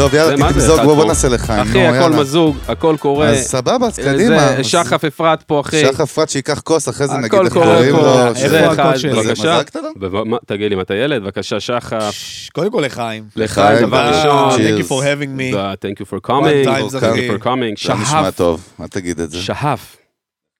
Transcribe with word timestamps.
טוב, 0.00 0.14
יאללה, 0.14 0.52
תמזוג, 0.52 0.80
בוא? 0.80 1.04
נעשה 1.04 1.28
לחיים. 1.28 1.60
אחי, 1.60 1.86
הכל. 1.86 2.12
מזוג, 2.12 2.56
הכל 2.68 2.96
קורה. 3.00 3.28
אז 3.28 3.38
סבבה, 3.38 3.86
אז 3.86 3.96
זה 3.96 4.02
קדימה. 4.02 4.64
שחף 4.64 5.04
אפרת 5.04 5.42
פה, 5.42 5.60
אחי. 5.60 5.80
שחף 5.80 6.00
אפרת 6.00 6.30
שייקח 6.30 6.60
כוס, 6.60 6.88
אחרי 6.88 7.06
זה 7.06 7.14
נגיד 7.14 7.34
הכל 7.34 7.44
איך 7.44 7.52
קורה 7.52 7.66
קוראים. 7.66 7.94
לו. 7.96 8.26
איפה 8.26 8.48
זה 8.48 8.70
הקוד 8.70 8.78
אחד? 8.78 9.62
בבקשה. 9.96 10.36
תגיד 10.46 10.70
לי, 10.70 10.76
אם 10.76 10.80
אתה 10.80 10.94
ילד, 10.94 11.22
בבקשה, 11.22 11.60
שחף. 11.60 12.14
קודם 12.52 12.70
כל 12.70 12.82
לחיים. 12.86 13.24
לחיים, 13.36 13.86
דבר 13.86 13.96
אה, 13.96 14.10
ראשון. 14.10 14.60
Thank 14.60 14.62
Cheers. 14.62 14.84
you 14.84 14.88
for 14.88 15.02
having 15.02 15.38
me. 15.40 15.54
Thank 15.54 16.00
you 16.02 16.06
for 16.06 16.30
coming. 16.30 16.66
Thank 16.66 17.16
you 17.16 17.40
for 17.40 17.44
coming. 17.44 17.86
זה 17.86 17.94
נשמע. 17.94 18.30
טוב, 18.30 18.60
אל 18.80 18.88
תגיד 18.88 19.20
את 19.20 19.30
זה. 19.30 19.38
שהף. 19.38 19.96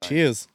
צ'ירס. 0.05 0.47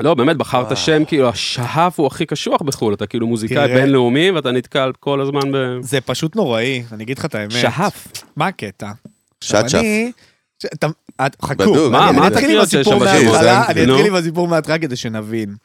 לא, 0.00 0.14
באמת, 0.14 0.36
בחרת. 0.36 0.76
שם, 0.76 1.04
כאילו, 1.04 1.28
השהף 1.28 2.00
הוא 2.00 2.06
הכי 2.06 2.26
קשוח 2.26 2.62
בחו"ל, 2.62 2.94
אתה 2.94 3.06
כאילו 3.06 3.26
מוזיקאי. 3.26 3.74
בינלאומי, 3.74 4.30
ואתה 4.30 4.50
נתקל 4.52 4.92
כל 5.00 5.20
הזמן 5.20 5.52
ב... 5.52 5.56
זה 5.80 6.00
פשוט 6.00 6.36
נוראי, 6.36 6.82
אני 6.92 7.04
אגיד 7.04 7.18
לך 7.18 7.24
את 7.24 7.34
האמת. 7.34 7.50
שהף. 7.52 8.06
מה 8.36 8.46
הקטע? 8.46 8.90
שט 9.44 9.68
שף. 9.68 9.78
אני... 9.78 10.12
ש- 10.62 10.66
אתה- 10.66 10.86
את- 11.26 11.36
חכו. 11.44 11.90
מה- 11.90 12.08
אני 12.10 12.16
מה 12.18 12.26
אני 12.26 12.34
אתחיל 12.34 12.56
עם 12.56 12.60
הסיפור 12.62 12.92
שם 12.92 12.98
בשיר? 13.00 13.30
מההתחלה, 13.30 13.66
אני. 13.68 13.82
אתחיל 13.84 14.06
עם 14.06 14.14
הסיפור 14.14 14.48
מההתחלה 14.48 14.78
כדי 14.78 14.96
שנבין. 14.96 15.56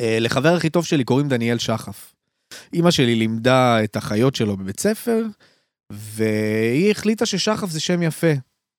אה, 0.00 0.16
לחבר 0.20 0.54
הכי 0.54 0.70
טוב 0.70 0.84
שלי 0.84 1.04
קוראים 1.04 1.28
דניאל 1.28 1.58
שחף. 1.58 2.12
אימא 2.72 2.90
שלי 2.90 3.14
לימדה 3.14 3.84
את 3.84 3.96
החיות 3.96 4.34
שלו 4.34 4.56
בבית 4.56 4.80
ספר, 4.80 5.22
והיא 5.92 6.90
החליטה 6.90 7.26
ששחף 7.26 7.70
זה 7.70 7.80
שם 7.80 8.02
יפה. 8.02 8.32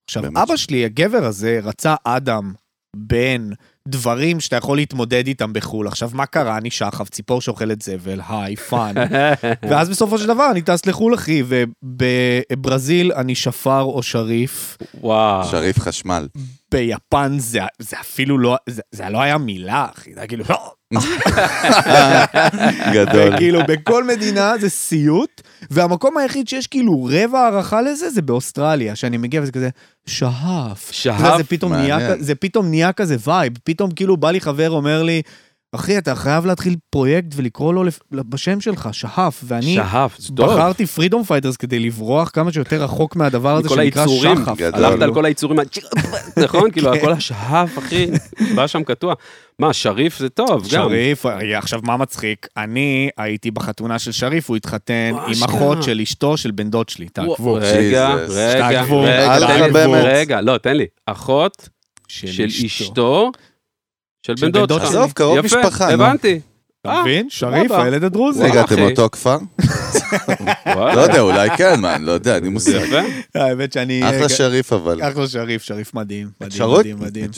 עכשיו. 0.09 0.23
אבא 0.43 0.55
שלי, 0.55 0.85
הגבר 0.85 1.25
הזה, 1.25 1.59
רצה 1.63 1.95
אדם 2.03 2.53
בין 2.95 3.53
דברים 3.87 4.39
שאתה 4.39 4.55
יכול 4.55 4.77
להתמודד 4.77 5.27
איתם 5.27 5.53
בחו"ל. 5.53 5.87
עכשיו, 5.87 6.09
מה 6.13 6.25
קרה? 6.25 6.57
אני 6.57 6.71
שחף, 6.71 7.09
ציפור 7.09 7.41
שאוכלת 7.41 7.81
זבל, 7.81 8.19
היי, 8.29 8.55
פאן. 8.55 8.93
ואז 9.69 9.89
בסופו 9.89 10.17
של 10.17 10.27
דבר 10.27 10.51
אני 10.51 10.61
טס 10.61 10.85
לחו"ל, 10.85 11.13
אחי, 11.15 11.43
ובברזיל 11.47 13.11
אני 13.11 13.35
שפר 13.35 13.81
או 13.81 14.03
שריף. 14.03 14.77
וואו. 15.01 15.43
שריף 15.51 15.79
חשמל. 15.79 16.27
ביפן 16.71 17.35
זה, 17.39 17.59
זה 17.79 17.99
אפילו 17.99 18.37
לא, 18.37 18.55
זה, 18.69 18.81
זה 18.91 19.09
לא 19.09 19.21
היה 19.21 19.37
מילה, 19.37 19.87
אחי, 19.97 20.13
זה 20.13 20.19
היה 20.19 20.27
כאילו, 20.27 20.43
לא. 20.49 20.71
גדול. 22.93 23.33
וכאילו 23.33 23.59
בכל 23.69 24.03
מדינה 24.03 24.53
זה 24.59 24.69
סיוט, 24.69 25.41
והמקום 25.71 26.17
היחיד 26.17 26.47
שיש 26.47 26.67
כאילו 26.67 27.07
רבע 27.11 27.39
הערכה 27.39 27.81
לזה 27.81 28.09
זה 28.09 28.21
באוסטרליה, 28.21 28.95
שאני 28.95 29.17
מגיע 29.17 29.41
וזה 29.41 29.51
כזה, 29.51 29.69
מעניין. 31.91 32.17
כ- 32.17 32.21
זה 32.21 32.35
פתאום 32.35 32.69
נהיה 32.69 32.93
כזה 32.93 33.15
vibe, 33.27 33.53
פתאום 33.63 33.91
כאילו 33.91 34.17
בא 34.17 34.31
לי 34.31 34.41
חבר 34.41 34.69
אומר 34.71 35.03
לי, 35.03 35.21
אחי, 35.71 35.97
אתה 35.97 36.15
חייב 36.15 36.45
להתחיל 36.45 36.75
פרויקט 36.89 37.27
ולקרוא 37.35 37.73
לו 37.73 37.83
בשם 38.11 38.61
שלך, 38.61 38.89
שהף, 38.91 39.43
ואני 39.47 39.75
שהף, 39.75 40.19
זה 40.19 40.29
טוב. 40.35 40.53
בחרתי 40.53 40.85
פרידום 40.85 41.23
פייטרס 41.23 41.57
כדי 41.57 41.79
לברוח 41.79 42.29
כמה 42.33 42.51
שיותר 42.53 42.83
רחוק 42.83 43.15
מהדבר 43.15 43.55
הזה 43.55 43.69
שנקרא 43.69 43.81
היצורים, 44.01 44.37
שחף. 44.37 44.57
גדול. 44.57 44.85
הלכת 44.85 45.01
על 45.01 45.13
כל 45.13 45.25
היצורים, 45.25 45.59
נכון? 46.43 46.71
כאילו, 46.71 46.91
כן. 46.91 46.97
הכל 46.97 47.11
השהף, 47.11 47.77
אחי, 47.77 48.07
בא 48.55 48.67
שם 48.67 48.83
קטוע. 48.83 49.13
מה, 49.59 49.73
שריף 49.73 50.19
זה 50.19 50.29
טוב, 50.29 50.61
גם. 50.63 50.69
שריף, 50.69 51.25
אה, 51.25 51.57
עכשיו 51.57 51.79
מה 51.83 51.97
מצחיק? 51.97 52.47
אני 52.57 53.09
הייתי 53.17 53.51
בחתונה 53.51 53.99
של 53.99 54.11
שריף, 54.11 54.49
הוא 54.49 54.57
התחתן 54.57 55.11
עם. 55.27 55.43
אחות 55.43 55.83
של 55.83 55.99
אשתו 56.01 56.37
של 56.37 56.51
בן 56.51 56.69
דוד 56.69 56.89
שלי, 56.89 57.09
תעקבו. 57.09 57.53
רגע. 57.61 58.13
רגע, 58.13 58.81
רגע, 58.81 59.39
תן 59.47 59.63
לי- 59.63 59.67
תחבר. 59.69 60.05
רגע, 60.05 60.41
לא, 60.41 60.57
תן 60.57 60.77
לי. 60.77 60.85
אחות 61.05 61.69
של 62.07 62.45
אשתו, 62.65 63.31
של 64.25 64.33
בן 64.41 64.51
דוד 64.51 64.69
שלך. 64.69 64.83
עזוב, 64.83 65.11
קרוב 65.11 65.45
יפה, 65.45 65.57
משפחה, 65.59 65.95
נו. 65.95 66.03
הבנתי. 66.03 66.39
אתה 66.81 66.89
אה, 66.89 67.01
מבין? 67.01 67.29
שריף. 67.29 67.71
הילד 67.71 68.03
הדרוזי. 68.03 68.43
רגע, 68.43 68.61
אתם. 68.61 68.79
מאותו 68.79 69.09
כפר? 69.11 69.37
לא 70.95 70.99
יודע, 70.99 71.19
אולי 71.19 71.49
כן, 71.57 71.79
מה, 71.79 71.95
אני 71.95 72.05
לא 72.05 72.11
יודע, 72.11 72.39
לי 72.39 72.49
מושג. 72.49 72.71
יפה. 72.71 72.99
האמת 73.35 73.73
שאני... 73.73 74.09
אחלה 74.09 74.29
שריף 74.29 74.73
אבל. 74.73 75.01
אחלה 75.01 75.27
שריף, 75.27 75.63
שריף 75.63 75.93
מדהים. 75.93 76.29
מדהים, 76.41 76.57
שרות? 76.57 76.79
מדהים, 76.79 76.99
מדהים. 76.99 77.29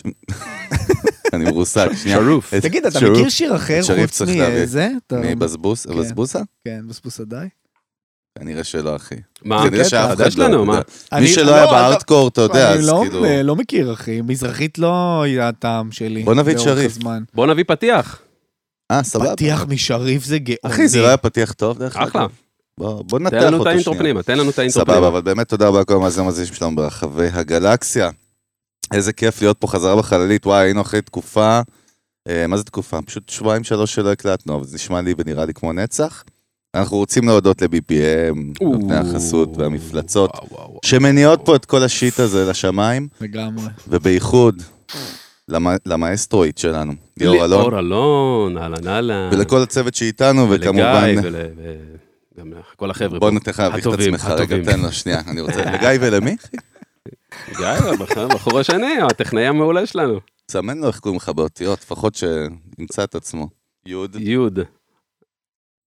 אני 1.33 1.45
מרוסק, 1.45 1.89
שנייה. 1.95 2.17
שרוף. 2.17 2.53
תגיד, 2.55 2.85
אתה. 2.85 2.99
מכיר 3.11 3.29
שיר 3.29 3.55
אחר 3.55 3.81
שריף 3.81 4.01
חוץ 4.01 4.17
צריך 4.17 4.37
להביא. 4.37 4.63
מזה? 4.63 4.89
מבזבוס? 5.11 5.85
כן. 5.85 5.99
בזבוסה? 5.99 6.39
כן, 6.65 6.81
עדיי. 7.21 7.49
כנראה 8.39 8.63
שלא, 8.63 8.95
אחי. 8.95 9.15
מה? 9.45 9.63
כנראה 9.69 9.85
שאף 9.89 10.13
אחד 10.17 10.27
יש 10.27 10.37
לנו, 10.37 10.57
לא, 10.57 10.65
מה? 10.65 10.79
אתה 10.79 10.91
יודע. 10.91 10.95
מי 11.11 11.17
אני- 11.17 11.27
שלא 11.27 11.55
היה 11.55 11.65
לא, 11.65 11.71
בארטקור, 11.71 12.27
אתה 12.27 12.41
יודע, 12.41 12.71
אני 12.71 12.79
אז 12.79 12.87
לא- 12.87 13.03
כאילו... 13.09 13.25
לא 13.43 13.55
מכיר, 13.55 13.93
אחי. 13.93 14.21
מזרחית 14.21 14.77
לא 14.77 15.21
היה 15.23 15.47
הטעם 15.47 15.91
שלי. 15.91 16.23
בוא 16.23 16.35
נביא 16.35 16.53
את 16.53 16.59
שריף. 16.59 16.91
הזמן. 16.91 17.23
בוא 17.33 17.47
נביא 17.47 17.63
פתיח. 17.67 18.19
אה, 18.91 19.03
סבבה. 19.03 19.31
פתיח 19.33 19.65
משריף 19.69 20.23
זה 20.25 20.37
גאוני. 20.39 20.57
אחי, 20.75 20.87
זה 20.87 21.01
לא 21.01 21.07
היה 21.07 21.17
פתיח 21.17 21.51
טוב 21.51 21.79
דרך 21.79 21.97
אגב? 21.97 22.07
אחלה. 22.07 22.25
בוא 22.79 23.01
בוא 23.03 23.19
תן 23.19 23.23
ננתח 23.25 23.37
לנו 23.37 23.55
את 23.55 23.59
אותו 23.59 23.69
האינטרו 23.69 23.93
שנייה. 23.93 23.99
פנימה, 24.03 24.23
תן 24.23 24.37
לנו 24.37 24.49
את 24.49 24.59
האינטרו 24.59 24.81
סבבה, 24.81 24.93
פנימה. 24.93 25.07
אבל 25.07 25.21
באמת 25.21 25.49
תודה 25.49 25.67
רבה 25.67 25.81
לכל 25.81 25.93
המאזינים 25.95 26.27
המאזינים 26.27 26.53
שלנו 26.53 26.75
ברחבי 26.75 27.27
הגלקסיה. 27.33 28.09
איזה 28.93 29.13
כיף 29.13 29.41
להיות 29.41 29.57
פה 29.59 29.67
חזרה 29.67 29.95
בחללית, 29.95 30.45
וואי, 30.47 30.63
היינו 30.65 30.81
אחרי 30.81 31.01
תקופה, 31.01 31.59
אה, 32.27 32.47
מה 32.47 32.57
זה 32.57 32.63
תקופה? 32.63 32.99
פשוט 33.01 33.29
שבועיים 33.29 33.63
שלוש 33.63 33.93
שלא 33.95 34.11
הקלטנו, 34.11 34.55
אבל 34.55 34.63
זה 34.65 34.75
נשמע 34.75 35.01
לי 35.01 35.13
ונראה 35.17 35.45
לי 35.45 35.53
כמו 35.53 35.73
נצח. 35.73 36.23
אנחנו 36.75 36.97
רוצים 36.97 37.27
להודות 37.27 37.61
ל-BPM, 37.61 38.63
נותני 38.63 38.95
החסות 38.95 39.57
והמפלצות, 39.57 40.29
וואו, 40.31 40.47
וואו, 40.51 40.69
וואו. 40.69 40.79
שמניעות 40.85 41.41
פה 41.45 41.55
את 41.55 41.65
כל 41.65 41.83
השיט 41.83 42.19
הזה 42.19 42.49
לשמיים, 42.49 43.07
לגמרי. 43.21 43.65
ובייחוד 43.87 44.61
למ- 45.47 45.77
למאסטרואית 45.85 46.57
שלנו, 46.57 46.93
ליאור 47.17 47.45
אלון, 47.45 47.49
ליאור 47.61 47.79
אלון, 47.79 48.57
אהלן 48.57 48.87
אהלן. 48.87 49.29
ולכל 49.33 49.57
הצוות 49.61 49.95
שאיתנו, 49.95 50.47
וכמובן... 50.49 51.13
ולגיא, 51.17 51.29
ול- 51.29 51.45
גם 52.39 52.53
כל 52.75 52.91
החבר'ה 52.91 53.19
בוא 53.19 53.29
פה. 53.29 53.33
ניתן 53.33 53.51
לך 53.51 53.59
להביך 53.59 53.87
את 53.87 53.93
עצמך, 53.93 54.25
רגע. 54.25 54.71
תן 54.71 54.79
לו 54.79 54.91
שנייה, 54.91 55.21
אני 55.27 55.41
רוצה... 55.41 55.61
לגיא 55.73 55.89
ולמי? 56.01 56.35
גיא, 57.57 57.67
הבחור- 58.15 58.59
השני, 58.59 58.93
הטכנאי 59.09 59.45
המעולה 59.47 59.85
שלנו. 59.85 60.19
תסמן 60.45 60.77
לו 60.77 60.87
איך 60.87 60.99
קוראים 60.99 61.17
לך 61.17 61.29
באותיות, 61.29 61.79
לפחות 61.81 62.15
שימצא 62.15 63.03
את 63.03 63.15
עצמו. 63.15 63.47
יוד, 63.85 64.15
יוד. 64.19 64.59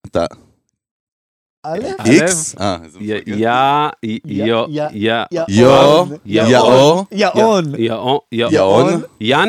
אתה 0.07 0.27
איקס? 2.07 2.55
אה, 2.61 2.77
איזה 2.85 2.99
י- 3.01 3.15
מפגר. 3.19 3.35
יא, 3.37 3.85
יא, 4.25 4.85
יא- 4.93 5.45
יא, 5.49 5.49
יו, 5.49 6.07
יאון. 6.27 7.03
יאו, 7.79 8.23
יאון. 8.33 8.53
יאון, 8.53 9.03
יאן? 9.21 9.49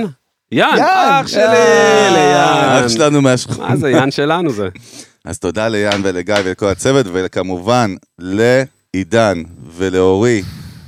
יאן. 0.52 0.78
אח 0.80 1.28
שלי, 1.28 1.42
אה. 1.44 2.10
ליאן. 2.14 2.84
אח 2.84 2.88
שלנו 2.90 3.22
מהשכונה. 3.22 3.70
מה 3.70 3.76
זה, 3.76 3.90
יאן 3.92 4.12
שלנו 4.12 4.50
זה. 4.50 4.70
אז 5.26 5.40
תודה 5.40 5.68
ליאן 5.68 6.02
ולגיא 6.04 6.36
ולכל 6.46 6.66
הצוות, 6.66 7.06
וכמובן 7.14 7.96
לעידן 8.20 9.44
ולאורי 9.76 10.42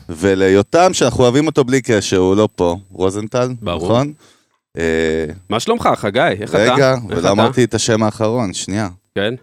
וליותם, 0.10 0.94
שאנחנו 0.94 1.24
אוהבים 1.24 1.48
אותו 1.48 1.64
בלי 1.64 1.82
קשר, 1.82 2.18
הוא 2.18 2.36
לא 2.36 2.50
פה, 2.56 2.76
רוזנטל, 2.92 3.50
ברור. 3.62 3.84
נכון? 3.86 4.14
אה, 4.78 4.84
מה 5.50 5.60
שלומך, 5.60 5.90
חגי? 5.96 6.20
איך 6.20 6.50
אתה? 6.50 6.74
רגע, 6.74 6.96
ולא? 7.10 7.30
אמרתי 7.32 7.64
את 7.64 7.74
השם 7.74 8.04
האחרון, 8.04 8.54
שנייה. 8.54 8.90
כן? 9.16 9.34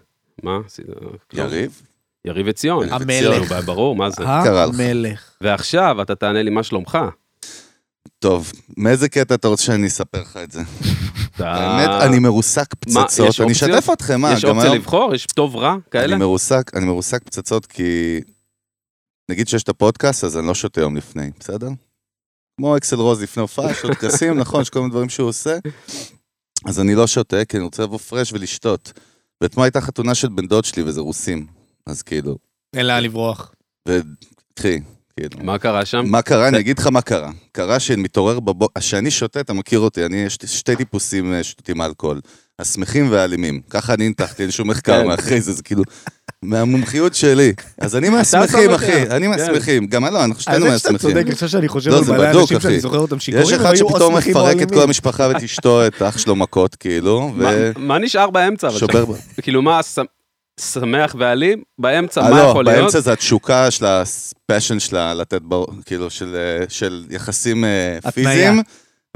מה? 0.43 0.59
עשית? 0.65 0.85
יריב? 1.33 1.81
יריב 2.25 2.47
עציון. 2.47 2.87
המלך. 2.91 3.51
ברור, 3.65 3.95
מה 3.95 4.09
זה? 4.09 4.23
המלך. 4.27 5.31
ועכשיו 5.41 6.01
אתה 6.01 6.15
תענה 6.15 6.43
לי 6.43 6.49
מה 6.49 6.63
שלומך. 6.63 6.97
טוב, 8.19 8.51
מאיזה 8.77 9.09
קטע 9.09 9.35
אתה 9.35 9.47
רוצה 9.47 9.63
שאני 9.63 9.87
אספר 9.87 10.21
לך 10.21 10.39
את 10.43 10.51
זה? 10.51 10.61
האמת, 11.39 11.89
אני 11.89 12.19
מרוסק 12.19 12.73
פצצות, 12.73 13.41
אני? 13.41 13.51
אשתף 13.51 13.89
אתכם, 13.93 14.21
מה, 14.21 14.33
יש 14.33 14.45
אופציה. 14.45 14.73
לבחור? 14.73 15.15
יש 15.15 15.25
טוב 15.25 15.55
רע 15.55 15.75
כאלה? 15.91 16.05
אני 16.05 16.15
מרוסק, 16.15 16.71
אני 16.75 16.85
מרוסק 16.85 17.23
פצצות 17.23 17.65
כי... 17.65 18.21
נגיד 19.31 19.47
שיש 19.47 19.63
את 19.63 19.69
הפודקאסט, 19.69 20.23
אז 20.23 20.37
אני 20.37 20.47
לא 20.47 20.53
שותה 20.53 20.81
יום 20.81 20.97
לפני, 20.97 21.31
בסדר? 21.39 21.69
כמו 22.57 22.77
אקסל 22.77 22.95
רוז 22.95 23.21
לפני 23.21 23.41
הופעה, 23.41 23.71
יש 23.71 23.83
לו 23.83 23.93
טקסים, 23.93 24.37
נכון, 24.41 24.61
יש 24.61 24.69
כל 24.69 24.79
מיני 24.79 24.91
דברים 24.91 25.09
שהוא 25.09 25.29
עושה. 25.29 25.57
אז 26.65 26.79
אני 26.79 26.95
לא 26.95 27.07
שותה, 27.07 27.45
כי 27.45 27.57
אני 27.57 27.63
רוצה 27.63 27.83
לבוא 27.83 27.97
פרש 27.97 28.33
ולשתות. 28.33 28.93
ואתמול 29.41 29.63
הייתה 29.63 29.81
חתונה 29.81 30.15
של 30.15 30.27
בן 30.27 30.47
דוד 30.47 30.65
שלי, 30.65 30.83
וזה 30.83 31.01
רוסים. 31.01 31.45
אז 31.85 32.01
כאילו, 32.01 32.37
אין 32.75 32.85
לאן 32.85 33.03
לברוח. 33.03 33.53
וקחי, 33.87 34.79
כאילו. 35.17 35.43
מה 35.43 35.57
קרה 35.57 35.85
שם? 35.85 36.05
מה 36.05 36.21
קרה? 36.21 36.47
אני 36.47 36.59
אגיד 36.59 36.79
לך 36.79 36.87
מה 36.87 37.01
קרה. 37.01 37.31
קרה 37.51 37.79
שמתעורר 37.79 38.39
בבוקר, 38.39 38.79
כשאני 38.79 39.11
שותה, 39.11 39.39
אתה 39.39 39.53
מכיר 39.53 39.79
אותי, 39.79 40.05
אני, 40.05 40.17
יש 40.17 40.37
שתי 40.45 40.75
טיפוסים 40.75 41.33
אה, 41.33 41.43
שותים 41.43 41.81
אלכוהול. 41.81 42.21
השמחים 42.59 43.11
והאלימים. 43.11 43.61
ככה 43.69 43.93
אני 43.93 44.07
ניתחתי, 44.07 44.43
אין 44.43 44.51
שום 44.51 44.69
מחקר 44.69 45.01
כן. 45.01 45.07
מאחרי 45.07 45.41
זה, 45.41 45.53
זה 45.53 45.63
כאילו, 45.63 45.83
מהמומחיות 46.45 47.15
שלי. 47.15 47.53
אז 47.77 47.95
אני 47.95 48.09
מהשמחים, 48.09 48.69
שמח. 48.69 48.75
אחי, 48.75 49.01
אני 49.01 49.25
כן. 49.25 49.27
מהשמחים. 49.29 49.87
גם 49.87 50.05
אני 50.05 50.13
לא, 50.13 50.23
אנחנו 50.23 50.41
שתינו 50.41 50.65
האמת 50.65 50.79
שאתה 50.79 50.91
מהשמחים. 50.91 51.15
צודק, 51.17 51.31
עכשיו 51.31 51.49
שאני 51.49 51.67
חושב 51.67 51.91
לא, 51.91 51.97
על 51.97 52.03
מלא 52.17 52.41
אנשים. 52.41 52.59
שאני 52.59 52.79
זוכר 52.79 52.97
אותם 52.97 53.19
שיכורים, 53.19 53.47
יש 53.47 53.53
אחד 53.53 53.75
שפתאום 53.75 54.17
מפרק 54.17 54.61
את. 54.61 54.71
כל 54.71 54.81
המשפחה 54.81 55.27
ואת 55.27 55.43
אשתו, 55.43 55.87
את 55.87 56.01
אח 56.01 56.17
שלו 56.17 56.35
מכות, 56.35 56.75
כאילו, 56.75 57.29
מה- 57.35 57.51
מה 57.77 57.97
נשאר 57.99 58.29
באמצע? 58.29 58.67
ושובר... 58.67 59.05
שם? 59.05 59.41
כאילו 59.41 59.61
מה, 59.61 59.79
שמח 60.59 61.15
ואלים? 61.19 61.61
באמצע, 61.79 62.21
אה, 62.21 62.29
מה 62.29 62.43
לא, 62.43 62.49
יכול 62.49 62.65
להיות? 62.65 62.79
באמצע 62.81 62.99
זה 62.99 63.13
התשוקה 63.13 63.71
של 63.71 63.85
הפשן 63.85 64.79
שלה 64.79 65.13
לתת, 65.13 65.41
כאילו, 65.85 66.09
של, 66.09 66.35
אה, 66.35 66.65
יחסים 67.09 67.65
אה. 67.65 68.11
פיזיים, 68.11 68.61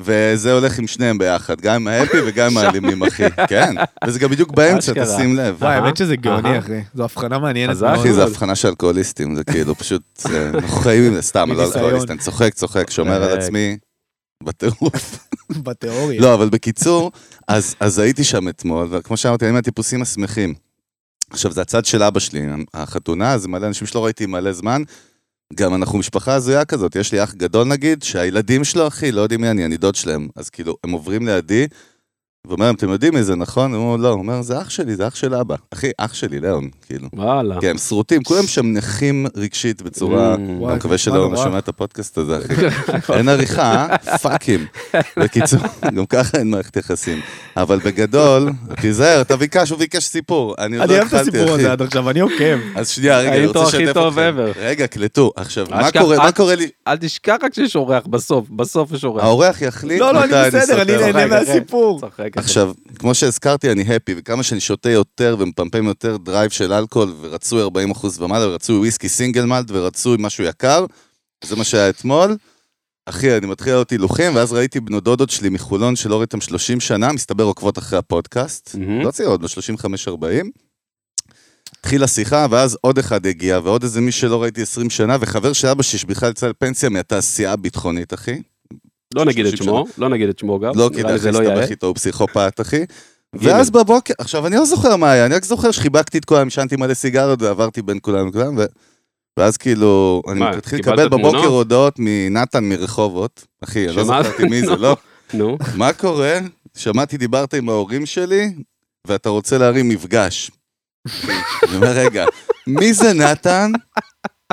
וזה 0.01 0.53
הולך 0.53 0.79
עם 0.79 0.87
שניהם 0.87 1.17
ביחד, 1.17 1.61
גם 1.61 1.75
עם 1.75 1.87
ההפי 1.87 2.17
וגם 2.27 2.51
עם 2.51 2.57
האלימים, 2.57 3.03
אחי. 3.03 3.23
כן, 3.47 3.75
וזה 4.07 4.19
גם 4.19 4.29
בדיוק 4.29 4.51
באמצע. 4.51 4.93
תשים 5.05 5.35
לב. 5.35 5.55
וואי, 5.59 5.73
האמת 5.75 5.97
שזה 5.97 6.15
גאוני. 6.15 6.59
אחי. 6.59 6.81
זו 6.93 7.03
הבחנה 7.03 7.39
מעניינת 7.39 7.71
אז 7.71 7.83
מאוד. 7.83 7.99
אחי, 7.99 8.13
זה 8.13 8.23
הבחנה 8.23 8.55
של 8.55 8.67
אלכוהוליסטים, 8.67 9.35
זה 9.35 9.43
כאילו 9.43 9.75
פשוט, 9.75 10.01
זה- 10.17 10.49
אנחנו 10.53 10.77
חיים 10.79 11.03
עם 11.03 11.13
זה 11.13 11.21
סתם, 11.21 11.51
לא. 11.51 11.63
אלכוהוליסט, 11.65 12.11
אני 12.11 12.19
צוחק, 12.19 12.53
צוחק, 12.53 12.89
שומר 12.89 13.23
על. 13.23 13.37
עצמי 13.39 13.77
בטירוף. 14.43 15.27
בתיאוריה. 15.63 16.21
לא, 16.21 16.33
אבל 16.33 16.49
בקיצור, 16.49 17.11
אז, 17.47 17.75
אז 17.79 17.99
הייתי 17.99 18.23
שם 18.23 18.49
אתמול, 18.49 18.87
וכמו 18.91 19.17
שאמרתי, 19.17 19.45
אני 19.45 19.53
מהטיפוסים 19.53 20.01
השמחים. 20.01 20.53
עכשיו, 21.29 21.51
זה 21.51 21.61
הצד 21.61 21.85
של 21.85 22.03
אבא 22.03 22.19
שלי, 22.19 22.41
החתונה, 22.73 23.37
זה 23.37 23.47
מלא 23.47 23.67
אנשים 23.67 23.87
שלא 23.87 24.05
ראיתי 24.05 24.25
מלא 24.25 24.51
זמן. 24.51 24.81
גם 25.53 25.75
אנחנו 25.75 25.97
משפחה 25.97 26.33
הזויה 26.33 26.65
כזאת, 26.65 26.95
יש 26.95 27.11
לי 27.11 27.23
אח 27.23 27.33
גדול 27.33 27.67
נגיד, 27.67 28.03
שהילדים 28.03 28.63
שלו, 28.63 28.87
אחי, 28.87 29.11
לא 29.11 29.21
יודעים 29.21 29.41
מי 29.41 29.49
אני, 29.49 29.65
אני 29.65 29.77
דוד 29.77 29.95
שלהם. 29.95 30.27
אז 30.35 30.49
כאילו, 30.49 30.77
הם 30.83 30.91
עוברים 30.91 31.27
לידי, 31.27 31.67
ואומר 32.47 32.65
להם, 32.65 32.75
אתם 32.75 32.89
יודעים 32.89 33.13
מי 33.13 33.23
זה, 33.23 33.35
נכון? 33.35 33.73
הם 33.73 33.79
אומרים, 33.79 34.01
לא, 34.01 34.07
הוא 34.09 34.17
אומר, 34.19 34.41
זה 34.41 34.61
אח 34.61 34.69
שלי, 34.69 34.95
זה 34.95 35.07
אח 35.07 35.15
של 35.15 35.33
אבא. 35.35 35.55
אחי, 35.73 35.91
אח 35.97 36.13
שלי, 36.13 36.39
ליאון, 36.39 36.69
כאילו. 36.87 37.07
וואלה. 37.13 37.55
כן, 37.61 37.69
הם 37.69 37.77
שרוטים, 37.77 38.23
כולם 38.23 38.43
שם 38.47 38.65
נכים 38.73 39.25
רגשית 39.37 39.81
בצורה... 39.81 40.35
וואי, 40.39 40.69
אני 40.71 40.77
מקווה 40.77 40.97
שלא. 40.97 41.31
שומע 41.43 41.57
את 41.57 41.67
הפודקאסט 41.67 42.17
הזה, 42.17 42.37
אחי. 42.37 43.13
אין 43.13 43.29
עריכה, 43.29 43.87
אה? 44.07 44.17
פאקים. 44.17 44.65
בקיצור, 45.17 45.59
גם 45.95 46.05
ככה 46.05 46.37
אין 46.37 46.49
מערכת 46.51 46.77
יחסים. 46.77 47.19
אבל 47.57 47.79
בגדול, 47.85 48.49
תיזהר, 48.81 49.21
אתה 49.21 49.35
ביקש, 49.37 49.69
הוא 49.69 49.79
ביקש 49.79 50.03
סיפור. 50.03 50.55
אני 50.59 50.77
עוד 50.77 50.89
אני 50.91 50.99
לא 50.99 51.03
אוהב 51.03 51.07
את 51.07 51.13
התחלתי, 51.13 51.37
הסיפור 51.37 51.55
אחי. 51.55 51.61
הזה 51.61 51.71
עד 51.71 51.81
עכשיו, 51.81 52.09
אני 52.09 52.19
עוקב. 52.19 52.57
אז 52.75 52.89
שנייה, 52.89 53.19
רגע, 53.19 53.35
אני 53.35 53.45
רוצה 53.45 53.59
לשתף 53.77 53.97
אתכם. 54.07 54.35
רגע, 54.59 54.87
קלטו. 54.87 55.31
עכשיו, 55.35 55.65
מה 55.69 56.31
קורה- 56.31 56.55
לי? 56.55 56.69
אל 56.87 56.97
תשכח 56.97 57.35
רק 57.43 57.53
שיש 57.53 57.75
אורח 57.75 58.05
בסוף, 58.05 58.49
בסוף 58.49 58.91
יש 58.91 59.03
אורח. 59.03 59.23
האורח 59.23 59.61
יחליט 59.61 59.99
לא, 59.99 60.13
לא, 60.13 60.23
אני 60.23 60.27
מתי 60.27 60.57
בסדר, 60.57 60.81
אני 60.81 60.95
אספר. 60.95 61.11
נהנה 61.11 61.27
צוחק, 61.27 61.43
אחי. 61.43 61.51
מהסיפור. 61.51 61.99
צוחק, 62.01 62.34
אחי. 62.35 62.45
עכשיו, 62.45 62.73
כמו 62.99 63.13
שהזכרתי, 63.13 63.71
אני 63.71 63.95
happy, 63.95 64.13
וכמה 64.17 64.43
שאני 64.43 64.59
שותה 64.59 64.89
יותר 64.89 65.35
ומפמפם 65.39 65.85
יותר 65.85 66.17
drive 66.17 66.51
של 66.51 66.73
אלכוהול, 66.73 67.13
ורצוי 67.21 67.63
40% 67.63 67.67
ומעלה, 68.19 68.47
ורצוי 68.47 68.77
וויסקי 68.77 69.09
single 69.09 69.45
malt, 69.45 69.65
ורצוי 69.69 70.17
משהו 70.19 70.43
יקר, 70.43 70.85
זה 71.43 71.55
מה 71.55 71.63
שהיה 71.63 71.89
אתמול. 71.89 72.37
אחי, 73.05 73.37
אני 73.37 73.47
מתחיל 73.47 73.73
להיות 73.73 73.89
הילוכים, 73.89 74.35
ואז 74.35 74.53
ראיתי 74.53 74.79
בנו 74.79 74.99
דודות 74.99 75.29
שלי 75.29 75.49
מחולון 75.49 75.95
שלא 75.95 76.17
ראיתם 76.17 76.41
30 76.41 76.79
שנה, 76.79 77.11
מסתבר 77.11 77.43
עוקבות 77.43 77.77
אחרי 77.77 77.99
הפודקאסט. 77.99 78.75
מהמם. 78.75 79.01
לא 79.01 79.11
צעירות, 79.11 79.41
ב-35-40. 79.41 80.45
התחילה 81.79 82.07
שיחה, 82.07 82.45
ואז 82.49 82.77
עוד 82.81 82.97
אחד 82.97 83.25
הגיע, 83.25 83.59
ועוד 83.63 83.83
איזה 83.83 84.01
מי 84.01 84.11
שלא 84.11 84.41
ראיתי 84.41 84.61
20 84.61 84.89
שנה, 84.89 85.17
וחבר 85.19 85.53
של 85.53 85.67
אבא 85.67 85.83
שלי 85.83 85.99
שבכלל 85.99 86.29
יצא 86.29 86.47
לפנסיה 86.47 86.89
מהתעשייה 86.89 87.53
הביטחונית, 87.53 88.13
אחי. 88.13 88.41
לא 89.15 89.25
נגיד 89.25 89.45
את 89.45 89.51
30 89.57 89.65
שמו, 89.65 89.85
לא 89.97 90.09
נגיד 90.09 90.29
את 90.29 90.39
שמו 90.39 90.59
גם. 90.59 90.71
לא 90.75 90.89
כדאי. 90.93 91.03
להסתבך 91.03 91.69
איתו, 91.69 91.87
הוא 91.87 91.95
פסיכופת, 91.95 92.61
אחי. 92.61 92.85
ואז 93.33 93.69
בבוקר, 93.69 94.13
עכשיו, 94.17 94.47
אני 94.47 94.55
לא 94.55 94.65
זוכר 94.65 94.95
מה 94.95 95.11
היה, 95.11 95.25
אני 95.25 95.35
רק 95.35 95.43
זוכר 95.43 95.71
שחיבקתי 95.71 96.17
את 96.17 96.25
כולם, 96.25 96.43
עישנתי 96.47 96.75
מלא 96.75 96.93
סיגריות 96.93 97.41
ועברתי 97.41 97.81
בין 97.81 97.97
כולם 98.01 98.27
לכולם. 98.27 98.57
ואז 99.39 99.57
כאילו, 99.57 100.21
אני 100.31 100.39
מתחיל 100.57 100.79
לקבל 100.79 101.09
בבוקר? 101.09 101.47
הודעות 101.47 101.95
מנתן 101.99 102.63
מרחובות. 102.63 103.45
אחי, 103.63 103.87
אני 103.87 103.95
לא 103.95 104.03
שמה? 104.03 104.23
זכרתי 104.23 104.43
מי 104.43 104.61
זה, 104.61 104.75
לא? 104.85 104.97
נו, 105.33 105.57
מה 105.75 105.93
קורה? 105.93 106.39
שמעתי, 106.77 107.17
דיברת 107.17 107.53
עם 107.53 107.69
ההורים 107.69 108.05
שלי, 108.05 108.53
ואתה 109.07 109.29
רוצה 109.29 109.57
להרים 109.57 109.89
מפגש. 109.89 110.51
אני 111.63 111.75
אומר, 111.75 111.91
רגע, 111.91 112.25
מי 112.67 112.93
זה 112.93 113.13
נתן? 113.13 113.71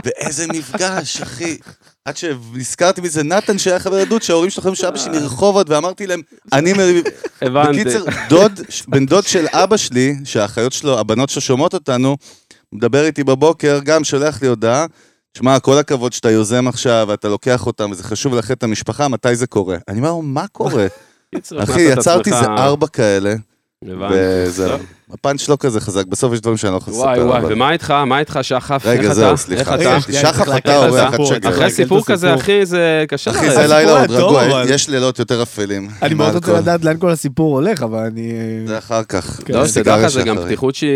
ואיזה 0.05 0.47
מפגש, 0.47 1.21
אחי. 1.21 1.57
עד 2.05 2.17
שנזכרתי 2.17 3.01
מי 3.01 3.09
זה 3.09 3.23
נתן 3.23 3.59
שהיה 3.59 3.79
חבר 3.79 3.99
ילדות, 3.99 4.23
שההורים 4.23 4.51
שלו 4.51 4.63
חושבים 4.63 4.75
שאבא 4.75 4.99
שלי 4.99 5.19
מרחובות, 5.21 5.71
ואמרתי 5.71 6.07
להם, 6.07 6.21
אני... 6.53 6.73
מ- 6.73 7.03
הבנתי. 7.43 7.85
בקיצר, 7.85 8.05
דוד, 8.29 8.61
בן 8.89 9.07
דוד 9.07 9.25
של 9.25 9.47
אבא 9.53 9.77
שלי, 9.77 10.15
שהאחיות 10.25 10.73
שלו, 10.73 10.99
הבנות 10.99 11.29
שלו 11.31 11.43
שומעות 11.43 11.75
אותנו, 11.75 12.17
מדבר 12.73 13.05
איתי 13.05 13.25
בבוקר, 13.25 13.81
גם 13.85 14.05
שולח 14.05 14.43
לי 14.43 14.49
הודעה, 14.49 14.87
שמע, 15.39 15.61
כל 15.61 15.79
הכבוד 15.79 16.13
שאתה 16.13 16.31
יוזם 16.31 16.69
עכשיו, 16.69 17.07
ואתה 17.09 17.29
לוקח 17.29 17.67
אותם, 17.67 17.91
וזה 17.91 18.03
חשוב 18.03 18.35
לאחד 18.35 18.51
את 18.55 18.63
המשפחה, 18.63 19.09
מתי 19.09 19.37
זה 19.37 19.47
קורה? 19.47 19.77
אני 19.89 19.99
אומר, 19.99 20.17
מה 20.17 20.47
קורה? 20.53 20.87
אחי, 21.59 21.81
יצרתי 21.83 22.31
איזה 22.31 22.47
ארבע 22.47 22.87
כאלה, 22.87 23.35
הבנתי. 23.83 24.85
הפאנץ' 25.13 25.49
לא 25.49 25.57
כזה 25.61 25.81
חזק, 25.81 26.07
בסוף 26.07 26.33
יש 26.33 26.41
דברים 26.41 26.57
שאני 26.57 26.73
לא 26.73 26.77
יכול 26.77 26.93
לספר. 26.95 27.05
וואי 27.07 27.23
וואי, 27.23 27.39
אבל- 27.39 27.53
ומה 27.53 27.73
איתך? 27.73 27.91
מה 27.91 28.19
איתך 28.19 28.39
שחף? 28.43 28.83
רגע, 28.87 29.15
זהו? 29.15 29.37
סליחה. 29.37 29.61
איך 29.75 29.81
רגע, 29.81 29.91
אתה? 29.97 30.01
שנייה, 30.01 30.21
שחף 30.21 30.45
צריך 30.45 30.57
אתה 30.57 30.85
את 30.87 30.91
אורח, 30.91 31.15
שגר. 31.25 31.49
אחרי 31.51 31.71
סיפור 31.71 32.05
כזה. 32.05 32.35
אחי, 32.35 32.67
זה 32.67 33.05
קשה 33.09 33.31
אחי. 33.31 33.51
זה 33.51 33.67
לילה 33.67 34.01
עוד 34.01 34.11
רגוע, 34.11 34.63
יש 34.69 34.89
לילות 34.89 35.19
יותר 35.19 35.43
אפלים. 35.43 35.89
אני 36.03 36.15
מאוד 36.15 36.35
רוצה. 36.35 36.53
לדעת 36.53 36.85
לאן 36.85 36.99
כל 36.99 37.11
הסיפור 37.11 37.55
הולך, 37.57 37.83
אבל 37.83 37.99
אני... 37.99 38.33
זה 38.67 38.79
אחר 38.79 39.03
כך. 39.05 39.41
כן. 39.45 39.55
לא, 39.55 39.67
שתדע 39.67 39.97
לך, 39.97 40.07
זה 40.07 40.23
גם. 40.23 40.37
פתיחות 40.45 40.75
שהיא 40.75 40.91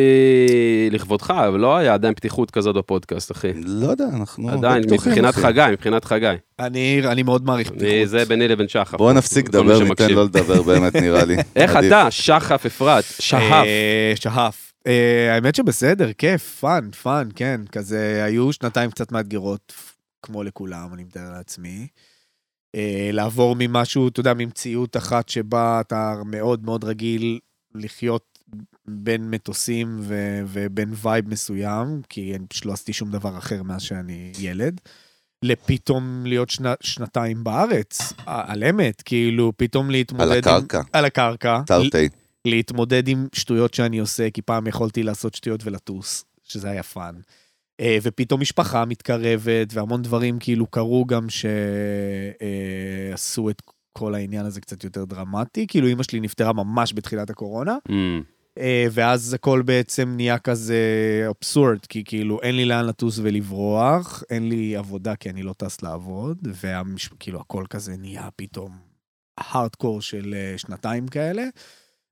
לכבודך, 0.90 1.30
אבל 1.48 1.60
לא 1.60 1.76
היה 1.76 1.94
עדיין 1.94 2.14
פתיחות 2.14 2.50
כזאת 2.50 2.74
בפודקאסט, 2.76 3.32
אחי. 3.32 3.48
לא 3.64 3.86
יודע, 3.90 4.04
אנחנו... 4.16 4.50
עדיין, 4.50 4.82
מבחינת. 4.90 5.34
חגי, 5.34 5.60
מבחינת 5.72 6.04
חגי. 6.04 6.26
אני 6.60 7.02
אני 7.04 7.22
מאוד 7.22 7.44
מעריך 7.46 7.68
פתיחות. 7.70 8.08
זה 8.08 8.24
ביני 8.24 8.48
לבין 8.48 8.68
שחף. 8.68 8.94
בואו 8.94 9.12
נפסיק 9.12 9.48
לדבר, 9.48 9.78
ניתן. 9.78 10.10
לא 10.10 10.24
לדבר 10.24 10.62
באמת, 10.62 10.96
נראה 10.96 11.24
לי. 11.24 11.36
איך. 11.56 11.76
אתה, 11.76 12.06
שחף 12.10 12.66
אפרת, 12.66 13.04
שחף? 13.20 13.64
שחף. 14.14 14.72
אה, 14.86 15.34
האמת 15.34 15.54
שבסדר, 15.54 16.12
כיף, 16.12 16.58
fun, 16.60 16.90
fun, 16.90 17.28
כן. 17.34 17.60
כזה, 17.72 18.24
היו 18.24 18.52
שנתיים 18.52 18.90
קצת 18.90 19.12
מאתגרות, 19.12 19.72
כמו 20.22 20.42
לכולם, 20.42 20.94
אני 20.94 21.04
מתאר 21.04 21.32
לעצמי. 21.32 21.86
אה, 22.74 23.10
לעבור 23.12 23.56
ממשהו, 23.58 24.08
אתה 24.08 24.20
יודע, 24.20 24.34
ממציאות 24.34 24.96
אחת 24.96 25.28
שבה 25.28 25.80
אתה 25.80 26.14
מאוד 26.26 26.64
מאוד 26.64 26.84
רגיל 26.84 27.38
לחיות 27.74 28.38
בין 28.88 29.30
מטוסים 29.30 29.98
ו- 30.00 30.42
ובין 30.46 30.92
vibe 31.02 31.28
מסוים, 31.28 32.02
כי 32.08 32.34
אני 32.36 32.46
פשוט 32.46 32.66
לא 32.66 32.72
עשיתי 32.72 32.92
שום 32.92 33.10
דבר 33.10 33.38
אחר 33.38 33.62
מאז 33.62 33.82
שאני 33.82 34.32
ילד. 34.38 34.80
לפתאום 35.42 36.22
להיות 36.26 36.50
שנה, 36.50 36.74
שנתיים 36.80 37.44
בארץ, 37.44 38.12
על 38.26 38.64
אמת, 38.64 39.02
כאילו, 39.02 39.52
פתאום 39.56 39.90
להתמודד 39.90 40.24
על 40.24 40.32
עם... 40.32 40.38
הקרקע, 40.38 40.80
על 40.92 41.04
הקרקע. 41.04 41.60
תרתי. 41.66 42.08
להתמודד 42.46 43.08
עם 43.08 43.26
שטויות 43.32 43.74
שאני 43.74 43.98
עושה, 43.98 44.30
כי 44.30 44.42
פעם 44.42 44.66
יכולתי 44.66 45.02
לעשות 45.02 45.34
שטויות 45.34 45.60
ולטוס, 45.64 46.24
שזה 46.42 46.70
היה 46.70 46.82
fun. 46.82 47.14
אה, 47.80 47.98
ופתאום 48.02 48.40
משפחה 48.40 48.84
מתקרבת, 48.84 49.72
והמון 49.72 50.02
דברים 50.02 50.38
כאילו 50.38 50.66
קרו 50.66 51.04
גם 51.04 51.26
שעשו 53.10 53.50
את 53.50 53.62
כל 53.92 54.14
העניין 54.14 54.46
הזה 54.46 54.60
קצת 54.60 54.84
יותר 54.84 55.04
דרמטי. 55.04 55.66
כאילו 55.66 55.88
אמא 55.88 56.02
שלי 56.02 56.20
נפטרה 56.20 56.52
ממש 56.52 56.92
בתחילת 56.94 57.30
הקורונה, 57.30 57.76
אמ, 57.90 58.22
אה, 58.58 58.86
ואז 58.90 59.34
הכל 59.34 59.62
בעצם 59.62 60.12
נהיה 60.16 60.38
כזה 60.38 60.76
אבסורד, 61.30 61.86
כי 61.88 62.04
כאילו 62.04 62.42
אין 62.42 62.56
לי 62.56 62.64
לאן 62.64 62.86
לטוס 62.86 63.18
ולברוח, 63.22 64.22
אין 64.30 64.48
לי 64.48 64.76
עבודה 64.76 65.16
כי 65.16 65.30
אני 65.30 65.42
לא 65.42 65.52
טס 65.52 65.82
לעבוד, 65.82 66.48
וכאילו 66.62 67.40
הכל 67.40 67.64
כזה 67.70 67.96
נהיה 67.96 68.28
פתאום 68.36 68.78
הארדקור 69.38 70.02
של 70.02 70.34
אה, 70.36 70.58
שנתיים 70.58 71.08
כאלה. 71.08 71.44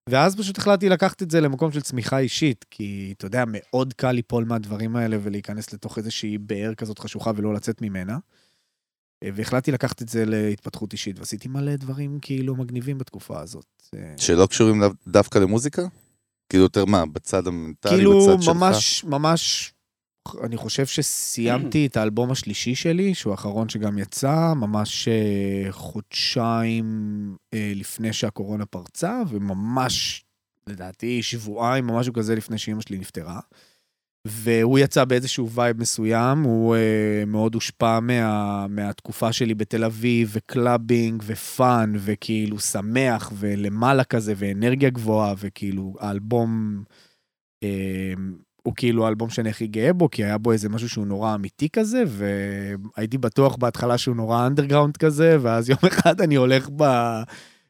ואז 0.09 0.37
פשוט 0.37 0.59
החלטתי 0.59 0.89
לקחת 0.89 1.23
את 1.23 1.31
זה 1.31 1.41
למקום 1.41 1.73
של 1.73 1.81
צמיחה 1.81 2.19
אישית, 2.19 2.65
כי 2.71 3.15
אתה 3.17 3.27
יודע, 3.27 3.45
מאוד 3.47 3.93
קל 3.93 4.13
ליפול 4.13 4.45
מהדברים 4.45 4.97
האלה 4.97 5.17
ולהיכנס 5.23 5.73
לתוך 5.73 5.99
איזושהי 5.99 6.39
באר 6.39 6.75
כזאת 6.75 6.99
חשוכה 6.99 7.31
ולא 7.37 7.55
לצאת 7.55 7.83
ממנה. 7.83 8.19
אה, 9.25 9.29
והחלטתי 9.35 9.73
לקחת 9.73 10.03
את 10.03 10.09
זה 10.09 10.25
להתפתחות 10.27 10.93
אישית, 10.93 11.19
ועשיתי 11.19 11.49
מלא 11.49 11.77
דברים 11.77 12.19
כאילו 12.23 12.57
מגניבים 12.57 12.99
בתקופה 12.99 13.41
הזאת. 13.41 13.67
אה, 13.95 14.15
שלא 14.17 14.47
קשורים 14.47 14.83
דווקא 15.09 15.39
למוזיקה? 15.39 15.83
כאילו 16.49 16.65
יותר 16.65 16.85
מה, 16.85 17.07
בצד 17.07 17.47
המנטלי, 17.47 17.97
כאילו, 17.97 18.21
בצד 18.21 18.43
שלך? 18.43 18.57
ממש, 18.57 19.05
ממש, 19.05 19.74
אני 20.45 20.57
חושב 20.57 20.87
שסיימתי 20.87 21.87
את 21.87 21.97
האלבום 21.97 22.31
השלישי 22.31 22.75
שלי, 22.75 23.15
שהוא 23.15 23.31
האחרון 23.31 23.69
שגם 23.69 23.99
יצא, 23.99 24.53
ממש 24.57 25.09
אה, 25.09 25.73
חודשיים 25.73 26.87
אה, 27.55 27.73
לפני 27.75 28.13
שהקורונה 28.13 28.67
פרצה, 28.67 29.23
וממש, 29.29 30.25
לדעתי, 30.67 31.23
שבועיים 31.23 31.91
או 31.91 31.99
משהו 31.99 32.13
כזה 32.13 32.35
לפני 32.35 32.59
שאימא 32.59 32.81
שלי 32.81 32.99
נפטרה. 32.99 33.41
והוא 34.27 34.79
יצא 34.79 35.05
באיזשהו 35.05 35.51
vibe 35.51 35.81
מסוים, 35.81 36.43
הוא 36.43 36.77
אה, 36.77 37.27
מאוד 37.27 37.55
הושפע 37.55 38.01
מה, 38.01 38.67
מהתקופה 38.69 39.33
שלי 39.33 39.55
בתל 39.55 39.85
אביב, 39.85 40.31
ו 40.33 40.42
clubbing, 40.42 41.23
ו 41.27 41.40
fun, 41.40 41.93
וכאילו 41.99 42.59
שמח, 42.59 43.33
ולמעלה 43.35 44.05
כזה, 44.05 44.35
ואנרגיה 44.37 44.91
גבוהה, 44.91 45.35
וכאילו 45.39 45.95
האלבום, 46.01 46.83
אה, 47.65 48.44
הוא 48.65 48.75
כאילו 48.77 49.05
האלבום 49.05 49.31
שאני 49.31 49.51
הכי 49.51 49.67
גאה 49.67 49.93
בו, 49.93 50.11
כי 50.11 50.25
היה 50.25 50.39
בו 50.39 50.53
איזה 50.53 50.69
משהו 50.69 50.89
שהוא 50.89 51.07
נורא 51.07 51.35
אמיתי 51.35 51.69
כזה, 51.69 52.03
והייתי 52.07 53.19
בטוח 53.19 53.57
בהתחלה 53.57 53.99
שהוא 53.99 54.17
נורא 54.17 54.47
underground 54.47 54.97
כזה, 54.97 55.37
ואז 55.41 55.71
יום 55.71 55.79
אחד 55.93 56.21
אני 56.21 56.35
הולך 56.35 56.69
ב... 56.77 56.85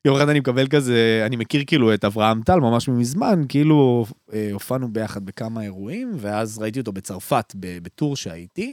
יום 0.04 0.16
אחד 0.16 0.28
אני 0.28 0.40
מקבל 0.40 0.68
כזה, 0.68 1.22
אני 1.26 1.36
מכיר 1.36 1.62
כאילו 1.66 1.94
את 1.94 2.04
אברהם 2.04 2.42
טל 2.42 2.60
ממש 2.60 2.88
מזמן, 2.88 3.42
כאילו 3.48 4.06
אה, 4.32 4.48
הופענו 4.52 4.92
ביחד 4.92 5.24
בכמה 5.24 5.62
אירועים, 5.62 6.12
ואז 6.16 6.58
ראיתי 6.58 6.78
אותו 6.78 6.92
בצרפת, 6.92 7.52
ב 7.56 7.68
tour 7.68 8.16
שהייתי, 8.16 8.72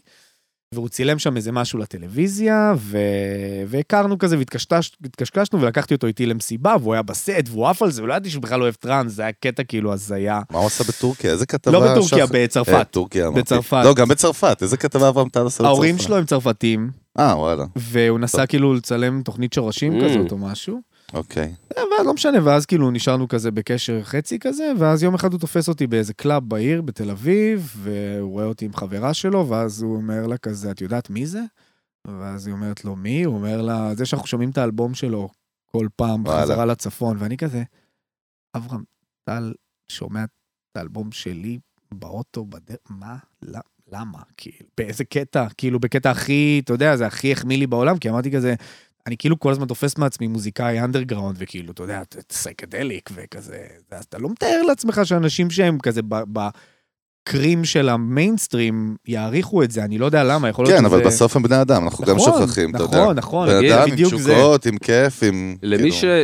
והוא 0.76 0.90
צילם 0.90 1.20
שם 1.20 1.38
איזה 1.38 1.52
משהו 1.52 1.80
לטלוויזיה, 1.80 2.74
ו... 2.78 2.98
והכרנו 3.68 4.18
כזה 4.18 4.38
והתקשקש- 4.38 4.98
והתקשקשנו, 5.02 5.62
ולקחתי 5.62 5.94
אותו 5.94 6.08
איתי 6.08 6.26
למסיבה, 6.26 6.76
והוא 6.82 6.94
היה 6.94 7.02
בסט, 7.02 7.30
והוא 7.50 7.68
עף 7.68 7.82
על 7.82 7.92
זה, 7.92 8.04
ולא 8.04 8.14
ידעתי 8.14 8.30
שהוא 8.30 8.42
בכלל 8.44 8.62
אוהב 8.62 8.74
טראנס, 8.74 9.12
זה 9.12 9.22
היה 9.22 9.32
קטע 9.32 9.64
כאילו 9.64 9.94
הזיה. 9.94 10.42
מה 10.52 10.58
הוא 10.60 10.68
עשה 10.68 10.84
בטורקיה? 10.84 11.32
איזה 11.32 11.46
כתבה? 11.46 11.72
לא 11.74 11.92
בטורקיה, 11.92 12.26
שח- 12.28 12.32
בצרפת. 12.34 12.74
אה, 12.74 12.84
טורקיה 12.84 13.28
אמרתי. 13.28 13.42
בצרפת. 13.42 13.82
לא, 13.86 13.94
גם 13.94 14.08
בצרפת. 14.08 14.58
איזה 14.62 14.78
כתבה 14.78 15.10
אברהם 15.10 15.30
טל 15.30 15.40
עשה 15.40 15.48
בצרפת? 15.48 15.66
ההורים 15.66 15.98
שלו 15.98 16.18
הם 16.18 16.26
צרפתים, 16.26 16.90
אה, 17.20 17.38
וואלה. 17.38 17.66
והוא 17.76 18.20
נסע 18.20 18.38
טוב. 18.38 18.46
כאילו 18.46 18.74
לצלם 18.74 19.22
תוכנית 19.26 19.54
שורשים 19.54 20.02
אמ. 20.02 20.04
כזאת 20.06 20.32
או 20.32 20.38
משהו. 20.38 20.91
אוקיי. 21.14 21.56
אה, 21.78 21.84
ואז 21.92 22.06
לא 22.06 22.14
משנה, 22.14 22.38
ואז 22.46 22.66
כאילו 22.66 22.92
נשארנו 22.92 23.28
כזה 23.28 23.52
בקשר 23.52 24.04
חצי 24.04 24.40
כזה, 24.40 24.72
ואז 24.80 25.04
יום 25.04 25.16
אחד 25.16 25.32
הוא 25.32 25.40
תופס 25.40 25.70
אותי 25.70 25.88
באיזה 25.88 26.14
club 26.14 26.50
בעיר 26.50 26.82
בתל 26.82 27.10
אביב, 27.10 27.74
והוא 27.78 28.32
רואה 28.32 28.46
אותי 28.46 28.66
עם 28.66 28.74
חברה 28.74 29.14
שלו, 29.14 29.50
ואז 29.50 29.82
הוא 29.82 29.96
אומר 29.96 30.28
לה 30.28 30.38
כזה, 30.38 30.72
את 30.72 30.82
יודעת 30.82 31.10
מי 31.10 31.26
זה? 31.26 31.42
ואז 32.08 32.48
היא 32.48 32.54
אומרת 32.54 32.86
לו, 32.86 32.96
מי? 32.96 33.24
הוא 33.24 33.36
אומר 33.36 33.62
לה, 33.62 33.96
זה 33.96 34.06
שאנחנו 34.06 34.28
שומעים 34.28 34.50
את 34.50 34.58
האלבום 34.58 34.94
שלו 34.94 35.30
כל 35.66 35.88
פעם. 35.96 36.24
בחזרה 36.24 36.66
לצפון, 36.66 37.18
ואני 37.20 37.38
כזה, 37.38 37.64
אברהם 38.56 38.84
טל 39.24 39.54
שומע 39.92 40.24
את 40.24 40.78
האלבום 40.78 41.12
שלי 41.12 41.60
באוטו, 41.94 42.46
בדרך, 42.46 42.78
מה? 42.90 43.18
ל- 43.42 43.58
למה? 43.92 44.20
כאילו, 44.38 44.68
באיזה 44.78 45.04
קטע? 45.04 45.48
כאילו, 45.58 45.80
בקטע 45.80 46.12
הכי, 46.12 46.62
אתה 46.64 46.74
יודע, 46.74 46.96
זה 46.96 47.08
הכי 47.08 47.32
החמיא 47.32 47.58
לי 47.58 47.68
בעולם, 47.68 47.98
כי 47.98 48.10
אמרתי 48.10 48.32
כזה, 48.32 48.56
אני 49.08 49.18
כאילו 49.18 49.40
כל 49.40 49.52
הזמן 49.52 49.68
תופס 49.68 49.98
מעצמי 49.98 50.28
מוזיקאי 50.28 50.80
underground, 50.80 51.36
וכאילו, 51.40 51.72
אתה 51.72 51.84
יודע, 51.84 52.02
psychedelic 52.32 53.10
וכזה, 53.14 53.58
אז 53.92 54.04
אתה 54.04 54.18
לא 54.18 54.30
מתאר 54.30 54.62
לעצמך 54.68 55.02
שאנשים 55.04 55.50
שהם 55.50 55.80
כזה 55.80 56.02
ב- 56.08 56.24
בקרים 57.28 57.66
של 57.66 57.90
המיינסטרים 57.90 58.96
יעריכו 59.08 59.64
את 59.64 59.72
זה, 59.72 59.84
אני 59.84 59.98
לא 59.98 60.06
יודע 60.06 60.24
למה, 60.24 60.50
יכול 60.50 60.66
להיות 60.66 60.78
כן, 60.78 60.86
שזה... 60.88 60.96
אבל 60.96 61.06
בסוף 61.06 61.36
הם 61.36 61.44
בני 61.44 61.62
אדם, 61.62 61.84
אנחנו 61.84 62.06
גם 62.06 62.16
נכון, 62.16 62.42
שוכחים, 62.42 62.76
אתה 62.76 62.84
יודע. 62.84 62.98
נכון, 63.02 63.16
נכון, 63.16 63.48
בן 63.50 63.58
תגיד, 63.58 63.72
אדם 63.72 63.90
עם 63.92 63.96
זה. 63.98 64.06
תשוקות, 64.06 64.66
עם 64.66 64.78
כיף, 64.78 65.24
עם... 65.24 65.56
למי 65.64 65.92
כאילו- 65.92 66.24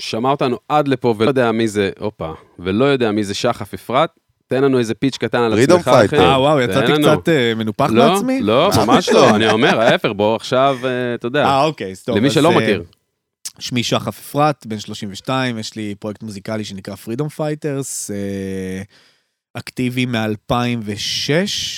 ששמע 0.00 0.30
אותנו 0.30 0.56
עד 0.68 0.88
לפה 0.88 1.14
ולא 1.18 1.28
יודע 1.30 1.52
מי 1.52 1.68
זה, 1.68 1.90
הופה, 2.00 2.32
ולא 2.58 2.84
יודע 2.84 3.12
מי 3.12 3.24
זה 3.24 3.34
שחף 3.34 3.74
אפרת, 3.74 4.10
תן 4.48 4.64
לנו 4.64 4.78
איזה 4.78 4.94
פיץ' 4.94 5.16
קטן 5.16 5.38
על 5.38 5.52
Freedom 5.52 5.74
עצמך, 5.74 5.88
אחי. 5.88 6.16
אה, 6.16 6.40
וואו, 6.40 6.60
יצאתי 6.60 6.92
לנו. 6.92 7.08
קצת 7.20 7.28
אה, 7.28 7.54
מנופח 7.54 7.90
לא, 7.90 8.14
בעצמי? 8.14 8.40
לא, 8.42 8.70
מה 8.76 8.84
ממש 8.84 9.08
פתאום? 9.08 9.22
לא, 9.22 9.36
אני 9.36 9.50
אומר, 9.50 9.80
ההפך, 9.80 10.08
בוא 10.16 10.36
עכשיו, 10.36 10.78
אה, 10.84 11.14
אתה 11.14 11.26
יודע, 11.26 11.44
אה, 11.44 11.64
אוקיי, 11.64 11.90
אז 11.90 12.02
טוב. 12.02 12.16
למי 12.16 12.30
שלא 12.30 12.50
אה, 12.50 12.56
מכיר. 12.56 12.82
שמי 13.58 13.82
שחף 13.82 14.18
אפרת, 14.18 14.66
בן 14.66 14.78
32, 14.78 15.58
יש 15.58 15.74
לי 15.76 15.94
פרויקט 15.98 16.22
מוזיקלי 16.22 16.64
שנקרא 16.64 16.94
Freedom 16.94 17.38
Fighters, 17.38 18.10
אה, 18.10 18.82
אקטיבי 19.58 20.06
מ-2006 20.06 21.30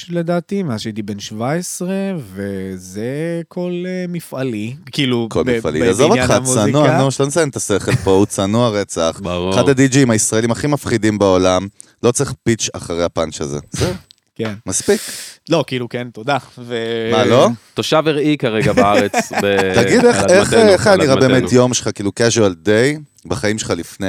לדעתי, 0.08 0.62
מאז 0.62 0.80
שהייתי 0.80 1.02
בן 1.02 1.18
17, 1.18 1.88
וזה 2.34 3.04
כל 3.48 3.84
אה, 3.86 4.04
מפעלי, 4.08 4.74
כאילו, 4.92 5.26
כל 5.30 5.42
ב- 5.46 5.56
מפעלי. 5.58 5.88
עזוב 5.88 6.10
אותך, 6.12 6.30
המוזיקה. 6.30 6.66
צנוע, 6.66 6.98
נו, 6.98 7.10
שלא 7.10 7.26
נציין 7.26 7.48
את 7.48 7.56
השכל 7.56 7.96
פה, 7.96 8.10
הוא 8.10 8.26
צנוע 8.26 8.68
רצח. 8.68 9.20
ברור. 9.22 9.54
אחד 9.54 9.68
הדי-ג'ים 9.68 10.10
הישראלים 10.10 10.50
הכי 10.50 10.66
מפחידים 10.66 11.18
בעולם, 11.18 11.66
לא 12.02 12.12
צריך 12.12 12.32
פיץ' 12.42 12.68
אחרי 12.72 13.04
הפאנץ' 13.04 13.40
הזה. 13.40 13.58
זהו, 13.70 13.92
כן. 14.34 14.54
מספיק. 14.66 15.00
לא, 15.48 15.64
כאילו, 15.66 15.88
כן, 15.88 16.08
תודה. 16.12 16.36
ו- 16.58 17.08
מה, 17.12 17.24
לא? 17.24 17.48
תושב 17.74 18.02
ארעי 18.06 18.36
כרגע 18.38 18.72
בארץ. 18.72 19.12
ב- 19.42 19.74
תגיד 19.74 20.04
איך- 20.04 20.24
איך 20.30 20.52
איך 20.54 20.86
היה 20.86 20.96
נראה. 20.96 21.16
באמת 21.16 21.52
יום 21.52 21.74
שלך, 21.74 21.88
כאילו 21.94 22.10
casual 22.20 22.66
day, 22.66 23.00
בחיים 23.28 23.58
שלך 23.58 23.70
לפני... 23.70 24.06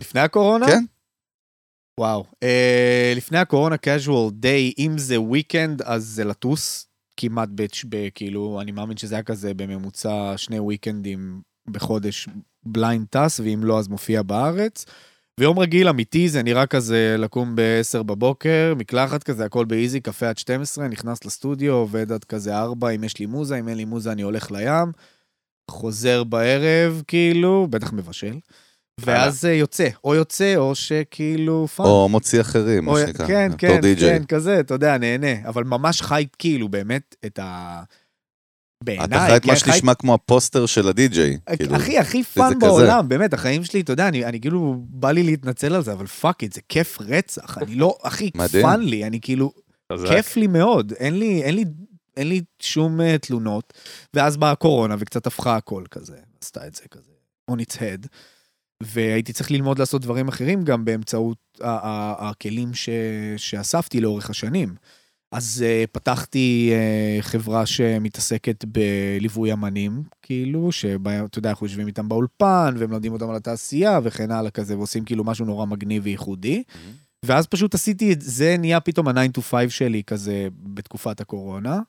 לפני 0.00 0.20
הקורונה? 0.20 0.66
כן? 0.66 0.84
וואו. 2.00 2.24
אה, 2.42 3.12
לפני 3.16 3.38
הקורונה 3.38 3.76
casual 3.76 4.30
day, 4.42 4.74
אם 4.78 4.98
זה 4.98 5.16
weekend, 5.16 5.82
אז 5.84 6.04
זה 6.04 6.24
לטוס. 6.24 6.86
כמעט 7.16 7.48
בץ' 7.54 7.84
כאילו, 8.14 8.60
אני 8.60 8.72
מאמין 8.72 8.96
שזה 8.96 9.14
היה 9.14 9.22
כזה 9.22 9.54
בממוצע 9.54 10.34
שני 10.36 10.58
weekendים 10.58 11.18
בחודש 11.70 12.28
בליינד 12.62 13.06
טס, 13.10 13.40
ואם 13.40 13.60
לא, 13.64 13.78
אז 13.78 13.88
מופיע 13.88 14.22
בארץ. 14.22 14.84
ויום 15.40 15.58
רגיל 15.58 15.88
אמיתי 15.88 16.28
זה 16.28 16.42
נראה 16.42 16.66
כזה 16.66 17.16
לקום 17.18 17.56
ב-10 17.56 18.02
בבוקר, 18.02 18.74
מקלחת 18.76 19.22
כזה, 19.22 19.44
הכל 19.44 19.64
באיזי, 19.64 20.00
קפה 20.00 20.28
עד 20.28 20.38
12, 20.38 20.88
נכנס 20.88 21.24
לסטודיו, 21.24 21.72
עובד 21.72 22.12
עד 22.12 22.24
כזה 22.24 22.58
4, 22.58 22.88
אם 22.88 23.04
יש 23.04 23.18
לי 23.18 23.26
מוזה, 23.26 23.58
אם 23.58 23.68
אין 23.68 23.76
לי 23.76 23.84
מוזה 23.84 24.12
אני 24.12 24.22
הולך 24.22 24.50
לים, 24.50 24.92
חוזר 25.70 26.24
בערב, 26.24 27.02
כאילו, 27.06 27.66
בטח 27.70 27.92
מבשל. 27.92 28.38
ואז 29.00 29.44
אה, 29.44 29.50
יוצא, 29.52 29.88
או 30.04 30.14
יוצא, 30.14 30.56
או 30.56 30.74
שכאילו 30.74 31.66
fun. 31.68 31.86
או 31.86 32.08
מוציא 32.08 32.40
אחרים, 32.40 32.84
מה 32.84 32.92
או- 32.92 32.98
שנקרא. 32.98 33.26
כן, 33.26 33.50
כן. 33.58 33.80
כן, 34.00 34.22
כזה, 34.28 34.60
אתה 34.60 34.74
יודע, 34.74 34.98
נהנה. 34.98 35.48
אבל 35.48 35.64
ממש 35.64 36.02
חי 36.02 36.26
כאילו 36.38 36.68
באמת 36.68 37.16
את 37.26 37.38
ה... 37.38 37.82
בעיניי, 38.84 39.04
אתה 39.06 39.26
חי 39.26 39.36
את 39.36 39.44
מה 39.44 39.54
כן, 39.54 39.60
חי- 39.60 39.72
שנשמע 39.72 39.94
כמו 39.94 40.14
הפוסטר 40.14 40.66
של 40.66 40.88
הדי-ג'יי. 40.88 41.38
כאילו. 41.56 41.74
הכי 41.76 41.98
הכי 41.98 42.22
זה 42.22 42.28
fun 42.34 42.50
כזה. 42.56 42.66
בעולם, 42.66 43.08
באמת, 43.08 43.34
החיים 43.34 43.64
שלי, 43.64 43.80
אתה 43.80 43.92
יודע, 43.92 44.08
אני, 44.08 44.24
אני 44.24 44.40
כאילו, 44.40 44.76
בא 44.88 45.10
לי 45.10 45.22
להתנצל 45.22 45.74
על 45.74 45.82
זה, 45.82 45.92
אבל 45.92 46.06
fuck 46.06 46.42
it, 46.42 46.52
זה 46.52 46.60
כיף 46.68 46.98
רצח, 47.00 47.58
אני 47.58 47.74
לא, 47.74 47.98
הכי. 48.02 48.30
fun 48.62 48.80
לי, 48.80 49.04
אני 49.04 49.20
כאילו. 49.20 49.52
כיף 50.08 50.36
לי 50.36 50.46
מאוד, 50.46 50.92
אין 50.92 51.18
לי, 51.18 51.42
אין 51.42 51.54
לי, 51.54 51.64
אין 52.16 52.28
לי 52.28 52.40
שום 52.62 53.00
uh, 53.00 53.18
תלונות, 53.18 53.72
ואז 54.14 54.36
באה 54.36 54.50
הקורונה 54.50 54.96
וקצת 54.98 55.26
הפכה 55.26 55.56
הכל 55.56 55.84
כזה, 55.90 56.16
עשתה 56.42 56.66
את 56.66 56.74
זה 56.74 56.82
כזה, 56.90 57.12
on 57.50 57.54
its 57.54 57.74
head, 57.76 58.06
והייתי 58.84 59.32
צריך 59.32 59.50
ללמוד 59.50 59.78
לעשות 59.78 60.02
דברים 60.02 60.28
אחרים 60.28 60.64
גם 60.64 60.84
באמצעות 60.84 61.60
הכלים 61.60 62.74
ש, 62.74 62.88
שאספתי 63.36 64.00
לאורך 64.00 64.30
השנים. 64.30 64.74
אז 65.32 65.64
uh, 65.64 65.86
פתחתי 65.92 66.72
uh, 66.72 67.22
חברה 67.22 67.66
שמתעסקת 67.66 68.64
בליווי 68.64 69.52
אמנים, 69.52 70.02
כאילו, 70.22 70.72
שבה, 70.72 71.24
אתה 71.24 71.38
יודע, 71.38 71.50
אנחנו 71.50 71.66
יושבים 71.66 71.86
איתם 71.86 72.08
באולפן, 72.08 72.74
ומלמדים 72.78 73.12
אותם 73.12 73.30
על 73.30 73.36
התעשייה 73.36 74.00
וכן 74.02 74.30
הלאה 74.30 74.50
כזה, 74.50 74.76
ועושים 74.76 75.04
כאילו 75.04 75.24
משהו 75.24 75.46
נורא 75.46 75.66
מגניב 75.66 76.02
וייחודי. 76.04 76.62
ואז 77.24 77.46
פשוט 77.46 77.74
עשיתי 77.74 78.12
את 78.12 78.20
זה, 78.20 78.56
נהיה 78.58 78.80
פתאום 78.80 79.08
ה-9 79.08 79.38
to 79.38 79.40
5 79.40 79.78
שלי 79.78 80.02
כזה 80.06 80.48
בתקופת 80.62 81.20
הקורונה. 81.20 81.80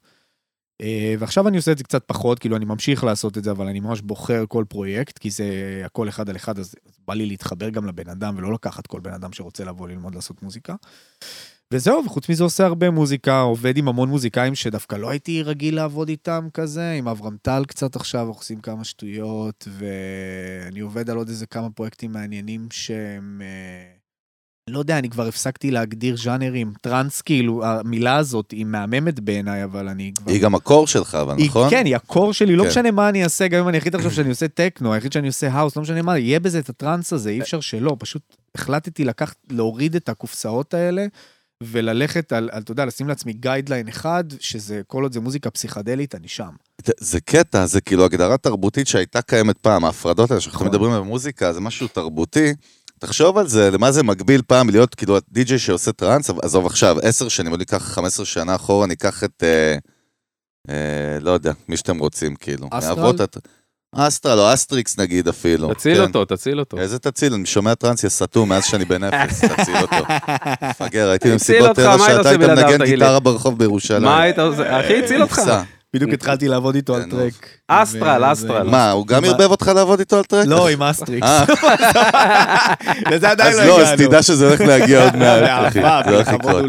אה, 0.84 1.16
ועכשיו 1.20 1.48
אני 1.48 1.58
עושה 1.58 1.72
את 1.72 1.78
זה 1.78 1.84
קצת 1.84 2.04
פחות, 2.06 2.40
כאילו 2.40 2.56
אני 2.56 2.66
ממשיך 2.66 3.04
לעשות 3.04 3.38
את 3.38 3.44
זה, 3.44 3.52
אבל 3.52 3.68
אני 3.68 3.80
ממש 3.80 4.02
בוחר 4.02 4.44
כל 4.48 4.66
פרויקט, 4.70 5.18
כי 5.18 5.30
זה 5.30 5.46
הכל 5.86 6.10
אחד 6.10 6.30
על 6.30 6.36
אחד, 6.36 6.60
אז 6.60 6.76
בא 7.08 7.14
לי 7.14 7.26
להתחבר 7.26 7.70
גם 7.70 7.86
לבן 7.86 8.10
אדם, 8.10 8.36
ולא 8.38 8.54
לקחת 8.54 8.88
כל 8.88 9.00
בן 9.00 9.14
אדם 9.14 9.34
שרוצה 9.34 9.64
לבוא 9.64 9.88
ללמוד 9.88 10.16
לעשות 10.16 10.44
מוזיקה. 10.44 10.76
וזהו, 11.72 12.06
וחוץ 12.06 12.30
מזה 12.30 12.44
עושה 12.44 12.66
הרבה 12.66 12.90
מוזיקה, 12.90 13.40
עובד 13.40 13.78
עם 13.78 13.88
המון 13.88 14.10
מוזיקאים 14.10 14.56
שדווקא 14.56 14.96
לא 14.96 15.10
הייתי 15.10 15.44
רגיל 15.44 15.76
לעבוד 15.76 16.10
איתם 16.10 16.48
כזה, 16.54 16.92
עם 16.92 17.08
אברהם 17.08 17.38
טל 17.42 17.64
קצת 17.68 17.96
עכשיו, 17.96 18.28
עושים 18.28 18.62
כמה 18.62 18.84
שטויות, 18.84 19.68
ואני 19.72 20.80
עובד 20.80 21.10
על 21.10 21.18
עוד 21.18 21.30
איזה 21.30 21.46
כמה 21.46 21.70
פרויקטים 21.70 22.12
מעניינים 22.12 22.68
שהם... 22.72 23.42
אה, 23.42 24.03
לא 24.70 24.80
יודע, 24.80 24.98
אני 25.00 25.10
כבר 25.10 25.28
הפסקתי 25.28 25.72
להגדיר 25.72 26.18
ז'אנרים. 26.18 26.74
טראנס, 26.82 27.22
כאילו, 27.22 27.66
המילה 27.66 28.16
הזאת 28.18 28.52
היא 28.52 28.66
מהממת 28.66 29.20
בעיניי, 29.20 29.64
אבל 29.64 29.88
אני 29.90 30.12
כבר... 30.16 30.32
היא 30.32 30.42
גם 30.42 30.56
ה 30.56 30.62
core 30.62 30.88
שלך, 30.88 31.16
אבל 31.16 31.38
היא- 31.38 31.46
נכון? 31.48 31.70
כן, 31.70 31.86
היא 31.86 31.96
הקור 31.96 32.34
שלי, 32.34 32.56
לא 32.56 32.64
כן. 32.64 32.70
משנה 32.70 32.92
מה 32.92 33.10
אני 33.10 33.24
אעשה, 33.24 33.48
גם 33.48 33.60
אם 33.60 33.70
אני 33.70 33.78
אחליט 33.78 33.96
עכשיו 33.96 34.12
שאני 34.12 34.30
עושה 34.30 34.48
טכנו, 34.48 34.94
היחיד 34.94 35.14
שאני 35.14 35.28
עושה 35.28 35.52
האוס, 35.52 35.76
לא 35.76 35.82
משנה 35.82 36.02
מה, 36.02 36.18
יהיה 36.18 36.40
בזה 36.40 36.60
את 36.60 36.70
הטראנס 36.70 37.14
הזה, 37.14 37.30
אי 37.30 37.42
אפשר 37.42 37.60
שלא, 37.60 37.96
פשוט 38.00 38.22
החלטתי 38.56 39.06
לקחת, 39.06 39.36
להוריד 39.50 39.96
את 39.96 40.10
הקופסאות 40.10 40.74
האלה, 40.74 41.06
וללכת 41.64 42.34
על, 42.34 42.50
אתה 42.58 42.72
יודע, 42.72 42.86
לשים 42.86 43.08
לעצמי 43.08 43.34
guideline 43.34 43.88
אחד, 43.88 44.24
שזה, 44.40 44.82
כל 44.88 45.04
עוד 45.04 45.14
זה 45.14 45.20
מוזיקה 45.20 45.50
פסיכדלית, 45.50 46.16
אני 46.16 46.28
שם. 46.28 46.50
זה- 46.86 46.94
זה 47.00 47.22
קטע, 47.22 47.66
זה 47.66 47.82
כאילו 47.82 48.06
הגדרה 48.06 48.38
תרבותית 48.38 48.88
שהייתה 48.88 49.22
קיימת 49.22 49.58
פעם, 49.58 49.86
ההפרדות 49.86 50.32
האלה 50.32 50.42
שאנחנו 50.42 50.58
נכון. 50.58 50.68
מדברים 50.68 50.92
על 50.92 51.02
מוזיקה, 51.02 51.54
זה 51.54 51.60
משהו 51.62 51.88
תרבותי. 51.88 52.54
תחשוב 53.06 53.38
על 53.38 53.48
זה, 53.48 53.72
למה 53.72 53.92
זה 53.92 54.04
מגביל 54.04 54.42
פעם 54.48 54.70
להיות 54.70 54.96
כאילו 54.96 55.18
הדי-ג'יי 55.18 55.60
שעושה 55.60 55.92
טראנס, 55.92 56.30
עזוב 56.42 56.66
עכשיו, 56.66 56.98
עשר 57.02 57.28
שנים, 57.30 57.50
בוא 57.50 57.58
ניקח 57.58 57.78
15 57.84 58.26
שנה 58.26 58.56
אחורה, 58.56 58.88
ניקח 58.88 59.24
את, 59.24 59.44
אה, 59.44 59.76
אה, 60.70 61.20
לא 61.22 61.32
יודע, 61.32 61.52
מי 61.68 61.78
שאתם 61.78 62.00
רוצים, 62.00 62.36
כאילו. 62.36 62.68
אסטרל? 62.72 63.16
הט- 63.24 63.38
אסטרל 63.96 64.40
או 64.40 64.54
אסטריקס 64.54 64.98
נגיד 64.98 65.28
אפילו. 65.28 65.74
תציל 65.74 65.96
כן. 65.98 66.02
אותו, 66.02 66.26
תציל 66.26 66.60
אותו. 66.60 66.78
איזה 66.78 67.00
תציל? 67.00 67.34
אני 67.34 67.46
שומע 67.46 67.76
טראנס, 67.76 68.04
יא 68.04 68.10
סתום, 68.10 68.50
מאז 68.50 68.66
שאני 68.66 68.86
בן 68.86 69.04
אפס, 69.04 69.42
תציל 69.58 69.78
אותו. 69.78 70.06
מפגר, 70.70 71.10
הייתי 71.10 71.32
במסיבות 71.32 71.76
טבע 71.76 71.98
שאתה 71.98 72.30
היית 72.30 72.42
מנגן? 72.42 72.84
גיטרה 72.86 73.20
ברחוב 73.20 73.58
בירושלים. 73.60 74.04
מה 74.04 74.22
היית 74.22 74.40
עושה? 74.40 74.80
אחי, 74.80 75.04
הציל 75.04 75.22
אותך. 75.22 75.42
בדיוק 75.94 76.12
התחלתי 76.14 76.48
לעבוד 76.48 76.76
איתו 76.76 76.96
על 76.96 77.04
כן. 77.04 77.10
טרק. 77.10 77.48
אסטרל, 77.68 78.24
וזה- 78.24 78.32
אסטרל. 78.32 78.70
מה, 78.70 78.92
הוא 78.92 79.08
גם 79.08 79.26
ערבב 79.26 79.52
אותך 79.52 79.68
לעבוד 79.76 80.00
איתו 80.00 80.18
על 80.18 80.24
טרק? 80.24 80.48
לא, 80.48 80.70
עם 80.70 80.84
אסטריקס. 80.84 81.28
אה, 81.28 81.46
לזה 83.12 83.30
עדיין 83.32 83.54
אז 83.54 83.60
לא 83.60 83.66
לא, 83.66 83.82
אז 83.82 83.88
הגענו. 83.94 84.08
תדע 84.10 84.22
שזה 84.24 84.48
הולך 84.48 84.62
להגיע 84.62 85.04
עוד 85.04 85.16
מעט, 85.16 85.44
אחי. 85.68 85.82
זה 85.82 86.16
הולך 86.16 86.28
לקרות. 86.28 86.66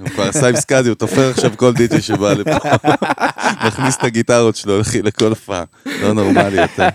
הוא 0.00 0.08
כבר 0.08 0.28
עשה 0.28 0.48
עם 0.48 0.56
סקאדי, 0.56 0.88
הוא 0.88 0.94
תופר 0.94 1.30
עכשיו 1.30 1.50
כל 1.56 1.72
דיג'י 1.72 2.00
שבא 2.00 2.32
לפה. 2.32 2.68
מכניס 3.66 3.96
את 3.96 4.04
הגיטרות 4.04 4.56
שלו 4.56 4.80
אחי, 4.80 5.02
לכל 5.02 5.26
הופעה. 5.28 5.64
לא 6.02 6.12
נורמלי 6.12 6.62
יותר. 6.62 6.88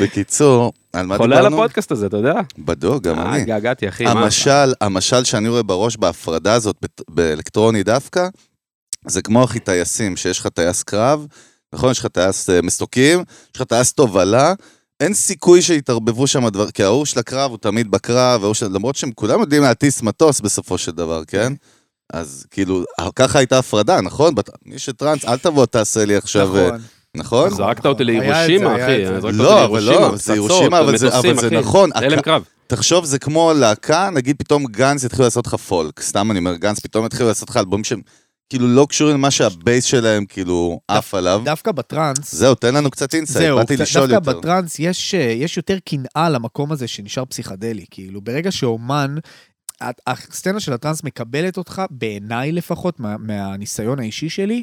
בקיצור- 0.00 0.72
על 0.92 1.06
מה 1.06 1.16
חולה 1.16 1.36
על 1.36 1.42
דיברנו? 1.42 1.56
הפודקאסט 1.62 1.92
הזה, 1.92 2.06
אתה 2.06 2.16
יודע? 2.16 2.34
בדוק, 2.58 3.02
גם 3.04 3.18
אה, 3.18 3.34
אני. 3.34 3.44
געגעתי, 3.44 3.88
אחי. 3.88 4.06
המשל, 4.06 4.72
המשל 4.80 5.24
שאני 5.24 5.48
רואה 5.48 5.62
בראש 5.62 5.96
בהפרדה 5.96 6.52
הזאת, 6.54 6.76
באלקטרוני 7.10 7.82
דווקא, 7.82 8.28
זה 9.06 9.22
כמו 9.22 9.42
הכי 9.42 9.58
טייסים, 9.60 10.16
שיש 10.16 10.38
לך 10.40 10.46
טייס 10.46 10.82
קרב, 10.82 11.26
נכון? 11.72 11.90
יש 11.90 11.98
לך 11.98 12.06
טייס 12.06 12.50
אה, 12.50 12.62
מסוקים, 12.62 13.18
יש 13.54 13.56
לך 13.60 13.62
טייס 13.62 13.92
תובלה, 13.92 14.54
אין 15.00 15.14
סיכוי 15.14 15.62
שיתערבבו 15.62 16.26
שם 16.26 16.48
דבר, 16.48 16.70
כי 16.70 16.82
ההוא 16.84 17.04
של 17.04 17.18
הקרב 17.18 17.50
הוא 17.50 17.58
תמיד 17.58 17.90
בקרב, 17.90 18.52
של... 18.52 18.66
למרות 18.66 18.96
שהם 18.96 19.12
כולם 19.14 19.40
יודעים 19.40 19.62
להטיס 19.62 20.02
מטוס 20.02 20.40
בסופו 20.40 20.78
של 20.78 20.92
דבר, 20.92 21.22
כן? 21.24 21.52
אז 22.12 22.46
כאילו, 22.50 22.84
ככה 23.16 23.38
הייתה 23.38 23.58
הפרדה, 23.58 24.00
נכון? 24.00 24.34
בת- 24.34 24.50
מי 24.66 24.78
שטראנס, 24.78 25.24
אל 25.24 25.38
תבוא 25.38 25.66
תעשה 25.66 26.04
לי 26.04 26.16
עכשיו, 26.16 26.56
אה, 26.56 26.66
נכון. 26.66 26.80
נכון? 27.14 27.50
זרקת 27.50 27.86
אותי 27.86 28.04
להירושימה, 28.04 28.74
היה 28.74 28.86
אחי. 29.18 29.32
לא, 29.32 29.64
אבל 29.64 29.82
לא, 29.82 30.10
זה 30.10 30.16
פצצות, 30.16 30.34
הירושימה, 30.34 30.80
אבל 30.80 30.96
זה-. 30.96 31.08
נכון. 31.50 31.90
הלם 31.94 32.20
קרב. 32.20 32.42
תחשוב, 32.66 33.04
זה 33.04 33.18
כמו 33.18 33.52
להקה, 33.56 34.10
נגיד 34.10 34.36
פתאום 34.38 34.66
גנץ 34.66 35.04
יתחילו 35.04 35.24
לעשות 35.24 35.46
לך 35.46 35.54
פולק, 35.54 36.00
סתם 36.00 36.30
אני 36.30 36.38
אומר, 36.38 36.54
גנץ 36.56 36.80
פתאום 36.80 37.06
יתחילו 37.06 37.28
לעשות 37.28 37.50
לך 37.50 37.56
אלבומים 37.56 37.84
שהם 37.84 38.00
כאילו 38.48 38.68
לא 38.68 38.86
קשורים 38.88 39.16
למה 39.16 39.30
שה 39.30 39.53
base 39.53 39.84
שלהם 39.84 40.26
כאילו 40.26 40.80
עף 40.88 41.14
עליו. 41.14 41.42
דוקא 41.44 41.72
בטראנס, 41.72 42.34
זהו, 42.34 42.54
תן 42.54 42.74
לנו 42.74 42.90
קצת 42.90 43.14
insight, 43.14 43.54
באתי 43.54 43.76
לשאול 43.76 44.06
דווקא 44.06 44.30
יותר. 44.30 44.40
בטראנס 44.40 44.78
יש, 44.78 45.14
אה, 45.14 45.20
יש 45.20 45.56
יותר 45.56 45.78
קנאה 45.84 46.30
למקום 46.30 46.72
הזה 46.72 46.88
שנשאר 46.88 47.24
פסיכדלי. 47.24 47.84
כאילו, 47.90 48.20
ברגע 48.20 48.52
שאומן, 48.52 49.14
הסצנה 50.06 50.60
של 50.60 50.72
הטראנס 50.72 51.04
מקבלת 51.04 51.56
אותך, 51.56 51.82
בעיניי 51.90 52.52
לפחות, 52.52 53.00
מה, 53.00 53.16
מהניסיון 53.18 53.98
האישי 53.98 54.28
שלי, 54.28 54.62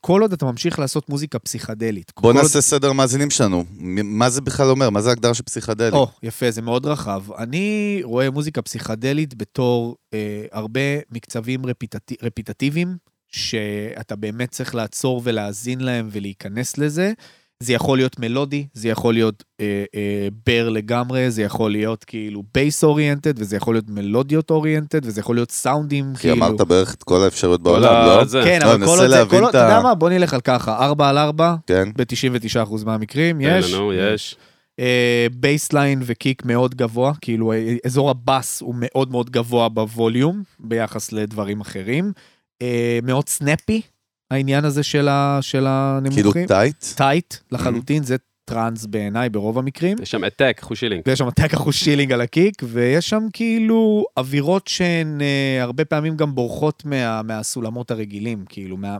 כל 0.00 0.22
עוד 0.22 0.32
אתה 0.32 0.46
ממשיך 0.46 0.78
לעשות 0.78 1.08
מוזיקה 1.08 1.38
פסיכדלית. 1.38 2.12
בוא 2.20 2.32
נעשה 2.32 2.60
סדר 2.60 2.92
מאזינים 2.92 3.30
שלנו. 3.30 3.64
מה 4.04 4.30
זה 4.30 4.40
בכלל 4.40 4.70
אומר? 4.70 4.90
מה 4.90 5.02
זה 5.02 5.08
ההגדרה 5.08 5.34
של 5.34 5.42
פסיכדלי? 5.42 5.96
או, 5.96 6.08
יפה, 6.22 6.50
זה 6.50 6.62
מאוד 6.62 6.86
רחב. 6.86 7.22
אני 7.38 8.00
רואה 8.02 8.30
מוזיקה 8.30 8.62
פסיכדלית 8.62 9.34
בתור 9.34 9.96
אה, 10.14 10.44
הרבה 10.52 10.80
מקצבים 11.10 11.66
רפיטט... 11.66 12.12
רפיטטיביים, 12.22 12.96
שאתה 13.28 14.16
באמת 14.16 14.50
צריך 14.50 14.74
לעצור 14.74 15.20
ולהאזין 15.24 15.80
להם 15.80 16.08
ולהיכנס 16.12 16.78
לזה. 16.78 17.12
זה 17.62 17.72
יכול 17.72 17.98
להיות 17.98 18.18
מלודי, 18.18 18.66
זה 18.72 18.88
יכול 18.88 19.14
להיות 19.14 19.44
אה, 19.60 19.84
אה, 19.94 20.28
בר 20.46 20.68
לגמרי, 20.68 21.30
זה 21.30 21.42
יכול 21.42 21.70
להיות 21.70 22.04
כאילו 22.04 22.42
bass 22.54 22.84
oriented, 22.84 23.34
וזה 23.36 23.56
יכול 23.56 23.74
להיות 23.74 23.90
מלודיות 23.90 24.50
oriented, 24.50 25.06
וזה 25.06 25.20
יכול 25.20 25.36
להיות 25.36 25.50
סאונדים, 25.50 26.12
כי 26.14 26.20
כאילו... 26.20 26.34
אמרת 26.34 26.60
בערך 26.60 26.94
את 26.94 27.02
כל 27.02 27.24
האפשריות 27.24 27.60
כל 27.60 27.64
בעולם, 27.64 28.06
לא? 28.06 28.24
זה. 28.24 28.40
כן, 28.44 28.58
לא, 28.62 28.74
אבל 28.74 28.86
כל 28.86 29.00
עוד 29.00 29.08
זה, 29.08 29.22
כל 29.30 29.36
עוד, 29.36 29.44
את 29.44 29.48
אתה 29.48 29.58
יודע 29.58 29.80
מה? 29.80 29.94
בוא 29.94 30.10
נלך 30.10 30.34
על 30.34 30.40
ככה, 30.40 30.84
4 30.86 31.08
על 31.08 31.18
4, 31.18 31.54
כן. 31.66 31.88
ב-99% 31.96 32.84
מהמקרים, 32.84 33.42
תן 33.42 33.58
יש. 33.58 33.72
לנו, 33.72 33.92
יש. 33.92 34.36
bassline 35.32 36.02
ו 36.06 36.14
kick 36.14 36.44
מאוד 36.44 36.74
גבוה, 36.74 37.12
כאילו 37.20 37.52
אה, 37.52 37.76
אזור 37.86 38.10
הבאס 38.10 38.60
הוא 38.60 38.74
מאוד 38.78 39.10
מאוד 39.10 39.30
גבוה 39.30 39.68
בווליום 39.68 40.42
ביחס 40.60 41.12
לדברים 41.12 41.60
אחרים. 41.60 42.12
אה, 42.62 42.98
מאוד 43.02 43.28
סנפי, 43.28 43.82
העניין 44.30 44.64
הזה 44.64 44.82
של, 44.82 45.08
ה, 45.08 45.38
של 45.40 45.58
כאילו 45.58 45.68
הנמוכים. 45.68 46.46
טייט? 46.46 46.84
טייט 46.96 47.34
לחלוטין, 47.52 48.02
זה 48.02 48.16
טראנס 48.44 48.86
בעיניי 48.86 49.28
ברוב 49.28 49.58
המקרים. 49.58 49.96
יש 50.02 50.10
שם 50.10 50.24
העתק, 50.24 50.58
חושילינג. 50.62 51.02
ויש 51.06 51.18
שם 51.18 51.30
טק 51.30 51.54
אחוז 51.54 51.74
שילינג 51.74 52.12
על 52.12 52.20
הקיק, 52.20 52.62
ויש 52.64 53.08
שם 53.08 53.22
כאילו 53.32 54.04
אווירות 54.16 54.68
שהן 54.68 55.20
אה, 55.20 55.62
הרבה 55.62 55.84
פעמים 55.84 56.16
גם 56.16 56.34
בורחות 56.34 56.82
מה, 56.84 57.22
מהסולמות 57.22 57.90
הרגילים, 57.90 58.44
כאילו, 58.48 58.76
מה, 58.76 58.96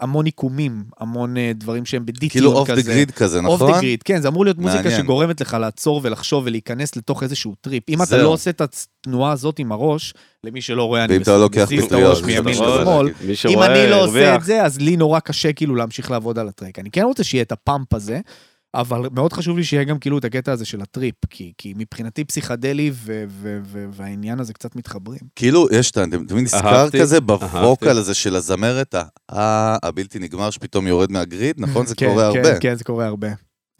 המון 0.00 0.26
עיקומים, 0.26 0.84
המון 0.98 1.36
אה, 1.36 1.52
דברים 1.54 1.84
שהם 1.84 2.06
בדיטיון 2.06 2.30
כאילו 2.30 2.52
אוף 2.52 2.70
כזה. 2.70 2.82
דה 2.82 2.88
גריד 2.88 3.10
כזה, 3.10 3.38
אוף 3.38 3.60
דה 3.60 3.66
נכון? 3.66 3.80
גריד, 3.80 4.02
כן, 4.02 4.20
זה 4.20 4.28
אמור 4.28 4.44
להיות 4.44 4.58
מוזיקה 4.58 4.82
מעניין. 4.82 5.02
שגורמת 5.02 5.40
לך 5.40 5.56
לעצור 5.60 6.00
ולחשוב 6.04 6.42
ולהיכנס 6.46 6.96
לתוך 6.96 7.22
איזשהו 7.22 7.54
טריפ. 7.60 7.88
אם 7.88 8.02
אתה 8.02 8.04
זהו. 8.04 8.22
לא 8.22 8.28
עושה 8.28 8.50
את 8.50 8.60
התנועה 8.60 9.32
הזאת 9.32 9.58
עם 9.58 9.72
הראש, 9.72 10.14
למי 10.44 10.60
שלא 10.60 10.84
רואה, 10.84 11.04
אני 11.04 11.18
לא 11.26 11.48
מזיז 11.62 11.84
את 11.84 11.92
הראש 11.92 12.20
זה 12.20 12.26
מימין 12.26 12.54
לשמאל. 12.54 13.08
אם 13.48 13.62
אני 13.62 13.90
לא 13.90 14.04
עושה. 14.04 14.36
את 14.36 14.44
זה, 14.44 14.62
אז 14.64 14.80
לי 14.80 14.96
נורא 14.96 15.20
קשה 15.20 15.52
כאילו 15.52 15.74
להמשיך 15.74 16.10
לעבוד 16.10 16.38
על 16.38 16.48
הטרק. 16.48 16.78
אני 16.78 16.90
כן 16.90 17.02
רוצה 17.02 17.24
שיהיה 17.24 17.42
את 17.42 17.52
הפאמפ 17.52 17.94
הזה, 17.94 18.20
אבל 18.80 19.08
מאוד 19.12 19.32
חשוב 19.32 19.56
לי 19.58 19.64
שיהיה 19.64 19.84
גם 19.84 19.98
כאילו 19.98 20.18
את 20.18 20.24
הקטע 20.24 20.52
הזה 20.52 20.64
של 20.64 20.80
הטריפ, 20.82 21.14
כי, 21.30 21.52
כי 21.58 21.74
מבחינתי 21.76 22.24
פסיכדלי 22.24 22.90
ו- 22.94 23.24
ו- 23.28 23.58
ו- 23.64 23.86
והעניין 23.92 24.40
הזה 24.40 24.52
קצת 24.52 24.76
מתחברים. 24.76 25.18
כאילו, 25.36 25.66
יש 25.72 25.90
את 25.90 25.96
ה... 25.96 26.04
אתה 26.04 26.18
מבין, 26.18 26.44
נזכר 26.44 26.90
כזה. 26.90 27.20
בווקל 27.20 27.98
הזה 27.98 28.14
של 28.14 28.36
הזמרת, 28.36 28.94
הבלתי 29.82 30.18
נגמר 30.18 30.50
שפתאום 30.50 30.86
יורד 30.86 31.12
מהגריד, 31.12 31.56
נכון? 31.58 31.86
זה 31.86 31.94
כן, 31.98 32.06
קורה 32.08 32.32
כן, 32.32 32.38
הרבה. 32.38 32.60
כן, 32.60 32.74
זה 32.74 32.84
קורה 32.84 33.06
הרבה. 33.06 33.28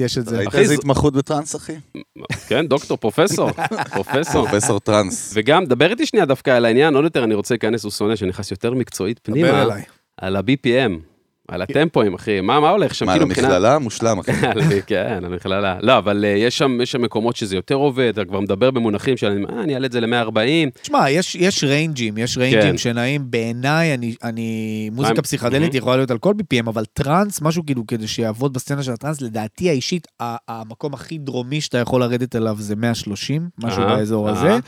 יש 0.01 0.18
את 0.18 0.27
זה. 0.27 0.37
ראית 0.38 0.49
אחי, 0.49 0.59
איזה 0.59 0.68
זה- 0.68 0.75
התמחות 0.75 1.14
בטראנס, 1.14 1.57
אחי? 1.57 1.73
כן, 2.49 2.66
דוקטור, 2.66 2.97
פרופסור. 2.97 3.51
פרופסור. 3.92 4.47
פרופסור 4.49 4.81
טראנס. 4.81 5.33
וגם, 5.35 5.64
דבר 5.64 5.90
איתי 5.90 6.07
שנייה 6.07 6.27
דווקא 6.27 6.51
על 6.51 6.64
העניין, 6.64 6.94
עוד 6.94 7.05
יותר 7.05 7.25
אני 7.25 7.35
רוצה 7.35 7.55
להיכנס, 7.55 7.85
הוא 7.85 7.92
שונא, 7.92 8.16
שנכנס 8.16 8.51
יותר 8.51 8.75
מקצועית 8.75 9.21
דבר 9.29 9.35
פנימה, 9.40 9.62
אליי. 9.62 9.83
על 10.21 10.37
ה-BPM, 10.37 10.92
על 11.49 11.63
הטמפואים, 11.63 12.15
אחי, 12.15 12.41
מה 12.41 12.61
מה 12.61 12.71
הולך 12.71 12.95
שם? 12.95 13.07
מה, 13.07 13.13
כאילו, 13.13 13.27
מבחינת- 13.27 13.49
למכללה? 13.51 13.79
מושלם, 13.79 14.19
אחי. 14.19 14.31
על- 14.47 14.61
כן, 14.87 15.19
למכללה. 15.23 15.79
לא, 15.83 15.99
אבל 15.99 16.25
אה, 16.25 16.39
יש 16.39 16.59
שם 16.59 16.79
יש 16.83 16.93
שם 16.93 17.03
מקומות 17.03 17.37
שזה 17.37 17.57
יותר 17.57 17.75
עובד, 17.75 18.09
אתה 18.09 18.25
כבר 18.25 18.41
מדבר 18.41 18.71
במונחים 18.71 19.17
של, 19.17 19.45
אה, 19.51 19.63
אני 19.63 19.75
אעלה 19.75 19.87
את 19.87 19.93
זה 19.93 20.01
ל-140. 20.01 20.71
תשמע, 20.83 21.11
יש, 21.11 21.35
יש 21.35 21.65
ריינג'ים, 21.65 22.19
יש 22.19 22.39
ריינג'ים 22.39 22.71
כן. 22.71 22.79
שנעים, 22.79 23.31
בעיניי, 23.31 23.95
אני, 23.95 24.15
אני, 24.25 24.51
מוזיקה 24.93 25.23
פסיכדלית 25.23 25.75
Mhm. 25.75 25.77
יכולה 25.77 25.97
להיות 25.97 26.11
על 26.11 26.19
כל 26.19 26.35
BPM, 26.39 26.69
אבל 26.69 26.85
טראנס, 26.85 27.41
משהו 27.43 27.67
כאילו, 27.67 27.87
כדי 27.87 28.07
שיעבוד 28.07 28.53
בסצנה 28.53 28.83
של 28.83 28.93
הטראנס, 28.93 29.21
לדעתי 29.21 29.69
האישית, 29.71 30.07
המקום 30.49 30.95
הכי 30.95 31.19
דרומי 31.19 31.61
שאתה 31.61 31.79
יכול 31.79 32.01
לרדת 32.01 32.37
אליו 32.37 32.57
זה 32.59 32.77
130, 32.77 33.49
משהו 33.59 33.83
באזור. 33.83 34.29
הזה. 34.29 34.59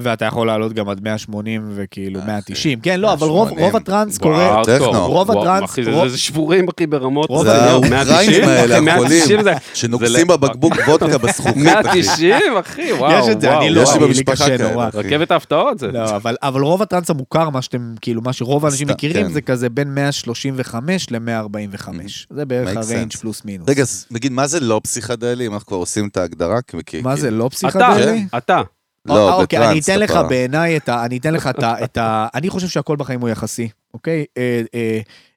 ואתה 0.00 0.24
יכול 0.24 0.46
לעלות 0.46 0.72
גם 0.72 0.88
עד 0.88 1.00
180 1.02 1.70
וכאילו 1.74 2.20
אחי, 2.20 2.26
190. 2.26 2.80
כן, 2.80 3.00
לא, 3.00 3.12
אבל 3.12 3.26
רוב, 3.28 3.44
180. 3.48 3.64
רוב 3.66 3.76
הטראנס 3.76 4.18
קורה... 4.18 4.62
טכנו. 4.64 5.06
רוב 5.08 5.30
הטראנס- 5.30 5.64
אחי, 5.64 5.84
זה- 5.84 5.90
רוב- 5.92 6.08
זה 6.08 6.18
שבורים, 6.18 6.66
אחי, 6.76 6.86
ברמות. 6.86 7.28
זה 7.30 7.46
לא, 7.46 7.52
האוקראינים 7.52 7.90
190, 7.90 8.48
האלה, 8.48 8.74
אחי, 8.76 8.84
190 8.84 9.42
זה- 9.42 9.52
שנוגסים 9.74 10.26
בבקבוק 10.26 10.72
וודקה 10.88 11.18
בזכוכית, 11.18 11.54
אחי. 11.56 11.62
190, 11.62 12.32
אחי, 12.60 12.92
וואו, 12.92 13.12
יש 13.24 13.36
את 13.36 13.40
זה, 13.40 13.58
אני 13.58 13.70
לא, 13.70 13.80
יש 13.80 13.88
לי 13.92 13.98
במשפחה 13.98 14.32
קשה 14.34 14.58
כאלה. 14.58 14.88
רכבת 14.94 15.30
ההפתעות 15.30 15.78
זה. 15.78 15.86
לא, 15.92 16.16
אבל, 16.42 16.62
רוב 16.62 16.82
הטראנס 16.82 17.10
המוכר, 17.10 17.50
מה 17.50 17.62
שאתם, 17.62 17.94
כאילו, 18.00 18.22
מה 18.22 18.32
שרוב 18.32 18.64
האנשים 18.64 18.88
מכירים, 18.88 19.26
כן. 19.26 19.32
זה 19.32 19.40
כזה 19.40 19.68
בין 19.68 19.94
135 19.94 21.06
ל-145. 21.10 21.88
זה 22.30 22.44
בערך 22.44 22.76
ה 22.76 22.81
range. 22.81 23.12
פלוס 23.12 23.44
מינוס. 23.44 23.68
רגע, 23.68 23.82
אז 23.82 24.06
נגיד, 24.10 24.32
מה 24.32 24.46
זה 24.46 24.60
לא 24.60 24.80
פסיכדלי, 24.84 25.46
אם 25.46 25.52
אנחנו 25.52 25.66
כבר 25.66 25.76
עושים 25.76 26.08
את 26.08 26.16
ההגדרה? 26.16 26.58
מה 27.02 27.16
זה, 27.16 27.30
לא 27.30 27.46
אתה, 27.46 27.54
פסיכדלי? 27.56 28.26
אתה. 28.36 28.62
לא, 29.08 29.28
אה, 29.28 29.34
אוקיי, 29.34 29.70
אני 29.70 29.80
אתן 29.80 29.98
לך 29.98 30.18
בעיניי 30.28 30.76
את 30.76 30.88
ה... 30.88 31.04
אני 31.04 31.18
אתן 31.18 31.34
לך 31.34 31.50
את 31.84 31.96
ה... 31.96 32.26
אני 32.36 32.50
חושב 32.50 32.68
שהכל 32.68 32.96
בחיים 32.96 33.20
הוא 33.20 33.28
יחסי, 33.28 33.68
אוקיי? 33.94 34.24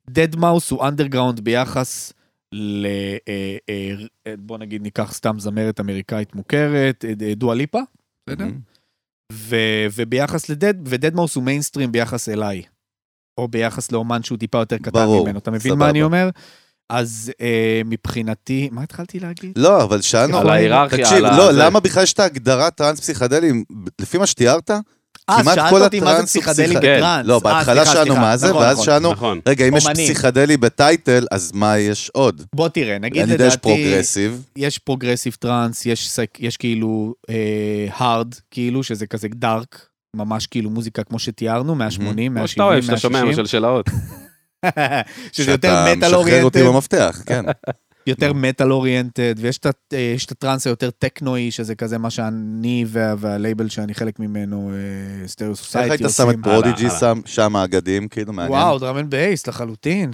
דד 0.10 0.36
מאוס 0.36 0.71
הוא 0.71 0.88
אנדרגראונד 0.88 1.39
ביחס 1.39 2.13
ל... 2.51 2.86
אה, 3.27 3.58
אה, 3.69 4.34
בוא 4.39 4.58
נגיד 4.58 4.82
ניקח 4.82 5.13
סתם 5.13 5.39
זמרת 5.39 5.79
אמריקאית 5.79 6.36
מוכרת, 6.36 7.05
אה, 7.05 7.34
דואה 7.36 7.55
ליפה, 7.55 7.79
בסדר? 8.29 8.45
וביחס 9.95 10.49
לדד, 10.49 10.73
ודד 10.86 11.15
מאוס 11.15 11.36
הוא 11.36 11.43
מיינסטרים 11.43 11.91
ביחס 11.91 12.29
אליי. 12.29 12.62
או 13.38 13.47
ביחס 13.47 13.91
לאומן 13.91 14.23
שהוא 14.23 14.38
טיפה 14.38 14.58
יותר 14.58 14.77
קטן 14.77 14.91
ברור, 14.91 15.25
ממנו. 15.25 15.39
אתה 15.39 15.51
מבין 15.51 15.71
סבבה. 15.71 15.75
מה 15.75 15.89
אני 15.89 16.03
אומר? 16.03 16.29
אז 16.89 17.32
אה, 17.41 17.82
מבחינתי, 17.86 18.69
מה 18.71 18.84
התחלתי 18.84 19.19
להגיד? 19.19 19.52
לא, 19.56 19.84
אבל 19.84 20.02
שאלנו... 20.02 20.38
על 20.38 20.49
ההיררכיה, 20.49 20.97
תקשיב, 21.06 21.25
על 21.25 21.38
לא, 21.38 21.49
הזה. 21.49 21.60
למה 21.60 21.80
בכלל 21.80 22.04
יש 22.04 22.13
את 22.13 22.19
ההגדרה 22.19 22.71
טראנס 22.71 22.99
פסיכדלי? 22.99 23.52
לפי 24.02 24.17
מה 24.17 24.28
שתיארת? 24.28 24.71
אה, 24.71 24.80
כמעט 25.43 25.60
כל 25.69 25.80
זה 25.80 25.86
הטראנס 25.86 26.36
הוא 26.36 26.43
פסיכדלי 26.43 26.67
פסיכ- 26.75 26.78
בטראנס. 26.78 27.25
לא, 27.28 27.34
אה, 27.34 27.39
בהתחלה 27.39 27.86
סליחה, 27.86 27.93
שאלנו. 27.99 28.15
מה 28.15 28.38
זה, 28.38 28.49
נכון, 28.49 28.62
ואז 28.62 28.73
נכון. 28.73 28.86
שאלנו, 28.86 29.12
נכון. 29.12 29.39
רגע, 29.47 29.67
אם 29.67 29.78
יש 29.78 29.86
אומנים. 29.86 30.06
פסיכדלי 30.06 30.58
ב 30.58 30.67
title, 30.67 31.26
אז 31.32 31.52
מה 31.54 31.78
יש 31.78 32.10
עוד? 32.13 32.41
בוא 32.56 32.69
תראה, 32.69 32.97
נגיד 32.99 33.21
אני 33.23 33.32
יודע, 33.32 33.45
יש 33.45 33.54
לדעתי, 33.54 33.62
פרוגרסיב. 33.69 34.43
יש 34.56 34.78
פרוגרסיב 34.78 35.34
טראנס, 35.39 35.86
יש, 35.86 36.10
סייק- 36.10 36.38
יש 36.39 36.58
כאילו 36.58 37.13
hard, 37.98 38.28
כאילו, 38.52 38.84
שזה 38.84 39.08
כזה 39.08 39.28
dark, 39.36 39.86
ממש 40.15 40.47
כאילו 40.47 40.69
מוזיקה 40.69 41.04
כמו 41.04 41.19
שתיארנו, 41.19 41.75
180, 41.75 42.32
כמו 42.32 42.39
170, 42.39 42.47
שאתה 42.47 42.63
אוהב, 42.63 42.82
שאתה 42.84 42.97
שומע 42.97 43.19
160, 43.23 43.43
משלשלות. 43.43 43.89
שזה 45.32 45.52
יותר 45.52 45.67
שאתה 45.67 45.93
מטאל 45.98 46.08
משחרר 46.10 46.43
אותי 46.43 46.62
אוריינטד, 46.62 46.63
במפתח, 46.74 47.22
כן. 47.26 47.45
יותר 48.08 48.34
מטאל 48.34 48.72
אוריינטד, 48.72 49.36
ויש 49.38 49.58
את 49.58 49.65
אה, 49.93 49.98
יש 50.15 50.26
את 50.26 50.32
הטראנס 50.32 50.67
היותר 50.67 50.89
טכנואי, 50.89 51.52
שזה 51.52 51.76
כזה 51.76 51.98
מה 51.98 52.10
שאני 52.10 52.86
וה- 52.88 53.13
והלייבל 53.17 53.69
שאני 53.69 53.93
חלק 53.93 54.19
ממנו, 54.19 54.72
סטריאו 55.28 55.52
איך 55.52 55.60
סוסייטי 55.60 55.91
היית 56.04 56.12
שם 56.15 56.30
את 56.30 56.36
פרודיג'י. 56.43 56.88
שם- 57.26 57.56
האגדים, 57.56 58.08
כאילו, 58.08 58.34
מעניין. 58.34 58.60
וואו, 58.60 58.80
דראם 58.80 58.98
אנד 58.98 59.10
בייס 59.12 59.48
לחלוטין. 59.48 60.12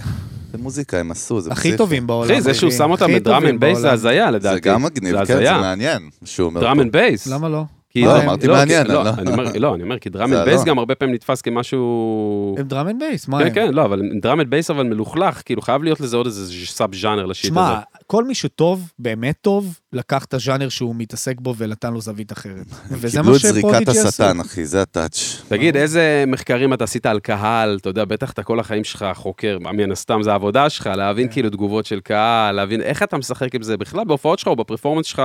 זה 0.52 0.58
מוזיקה 0.58 0.98
הם 1.00 1.12
עשו, 1.12 1.42
זה 1.42 1.52
הכי 1.52 1.62
פסיכי. 1.62 1.78
טובים 1.78 2.08
בעולם. 2.08 2.32
אחי, 2.32 2.42
זה 2.42 2.54
שהוא. 2.54 2.72
שם 2.72 2.92
אותם 2.92 3.06
הכי 3.06 3.16
אנד 3.46 3.60
בייס 3.60 3.78
זה. 3.80 3.92
הזיה 3.92 4.32
לדעתי. 4.32 4.56
זה 4.56 4.60
גם 4.60 4.84
מגניב, 4.84 5.12
זה 5.26 5.34
כן, 5.34 5.40
זה. 5.56 5.62
מעניין, 5.62 6.10
שהוא 6.26 6.46
אומר. 6.46 6.62
אנד 6.82 6.92
בייס. 6.92 7.28
למה 7.28 7.50
לא? 7.50 7.64
כי 7.96 8.02
לא, 8.02 8.24
אמרתי 8.24 8.48
מעניין, 8.48 8.88
לא, 8.88 9.04
לא. 9.04 9.10
אני 9.10 9.32
אומר- 9.32 9.52
לא, 9.60 9.76
אני 9.76 9.84
אומר, 9.84 10.00
כי 10.00 10.10
drum 10.10 10.34
and 10.34 10.46
bass. 10.46 10.64
גם 10.64 10.78
הרבה 10.80 10.96
פעמים 10.96 11.16
נתפס 11.16 11.42
כמשהו... 11.42 12.56
הם 12.60 12.68
drum 12.68 12.88
and 12.88 13.00
bass, 13.00 13.28
מה 13.28 13.40
כן, 13.40 13.46
הם? 13.48 13.54
כן, 13.54 13.74
לא, 13.74 13.86
אבל 13.86 14.02
drum 14.22 14.40
and 14.40 14.50
bass 14.50 14.70
אבל 14.70 14.84
מלוכלך, 14.84 15.42
כאילו 15.46 15.62
חייב 15.62 15.84
להיות 15.84 16.00
לזה 16.02 16.18
עוד 16.18 16.26
איזה 16.26 16.54
sub 16.66 16.96
ז'אנר 16.96 17.26
ל 17.26 17.31
shit 17.31 17.52
הזה. 17.52 17.60
שמע, 17.60 17.80
כל 18.08 18.24
מי 18.24 18.36
שטוב, 18.36 18.92
באמת 19.00 19.36
טוב, 19.42 19.80
לקח 19.94 20.26
את 20.26 20.34
הז'אנר 20.34 20.70
שהוא 20.70 20.96
מתעסק 20.98 21.36
בו 21.40 21.56
ונתן 21.58 21.94
לו 21.94 22.02
זווית 22.02 22.32
אחרת. 22.32 22.66
וזה 22.92 23.18
קיבלו 23.18 23.32
מה 23.32 23.38
את 23.38 23.42
זריקת 23.42 23.60
שפרודיג'י 23.70 24.00
עשו. 24.00 24.08
השטן, 24.08 24.40
אחי, 24.40 24.66
זה 24.66 24.82
ה 24.82 24.90
touch. 24.90 25.42
תגיד, 25.48 25.78
איזה 25.78 26.24
מחקרים 26.28 26.74
אתה 26.74 26.84
עשית 26.84 27.06
על 27.06 27.20
קהל? 27.20 27.78
אתה 27.82 27.90
יודע, 27.90 28.06
בטח 28.06 28.32
אתה 28.32 28.44
כל 28.44 28.60
החיים 28.60 28.84
שלך 28.84 29.06
חוקר, 29.14 29.58
מן 29.60 29.92
הסתם 29.92 30.24
זה 30.24 30.32
העבודה 30.32 30.70
שלך, 30.70 30.88
להבין 30.98 31.28
כן. 31.28 31.34
כאילו 31.34 31.50
תגובות 31.50 31.86
של 31.86 32.00
קהל, 32.00 32.56
להבין 32.56 32.82
איך 32.82 33.04
אתה 33.04 33.18
משחק 33.18 33.56
עם 33.56 33.62
זה 33.62 33.78
בכלל 33.78 34.04
בהופעות 34.06 34.40
שלך 34.40 34.48
או 34.48 34.56
ב 34.56 34.60
performance 34.60 35.06
שלך, 35.06 35.22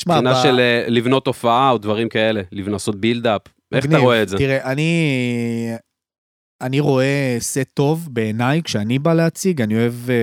תשמע, 0.00 0.14
מבחינה 0.14 0.40
ב- 0.40 0.42
של 0.42 0.60
אה, 0.60 0.84
לבנות 0.88 1.26
הופעה 1.26 1.70
או 1.70 1.78
דברים 1.78 2.08
כאלה, 2.08 2.42
לעשות 2.52 3.00
buildup. 3.00 3.40
איך 3.72 3.84
אתה. 3.84 3.98
רואה 3.98 4.22
את 4.22 4.28
זה? 4.28 4.38
תראה, 4.38 4.72
אני... 4.72 5.76
אני 6.60 6.80
רואה 6.80 7.36
סט 7.38 7.68
טוב 7.74 8.08
בעיניי 8.10 8.62
כשאני 8.62 8.98
בא 8.98 9.14
להציג, 9.14 9.62
אני 9.62 9.74
אוהב 9.74 9.94
אה, 10.10 10.16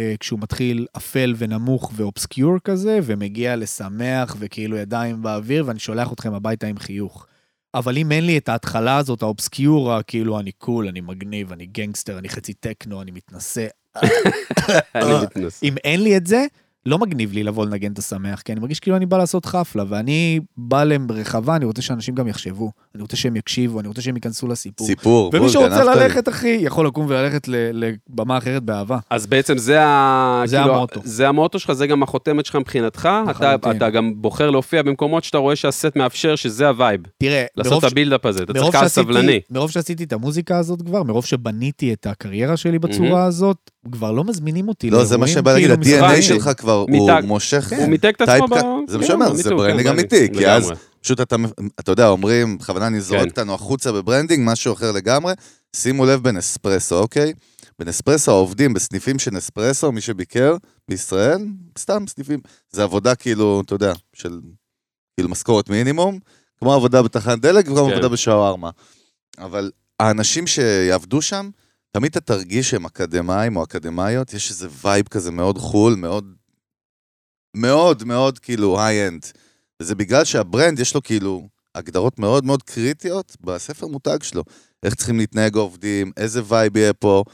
אה, 0.00 0.14
כשהוא 0.20 0.40
מתחיל 0.40 0.86
אפל 0.96 1.34
ונמוך 1.38 1.92
ו 1.96 2.04
obscure 2.04 2.58
כזה, 2.64 2.98
ומגיע 3.02 3.56
לשמח 3.56 4.36
וכאילו 4.38 4.76
ידיים 4.76 5.22
באוויר, 5.22 5.64
ואני 5.66 5.78
שולח 5.78 6.12
אתכם 6.12 6.34
הביתה 6.34 6.66
עם 6.66 6.78
חיוך. 6.78 7.26
אבל 7.74 7.96
אם 7.96 8.12
אין 8.12 8.26
לי 8.26 8.38
את 8.38 8.48
ההתחלה 8.48 8.96
הזאת, 8.96 9.22
האובסקיורה, 9.22 10.02
כאילו 10.02 10.40
אני 10.40 10.52
cool, 10.52 10.88
אני 10.88 11.00
מגניב, 11.00 11.52
אני 11.52 11.66
גנגסטר, 11.66 12.18
אני 12.18 12.28
חצי 12.28 12.54
טכנו, 12.54 13.00
אני 13.02 13.10
מתנשא. 13.10 13.66
אם 15.62 15.74
אין 15.84 16.02
לי 16.02 16.16
את 16.16 16.26
זה, 16.26 16.46
לא 16.88 16.98
מגניב 16.98 17.32
לי 17.32 17.42
לבוא 17.44 17.66
לנגן 17.66 17.92
את 17.92 17.98
השמח, 17.98 18.40
כי 18.40 18.52
אני 18.52 18.60
מרגיש 18.60 18.80
כאילו 18.80 18.96
אני 18.96 19.06
בא 19.06 19.18
לעשות 19.18 19.46
חפלה, 19.46 19.84
ואני 19.88 20.40
בא 20.56 20.84
לרחבה, 20.84 21.56
אני 21.56 21.64
רוצה 21.64 21.82
שאנשים 21.82 22.14
גם 22.14 22.28
יחשבו, 22.28 22.70
אני 22.94 23.02
רוצה 23.02 23.16
שהם 23.16 23.36
יקשיבו, 23.36 23.80
אני 23.80 23.88
רוצה 23.88 24.02
שהם 24.02 24.16
ייכנסו 24.16 24.48
לסיפור. 24.48 24.86
סיפור, 24.86 25.30
ומי 25.32 25.40
בול, 25.40 25.48
שרוצה 25.48 25.68
גנבת 25.84 25.96
לי. 25.96 26.02
ללכת, 26.02 26.28
אחי, 26.28 26.58
יכול 26.60 26.86
לקום 26.86 27.06
וללכת 27.08 27.48
ל- 27.48 27.54
לבמה 28.10 28.38
אחרת 28.38 28.62
באהבה. 28.62 28.98
אז 29.10 29.26
בעצם 29.26 29.58
זה 29.58 29.82
ה... 29.82 30.42
זה 30.46 30.56
כאילו, 30.58 30.74
המוטו. 30.76 31.00
זה 31.04 31.28
המוטו 31.28 31.58
שלך, 31.58 31.72
זה 31.72 31.86
גם 31.86 32.02
החותמת 32.02 32.46
שלך 32.46 32.56
מבחינתך. 32.56 33.08
אתה, 33.30 33.30
לחלוטין. 33.30 33.76
אתה 33.76 33.90
גם 33.90 34.12
בוחר 34.16 34.50
להופיע 34.50 34.82
במקומות 34.82 35.24
שאתה 35.24 35.38
רואה 35.38 35.56
שה 35.56 35.80
סט 35.80 35.96
מאפשר, 35.96 36.36
שזה 36.36 36.68
ה 36.68 36.73
vibe. 36.73 37.00
תראה, 37.18 37.44
לעשות 37.56 37.70
מרוב 37.72 37.84
את 37.84 37.90
ש- 37.90 37.92
ה 37.92 37.96
build-up 37.96 38.26
הזה, 38.26 38.42
אתה 38.42 38.52
צריך 38.52 38.62
מרוב 38.62 38.72
קהל 38.72 38.82
שעשיתי- 38.82 39.00
סבלני. 39.12 39.40
מרוב 39.50 39.70
שעשיתי 39.70 40.04
את 40.04 40.12
המוזיקה 40.12 40.58
הזאת 40.58 40.82
כבר, 40.82 41.02
מרוב 41.02 41.24
שבניתי 41.24 41.92
את 41.92 42.06
הקריירה 42.06 42.56
שלי 42.56 42.78
בצורה 42.78 43.24
הזאת, 43.24 43.56
כבר 43.92 44.12
לא 44.12 44.24
מזמינים 44.24 44.68
אותי 44.68 44.90
לא, 44.90 45.04
זה 45.04 45.16
מה 45.18 45.26
שבא 45.26 45.52
להגיד, 45.52 45.70
כאילו, 45.82 46.04
ה-DNA. 46.06 46.22
שלך 46.22 46.50
כבר, 46.56 46.77
הוא 46.88 47.08
מתג- 47.10 47.24
מושך, 47.26 47.66
כן. 47.70 47.76
הוא 47.76 47.86
מיתג 47.88 48.12
את 48.16 48.20
עצמו 48.20 48.48
ב... 48.48 48.54
זה 48.88 48.98
מה 48.98 49.02
כן, 49.04 49.08
שאומר, 49.08 49.32
me 49.32 49.34
זה 49.34 49.50
branding 49.50 49.82
כן, 49.82 49.92
אמיתי, 49.92 50.28
כי 50.32 50.48
אז. 50.48 50.72
פשוט 51.00 51.20
אתה, 51.20 51.36
אתה 51.80 51.92
יודע, 51.92 52.08
אומרים, 52.08 52.58
בכוונה 52.58 52.86
אני 52.86 53.00
זורק 53.00 53.22
כן. 53.22 53.28
אותנו 53.28 53.54
החוצה 53.54 53.92
ב 53.92 53.98
branding, 53.98 54.50
משהו 54.50 54.72
אחר 54.72 54.92
לגמרי. 54.92 55.32
שימו 55.76 56.06
לב 56.06 56.22
בנספרסו, 56.22 56.98
אוקיי? 56.98 57.32
בנספרסו 57.78 58.30
העובדים 58.30 58.74
בסניפים 58.74 59.18
של 59.18 59.30
נספרסו, 59.30 59.92
מי 59.92 60.00
שביקר 60.00 60.56
בישראל, 60.88 61.38
סתם 61.78 62.04
סניפים, 62.08 62.40
זה 62.70 62.82
עבודה 62.82 63.14
כאילו, 63.14 63.62
אתה 63.66 63.74
יודע, 63.74 63.92
של 64.12 64.40
כאילו 65.16 65.28
משכורת 65.28 65.70
מינימום, 65.70 66.18
כמו 66.58 66.74
עבודה 66.74 67.02
בתחנת 67.02 67.40
דלק 67.40 67.64
וכמו 67.64 67.86
כן. 67.86 67.92
עבודה 67.92 68.08
בשווארמה. 68.08 68.70
אבל 69.38 69.70
האנשים 70.00 70.46
שיעבדו 70.46 71.22
שם, 71.22 71.50
תמיד 71.92 72.10
אתה 72.10 72.20
תרגיש 72.20 72.70
שהם 72.70 72.86
אקדמאים 72.86 73.56
או 73.56 73.64
אקדמאיות, 73.64 74.34
יש 74.34 74.50
איזה 74.50 74.68
vibe 74.84 75.08
כזה 75.08 75.30
מאוד 75.30 75.58
cool, 75.58 75.94
מאוד, 75.94 76.34
מאוד 77.54 78.04
מאוד 78.04 78.38
כאילו 78.38 78.80
high-end. 78.80 79.26
וזה 79.82 79.94
בגלל 79.94 80.24
שה 80.24 80.44
brand 80.44 80.78
יש 80.78 80.94
לו 80.94 81.02
כאילו 81.02 81.48
הגדרות 81.74 82.18
מאוד 82.18 82.44
מאוד 82.44 82.62
קריטיות 82.62 83.36
בספר 83.40 83.86
מותג 83.86 84.22
שלו. 84.22 84.44
איך 84.82 84.94
צריכים 84.94 85.18
להתנהג 85.18 85.56
העובדים, 85.56 86.12
איזה 86.16 86.40
vibe 86.48 86.76
יהיה 86.76 86.92
פה, 86.92 87.24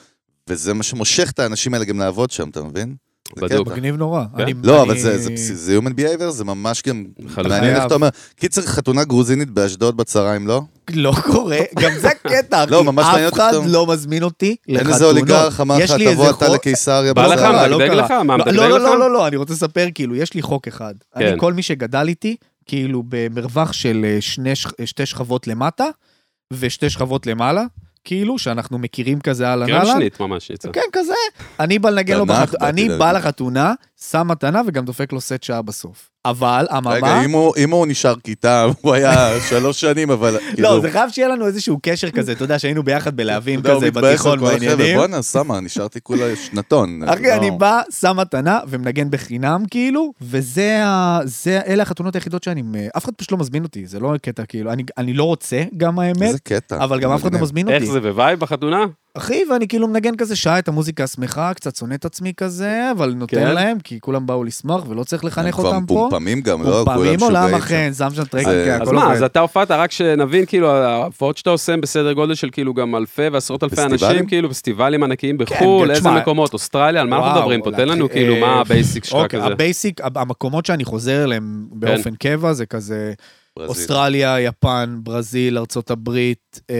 וזה 0.48 0.74
מה 0.74 0.83
שמושך 0.83 1.31
את 1.31 1.38
האנשים 1.38 1.74
האלה 1.74 1.85
גם 1.85 1.98
לעבוד 1.98 2.31
שם, 2.31 2.48
אתה 2.48 2.62
מבין? 2.62 2.96
זה 3.37 3.47
בדיוק. 3.47 3.66
קטע. 3.68 3.77
מגניב 3.77 3.97
נורא. 3.97 4.25
כן. 4.37 4.44
לא, 4.64 4.83
אבל 4.83 4.99
זה, 4.99 5.18
זה, 5.18 5.31
בסיס- 5.31 5.53
זה 5.57 5.79
Human 5.79 5.90
Behavior, 6.01 6.31
זה 6.31 6.44
ממש 6.44 6.83
גם. 6.87 7.05
מעניין 7.37 7.77
איך. 7.77 7.87
אתה 7.87 7.94
אומר. 7.94 8.09
קיצר, 8.37 8.62
חתונה 8.62 9.05
גרוזינית 9.05 9.51
באשדוד 9.51 9.97
בצהריים, 9.97 10.47
לא? 10.47 10.62
לא 10.94 11.12
קורה, 11.33 11.59
גם 11.81 11.90
זה 12.01 12.09
הקטע, 12.09 12.64
אחי. 12.64 12.73
לא, 12.73 12.85
ממש 12.85 13.07
מעניין 13.07 13.27
אף 13.29 13.33
אחד. 13.35 13.53
לא 13.66 13.87
מזמין 13.87 14.23
אותי 14.23 14.57
אין 14.68 14.75
לחתונות. 14.77 14.92
איזה 14.94 15.05
אוליגרך 15.05 15.61
אמר 15.61 15.81
יש 15.81 15.90
לך, 15.90 15.97
לי 15.99 16.12
תבוא 16.14 16.31
אתה 16.31 16.49
לקיסריה. 16.49 17.14
בא 17.14 17.27
לא 17.27 17.35
לך? 17.35 17.40
לא 17.70 17.79
מדגדג. 17.79 17.94
לך? 17.94 18.11
מה, 18.11 18.37
לא, 18.37 18.44
מדגדג 18.44 18.57
לא, 18.59 18.68
לך? 18.79 18.83
לא, 18.85 18.99
לא, 18.99 19.11
לא, 19.12 19.27
אני 19.27 19.37
רוצה 19.37 19.53
לספר, 19.53 19.87
כאילו, 19.94 20.16
יש 20.16 20.35
לי 20.35 20.42
חוק 20.42 20.68
אחד. 20.68 20.94
כן. 21.18 21.27
אני, 21.27 21.38
כל 21.40 21.53
מי 21.53 21.62
שגדל 21.62 22.09
איתי, 22.09 22.37
כאילו, 22.66 23.03
במרווח 23.09 23.73
של 23.73 24.05
אה, 24.05 24.16
שני, 24.20 24.57
ש- 24.57 24.66
שתי 24.85 25.07
שכבות 25.07 25.47
למטה, 25.47 25.85
ושתי 26.53 26.90
שכבות 26.90 27.27
למעלה, 27.27 27.64
כאילו, 28.04 28.38
שאנחנו 28.38 28.78
מכירים 28.78 29.20
כזה 29.20 29.48
אהלן 29.48 29.72
אהלן. 29.72 29.84
שנית 29.84 30.20
ממש 30.20 30.50
יצא. 30.50 30.68
כן, 30.72 30.80
כזה. 30.92 31.14
אני 31.60 31.78
בא 31.78 31.90
לנגן 31.90 32.18
לו 32.18 32.24
תנ"ך, 32.24 32.30
בחתונה, 32.40 32.58
באתי 32.60 32.70
אני 32.70 32.82
להגיד. 32.82 32.98
בא 32.98 33.12
לחתונה, 33.12 33.72
שם 34.00 34.28
מתנה 34.28 34.62
וגם 34.66 34.85
דופק 34.85 35.12
לו 35.12 35.20
סט 35.20 35.42
שעה 35.42 35.62
בסוף. 35.62 36.11
אבל, 36.26 36.66
אממה... 36.78 36.90
רגע, 36.90 37.24
אם 37.24 37.30
הוא- 37.30 37.54
אם 37.57 37.70
הוא 37.70 37.87
נשאר 37.87 38.14
כיתה, 38.24 38.66
הוא 38.80 38.94
היה 38.94 39.40
שלוש 39.48 39.80
שנים, 39.80 40.11
אבל 40.11 40.35
לא, 40.35 40.38
כאילו... 40.54 40.80
זה 40.83 40.90
חייב 40.90 41.11
שיהיה 41.11 41.28
לנו 41.28 41.46
איזשהו 41.46 41.78
קשר 41.83 42.11
כזה, 42.11 42.33
אתה 42.33 42.44
יודע, 42.44 42.59
שהיינו 42.59 42.83
ביחד 42.83 43.16
בלהבים 43.16 43.62
כזה 43.62 43.90
בתיכון 43.90 44.40
בעניינים. 44.40 44.96
בואנה, 44.96 45.22
סמה, 45.22 45.61
נשארתי 45.61 46.00
כולה 46.02 46.37
שנתון. 46.37 47.00
אחי, 47.07 47.22
לא. 47.22 47.35
אני 47.35 47.50
בא, 47.50 47.80
שם 48.00 48.16
מתנה 48.20 48.61
ומנגן 48.68 49.11
בחינם, 49.11 49.62
כאילו, 49.70 50.12
וזה 50.20 50.85
ה... 50.87 51.20
זה, 51.24 51.61
אלה 51.66 51.83
החתונות 51.83 52.14
היחידות 52.14 52.42
שאני... 52.42 52.62
אף 52.96 53.04
אחד 53.04 53.12
פשוט 53.16 53.33
לא 53.33 53.38
מזמין 53.38 53.62
אותי, 53.64 53.87
זה 53.87 54.00
לא 54.00 54.14
קטע, 54.22 54.44
כאילו, 54.46 54.72
אני, 54.72 54.83
אני 54.98 55.12
לא 55.12 55.24
רוצה, 55.24 55.62
גם 55.76 55.98
האמת, 55.98 56.22
איזה 56.22 56.38
קטע. 56.38 56.85
אבל 56.85 57.00
גם 57.00 57.12
אף 57.12 57.22
אחד 57.22 57.35
לא. 57.35 57.40
מזמין 57.40 57.68
איך 57.68 57.83
אותי. 57.83 57.92
זה, 57.92 58.00
ב 58.00 58.08
vibe 58.08 58.38
בחתונה? 58.40 58.85
אחי, 59.16 59.42
ואני 59.50 59.68
כאילו 59.68 59.88
מנגן 59.88 60.16
כזה 60.16 60.37
שעה 60.37 60.59
את 60.59 60.68
המוזיקה 60.68 61.05
השמחה, 61.05 61.55
קצת 61.55 61.77
שונא 61.77 61.94
את 61.94 62.05
עצמי 62.05 62.33
כזה, 62.37 62.90
אבל 62.96 63.14
נותן 63.14 63.37
כן. 63.37 63.55
להם, 63.55 63.79
כי 63.85 64.00
כולם 64.00 64.27
באו 64.27 64.44
לשמוח 64.44 64.85
ולא 64.88 65.05
צריך 65.05 65.22
הם 65.22 65.29
לחנך 65.29 65.55
כבר 65.55 65.66
אותם 65.66 65.87
פה. 65.87 65.94
מפומפמים 65.94 66.40
גם, 66.40 66.62
לא? 66.62 66.70
כולם 66.70 66.85
פעמים 66.85 67.20
עולם 67.22 67.55
אחר, 67.55 67.88
שם. 67.92 68.09
שם 68.11 68.14
שם 68.14 68.24
track, 68.24 68.44
זה- 68.44 68.62
כן, 68.66 68.74
אז 68.83 68.88
הכל 68.88 68.94
מה, 68.96 69.03
עובד. 69.03 69.16
אז 69.16 69.22
אתה 69.22 69.40
הופעת, 69.40 69.70
רק 69.70 69.92
שנבין, 69.92 70.46
כאילו, 70.46 70.70
ההופעות 70.70 71.37
שאתה 71.38 71.50
עושה 71.50 71.72
הם 71.72 71.81
בסדר 71.81 72.12
גודל 72.12 72.35
של 72.35 72.48
כאילו 72.53 72.74
גם 72.74 72.96
אלפי 72.96 73.29
ועשרות 73.33 73.64
אלפי? 73.64 73.83
אנשים, 73.83 74.27
כאילו, 74.27 74.50
פסטיבלים 74.50 75.03
ענקיים 75.03 75.38
כן, 75.38 75.44
בחו"ל, 75.44 75.88
כן, 75.88 75.94
איזה 75.94 76.11
מקומות, 76.11 76.53
אוסטרליה, 76.53 77.00
על 77.03 77.09
מה 77.09 77.16
אנחנו 77.16 77.38
מדברים 77.40 77.62
פה? 77.62 77.70
תן 77.72 77.88
לנו 77.88 78.09
כאילו, 78.11 78.35
אה, 78.35 78.40
מה 78.40 78.61
ה 78.61 78.68
basic 78.68 79.04
שלך 79.05 79.14
אוקיי, 79.14 79.40
כזה. 79.40 79.48
ה 79.52 79.59
basic, 79.59 80.00
המקומות 80.14 80.66
שאני 80.66 80.85
חוזר 80.85 81.24
אליהם 81.24 81.66
כן. 81.70 81.81
באופן 81.81 82.14
קבע 82.14 82.53
זה 82.53 82.66
כזה 82.66 83.12
ברזיל. 83.58 83.70
אוסטרליה, 83.70 84.40
יפן, 84.40 85.00
ברזיל, 85.02 85.58
ארצות 85.58 85.90
הברית, 85.90 86.60
אה, 86.70 86.76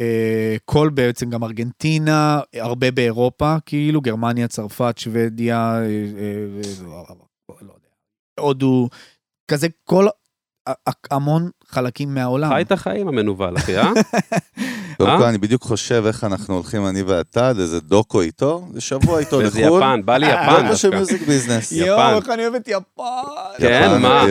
אה, 0.00 0.56
כל 0.64 0.90
בעצם 0.94 1.30
גם 1.30 1.44
ארגנטינה, 1.44 2.40
הרבה 2.54 2.90
באירופה, 2.90 3.56
כאילו, 3.66 4.00
גרמניה, 4.00 4.48
צרפת, 4.48 4.98
שוודיה, 4.98 5.74
אה, 5.74 5.80
אה, 5.80 5.86
אה, 6.80 7.54
לא 7.62 7.72
יודע, 7.72 7.88
הודו, 8.40 8.88
כזה 9.50 9.66
כל, 9.84 10.06
המון 11.10 11.50
חלקים 11.64 12.14
מהעולם. 12.14 12.52
חי 12.52 12.62
את 12.62 12.72
החיים 12.72 13.08
המנוול, 13.08 13.56
אחי, 13.56 13.78
אה? 13.78 13.92
קודם 14.96 15.10
אה? 15.10 15.18
כל, 15.18 15.24
אני 15.24 15.38
בדיוק 15.38 15.62
חושב 15.62 16.04
איך 16.06 16.24
אנחנו 16.24 16.54
הולכים, 16.54 16.86
אני 16.86 17.02
ואתה, 17.02 17.52
לאיזה 17.52 17.80
דוקו 17.80 18.20
איתו, 18.20 18.68
זה 18.72 18.80
שבוע 18.80 19.20
איתו 19.20 19.40
לחו"ל. 19.40 19.60
יפן, 19.60 20.00
בא 20.04 20.16
לי 20.16 20.26
יפן 20.26 20.62
דוקו 20.62 20.76
של. 20.76 20.90
מיוזיק 20.90 21.22
ביזנס. 21.22 21.72
יפן. 21.72 21.86
יואו, 21.86 22.16
איך 22.16 22.28
אני 22.28 22.42
אוהב 22.42 22.54
את 22.54 22.68
יפן. 22.68 23.02
כן, 23.58 24.02
מה? 24.02 24.24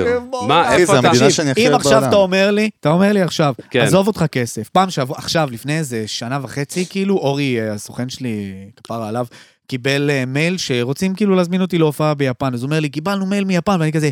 מה, 0.48 0.76
איפה 0.76 1.00
אתה? 1.00 1.12
אם 1.58 1.72
עכשיו. 1.74 2.06
אתה 2.08 2.16
אומר 2.16 2.52
לי, 2.52 2.70
אתה 2.80 2.90
אומר 2.90 3.14
לי 3.14 3.22
עכשיו, 3.22 3.54
כן. 3.70 3.80
עזוב 3.80 4.08
אותך 4.08 4.26
כסף. 4.32 4.70
פעם 4.70 4.90
שבוע, 4.90 5.18
עכשיו, 5.18 5.50
לפני 5.52 5.78
איזה 5.78 6.08
שנה 6.08 6.40
וחצי, 6.42 6.86
כאילו, 6.90 7.18
אורי, 7.18 7.62
אה, 7.62 7.74
הסוכן 7.74 8.10
שלי, 8.10 8.54
כפרה 8.84 9.08
עליו, 9.08 9.26
קיבל 9.68 10.10
אה, 10.10 10.26
מייל 10.26 10.58
שרוצים 10.58 11.16
כאילו 11.16 11.36
להזמין 11.36 11.62
אותי 11.62 11.78
להופעה 11.78 12.14
ביפן. 12.14 12.54
אז 12.54 12.64
הוא 12.64 12.68
אומר 12.68 12.80
לי, 12.80 12.90
קיבלנו 12.90 13.26
מייל 13.26 13.46
מיפן, 13.46 13.78
ואני 13.80 13.92
כזה, 13.92 14.10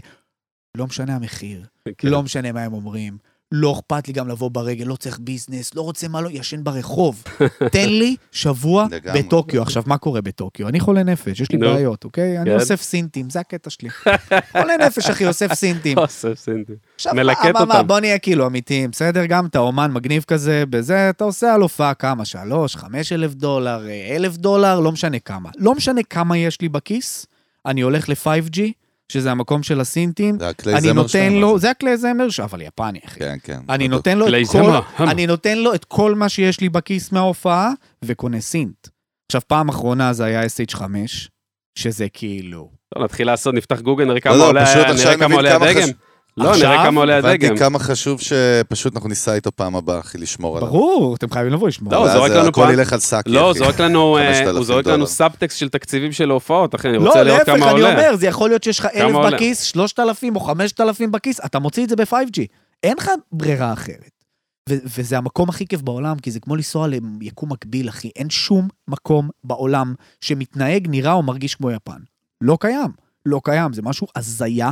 לא 0.77 0.87
משנה 0.87 1.15
המחיר, 1.15 1.63
כן. 1.97 2.07
לא 2.07 2.23
משנה 2.23 2.51
מה 2.51 2.61
הם 2.61 2.73
אומרים. 2.73 3.28
לא 3.51 3.73
אכפת 3.73 4.07
לי 4.07 4.13
גם 4.13 4.27
לבוא 4.27 4.51
ברגל, 4.51 4.85
לא 4.85 4.95
צריך 4.95 5.19
ביזנס, 5.21 5.75
לא 5.75 5.81
רוצה 5.81 6.07
מה 6.07 6.21
לא, 6.21 6.29
ישן 6.31 6.63
ברחוב. 6.63 7.23
תן 7.71 7.89
לי 7.89 8.15
שבוע. 8.31 8.87
בטוקיו. 9.15 9.61
עכשיו, 9.61 9.83
מה 9.85 9.97
קורה 9.97 10.21
בטוקיו? 10.21 10.67
אני 10.67 10.79
חולה 10.79 11.03
נפש, 11.03 11.39
יש 11.39 11.51
לי. 11.51 11.57
בעיות, 11.57 12.03
אוקיי? 12.03 12.37
אני 12.39 12.49
כן. 12.49 12.55
אוסף 12.55 12.81
סינטים, 12.81 13.29
זה 13.29 13.39
הקטע 13.39 13.69
שלי. 13.69 13.89
חולה 14.51 14.77
נפש, 14.85 15.09
אחי, 15.09 15.27
אוסף 15.27 15.53
סינטים. 15.53 15.97
אוסף 16.03 16.33
סינטי. 16.39 16.73
עכשיו, 16.95 17.13
מלקט 17.13 17.55
אותם. 17.59 17.87
בוא 17.87 17.99
נהיה 17.99 18.19
כאילו 18.19 18.47
אמיתיים, 18.47 18.91
בסדר? 18.91 19.25
גם 19.25 19.45
אתה 19.45 19.59
אומן 19.59 19.91
מגניב 19.91 20.23
כזה, 20.27 20.63
בזה 20.69 21.09
אתה 21.09 21.23
עושה 21.23 21.53
על 21.53 21.61
הופעה 21.61 21.93
כמה? 21.93 22.25
שלוש, 22.25 22.75
חמש 22.75 23.11
אלף 23.11 23.33
דולר, 23.33 23.87
אה, 23.87 24.15
אלף 24.15 24.37
דולר, 24.37 24.79
לא 24.79 24.91
משנה 24.91 25.19
כמה. 25.19 25.49
לא 25.57 25.75
משנה 25.75 26.03
כמה 26.03 26.37
יש 26.37 26.61
לי 26.61 26.69
בכיס, 26.69 27.25
אני 27.65 27.81
הולך 27.81 28.09
ל-5G, 28.09 28.59
שזה 29.11 29.31
המקום 29.31 29.63
של 29.63 29.79
הסינטים, 29.79 30.39
זה 30.39 30.49
הכלי 30.49 30.73
אני 30.75 30.93
נותן 30.93 31.33
לו, 31.33 31.59
זה 31.59 31.71
הכלי 31.71 31.97
זמר, 31.97 32.29
ש- 32.29 32.39
אבל 32.39 32.61
יפני, 32.61 32.99
אחי. 33.05 33.19
כן, 33.19 33.37
כן. 33.43 33.59
אני. 33.69 33.87
נותן 33.87 34.17
לו 34.17 34.27
את 34.27 34.33
כל. 34.51 34.71
אני 35.03 35.27
נותן 35.27 35.57
לו 35.57 35.73
את 35.73 35.85
כל 35.85 36.15
מה 36.15 36.29
שיש 36.29 36.59
לי 36.59 36.69
בכיס 36.69 37.11
מההופעה, 37.11 37.71
וקונה 38.05 38.41
סינט. 38.41 38.87
עכשיו, 39.29 39.41
פעם 39.47 39.69
אחרונה 39.69 40.13
זה 40.13 40.25
היה 40.25 40.41
SH5, 40.43 40.81
שזה 41.77 42.09
כאילו... 42.13 42.71
טוב, 42.93 43.03
נתחיל 43.03 43.27
לעשות, 43.27 43.53
נפתח 43.55 43.79
גוגל, 43.79 44.05
נראה 44.05 44.19
כמה 44.19 44.33
לא, 44.35 44.39
לא, 44.39 44.47
עולה 44.47 45.17
כמה 45.17 45.35
עולה 45.35 45.55
הדגם. 45.55 45.87
לא, 46.37 46.49
עכשיו, 46.51 46.69
נראה 46.71 46.83
כמה 46.85 46.99
עולה 46.99 47.17
הדגם. 47.17 47.29
הבנתי 47.29 47.59
כמה 47.59 47.79
חשוב 47.79 48.21
שפשוט 48.21 48.95
אנחנו 48.95 49.09
ניסע 49.09 49.33
איתו 49.33 49.51
פעם 49.55 49.75
הבאה, 49.75 49.99
אחי, 49.99 50.17
לשמור 50.17 50.57
עליו. 50.57 50.69
ברור, 50.69 51.15
אתם 51.15 51.29
חייבים 51.31 51.53
לבוא 51.53 51.67
לשמוע. 51.67 51.93
לא, 51.93 51.97
הוא 51.97 52.05
ואז 52.05 52.13
זורק 52.17 52.31
לנו 52.31 52.47
הכל 52.49 52.61
פה- 52.65 52.73
ילך 52.73 52.93
על 52.93 52.99
סאקי, 52.99 53.29
לא, 53.29 53.45
הוא. 53.45 53.53
זורק 53.53 53.79
לנו, 53.81 54.17
אה, 54.17 54.23
5,000 54.33 54.55
הוא 54.55 54.65
זורק 54.65 54.87
לנו. 54.87 55.07
סאבטקסט 55.07 55.57
של 55.57 55.69
תקציבים 55.69 56.11
של 56.11 56.29
הופעות, 56.29 56.75
אחי, 56.75 56.89
אני 56.89 56.97
לא, 56.97 57.07
רוצה 57.07 57.23
לראות 57.23 57.39
להפך, 57.39 57.51
כמה 57.59 57.71
אני 57.71 57.81
עולה. 57.81 57.91
אומר, 57.93 58.15
זה 58.15 58.27
יכול 58.27 58.49
להיות 58.49 58.63
שיש 58.63 58.79
לך 58.79 58.87
אלף? 58.95 59.15
בכיס, 59.33 59.61
3,000 59.61 60.35
או 60.35 60.39
5,000 60.41 61.11
בכיס, 61.11 61.39
אתה 61.45 61.59
מוציא 61.59 61.83
את 61.83 61.89
זה 61.89 61.95
ב-5G. 61.95 62.41
אין 62.83 62.93
לך 62.97 63.09
ברירה 63.31 63.73
אחרת. 63.73 64.09
וזה 64.69 65.17
המקום 65.17 65.49
הכי 65.49 65.67
כיף 65.67 65.81
בעולם, 65.81 66.19
כי 66.19 66.31
זה 66.31 66.39
כמו 66.39 66.55
לנסוע 66.55 66.87
ליקום 67.19 67.51
מקביל, 67.51 67.89
אחי. 67.89 68.09
אין 68.15 68.29
שום 68.29 68.67
מקום 68.87 69.29
בעולם 69.43 69.93
שמתנהג, 70.21 70.87
נראה 70.89 71.13
או 71.13 71.23
מרגיש 71.23 71.55
כמו 71.55 71.71
יפן. 71.71 71.97
לא 72.41 72.57
קיים. 72.59 72.89
לא 73.25 73.41
קיים, 73.43 73.73
זה 73.73 73.81
משהו 73.81 74.07
הזיה, 74.15 74.69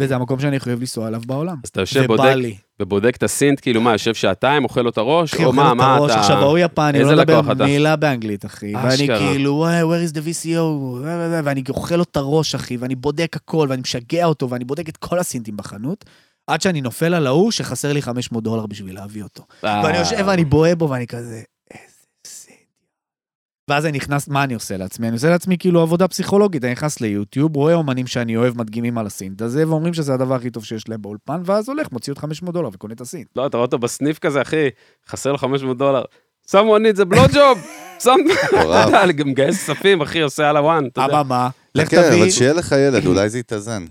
וזה 0.00 0.14
המקום 0.16 0.40
שאני 0.40 0.60
חייב 0.60 0.80
לנסוע 0.80 1.08
אליו 1.08 1.20
בעולם. 1.26 1.56
אז 1.64 1.68
אתה 1.68 1.80
יושב 1.80 2.06
בודק, 2.06 2.24
לי. 2.34 2.56
ובודק 2.80 3.16
את 3.16 3.22
הסינט, 3.22 3.60
כאילו 3.60 3.80
מה, 3.80 3.92
יושב 3.92 4.14
שעתיים, 4.14 4.64
אוכל 4.64 4.82
לו 4.82 4.90
את 4.90 4.98
הראש, 4.98 5.34
או 5.34 5.52
מה, 5.52 5.74
מה 5.74 5.98
אתה... 6.06 6.20
עכשיו 6.20 6.36
ההוא 6.36 6.58
יפני, 6.58 6.98
איזה 6.98 7.14
לא 7.14 7.22
מדבר? 7.22 7.64
מילה 7.64 7.96
באנגלית, 7.96 8.44
אחי. 8.44 8.72
ואני. 8.76 9.06
כאילו, 9.06 9.54
וואי, 9.54 9.82
where 9.82 10.10
is 10.10 10.14
the 10.14 10.20
VCO, 10.20 10.60
ואני 11.44 11.62
אוכל 11.68 11.96
לו 11.96 12.02
את 12.02 12.16
הראש, 12.16 12.54
אחי, 12.54 12.76
ואני 12.76 12.94
בודק 12.94 13.36
הכל, 13.36 13.66
ואני 13.70 13.80
משגע 13.80 14.24
אותו, 14.24 14.50
ואני 14.50 14.64
בודק 14.64 14.88
את 14.88 14.96
כל 14.96 15.18
הסינטים 15.18 15.56
בחנות, 15.56 16.04
עד 16.46 16.60
שאני 16.60 16.80
נופל 16.80 17.14
על 17.14 17.26
ההוא 17.26 17.50
שחסר 17.50 17.92
לי 17.92 18.02
500 18.02 18.44
דולר 18.44 18.66
בשביל 18.66 18.94
להביא 18.94 19.22
אותו. 19.22 19.42
אה, 19.64 19.82
ואני 19.84 19.98
יושב 19.98 20.24
ואני 20.26 20.44
בוהה 20.44 20.74
בו, 20.74 20.90
ואני 20.90 21.06
כזה. 21.06 21.42
ואז 23.70 23.86
אני 23.86 23.96
נכנס, 23.96 24.28
מה 24.28 24.44
אני 24.44 24.54
עושה 24.54 24.76
לעצמי? 24.76 25.06
אני 25.06 25.14
עושה 25.14 25.30
לעצמי 25.30 25.58
כאילו 25.58 25.80
עבודה 25.80 26.08
פסיכולוגית, 26.08 26.64
אני 26.64 26.72
נכנס 26.72 27.00
ליוטיוב, 27.00 27.56
רואה 27.56 27.74
אומנים 27.74 28.06
שאני 28.06 28.36
אוהב 28.36 28.58
מדגימים 28.58 28.98
על 28.98 29.06
הסינט 29.06 29.42
הזה, 29.42 29.68
ואומרים 29.68 29.94
שזה 29.94 30.14
הדבר 30.14 30.34
הכי 30.34 30.50
טוב 30.50 30.64
שיש 30.64 30.88
להם 30.88 31.02
באולפן, 31.02 31.42
ואז 31.44 31.68
הולך, 31.68 31.92
מוציא 31.92 32.12
עוד 32.12 32.18
500 32.18 32.54
דולר 32.54 32.68
וקונה 32.72 32.94
את 32.94 33.00
הסינט. 33.00 33.26
לא, 33.36 33.46
אתה 33.46 33.56
רואה 33.56 33.64
אותו 33.64 33.78
בסניף 33.78 34.18
כזה, 34.18 34.42
אחי, 34.42 34.68
חסר 35.08 35.32
לו 35.32 35.38
500 35.38 35.78
דולר. 35.78 36.02
someone 36.48 36.52
needs 36.52 37.00
a 37.00 37.14
blow 37.14 37.34
job. 37.34 37.58
אתה 38.88 39.24
מגייס 39.24 39.56
כספים, 39.56 40.00
אחי, 40.00 40.20
עושה 40.20 40.50
על 40.50 40.56
הוואן, 40.56 40.86
אתה 40.86 41.00
יודע. 41.00 41.20
אממה, 41.20 41.48
לך 41.74 41.90
כן, 41.90 42.08
תביא, 42.08 42.22
אבל 42.22 42.30
שיהיה 42.30 42.52
לך 42.52 42.72
ילד, 42.72 43.06
אולי 43.06 43.28
זה 43.28 43.38
יתאזן. 43.38 43.84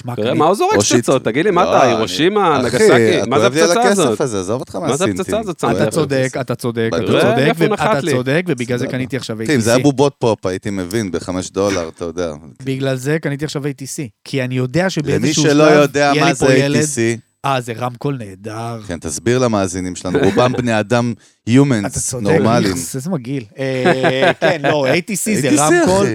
תשמע, 0.00 0.14
תראה, 0.14 0.26
קנית- 0.28 0.38
מה 0.38 0.46
הוא 0.46 0.54
זורק 0.54 0.72
פצצות? 0.80 1.24
תגיד 1.24 1.44
לי, 1.44 1.50
מה 1.50 1.64
לא, 1.64 1.76
אתה, 1.76 1.86
הירושימה, 1.86 2.62
נגסקי? 2.64 2.86
מה 3.28 3.38
זה 3.40 3.44
כואב 3.44 3.54
לי 3.54 3.60
על 3.62 3.70
הפצצה 3.70 3.82
הזאת? 3.88 4.06
הכסף 4.08 4.20
הזה, 4.20 4.40
עזוב 4.40 4.60
אותך 4.60 4.76
מה 4.76 4.96
זה. 4.96 5.04
הפצצה 5.04 5.38
הזאת? 5.40 5.64
אתה 5.64 5.90
צודק. 5.90 6.28
אתה 6.40 6.54
צודק, 6.54 6.90
אתה. 6.94 8.00
צודק, 8.10 8.42
ובגלל 8.48 8.78
זה. 8.78 8.86
קניתי 8.86 9.16
עכשיו 9.16 9.36
תקשיב, 9.36 9.50
אם 9.54 9.60
זה 9.60 9.70
היה 9.70 9.78
ATC. 9.78 9.82
בובות 9.82 10.14
פופ, 10.18 10.46
הייתי 10.46 10.70
מבין, 10.70 11.10
בחמש 11.10 11.50
דולר, 11.50 11.88
אתה 11.96 12.04
יודע. 12.04 12.32
בגלל 12.62 12.96
זה 12.96 13.18
קניתי 13.22 13.44
עכשיו 13.44 13.62
ATC. 13.66 14.08
כי 14.24 14.42
אני 14.44 14.54
יודע 14.54 14.90
שבאיזשהו 14.90 15.44
למי 15.44 15.52
שלב 15.54 15.68
שלא 15.68 15.80
יודע 15.82 16.12
מה 16.20 16.34
זה. 16.34 16.66
ATC, 16.66 17.18
אה, 17.44 17.60
זה 17.60 17.72
רמקול 17.72 18.16
נהדר. 18.18 18.80
כן, 18.86 18.98
תסביר 18.98 19.38
למאזינים 19.38 19.96
שלנו, 19.96 20.18
רובם 20.24 20.52
בני 20.52 20.80
אדם 20.80 21.12
אתה 21.44 21.50
humans, 21.50 21.88
צודק, 21.98 22.22
נורמליים. 22.24 22.74
איזה 22.94 23.10
מגעיל. 23.10 23.44
אה, 23.58 24.30
כן, 24.40 24.60
לא, 24.62 24.86
ATC 24.94 25.40
זה 25.40 25.48
רמקול. 25.56 26.06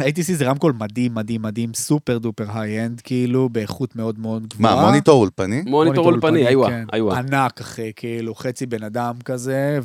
ATC 0.00 0.32
זה 0.38 0.44
רמקול 0.44 0.72
מדהים, 0.78 1.14
מדהים, 1.14 1.42
מדהים, 1.42 1.74
super 1.74 2.18
duper 2.18 2.44
high-end, 2.58 3.00
כאילו, 3.00 3.48
באיכות 3.48 3.96
מאוד 3.96 4.18
מאוד 4.18 4.46
גבוהה. 4.54 4.74
מה, 4.76 4.86
מוניטור 4.86 5.20
אולפני? 5.20 5.62
מוניטור 5.66 6.04
אולפני, 6.06 6.48
איווה, 6.48 6.68
כן. 6.68 6.84
איווה. 6.92 7.18
ענק, 7.18 7.60
אחי, 7.60 7.92
כאילו, 7.96 8.34
חצי 8.34 8.66
בן 8.66 8.82
אדם 8.82 9.14
כזה, 9.24 9.78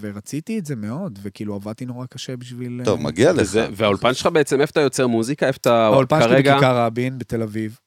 ורציתי 0.00 0.58
את 0.58 0.66
זה 0.66 0.76
מאוד, 0.76 1.18
וכאילו, 1.22 1.54
עבדתי 1.54 1.84
נורא 1.86 2.06
קשה 2.06 2.36
בשביל... 2.36 2.80
טוב, 2.84 2.98
אה, 2.98 3.04
מגיע 3.04 3.32
לך. 3.32 3.40
וזה- 3.40 3.66
והאולפן 3.76 4.14
שלך 4.14 4.26
בעצם, 4.32 4.60
איפה 4.60 4.70
אתה 4.70 4.80
יוצר 4.80 5.06
מוזיקה? 5.06 5.46
איפה 5.46 5.58
אתה 5.60 5.86
האולפן 5.86 6.20
שלי 6.20 6.28
כרגע... 6.28 6.52
בכיכר 6.56 6.76
רבין 6.86 7.18
בתל 7.18 7.42
אביב. 7.42 7.78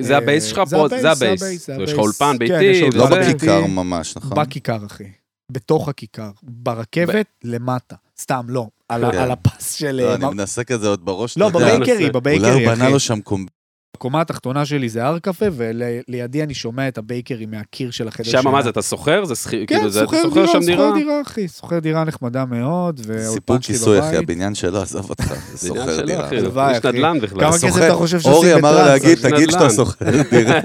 זה 0.00 0.16
ה 0.16 0.22
base 0.22 0.44
שלך 0.44 0.60
פה, 0.70 0.88
זה 0.88 1.10
ה 1.10 1.20
base. 1.20 1.68
יש 1.68 1.92
לך. 1.92 1.98
אולפן 1.98 2.32
כן, 2.32 2.38
ביתי, 2.38 2.96
לא. 2.96 3.06
בכיכר 3.06 3.66
ממש, 3.66 4.16
נכון? 4.16 4.38
בכיכר, 4.38 4.86
אחי. 4.86 5.04
בתוך 5.52 5.88
הכיכר. 5.88 6.30
ברכבת, 6.42 7.26
למטה. 7.44 7.96
סתם, 8.20 8.46
לא. 8.48 8.66
על 8.88 9.12
כן. 9.12 9.18
על 9.18 9.30
הפס 9.30 9.72
של... 9.72 9.90
לא, 9.90 10.08
אה, 10.08 10.14
אני 10.14 10.26
מנסה 10.26 10.64
כזה 10.64 10.88
עוד 10.88 11.04
בראש, 11.04 11.38
לא. 11.38 11.48
ב 11.48 11.56
Bakery. 11.56 12.10
ב 12.10 12.15
Bakery, 12.15 12.50
אולי 12.50 12.64
הוא 12.64 12.72
אחי. 12.72 12.80
בנה 12.80 12.90
לו 12.90 13.00
שם 13.00 13.20
קומב... 13.20 13.48
הקומה 13.96 14.20
התחתונה 14.20 14.64
שלי 14.66 14.88
זה 14.88 15.04
הר 15.04 15.18
קפה, 15.18 15.46
ולידי 15.52 16.42
אני 16.42 16.54
שומע 16.54 16.88
את 16.88 16.98
ה 16.98 17.05
Bakery 17.05 17.46
מהקיר 17.46 17.90
של 17.90 18.08
החדר 18.08 18.30
שם 18.30 18.48
מה. 18.50 18.62
זה, 18.62 18.68
אתה 18.70 18.82
שוכר? 18.82 19.24
זה 19.24 19.34
שכיר, 19.34 19.64
כן, 19.66 19.76
כאילו, 19.76 19.90
זה- 19.90 20.04
אתה 20.04 20.16
שוכר 20.22 20.34
דירה, 20.40 20.48
שם 20.52 20.58
דירה? 20.66 20.86
שוכר 20.88 20.98
דירה, 20.98 21.20
אחי. 21.22 21.48
שוכר 21.48 21.78
דירה 21.78 22.04
נחמדה 22.04 22.44
מאוד, 22.44 23.00
סיפור 23.32 23.56
שלי 23.60 23.74
כיסוי, 23.74 24.00
אחי. 24.00 24.16
הבניין 24.16 24.54
שלו, 24.54 24.78
עזוב 24.82 25.10
אותך, 25.10 25.34
שוכר 25.66 26.02
דירה. 26.06 26.26
אחי, 26.26 26.36
הלוואי, 26.36 26.72
יש 26.72 26.78
אחי. 26.78 26.88
נדל"ן 26.88 27.20
בכלל. 27.20 27.40
כמה 27.40 27.56
אתה 27.56 27.66
כסף 27.66 27.76
אתה 27.82 27.94
חושב 27.94 28.20
שעושים 28.20 28.32
אורי 28.32 28.54
אמר 28.54 28.72
בטראנס? 28.72 28.88
להגיד, 28.88 29.18
תגיד 29.18 29.50
שאתה 29.50 29.64
נדל"ן. 29.64 29.76
שוכר 29.76 30.04
דירה. 30.30 30.60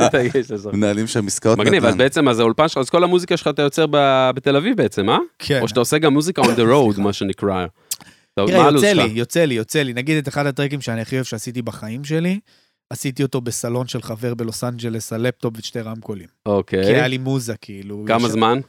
מנהלים 0.73 1.07
שם 1.07 1.27
עסקאות 1.27 1.57
מגניב, 1.57 1.85
אז 1.85 1.93
נדל"ן. 1.93 1.97
בעצם, 1.97 2.27
אז 2.29 2.39
האולפן 2.39 2.67
שלך, 2.67 2.77
אז 2.77 2.89
כל 2.89 3.03
המוזיקה 3.03 3.37
שלך 3.37 3.47
אתה 3.47 3.61
יוצר 3.61 3.85
ב- 3.91 4.29
בתל 4.35 4.55
אביב 4.55 4.77
בעצם, 4.77 5.09
אה? 5.09 5.17
כן. 5.39 5.59
או 5.61 5.67
שאתה 5.67 5.79
עושה 5.79 5.97
גם 5.97 6.13
מוזיקה 6.13 6.41
on 6.41 6.45
the 6.45 6.59
road, 6.95 7.01
מה 7.01 7.13
שנקרא. 7.13 7.65
תראה, 8.35 8.65
הלו"ז 8.65 8.83
יוצא? 8.83 8.93
לי, 8.93 9.11
יוצא 9.13 9.45
לי, 9.45 9.53
יוצא 9.53 9.81
לי. 9.83 9.93
נגיד 9.93 10.17
את 10.17 10.27
אחד 10.27 10.45
ה 10.45 10.50
tracks 10.50 10.81
שאני 10.81 11.01
הכי 11.01 11.15
אוהב 11.15 11.25
שעשיתי 11.25 11.61
בחיים 11.61 12.03
שלי, 12.03 12.39
עשיתי 12.93 13.23
אותו 13.23 13.41
בסלון 13.41 13.87
של 13.87 14.01
חבר 14.01 14.33
בלוס 14.33 14.63
אנג'לס, 14.63 15.13
הלפטופ 15.13 15.53
ושתי 15.57 15.81
רמקולים. 15.81 16.27
כי 16.27 16.49
היה 16.49 16.55
אוקיי. 16.57 17.09
לי 17.09 17.17
מוזה, 17.17 17.55
כאילו. 17.61 18.03
כמה 18.07 18.27
יש- 18.27 18.31
זמן? 18.33 18.59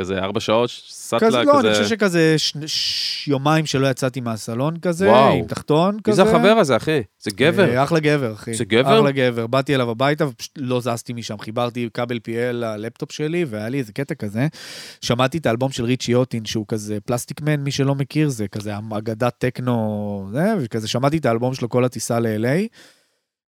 כזה 0.00 0.18
ארבע 0.18 0.40
שעות? 0.40 0.70
סאטלה 0.88 1.28
כזה, 1.28 1.42
לא, 1.42 1.60
אני? 1.60 1.70
חושב 1.70 1.86
שכזה 1.86 2.34
ש- 2.38 2.54
ש- 2.66 3.28
יומיים 3.28 3.66
שלא 3.66 3.86
יצאתי 3.86 4.20
מהסלון 4.20 4.76
כזה, 4.82 5.08
וואו. 5.10 5.32
עם 5.32 5.46
תחתון 5.46 5.94
מי 5.94 6.02
כזה. 6.02 6.16
זה 6.24 6.30
החבר 6.30 6.48
הזה, 6.48 6.76
אחי? 6.76 7.02
זה 7.20 7.30
גבר. 7.30 7.76
אה, 7.76 7.82
אחלה 7.84 8.00
גבר, 8.00 8.32
אחי. 8.32 8.54
זה 8.54 8.64
גבר? 8.64 8.98
אחלה 9.00 9.10
גבר. 9.10 9.46
באתי 9.46 9.74
אליו 9.74 9.90
הביתה 9.90 10.26
ופשוט 10.26 10.52
לא 10.56 10.80
זזתי 10.80 11.12
משם. 11.12 11.38
חיברתי 11.38 11.88
כבל 11.94 12.16
PL 12.16 12.52
ללפטופ 12.52 13.12
שלי, 13.12 13.44
והיה 13.48 13.68
לי 13.68 13.78
איזה 13.78 13.92
קטע 13.92 14.14
כזה. 14.14 14.46
שמעתי 15.00 15.38
את 15.38 15.46
האלבום 15.46 15.72
של 15.72 15.84
ריצ'י 15.84 16.14
הוטין, 16.14 16.44
שהוא 16.44 16.64
כזה 16.68 16.98
פלסטיק 17.00 17.40
מן, 17.40 17.60
מי 17.60 17.70
שלא 17.70 17.94
מכיר, 17.94 18.28
זה 18.28 18.48
כזה 18.48 18.72
אגדת 18.96 19.34
טכנו, 19.38 20.28
זה, 20.32 20.44
וכזה 20.60 20.88
שמעתי 20.88 21.16
את 21.16 21.26
האלבום 21.26 21.54
שלו 21.54 21.68
כל 21.68 21.84
הטיסה 21.84 22.20
ל-LA. 22.20 22.68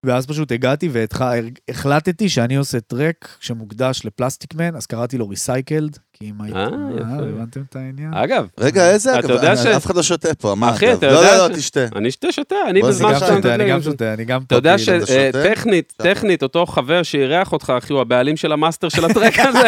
ואז 0.04 0.26
פשוט 0.26 0.52
הגעתי 0.52 0.89
והחלטתי 0.92 2.30
שאני 2.30 2.56
עושה 2.56 2.80
track 2.80 3.38
שמוקדש 3.39 4.06
לפלסטיק 4.06 4.56
מן, 4.56 4.76
אז 4.76 4.86
קראתי 4.86 5.18
לו 5.18 5.30
Recycled, 5.30 5.98
כי 6.13 6.26
אם 6.30 6.41
הייתם... 6.43 6.58
אה, 6.58 6.63
אה, 6.63 6.69
יפה. 6.95 7.06
הבנתם 7.23 7.62
את 7.69 7.76
העניין? 7.76 8.13
אגב, 8.13 8.45
רגע, 8.60 8.89
איזה 8.89 9.12
אתה 9.12 9.19
אגב? 9.19 9.30
יודע 9.30 9.47
אני- 9.47 9.58
ש- 9.58 9.65
אף 9.65 9.86
אחד 9.86 9.95
לא 9.95 10.04
שותה 10.04 10.34
פה, 10.36 10.56
מה 10.56 10.69
אחי, 10.69 10.89
אגב? 10.89 10.97
אתה 10.97 11.08
לא, 11.08 11.12
יודע 11.19 11.38
לא, 11.38 11.47
לא, 11.49 11.56
תשתה. 11.56 11.86
אני 11.95 12.12
שותה, 12.12 12.32
שותה, 12.32 12.56
אני 12.69 12.82
בזמן 12.82 13.13
שאתה 13.13 13.26
שותה, 13.26 13.38
מדבר, 13.38 13.54
אני 13.56 13.69
גם 13.69 13.80
זה- 13.80 13.91
שותה, 13.91 14.13
אני 14.13 14.26
גם 14.26 14.41
אתה 14.47 14.56
יודע 14.56 14.76
כאילו. 14.86 14.97
אתה? 14.97 15.06
שטכנית, 15.06 15.93
טכנית, 15.97 16.43
אותו 16.43 16.65
חבר 16.65 17.04
שאירח 17.04 17.52
אותך, 17.54 17.73
אחי, 17.78 17.93
הוא 17.93 18.02
הבעלים 18.02 18.38
של 18.38 18.52
המאסטר 18.52 18.89
של 18.89 19.06
הטרק 19.06 19.34
הזה. 19.39 19.67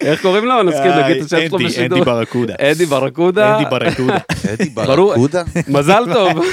איך 0.00 0.22
קוראים 0.22 0.44
לו? 0.44 0.62
נזכיר, 0.62 1.04
נגיד 1.04 1.16
את 1.16 1.26
השם 1.26 1.48
שלו 1.48 1.58
בשידור. 1.58 1.98
אנדי 1.98 2.10
ברקודה. 2.10 2.54
אדי 2.60 2.86
ברקודה. 2.86 3.58
אנדי 3.58 3.70
ברקודה. 3.70 4.16
אדי. 4.52 4.68
ברקודה? 4.70 5.42
מזל 5.68 6.02
טוב. 6.12 6.44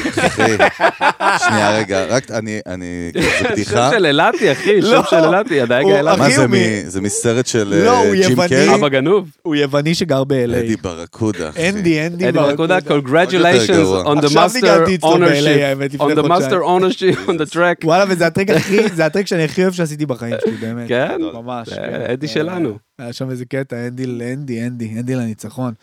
שנייה, 1.38 1.72
רגע, 1.78 2.06
רק 2.10 2.32
אני, 2.32 2.60
אני, 2.68 2.86
זו 3.22 3.30
שם 3.40 3.46
בדיחה. 3.52 3.90
של 3.92 4.06
אילתי, 4.06 4.52
אחי, 4.52 4.82
שם 4.82 4.88
לא. 4.88 5.04
של 5.10 5.16
אילתי, 5.26 5.62
הדייג 5.62 5.88
האילתי. 5.90 6.20
מה 6.20 6.30
זה, 6.30 6.46
זה 6.88 7.02
מסרט 7.02 7.39
של 7.48 7.64
לא, 7.86 7.92
אה, 7.94 7.98
הוא 8.00 8.14
ג'ים 8.16 8.32
יווני. 8.32 8.50
קרי? 8.50 8.76
אבא 8.76 8.88
גנוב. 8.90 9.30
הוא 9.42 9.56
יווני 9.56 9.96
שגר 9.96 10.22
אדי 10.22 10.46
ב-LA. 10.48 10.82
ברקודה, 10.82 11.50
אחי. 11.50 11.70
אנדי, 11.70 12.08
אנדי 12.08 12.30
אדי 12.30 12.32
ברקודה, 12.40 12.78
עוד 12.90 13.04
congratulations 13.06 14.06
on 14.06 14.22
the 14.22 14.26
עכשיו 14.26 14.46
master 14.46 14.54
ניגנתי 14.54 14.96
אצלו 14.96 15.10
ב-LA, 15.12 15.24
ownership. 15.24 15.50
האמת, 15.62 15.94
לפני 15.94 16.14
on 16.14 16.18
the 16.18 16.22
חודשיים. 16.22 16.52
master 16.52 16.64
ownership 16.64 17.30
on 17.30 17.34
the 17.34 17.54
track. 17.54 17.86
וואלה, 17.86 18.06
וזה 18.10 18.28
הטרק 18.28 18.50
הכי, 18.50 18.90
זה 18.96 19.06
הטרק 19.06 19.28
שאני 19.28 19.44
הכי 19.44 19.64
אוהב 19.64 19.74
שעשיתי 19.74 20.06
בחיים 20.06 20.36
שלי, 20.46 20.52
באמת. 20.58 20.88
כן? 20.88 21.18
ממש. 21.34 21.70
זה 21.70 21.76
כן. 21.76 22.12
אדי 22.12 22.28
שלנו. 22.28 22.78
היה 23.00 23.14
שם 23.14 23.30
איזה 23.30 23.46
קטע, 23.46 23.88
אנדי 23.88 24.06
לאנדי, 24.06 24.62
אנדי, 24.68 24.90
אנדי 24.98 25.16
לניצחון. 25.16 25.74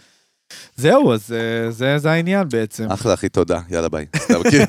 זהו, 0.76 1.12
אז 1.12 1.32
אה, 1.32 1.70
זה 1.70 1.98
זה 1.98 2.10
העניין 2.10 2.48
בעצם. 2.48 2.86
אחלה, 2.90 3.14
אחי, 3.14 3.28
תודה, 3.28 3.60
יאללה 3.70 3.88
ביי. 3.88 4.06
אתה 4.26 4.38
מכיר? 4.38 4.62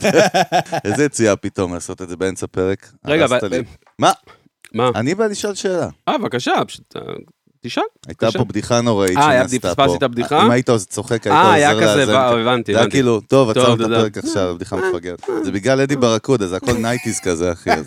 איזה 0.86 1.04
יציאה 1.06 1.36
פתאום 1.36 1.74
לעשות 1.74 2.02
את 2.02 2.10
זה 2.10 2.16
באמצע 2.18 2.48
פרק. 2.52 2.92
רגע, 3.08 3.22
הרסת 3.24 3.44
אבל- 3.44 3.58
לי. 3.58 3.64
מה? 4.00 4.12
מה? 4.74 4.92
אני 4.96 5.16
בא 5.16 5.26
לשאול 5.28 5.56
שאלה. 5.56 5.90
אה, 6.08 6.18
בבקשה, 6.18 6.66
פשוט 6.68 6.96
אה, 6.96 7.02
תשאל. 7.62 7.84
הייתה. 8.08 8.32
פה 8.32 8.44
בדיחה 8.44 8.82
נוראית 8.82 9.18
אה, 9.18 9.30
היה- 9.30 9.40
שנעשתה 9.50 9.68
פספסתי 9.70 9.88
פה. 9.88 9.96
את 9.96 10.04
הבדיחה? 10.04 10.46
אם 10.46 10.52
היית 10.52 10.70
צוחק, 10.70 11.12
היית 11.12 11.28
אה, 11.28 11.54
היה 11.54 11.72
עוזר 11.72 11.84
כזה, 11.84 11.96
לאזן. 12.00 12.12
וואו, 12.14 12.38
הבנתי, 12.38 12.74
זה 12.74 12.80
היה. 12.80 12.90
כאילו, 12.90 13.22
טוב, 13.28 13.50
עצרנו 13.50 13.74
את. 13.86 13.92
הפרק 13.92 14.18
עכשיו, 14.18 14.54
בדיחה 14.56 14.76
מפגרת. 14.76 15.22
זה 15.44 15.52
בגלל 15.52 15.82
אדי 15.82 15.96
ברקודה, 15.96 16.48
זה 16.48 16.56
הכל 16.56 16.74
nineties 16.74 17.20
כזה, 17.20 17.52
אחי. 17.52 17.70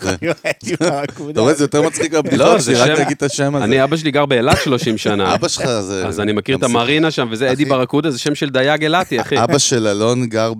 אתה 1.31 1.41
רואה, 1.41 1.53
זה 1.53 1.63
יותר 1.63 1.81
מצחיק 1.81 2.13
לא, 2.13 2.21
מהבדיחות 2.23 2.61
זה 2.61 2.75
שלי, 2.75 2.81
רק 2.91 2.97
שם- 2.97 3.03
תגיד 3.03 3.17
את 3.17 3.23
השם 3.23 3.55
הזה. 3.55 3.65
אני, 3.65 3.83
אבא 3.83 3.97
שלי 3.97 4.11
גר 4.11 4.25
באילת 4.25 4.57
30 4.63 4.97
שנה. 4.97 5.35
אבא 5.35 5.47
שלך 5.47 5.65
זה... 5.79 6.07
אז 6.07 6.19
אני 6.19 6.31
מכיר 6.33 6.57
את 6.57 6.63
המרינה 6.63 7.11
שם, 7.11 7.27
וזה 7.31 7.51
אדי. 7.51 7.65
ברקודה, 7.65 8.11
זה 8.11 8.19
שם 8.19 8.35
של 8.35 8.49
דייג 8.49 8.81
אילתי, 8.83 9.21
אחי. 9.21 9.43
אבא 9.43 9.57
של 9.57 9.87
אלון 9.87 10.25
גר 10.27 10.53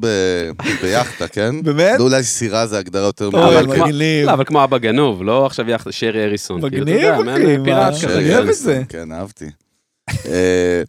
ביאכטה, 0.82 1.28
כן? 1.28 1.56
באמת? 1.64 2.00
לא, 2.00 2.04
אולי 2.04 2.24
סירה 2.24 2.68
זה 2.68 2.78
הגדרה 2.78 3.06
יותר 3.06 3.30
מגניב. 3.30 4.26
לא, 4.26 4.34
אבל 4.34 4.44
כמו 4.44 4.64
אבא 4.64 4.78
גנוב, 4.78 5.24
לא 5.24 5.46
עכשיו 5.46 5.70
יחד 5.70 5.92
שרי 5.92 6.24
אריסון. 6.26 6.62
כאילו, 6.70 6.86
מגניב, 6.86 6.96
יודע, 7.02 7.20
אחי, 7.20 7.58
מה? 7.58 7.94
שרי 7.94 8.10
כזה. 8.12 8.18
אני 8.20 8.34
אוהב 8.36 8.44
כן. 8.44 8.50
את 8.50 8.56
זה. 8.56 8.84
כן, 9.02 9.12
אהבתי. 9.12 9.46
אה, 10.26 10.82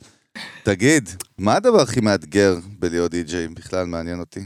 תגיד, 0.62 1.08
מה 1.38 1.54
הדבר 1.54 1.80
הכי 1.80 2.00
מאתגר 2.00 2.56
בלהיות 2.78 3.10
די-ג'יי? 3.10 3.48
בכלל 3.48 3.86
מעניין 3.86 4.20
אותי. 4.20 4.40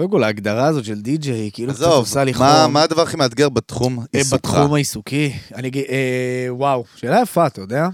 קודם 0.00 0.10
כל, 0.10 0.24
ההגדרה 0.24 0.66
הזאת 0.66 0.84
של 0.84 1.00
די-ג'יי, 1.00 1.50
כאילו 1.52 1.72
קצת 1.72 1.82
עזוב, 1.82 1.92
עושה 1.94 2.24
לי 2.24 2.34
חום. 2.34 2.46
מה 2.46 2.66
מה 2.68 2.82
הדבר 2.82 3.02
הכי 3.02 3.16
מאתגר 3.16 3.48
בתחום 3.48 3.98
אה, 4.00 4.04
עיסוקך? 4.12 4.34
בתחום 4.34 4.74
העיסוקי, 4.74 5.32
אני 5.54 5.68
אגיד, 5.68 5.84
אה, 5.88 6.46
וואו, 6.50 6.84
שאלה 6.96 7.20
יפה, 7.22 7.46
אתה 7.46 7.60
יודע? 7.60 7.88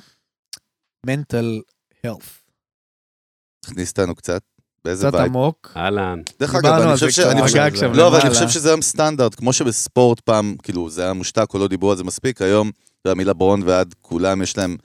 mental 1.07 1.61
health. 2.07 2.27
תכניס 3.61 3.91
אותנו 3.91 4.15
קצת. 4.15 4.43
באיזה 4.85 5.07
קצת 5.07 5.15
vibe. 5.15 5.27
עמוק. 5.27 5.73
אהלן. 5.77 6.21
דרך 6.41 6.55
אגב, 6.55 6.67
אני 6.73 6.93
חושב 6.95 7.07
זה 7.07 7.13
ש... 7.13 7.19
אני 7.19 7.43
חושב- 7.43 7.93
לא, 7.95 8.09
אבל 8.09 8.21
אני. 8.21 8.31
חושב 8.31 8.49
שזה 8.49 8.69
היום 8.69 8.83
סטנדרט, 8.83 9.35
כמו 9.35 9.53
שבספורט 9.53 10.21
פעם, 10.21 10.57
כאילו, 10.63 10.91
זה 10.91 11.03
היה 11.03 11.13
מושתק 11.13 11.47
או 11.55 11.59
לא 11.59 11.69
דיברו 11.69 11.91
על 11.91 11.97
זה 11.97 12.05
מספיק, 12.05 12.43
היום, 12.43 12.71
אתה 13.05 13.13
יודע, 13.13 13.25
מלברון 13.25 13.63
ועד 13.63 13.95
כולם, 14.01 14.43
יש 14.43 14.59
להם 14.59 14.77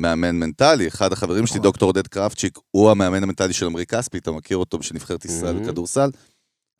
מאמן 0.00 0.36
מנטלי. 0.36 0.88
אחד 0.88 1.12
החברים 1.12 1.46
שלי, 1.46 1.56
נכון. 1.58 1.62
דוקטור 1.62 1.88
עודד 1.88 2.06
קרפצ'יק, 2.06 2.58
הוא 2.70 2.90
המאמן 2.90 3.22
המנטלי 3.22 3.52
של 3.52 3.66
עמרי 3.66 3.86
כספי, 3.86 4.18
אתה 4.18 4.30
מכיר 4.32 4.56
אותו 4.56 4.82
של 4.82 4.94
נבחרת 4.94 5.24
ישראל 5.24 5.56
Mhm. 5.56 5.60
בכדורסל. 5.62 6.10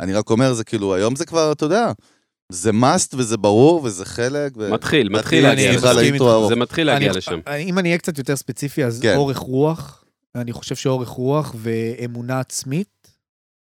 אני 0.00 0.12
רק 0.12 0.30
אומר, 0.30 0.52
זה 0.54 0.64
כאילו, 0.64 0.94
היום 0.94 1.16
זה 1.16 1.26
כבר, 1.26 1.52
אתה 1.52 1.64
יודע, 1.64 1.92
זה 2.52 2.70
must 2.70 3.14
וזה 3.16 3.36
ברור 3.36 3.84
וזה 3.84 4.04
חלק. 4.04 4.52
ו- 4.56 4.70
מתחיל, 4.72 5.08
מתחיל 5.08 5.42
להגיע 5.42 5.72
מסכים 5.72 5.88
על 5.88 6.00
לשם. 6.00 6.48
זה 6.48 6.56
מתחיל 6.56 6.86
להגיע 6.86 7.08
אני- 7.10 7.16
לשם. 7.18 7.40
אם 7.60 7.78
אני 7.78 7.88
אהיה 7.88 7.98
קצת 7.98 8.18
יותר 8.18 8.36
ספציפי, 8.36 8.84
אז 8.84 9.00
כן. 9.02 9.16
אורך 9.16 9.36
רוח, 9.38 10.04
אני 10.34 10.52
חושב 10.52 10.74
שאורך 10.74 11.08
רוח 11.08 11.54
ואמונה 11.58 12.40
עצמית, 12.40 13.08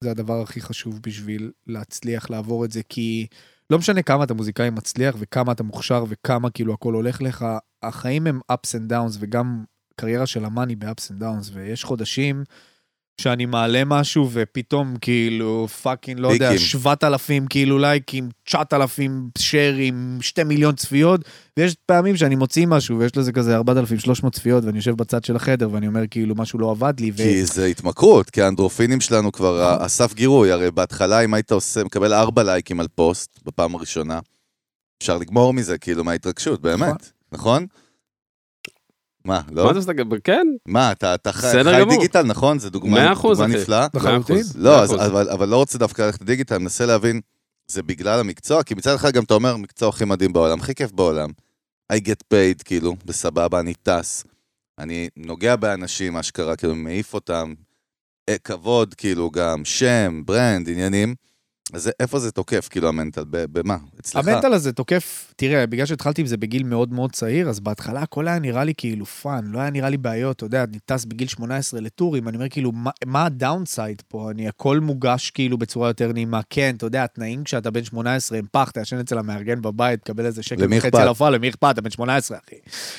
זה 0.04 0.10
הדבר 0.10 0.40
הכי 0.42 0.60
חשוב 0.60 0.98
בשביל 1.06 1.50
להצליח 1.66 2.30
לעבור 2.30 2.64
את 2.64 2.72
זה, 2.72 2.80
כי 2.88 3.26
לא 3.72 3.78
משנה 3.78 4.02
כמה 4.02 4.24
אתה 4.24 4.34
מוזיקאי 4.34 4.70
מצליח 4.70 5.14
וכמה 5.18 5.52
אתה 5.52 5.62
מוכשר 5.62 6.04
וכמה 6.08 6.50
כאילו 6.50 6.74
הכל 6.74 6.94
הולך 6.94 7.22
לך, 7.22 7.46
החיים 7.82 8.26
הם 8.26 8.40
ups 8.52 8.78
and 8.78 8.92
downs 8.92 9.16
וגם 9.18 9.64
קריירה 9.96 10.26
של 10.26 10.44
אמן 10.44 10.68
היא 10.68 10.76
ב-ups 10.76 11.10
and 11.10 11.22
downs, 11.22 11.50
ויש 11.52 11.84
חודשים 11.84 12.44
שאני 13.22 13.46
מעלה 13.46 13.84
משהו 13.84 14.28
ופתאום 14.32 14.96
כאילו 15.00 15.68
פאקינג, 15.82 16.20
לא 16.20 16.28
יודע, 16.28 16.50
פיקים. 16.50 16.66
7,000 16.66 17.46
כאילו 17.46 17.78
לייקים, 17.78 18.28
9,000 18.44 19.28
שרים, 19.38 20.18
2 20.20 20.48
מיליון 20.48 20.74
צפיות, 20.74 21.20
ויש 21.56 21.74
פעמים 21.86 22.16
שאני 22.16 22.34
מוציא 22.34 22.66
משהו 22.66 22.98
ויש 22.98 23.16
לזה 23.16 23.32
כזה 23.32 23.56
4,300 23.56 24.34
צפיות 24.34 24.64
ואני 24.64 24.76
יושב 24.76 24.94
בצד 24.94 25.24
של 25.24 25.36
החדר 25.36 25.68
ואני 25.72 25.86
אומר 25.86 26.02
כאילו 26.10 26.34
משהו 26.34 26.58
לא 26.58 26.70
עבד 26.70 27.00
לי. 27.00 27.10
ו... 27.10 27.16
כי 27.16 27.44
זה 27.44 27.66
התמכרות, 27.66 28.30
כי 28.30 28.42
האנדרופינים 28.42 29.00
שלנו 29.00 29.32
כבר, 29.32 29.72
נכון. 29.72 29.84
הסף 29.84 30.14
גירוי, 30.14 30.52
הרי 30.52 30.70
בהתחלה 30.70 31.20
אם 31.20 31.34
היית 31.34 31.52
עושה, 31.52 31.84
מקבל 31.84 32.14
ארבע 32.14 32.42
לייקים 32.42 32.80
על 32.80 32.88
פוסט 32.94 33.38
בפעם 33.44 33.74
הראשונה, 33.74 34.20
אפשר 35.02 35.18
לגמור 35.18 35.52
מזה, 35.52 35.78
כאילו, 35.78 36.04
מההתרגשות, 36.04 36.64
נכון. 36.64 36.80
באמת, 36.80 37.10
נכון? 37.32 37.66
מה, 39.24 39.40
לא? 39.50 39.64
מה 39.64 39.70
אתה 39.70 39.78
מסתכל? 39.78 40.02
כן, 40.24 40.46
מה, 40.66 40.92
אתה, 40.92 41.14
אתה 41.14 41.32
חי, 41.32 41.64
חי 41.64 41.80
גמור. 41.80 41.94
דיגיטל, 41.94 42.22
נכון? 42.22 42.58
זו 42.58 42.70
דוגמה, 42.70 43.14
דוגמה. 43.22 43.46
נפלאה. 43.46 43.86
לחלוטין. 43.94 44.42
לא, 44.54 44.82
אז. 44.82 44.94
אבל, 44.94 45.30
אבל 45.30 45.48
לא 45.48 45.56
רוצה 45.56 45.78
דווקא 45.78 46.02
ללכת 46.02 46.22
לדיגיטל, 46.22 46.54
אני 46.54 46.62
מנסה 46.62 46.86
להבין, 46.86 47.20
זה 47.66 47.82
בגלל 47.82 48.20
המקצוע? 48.20 48.62
כי 48.62 48.74
מצד 48.74 48.94
אחד 48.94 49.12
גם 49.12 49.24
אתה 49.24 49.34
אומר, 49.34 49.56
מקצוע 49.56 49.88
הכי 49.88 50.04
מדהים 50.04 50.32
בעולם, 50.32 50.60
הכי 50.60 50.74
כיף 50.74 50.92
בעולם. 50.92 51.30
I 51.92 51.96
get 51.96 52.34
paid, 52.34 52.62
כאילו, 52.64 52.96
בסבבה, 53.04 53.60
אני 53.60 53.74
טס. 53.74 54.24
אני 54.78 55.08
נוגע 55.16 55.56
באנשים, 55.56 56.16
אשכרה, 56.16 56.56
כאילו, 56.56 56.74
מעיף 56.74 57.14
אותם. 57.14 57.54
אה, 58.28 58.38
כבוד, 58.38 58.94
כאילו, 58.94 59.30
גם 59.30 59.64
שם, 59.64 60.22
brand, 60.24 60.68
עניינים. 60.68 61.14
אז 61.72 61.82
זה- 61.82 61.90
איפה 62.00 62.18
זה 62.18 62.30
תוקף, 62.30 62.68
כאילו, 62.70 62.88
ה 62.88 62.93
mental? 62.93 63.24
ב- 63.30 63.58
במה? 63.58 63.76
אצלך? 64.00 64.28
ה 64.28 64.32
mental 64.32 64.52
הזה 64.52 64.72
תוקף, 64.72 65.32
תראה, 65.36 65.66
בגלל 65.66 65.86
שהתחלתי 65.86 66.20
עם 66.20 66.26
זה 66.26 66.36
בגיל 66.36 66.62
מאוד 66.62 66.92
מאוד 66.92 67.12
צעיר, 67.12 67.48
אז 67.48 67.60
בהתחלה 67.60 68.02
הכל 68.02 68.28
היה 68.28 68.38
נראה 68.38 68.64
לי 68.64 68.72
כאילו 68.76 69.06
fun, 69.06 69.44
לא 69.44 69.58
היה 69.58 69.70
נראה 69.70 69.88
לי 69.88 69.96
בעיות, 69.96 70.36
אתה 70.36 70.44
יודע, 70.46 70.64
אני 70.64 70.78
טס 70.86 71.04
בגיל 71.04 71.28
18 71.28 71.80
ל 71.80 71.87
tours, 71.87 72.28
אני 72.28 72.36
אומר 72.36 72.48
כאילו, 72.48 72.72
מה, 72.72 72.90
מה 73.04 73.24
ה 73.26 73.35
downside 73.35 74.02
פה? 74.08 74.30
אני, 74.30 74.48
הכל 74.48 74.80
מוגש 74.80 75.30
כאילו 75.30 75.58
בצורה 75.58 75.88
יותר 75.88 76.12
נעימה. 76.12 76.40
כן, 76.50 76.74
אתה 76.76 76.86
יודע, 76.86 77.04
התנאים 77.04 77.44
כשאתה 77.44 77.70
בן 77.70 77.84
18 77.84 78.38
הם 78.38 78.44
פח, 78.52 78.70
אתה 78.70 78.80
ישן 78.80 78.98
אצל 78.98 79.18
המארגן 79.18 79.62
בבית, 79.62 80.00
תקבל 80.04 80.26
איזה 80.26 80.42
שקל 80.42 80.62
וחצי? 80.78 80.96
על 81.00 81.06
ההופעה, 81.06 81.30
למי 81.30 81.48
אכפת? 81.48 81.70
אתה 81.70 81.80
בן 81.80 81.90
18, 81.90 82.38
אחי. 82.46 82.56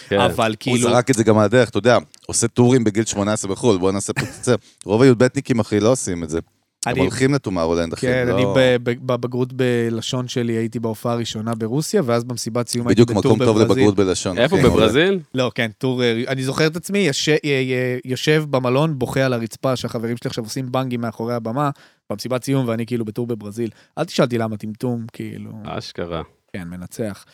כן. 0.09 0.19
אבל 0.19 0.49
הוא 0.51 0.57
כאילו... 0.59 0.89
זרק 0.89 1.09
את 1.09 1.15
זה 1.15 1.23
גם 1.23 1.37
על 1.37 1.45
הדרך, 1.45 1.69
אתה 1.69 1.77
יודע, 1.77 1.97
עושה 2.27 2.47
טורים 2.47 2.83
בגיל 2.83 3.05
18 3.05 3.51
בחו"ל, 3.51 3.77
בוא 3.77 3.91
נעשה 3.91 4.13
פוצצה. 4.13 4.55
רוב 4.85 5.01
הי"בניקים, 5.01 5.59
אחי, 5.59 5.79
לא 5.79 5.89
עושים 5.91 6.23
את 6.23 6.29
זה. 6.29 6.39
הם 6.85 6.91
אני- 6.93 6.99
הולכים 7.01 7.33
לטומארולנד, 7.33 7.93
אחי. 7.93 8.07
כן, 8.07 8.25
לא- 8.27 8.33
אני 8.35 8.45
ב- 8.45 8.89
ב- 8.89 9.11
בבגרות 9.13 9.53
בלשון 9.53 10.27
שלי 10.27 10.53
הייתי 10.53 10.79
בהופעה 10.79 11.13
הראשונה 11.13 11.55
ברוסיה, 11.55 12.01
ואז 12.05 12.23
במסיבת 12.23 12.67
סיום 12.67 12.87
הייתי 12.87 13.01
בדיוק 13.03 13.17
בטור 13.17 13.35
מקום 13.35 13.45
טוב 13.45 13.57
בברזיל. 13.57 13.83
לבגרות 13.83 13.95
בלשון. 13.95 14.37
איפה, 14.37 14.55
אחי. 14.55 14.63
בברזיל? 14.65 15.19
לא, 15.33 15.51
כן, 15.55 15.71
טור, 15.77 16.03
אה, 16.03 16.23
אני 16.27 16.43
זוכר 16.43 16.67
את 16.67 16.75
עצמי, 16.75 16.99
יש, 16.99 17.29
אה, 17.29 17.35
אה, 17.43 17.97
יושב 18.05 18.45
במלון, 18.49 18.99
בוכה 18.99 19.25
על 19.25 19.33
הרצפה, 19.33 19.75
שהחברים 19.75 20.17
שלי 20.17 20.27
עכשיו 20.27 20.43
עושים 20.43 20.71
בנגים 20.71 21.01
מאחורי 21.01 21.33
הבמה, 21.33 21.69
במסיבת 22.09 22.43
סיום, 22.43 22.67
ואני 22.67 22.85
כאילו 22.85 23.05
בטור 23.05 23.27
בברזיל. 23.27 23.69
אל 23.97 24.03
תשאל 24.03 24.25
אותי 24.25 24.37
למה 24.37 24.57
טמטום, 24.57 25.05
כאילו, 25.13 25.51
אשכרה. 25.65 26.21
כן, 26.53 26.67
מנצח. 26.67 27.25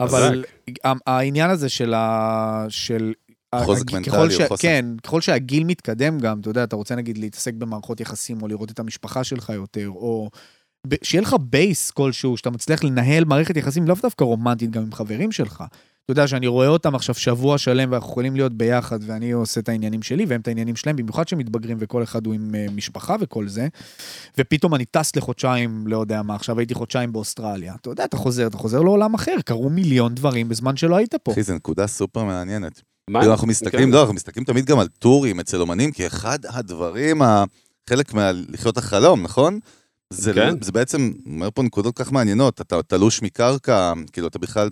אבל 0.00 0.44
העניין 1.06 1.50
הזה 1.50 1.68
של 1.68 1.94
ה... 1.94 2.66
של... 2.68 3.12
חוזק 3.54 3.92
מנטלי 3.92 4.12
ככל 4.12 4.26
או 4.26 4.30
ש... 4.30 4.40
חוסן. 4.40 4.62
כן, 4.62 4.84
ככל 5.02 5.20
שהגיל 5.20 5.64
מתקדם 5.64 6.18
גם, 6.18 6.40
אתה 6.40 6.50
יודע, 6.50 6.64
אתה 6.64 6.76
רוצה 6.76 6.94
נגיד 6.94 7.18
להתעסק 7.18 7.54
במערכות 7.54 8.00
יחסים, 8.00 8.42
או 8.42 8.48
לראות 8.48 8.70
את 8.70 8.78
המשפחה 8.78 9.24
שלך 9.24 9.48
יותר, 9.54 9.88
או... 9.88 10.30
שיהיה 11.02 11.22
לך 11.22 11.36
בייס 11.40 11.90
כלשהו, 11.90 12.36
שאתה 12.36 12.50
מצליח 12.50 12.84
לנהל 12.84 13.24
מערכת 13.24 13.56
יחסים 13.56 13.88
לאו 13.88 13.96
דווקא 14.02 14.24
רומנטית 14.24 14.70
גם 14.70 14.82
עם 14.82 14.92
חברים 14.92 15.32
שלך. 15.32 15.64
אתה 16.04 16.12
יודע 16.12 16.26
שאני 16.26 16.46
רואה 16.46 16.66
אותם 16.66 16.94
עכשיו 16.94 17.14
שבוע 17.14 17.58
שלם 17.58 17.92
ואנחנו 17.92 18.10
יכולים 18.10 18.36
להיות 18.36 18.52
ביחד 18.52 18.98
ואני 19.02 19.32
עושה 19.32 19.60
את 19.60 19.68
העניינים 19.68 20.02
שלי 20.02 20.24
והם 20.24 20.40
את 20.40 20.48
העניינים 20.48 20.76
שלהם, 20.76 20.96
במיוחד 20.96 21.28
שהם 21.28 21.38
מתבגרים 21.38 21.76
וכל 21.80 22.02
אחד 22.02 22.26
הוא 22.26 22.34
עם 22.34 22.54
אה, 22.54 22.66
משפחה 22.74 23.16
וכל 23.20 23.48
זה. 23.48 23.68
ופתאום 24.38 24.74
אני 24.74 24.84
טס 24.84 25.16
לחודשיים, 25.16 25.86
לא 25.86 26.00
יודע 26.00 26.22
מה, 26.22 26.34
עכשיו 26.34 26.58
הייתי 26.58 26.74
חודשיים 26.74 27.12
באוסטרליה. 27.12 27.74
אתה 27.80 27.90
יודע, 27.90 28.04
אתה 28.04 28.16
חוזר, 28.16 28.46
אתה 28.46 28.56
חוזר 28.56 28.80
לעולם 28.80 29.14
אחר, 29.14 29.36
קרו 29.44 29.70
מיליון 29.70 30.14
דברים 30.14 30.48
בזמן 30.48 30.76
שלא 30.76 30.96
היית 30.96 31.14
פה. 31.14 31.32
אחי, 31.32 31.42
זו 31.42 31.54
נקודה 31.54 31.86
סופר 31.86 32.24
מעניינת. 32.24 32.82
מה? 33.10 33.20
כאילו, 33.20 33.32
אנחנו 33.32 33.46
מסתכלים, 33.46 33.88
כן. 33.88 33.94
לא, 33.94 34.00
אנחנו 34.00 34.14
מסתכלים 34.14 34.44
תמיד 34.44 34.64
גם 34.64 34.78
על 34.78 34.88
טורים 34.88 35.40
אצל 35.40 35.60
אומנים, 35.60 35.92
כי 35.92 36.06
אחד 36.06 36.38
הדברים, 36.48 37.22
חלק 37.90 38.14
מלחיות 38.14 38.78
החלום, 38.78 39.22
נכון? 39.22 39.58
זה, 40.10 40.32
כן. 40.32 40.54
זה 40.62 40.72
בעצם, 40.72 41.12
אומר 41.26 41.48
פה 41.54 41.62
נקודות 41.62 41.96
כך 41.96 42.12
מעניינות, 42.12 42.60
אתה 42.60 42.82
תלוש 42.82 43.22
מקרקע, 43.22 43.92
כאילו, 44.12 44.28
אתה 44.28 44.38
בכלל, 44.38 44.70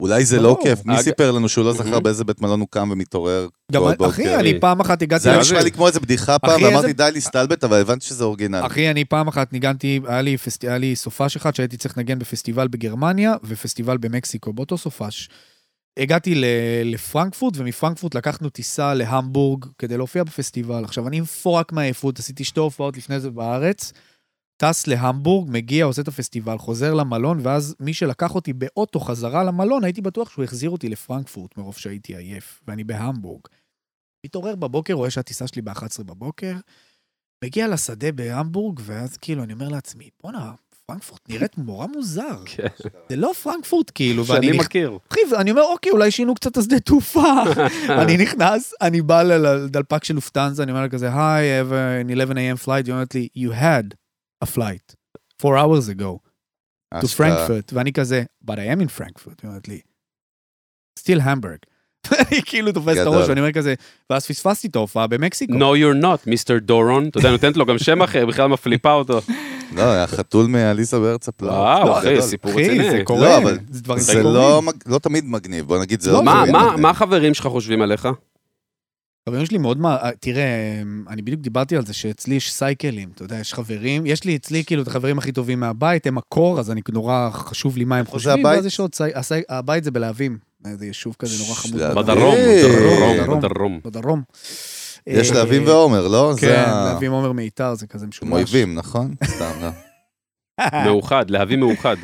אולי 0.00 0.24
זה 0.24 0.40
לא. 0.40 0.58
כיף, 0.62 0.84
מי 0.84 1.02
סיפר 1.02 1.30
לנו 1.30 1.48
שהוא 1.48 1.64
לא 1.64 1.72
זכר. 1.72 2.00
באיזה 2.00 2.24
בית 2.24 2.40
מלון 2.40 2.60
הוא 2.60 2.68
קם 2.70 2.90
ומתעורר? 2.92 3.48
גם, 3.72 3.82
אחי? 4.08 4.34
אני 4.34 4.60
פעם 4.60 4.80
אחת 4.80 5.02
הגעתי... 5.02 5.22
זה 5.22 5.30
היה 5.30 5.40
נשמע 5.40 5.58
זה? 5.58 5.64
לי 5.64 5.70
כמו 5.70 5.86
איזה 5.86 6.00
בדיחה 6.00 6.38
פעם, 6.38 6.62
ואמרתי 6.62 6.92
די 6.92 7.10
להסתלבט, 7.12 7.64
אבל 7.64 7.80
הבנתי 7.80 8.06
שזה 8.06 8.24
אורגינל. 8.24 8.66
אחי, 8.66 8.90
אני 8.90 9.04
פעם 9.04 9.28
אחת 9.28 9.52
ניגנתי. 9.52 10.00
היה 10.62 10.78
לי 10.78 10.96
סופש 10.96 11.36
אחד 11.36 11.54
שהייתי 11.54 11.76
צריך 11.76 11.98
לנגן 11.98 12.18
בפסטיבל 12.18 12.68
בגרמניה 12.68 13.34
ופסטיבל 13.44 13.96
במקסיקו, 13.96 14.52
באותו 14.52 14.78
סופש. 14.78 15.28
הגעתי. 15.98 16.34
לפרנקפורט, 16.84 17.54
ומפרנקפורט 17.56 18.14
לקחנו 18.14 18.48
טיסה 18.48 18.94
להמבורג 18.94 19.64
כדי 19.78 19.96
להופיע 19.96 20.24
בפסטיבל. 20.24 20.84
עכשיו, 20.84 21.08
אני 21.08 21.20
מפורק 21.20 21.72
מהעייפות, 21.72 22.18
עשיתי 22.18 22.44
שתי 22.44 22.60
הופעות 22.60 22.96
לפני 22.96 23.20
זה 23.20 23.30
בארץ, 23.30 23.92
טס 24.62 24.86
להמבורג, 24.86 25.50
מגיע, 25.50 25.84
עושה 25.84 26.02
את 26.02 26.08
הפסטיבל, 26.08 26.58
חוזר 26.58 26.94
למלון, 26.94 27.38
ואז 27.42 27.76
מי 27.80 27.94
שלקח 27.94 28.34
אותי 28.34 28.52
באוטו 28.52 29.00
חזרה 29.00 29.44
למלון, 29.44 29.84
הייתי 29.84 30.00
בטוח 30.00 30.30
שהוא 30.30 30.44
החזיר 30.44 30.70
אותי 30.70 30.88
לפרנקפורט, 30.88 31.56
מרוב 31.56 31.76
שהייתי 31.76 32.16
עייף, 32.16 32.60
ואני 32.66 32.84
בהמבורג. 32.84 33.40
מתעורר 34.26 34.56
בבוקר, 34.56 34.94
רואה 34.94 35.10
שהטיסה 35.10 35.46
שלי 35.46 35.62
ב-11 35.62 36.02
בבוקר, 36.04 36.56
מגיע 37.44 37.68
לשדה 37.68 38.12
בהמבורג, 38.12 38.80
ואז 38.82 39.16
כאילו 39.16 39.42
אני 39.42 39.52
אומר 39.52 39.68
לעצמי, 39.68 40.10
בואנה, 40.22 40.52
פרנקפורט 40.88 41.20
נראית 41.28 41.58
נורא 41.58 41.86
מוזר. 41.86 42.42
כן. 42.44 42.66
זה 43.08 43.16
לא 43.16 43.32
פרנקפורט 43.42 43.90
כאילו, 43.94 44.26
ואני 44.26 44.46
שאני. 44.46 44.58
מכיר. 44.58 44.98
אחי, 45.12 45.20
ואני 45.32 45.50
אומר, 45.50 45.62
אוקיי, 45.62 45.92
אולי 45.92 46.10
שינו 46.10 46.34
קצת 46.34 46.52
את 46.52 46.56
השדה 46.56 46.80
תעופה. 46.80 47.32
אני 48.02 48.16
נכנס, 48.16 48.74
אני 48.80 49.02
בא 49.02 49.22
ל- 49.22 49.46
לדלפק 49.64 50.04
של 50.04 50.14
לופטנזה, 50.14 50.62
אני 50.62 50.70
אומר 50.72 50.82
לה 50.82 50.88
כזה, 50.88 51.08
היי, 51.14 51.62
I 51.62 51.64
have 51.64 51.72
an 52.08 52.12
11 52.12 52.36
a.m. 52.36 52.64
flight, 52.66 52.86
היא 52.86 52.92
אומרת 52.92 53.14
לי, 53.14 53.28
you 53.36 53.52
had 53.52 53.94
a 54.44 54.48
flight, 54.56 54.94
four 55.42 55.54
hours 55.56 55.88
ago, 55.98 56.18
to. 56.94 57.06
Frankfurt, 57.18 57.72
ואני 57.72 57.92
כזה, 57.92 58.24
but 58.50 58.54
I 58.54 58.76
am 58.76 58.80
in 58.80 59.00
Frankfurt, 59.00 59.34
היא 59.42 59.48
אומרת 59.48 59.68
לי, 59.68 59.80
still 61.00 61.20
Hamburg. 61.20 61.58
אני 62.20 62.42
כאילו 62.46 62.72
תופס 62.72 62.96
את. 62.98 63.06
הראש, 63.06 63.28
ואני 63.28 63.40
אומר 63.40 63.52
כזה, 63.52 63.74
ואז 64.10 64.26
פספסתי 64.26 64.68
את 64.68 64.76
ההופעה 64.76 65.06
במקסיקו. 65.06 65.52
No 65.52 65.76
you're 65.76 66.02
not, 66.02 66.30
מיסטר 66.30 66.58
דורון. 66.58 67.08
אתה 67.08 67.18
יודע, 67.18 67.30
נותנת 67.30 67.56
לו 67.56 67.66
גם 67.66 67.78
שם 67.78 68.02
אחר, 68.02 68.26
בכלל 68.26 68.46
מפליפה 68.46 68.92
אותו. 68.92 69.20
לא, 69.72 69.82
היה 69.92 70.06
חתול 70.06 70.46
מעליסה 70.46 70.98
בארץ 70.98 71.28
הפלאות. 71.28 71.54
וואו, 71.54 71.86
לא, 71.86 71.98
אחי. 71.98 72.22
סיפור 72.22 72.52
אחי, 72.52 72.68
רציני. 72.68 72.90
זה 72.90 73.00
קורה, 73.04 73.20
לא, 73.28 73.38
אבל 73.38 73.58
זה 73.70 73.82
דברים 73.82 74.02
זה. 74.02 74.22
לא 74.22 74.62
לא 74.86 74.98
תמיד 74.98 75.24
מגניב, 75.24 75.66
בוא 75.66 75.78
נגיד, 75.78 76.00
זה 76.00 76.12
לא, 76.12 76.18
תמיד 76.18 76.32
מגניב. 76.32 76.80
מה 76.80 76.90
החברים 76.90 77.34
שלך 77.34 77.46
חושבים 77.46 77.82
עליך? 77.82 78.08
חברים 79.28 79.46
שלי 79.46 79.58
מאוד 79.58 79.80
מה... 79.80 79.98
תראה, 80.20 80.44
אני 81.08 81.22
בדיוק 81.22 81.40
דיברתי 81.40 81.76
על 81.76 81.86
זה 81.86 81.92
שאצלי 81.92 82.34
יש 82.34 82.52
סייקלים, 82.52 83.08
אתה 83.14 83.22
יודע, 83.22 83.38
יש 83.38 83.54
חברים, 83.54 84.06
יש 84.06 84.24
לי 84.24 84.36
אצלי 84.36 84.64
כאילו 84.64 84.82
את 84.82 84.88
החברים 84.88 85.18
הכי 85.18 85.32
טובים 85.32 85.60
מהבית, 85.60 86.06
הם 86.06 86.18
הקור, 86.18 86.60
אז 86.60 86.70
אני 86.70 86.80
נורא 86.92 87.30
חשוב 87.32 87.76
לי 87.76 87.84
מה 87.84 87.96
הם 87.96 88.00
איפה 88.00 88.10
זה 88.10 88.16
חושבים, 88.18 88.46
הבית? 88.46 88.56
ואז 88.56 88.66
יש 88.66 88.80
עוד 88.80 88.94
סי... 88.94 89.04
הסי... 89.14 89.34
הבית 89.48 89.84
זה 89.84 89.90
בלהבים, 89.90 90.38
איזה 90.66 90.86
יישוב 90.86 91.16
כזה 91.18 91.44
נורא 91.44 91.54
חמוד. 91.54 91.80
להבים. 91.80 92.02
בדרום. 92.02 92.34
בדרום, 93.38 93.80
בדרום. 93.84 94.22
יש 95.06 95.30
אה, 95.30 95.36
להבים 95.36 95.66
ועומר, 95.66 96.08
לא? 96.08 96.32
זה 96.34 96.40
כן, 96.40 96.70
להבים 96.70 97.12
עומר 97.12 97.32
מיתר, 97.32 97.74
זה 97.74 97.86
כזה 97.86 98.04
הם 98.04 98.08
משומש. 98.08 98.32
אויבים, 98.32 98.74
נכון? 98.74 99.14
סתם, 99.24 99.50
לא. 99.60 99.68
מאוחד, 100.84 101.30
להביא 101.30 101.56
מאוחד. 101.56 101.96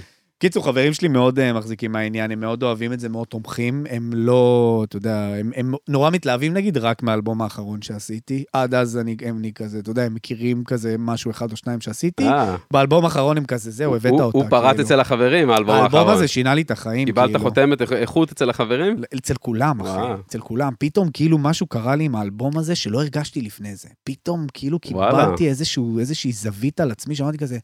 קיצור, 0.44 0.64
חברים 0.64 0.92
שלי 0.94 1.08
מאוד 1.08 1.38
אה, 1.38 1.52
מחזיקים 1.52 1.92
מהעניין, 1.92 2.30
הם 2.30 2.40
מאוד 2.40 2.62
אוהבים 2.62 2.92
את 2.92 3.00
זה, 3.00 3.08
מאוד 3.08 3.26
תומכים. 3.26 3.86
הם 3.90 4.10
לא, 4.14 4.82
אתה 4.88 4.96
יודע, 4.96 5.34
הם, 5.40 5.50
הם 5.56 5.74
נורא 5.88 6.10
מתלהבים 6.10 6.54
נגיד 6.54 6.78
רק 6.78 7.02
מהאלבום 7.02 7.42
האחרון 7.42 7.82
שעשיתי. 7.82 8.44
עד 8.52 8.74
אז 8.74 8.96
אני, 8.98 9.16
הם 9.24 9.38
אני 9.38 9.52
כזה, 9.52 9.78
אתה 9.78 9.90
יודע, 9.90 10.02
הם 10.02 10.14
מכירים 10.14 10.64
כזה 10.64 10.96
משהו 10.98 11.30
אחד 11.30 11.52
או 11.52 11.56
שניים 11.56 11.80
שעשיתי. 11.80 12.28
אה, 12.28 12.56
באלבום 12.70 13.04
האחרון 13.04 13.36
הם 13.36 13.44
כזה, 13.44 13.70
זהו, 13.70 13.96
הבאת 13.96 14.12
הוא- 14.12 14.20
אותה. 14.22 14.38
הוא 14.38 14.44
פרט 14.50 14.70
כאילו. 14.70 14.82
אצל 14.84 15.00
החברים, 15.00 15.50
האלבום 15.50 15.74
האלבום 15.74 16.00
האחרון. 16.00 16.14
הזה 16.16 16.28
שינה 16.28 16.54
לי 16.54 16.62
את 16.62 16.70
החיים, 16.70 17.06
קיבלת 17.06 17.26
כאילו. 17.26 17.40
חותמת 17.40 17.82
איכ- 17.82 17.92
איכות 17.92 18.32
אצל 18.32 18.50
החברים? 18.50 18.96
אצל 19.16 19.34
כולם, 19.34 19.80
אחי, 19.80 19.90
וואו. 19.90 20.14
אצל 20.26 20.40
כולם. 20.40 20.72
פתאום 20.78 21.08
כאילו 21.12 21.38
משהו 21.38 21.66
קרה 21.66 21.96
לי 21.96 22.04
עם 22.04 22.14
האלבום 22.16 22.58
הזה 22.58 22.74
שלא 22.74 23.00
הרגשתי 23.00 23.40
לפני 23.40 23.76
זה. 23.76 23.88
פתאום 24.04 24.46
כאילו. 24.54 24.78
קיבלתי 24.78 25.48
איזשהו, 25.48 25.98
איזושהי 25.98 26.32
זווית 26.32 26.80
על 26.80 26.90
עצמי, 26.90 27.14
שאמרתי 27.16 27.38
כזה, 27.38 27.58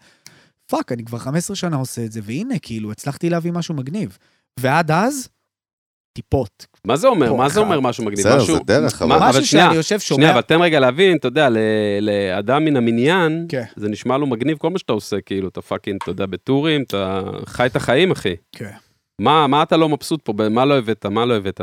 fuck, 0.71 0.93
אני 0.93 1.05
כבר 1.05 1.19
15 1.19 1.57
שנה 1.57 1.77
עושה 1.77 2.05
את 2.05 2.13
זה, 2.13 2.21
והנה, 2.23 2.59
כאילו, 2.59 2.93
הצלחתי 2.93 3.31
להביא 3.31 3.53
משהו 3.53 3.75
מגניב. 3.75 4.19
ועד 4.61 4.91
אז, 4.91 5.29
טיפות. 6.19 6.67
מה 6.85 6.97
זה 6.97 7.09
אומר? 7.09 7.35
מה 7.35 7.49
זה. 7.49 7.61
אומר 7.61 7.81
משהו 7.81 8.05
מגניב? 8.05 8.19
בסדר, 8.21 8.37
משהו- 8.43 8.55
זה 8.57 8.61
דרך, 8.65 9.03
מה- 9.03 9.17
אבל- 9.17 9.29
משהו 9.29 9.47
שנייה, 9.47 9.65
שאני 9.67 9.77
יושב, 9.77 9.99
שנייה, 10.01 10.01
שומע... 10.01 10.33
אבל 10.33 10.41
תן 10.41 10.61
רגע 10.63 10.81
להבין, 10.81 11.17
אתה 11.17 11.29
יודע, 11.29 11.49
לאדם 12.01 12.65
מן 12.65 12.77
המניין, 12.77 13.47
כן. 13.49 13.65
זה 13.77 13.89
נשמע 13.89 14.19
לו 14.19 14.27
מגניב 14.27 14.59
כל 14.59 14.71
מה 14.71 14.79
שאתה 14.79 14.93
עושה, 14.93 15.17
כאילו, 15.21 15.49
אתה 15.49 15.63
fucking, 15.63 15.99
אתה 16.03 16.11
יודע, 16.11 16.27
ב 16.27 16.35
tours, 16.35 16.83
אתה 16.83 17.21
חי 17.47 17.67
את 17.67 17.77
החיים, 17.77 18.11
אחי. 18.11 18.35
כן. 18.53 18.71
מה 19.21 19.47
מה 19.47 19.63
אתה 19.63 19.77
לא 19.77 19.89
מבסוט 19.89 20.21
פה? 20.25 20.33
מה 20.51 20.65
לא 20.65 20.79
הבאת? 20.79 21.07
מה 21.07 21.25
לא 21.27 21.37
הבאת? 21.37 21.61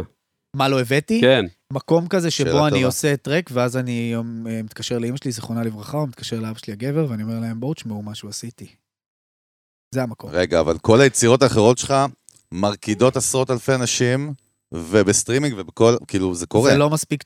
מה 0.55 0.67
לא 0.67 0.81
הבאתי? 0.81 1.21
כן. 1.21 1.45
מקום 1.73 2.07
כזה 2.07 2.31
שבו 2.31 2.63
אני 2.67 2.85
עושה 2.85 3.17
טרק, 3.17 3.49
ואז 3.53 3.77
אני 3.77 4.13
אה, 4.15 4.21
מתקשר 4.63 4.97
לאמא 4.99 5.17
שלי, 5.17 5.31
זיכרונה 5.31 5.63
לברכה, 5.63 5.97
או 5.97 6.07
מתקשר 6.07 6.39
לאבא 6.39 6.59
שלי 6.59 6.73
הגבר, 6.73 7.05
ואני 7.09 7.23
אומר 7.23 7.39
להם, 7.39 7.59
בואו 7.59 7.73
תשמעו 7.73 8.03
משהו 8.03 8.29
עשיתי. 8.29 8.67
זה 9.97 10.03
המקום. 10.03 10.29
רגע, 10.33 10.59
אבל 10.59 10.77
כל 10.77 11.01
היצירות 11.01 11.41
האחרות 11.41 11.77
שלך 11.77 11.93
מרקידות 12.51 13.17
עשרות 13.17 13.51
אלפי 13.51 13.75
אנשים, 13.75 14.33
ובסטרימינג 14.71 15.53
ובכל, 15.57 15.95
כאילו, 16.07 16.35
זה 16.35 16.45
קורה. 16.45 16.71
זה 16.71 16.77
לא 16.77 16.89
מספיק... 16.89 17.23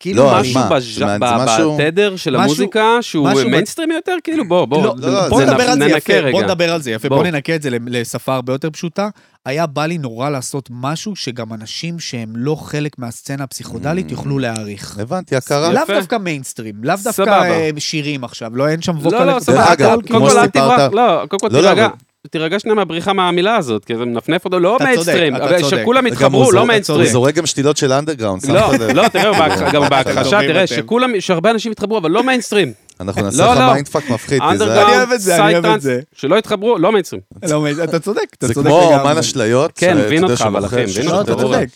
כאילו 0.00 0.22
לא, 0.24 0.40
משהו 0.40 1.76
בתדר 1.78 2.16
של 2.16 2.30
משהו- 2.30 2.42
המוזיקה 2.44 2.98
שהוא 3.00 3.28
מיינסטרימי 3.50 3.94
יותר? 3.94 4.16
כאילו, 4.24 4.48
בוא, 4.48 4.64
בוא, 4.64 4.82
לא, 4.86 4.94
לא, 4.98 5.28
בוא 5.28 5.38
זה 5.44 5.50
נדבר 5.50 5.62
על 5.62 5.78
זה 5.78 5.84
ננקה 5.84 5.96
יפה, 5.96 6.12
רגע. 6.12 6.30
בוא 6.30 6.42
נדבר 6.42 6.72
על 6.72 6.82
זה 6.82 6.90
יפה, 6.90 7.08
בוא. 7.08 7.16
בוא 7.16 7.24
ננקה 7.26 7.54
את 7.54 7.62
זה 7.62 7.70
לשפה 7.86 8.34
הרבה 8.34 8.52
יותר 8.52 8.70
פשוטה. 8.70 9.08
היה 9.46 9.66
בא 9.66 9.86
לי 9.86 9.98
נורא 9.98 10.30
לעשות 10.30 10.68
משהו 10.72 11.16
שגם 11.16 11.52
אנשים 11.52 11.98
שהם 12.00 12.32
לא 12.36 12.54
חלק 12.54 12.98
מהסצנה 12.98 13.44
הפסיכודלית 13.44 14.08
Mm. 14.08 14.12
יוכלו 14.12 14.38
להעריך. 14.38 14.98
הבנתי, 14.98 15.36
הכרה. 15.36 15.72
לאו. 15.72 15.82
דווקא 15.88 16.16
מיינסטרים, 16.16 16.74
לאו 16.82 16.94
דווקא 17.04 17.42
שירים 17.78 18.24
עכשיו, 18.24 18.56
לא, 18.56 18.68
אין 18.68 18.82
שם 18.82 18.96
ווקל... 18.98 19.24
לא, 19.24 19.34
לא, 19.34 19.40
סבבה, 19.40 19.76
קודם 19.76 20.02
כמו 20.02 20.18
כל 20.20 20.24
אל 20.38 20.44
שסיפרת- 20.44 20.52
תברח, 20.52 20.92
לא, 20.92 21.26
קודם 21.28 21.40
כל 21.40 21.48
לא, 21.56 21.60
לא, 21.62 21.68
תירגע. 21.68 21.88
תירגע 22.30 22.58
שנייה 22.58 22.74
מהבריחה 22.74 23.12
מהמילה 23.12 23.56
הזאת, 23.56 23.84
כי 23.84 23.96
זה 23.96 24.04
מנפנף 24.04 24.44
אותו, 24.44 24.60
לא 24.60 24.78
מיינסטרים. 24.80 25.34
שכולם 25.70 26.04
הוא 26.32 26.52
לא 26.52 26.66
מיינסטרים. 26.66 27.00
הוא 27.00 27.08
זורק 27.08 27.34
גם 27.34 27.46
שתילות 27.46 27.76
של 27.76 27.92
אנדרגראונד, 27.92 28.44
לא? 28.46 28.72
לא, 28.94 29.08
תראה, 29.08 29.48
גם 29.74 29.82
בהכחשה, 29.90 30.38
תראה. 30.40 30.66
שכולם, 30.66 31.20
שהרבה 31.20 31.50
אנשים 31.50 31.72
יתחברו, 31.72 31.98
אבל 31.98 32.10
לא 32.10 32.22
מיינסטרים. 32.22 32.72
אנחנו 33.00 33.22
נעשה 33.22 33.44
לא, 33.46 33.52
לך 33.52 33.58
לא. 33.58 33.72
מיינדפאק 33.72 34.10
מפחיד, 34.10 34.42
כי 34.50 34.58
זה- 34.58 34.82
אני 34.84 34.94
אוהב 34.96 35.10
את 35.12 35.20
זה, 35.20 35.44
אני 35.44 35.52
אוהב 35.54 35.66
את 35.66 35.80
זה. 35.80 36.00
שלא 36.12 36.36
יתחברו, 36.36 36.78
לא 36.78 36.92
מיינסטרים. 36.92 37.22
לא, 37.42 37.84
אתה 37.84 37.98
צודק, 37.98 38.26
אתה 38.38 38.46
זה 38.46 38.54
צודק 38.54 38.68
כמו 38.68 38.80
לגמרי. 38.90 39.02
אומן 39.08 39.18
אשליות. 39.18 39.72
כן, 39.74 39.98
מבין 39.98 40.24
אותך, 40.24 40.40
אבל, 40.46 40.64
אחי, 40.66 40.84
מבין 40.84 41.06
לא, 41.06 41.18
אותך, 41.18 41.30
אתה. 41.32 41.40
צודק. 41.40 41.66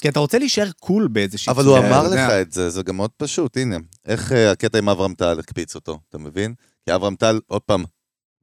כי 0.00 0.08
אתה 0.08 0.20
רוצה 0.20 0.38
להישאר 0.38 0.68
קול 0.80 1.08
באיזושהי 1.08 1.50
אבל 1.50 1.64
הוא 1.64 1.76
צורה, 1.78 1.88
אמר. 1.88 2.08
לך 2.08 2.18
את 2.40 2.52
זה, 2.52 2.70
זה 2.70 2.82
גם 2.82 2.96
מאוד 2.96 3.10
פשוט, 3.16 3.56
הנה. 3.56 3.76
איך 4.06 4.32
אה, 4.32 4.50
הקטע 4.50 4.78
עם 4.78 4.88
אברהם 4.88 5.14
טל 5.14 5.38
הקפיץ 5.38 5.74
אותו, 5.74 5.98
אתה 6.10 6.18
מבין? 6.18 6.54
כי 6.88 6.94
אברהם 6.94 7.14
טל, 7.14 7.40
עוד 7.46 7.62
פעם, 7.62 7.84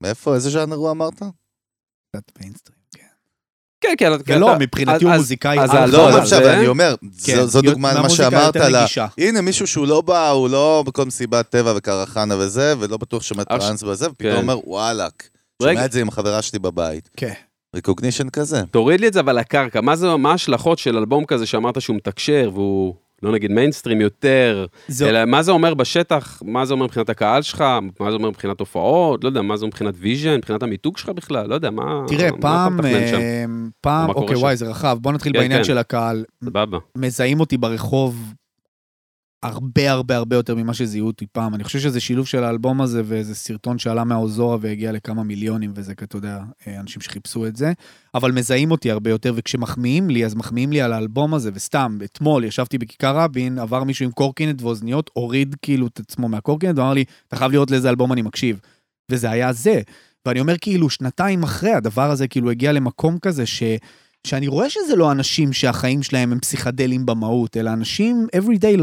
מאיפה, 0.04 0.36
איזה 0.36 0.50
ז'אנר 0.50 0.76
הוא 0.76 0.92
אמרת? 0.92 1.22
קצת 2.16 2.32
מיינסטרים, 2.42 2.78
כן. 2.96 3.04
כן, 3.82 3.94
כן, 3.98 4.12
ולא, 4.36 4.52
אתה- 4.52 4.60
מבחינתי 4.60 5.06
הוא 5.06 5.14
מוזיקאי 5.14 5.60
אז 5.60 5.74
לא, 5.74 5.80
הזה- 5.80 5.98
לא 5.98 6.18
עכשיו, 6.22 6.50
אני 6.50 6.68
אומר, 6.68 6.96
כן, 7.26 7.36
זו- 7.36 7.48
זו 7.48 7.62
להיות- 7.62 7.74
דוגמה 7.74 7.94
למה 7.94 8.10
שאמרת. 8.10 8.56
הנה, 9.18 9.42
מישהו 9.42 9.68
שהוא 9.68 9.88
לא 9.88 10.02
בא, 10.02 10.30
הוא 10.30 10.50
לא 10.50 10.84
בכל 10.88 11.06
מסיבת 11.06 11.50
טבע 11.50 11.74
וקרחנה 11.76 12.36
וזה, 12.38 12.74
ולא 12.80 12.98
בטוח 12.98 13.24
שומע 13.24 13.44
טראנס 13.44 13.84
וזה, 13.84 14.10
ופתאום 14.12 14.32
כן. 14.32 14.38
אומר, 14.42 14.70
וואלאק. 14.70 15.30
שומע 15.62 15.86
את 15.86 15.92
זה 15.92 16.02
עם 16.02 16.08
החברה 16.08 16.42
שלי 16.42 16.60
בבית. 16.60 17.10
כן. 17.18 17.34
recognition 17.76 18.30
כזה. 18.30 18.62
תוריד 18.72 19.02
לי 19.02 19.08
את 19.08 19.14
זה 19.14 19.20
אבל 19.20 19.40
לקרקע, 19.40 19.82
מה 19.82 19.96
זה, 19.96 20.16
מה 20.16 20.32
ההשלכות 20.32 20.80
של 20.80 20.98
אלבום 20.98 21.26
כזה 21.26 21.46
שאמרת 21.46 21.82
שהוא 21.82 21.96
מתקשר 21.96 22.50
והוא, 22.54 22.96
לא 23.24 23.32
נגיד 23.32 23.52
מיינסטרים 23.52 24.02
יותר, 24.02 24.66
זו- 24.88 25.06
אלא 25.06 25.26
מה 25.26 25.44
זה 25.44 25.52
אומר 25.52 25.74
בשטח, 25.74 26.42
מה 26.46 26.66
זה 26.66 26.74
אומר 26.74 26.86
מבחינת 26.86 27.10
הקהל 27.10 27.42
שלך, 27.42 27.64
מה 28.00 28.12
זה 28.12 28.18
אומר 28.18 28.30
מבחינת 28.30 28.60
הופעות, 28.60 29.24
לא 29.24 29.30
יודע, 29.30 29.42
מה 29.42 29.58
זה 29.58 29.62
אומר 29.62 29.68
מבחינת 29.68 29.94
vision, 29.98 30.36
מבחינת 30.36 30.64
המיתוג 30.64 30.98
שלך 30.98 31.10
בכלל, 31.10 31.50
לא 31.50 31.56
יודע, 31.56 31.70
מה, 31.70 32.02
תראה, 32.08 32.32
מה 32.32 32.38
פעם? 32.42 32.80
אה, 32.86 33.46
פעם, 33.82 34.08
קורה 34.14 34.22
אוקיי, 34.24 34.36
שם? 34.38 34.42
וואי, 34.42 34.56
זה 34.58 34.70
רחב. 34.70 34.98
בוא 35.02 35.12
נתחיל 35.12 35.34
כן, 35.34 35.40
בעניין 35.40 35.60
כן. 35.60 35.64
של 35.64 35.78
הקהל. 35.78 36.24
סבבה. 36.46 36.78
מזהים 36.98 37.40
אותי 37.40 37.58
ברחוב 37.58 38.34
הרבה 39.44 39.92
הרבה 39.92 40.16
הרבה 40.18 40.36
יותר 40.36 40.56
ממה 40.56 40.74
שזיהו 40.74 41.08
אותי 41.08 41.26
פעם. 41.32 41.56
אני 41.56 41.64
חושב 41.64 41.80
שזה 41.80 42.00
שילוב 42.00 42.28
של 42.28 42.44
האלבום 42.44 42.82
הזה 42.82 43.02
ואיזה 43.06 43.36
סרטון 43.36 43.80
שעלה 43.80 44.04
מהאוזורה 44.04 44.58
והגיע 44.62 44.92
לכמה 44.92 45.24
מיליונים, 45.24 45.72
וזה, 45.76 45.92
אתה 45.92 46.18
יודע, 46.18 46.40
אנשים 46.68 47.02
שחיפשו 47.02 47.48
את 47.48 47.56
זה. 47.56 47.74
אבל 48.16 48.32
מזהים 48.32 48.72
אותי 48.72 48.92
הרבה 48.92 49.10
יותר, 49.10 49.34
וכשמחמיאים 49.36 50.10
לי, 50.10 50.26
אז 50.26 50.36
מחמיאים 50.36 50.72
לי 50.72 50.82
על 50.82 50.94
האלבום 50.94 51.34
הזה, 51.34 51.52
וסתם, 51.54 51.98
אתמול 52.04 52.44
ישבתי 52.44 52.78
בכיכר 52.78 53.18
רבין, 53.18 53.60
עבר 53.60 53.84
מישהו 53.84 54.06
עם 54.06 54.12
קורקינט 54.12 54.62
ואוזניות, 54.62 55.10
הוריד 55.14 55.56
כאילו 55.62 55.88
את 55.88 56.00
עצמו 56.00 56.30
מהקורקינט, 56.30 56.78
ואמר 56.78 56.94
לי, 56.94 57.04
אתה 57.28 57.36
חייב 57.36 57.52
לראות 57.52 57.72
לאיזה 57.72 57.90
אלבום 57.90 58.14
אני 58.14 58.22
מקשיב. 58.22 58.60
וזה 59.12 59.32
היה 59.32 59.54
זה. 59.54 59.82
ואני 60.26 60.40
אומר, 60.40 60.58
כאילו, 60.62 60.90
שנתיים 60.90 61.44
אחרי, 61.44 61.74
הדבר 61.74 62.12
הזה 62.12 62.28
כאילו 62.28 62.52
הגיע 62.52 62.72
למקום 62.72 63.20
כזה 63.20 63.46
ש... 63.46 63.64
שאני 64.28 64.48
רואה 64.48 64.70
שזה 64.70 64.96
לא 64.96 65.12
אנשים 65.12 65.54
שהחיים 65.54 66.04
שלהם 66.04 66.32
הם 66.32 66.40
פסיכדלים 66.40 67.06
במהות, 67.06 67.58
אלא 67.58 67.74
אנשים 67.74 68.28
everyday 68.36 68.78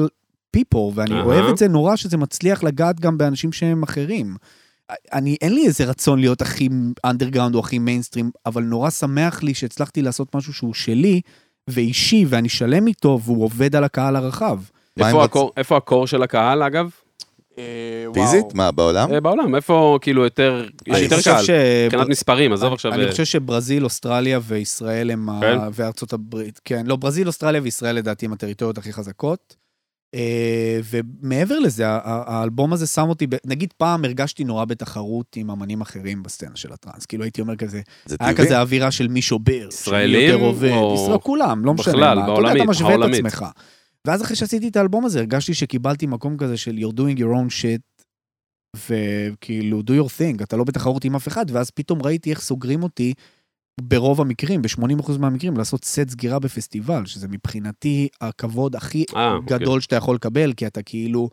people, 0.56 0.78
ואני 0.94 1.14
אהה. 1.14 1.22
אוהב 1.24 1.44
את 1.44 1.58
זה 1.58 1.68
נורא 1.68 1.96
שזה 1.96 2.16
מצליח 2.16 2.62
לגעת 2.62 3.00
גם 3.00 3.18
באנשים 3.18 3.52
שהם 3.52 3.82
אחרים. 3.82 4.36
אני, 5.12 5.36
אין 5.42 5.54
לי 5.54 5.66
איזה 5.66 5.84
רצון 5.84 6.18
להיות 6.18 6.42
הכי 6.42 6.68
אנדרגראונד 7.04 7.54
או 7.54 7.60
הכי 7.60 7.78
מיינסטרים, 7.78 8.30
אבל 8.46 8.62
נורא 8.62 8.90
שמח 8.90 9.42
לי 9.42 9.54
שהצלחתי 9.54 10.02
לעשות 10.02 10.34
משהו 10.34 10.52
שהוא 10.52 10.74
שלי 10.74 11.20
ואישי, 11.68 12.24
ואני 12.28 12.48
שלם 12.48 12.86
איתו, 12.86 13.18
והוא 13.24 13.44
עובד 13.44 13.76
על 13.76 13.84
הקהל 13.84 14.16
הרחב. 14.16 14.58
איפה 14.98 15.24
ה 15.24 15.29
core- 15.29 15.52
איפה 15.56 15.76
הקור 15.76 16.06
של 16.06 16.22
הקהל 16.22 16.62
אגב? 16.62 16.90
פיזית? 18.14 18.54
מה, 18.54 18.70
בעולם? 18.70 19.12
אה, 19.12 19.20
בעולם, 19.20 19.54
איפה 19.54 19.98
כאילו 20.02 20.24
יותר, 20.24 20.66
יש 20.86 21.02
יותר 21.02 21.20
ש- 21.42 21.50
מבחינת 21.86 22.08
מספרים, 22.08 22.52
עזוב 22.52 22.72
עכשיו, 22.72 22.92
אני 22.94 23.04
אה, 23.04 23.10
חושב 23.10 23.24
שברזיל, 23.24 23.84
אוסטרליה 23.84 24.40
וישראל 24.42 25.10
הם. 25.10 25.28
כן? 25.40 25.58
וארצות 25.72 26.12
הברית. 26.12 26.60
כן, 26.64 26.86
לא, 26.86 26.96
ברזיל, 26.96 27.26
אוסטרליה 27.26 27.60
וישראל 27.64 27.96
לדעתי 27.96 28.26
הם 28.26 28.32
הטריטוריות 28.32 28.78
הכי 28.78 28.92
חזקות. 28.92 29.56
אה, 30.14 30.80
ומעבר 30.84 31.58
לזה, 31.58 31.84
האלבום 32.04 32.72
הזה 32.72 32.86
שם 32.86 33.08
אותי, 33.08 33.26
נגיד 33.46 33.72
פעם 33.76 34.04
הרגשתי 34.04 34.44
נורא 34.44 34.64
בתחרות 34.64 35.36
עם 35.36 35.50
אמנים 35.50 35.80
אחרים 35.80 36.22
בסצנה 36.22 36.56
של 36.56 36.72
הטראנס. 36.72 37.06
כאילו 37.06 37.24
הייתי 37.24 37.40
אומר 37.40 37.56
כזה, 37.56 37.80
זה 38.06 38.16
היה. 38.20 38.34
כזה 38.34 38.60
אווירה 38.60 38.90
של 38.90 39.08
מי 39.08 39.22
שובר. 39.22 39.68
ישראלים. 39.68 40.40
או- 40.40 40.94
ישראל, 40.94 41.18
כולם, 41.18 41.64
לא 41.64 41.74
משנה 41.74 41.94
בכלל, 41.94 42.14
מה. 42.18 42.22
אתה 42.24 42.30
יודע, 42.30 42.32
בעולמית, 42.32 42.62
אתה 42.62 42.70
משווה 42.70 42.94
את. 42.94 43.00
עצמך. 43.14 43.44
ואז 44.06 44.22
אחרי 44.22 44.36
שעשיתי 44.36 44.68
את 44.68 44.76
האלבום 44.76 45.04
הזה, 45.04 45.18
הרגשתי 45.18 45.54
שקיבלתי 45.54 46.06
מקום 46.06 46.36
כזה 46.36 46.56
של 46.56 46.76
you're 46.78 46.92
doing 46.96 47.18
your 47.18 47.34
own 47.36 47.50
shit, 47.62 48.04
וכאילו, 48.76 49.80
do 49.80 49.90
your 49.90 50.08
thing, 50.08 50.42
אתה 50.42 50.56
לא 50.56 50.64
בתחרות 50.64 51.04
עם 51.04 51.14
אף 51.16 51.28
אחד, 51.28 51.46
ואז 51.52 51.70
פתאום 51.70 52.02
ראיתי 52.02 52.30
איך 52.30 52.40
סוגרים 52.40 52.82
אותי 52.82 53.14
ברוב 53.82 54.20
המקרים, 54.20 54.62
ב-80% 54.62 55.12
מהמקרים, 55.18 55.56
לעשות 55.56 55.84
סט 55.84 56.08
סגירה 56.10 56.38
בפסטיבל, 56.38 57.06
שזה 57.06 57.28
מבחינתי 57.28 58.08
הכבוד 58.20 58.76
הכי 58.76 59.04
אה, 59.16 59.32
אוקיי. 59.32 59.58
גדול 59.58 59.80
שאתה 59.80 59.96
יכול 59.96 60.14
לקבל, 60.14 60.52
כי 60.52 60.66
אתה 60.66 60.82
כאילו, 60.82 61.30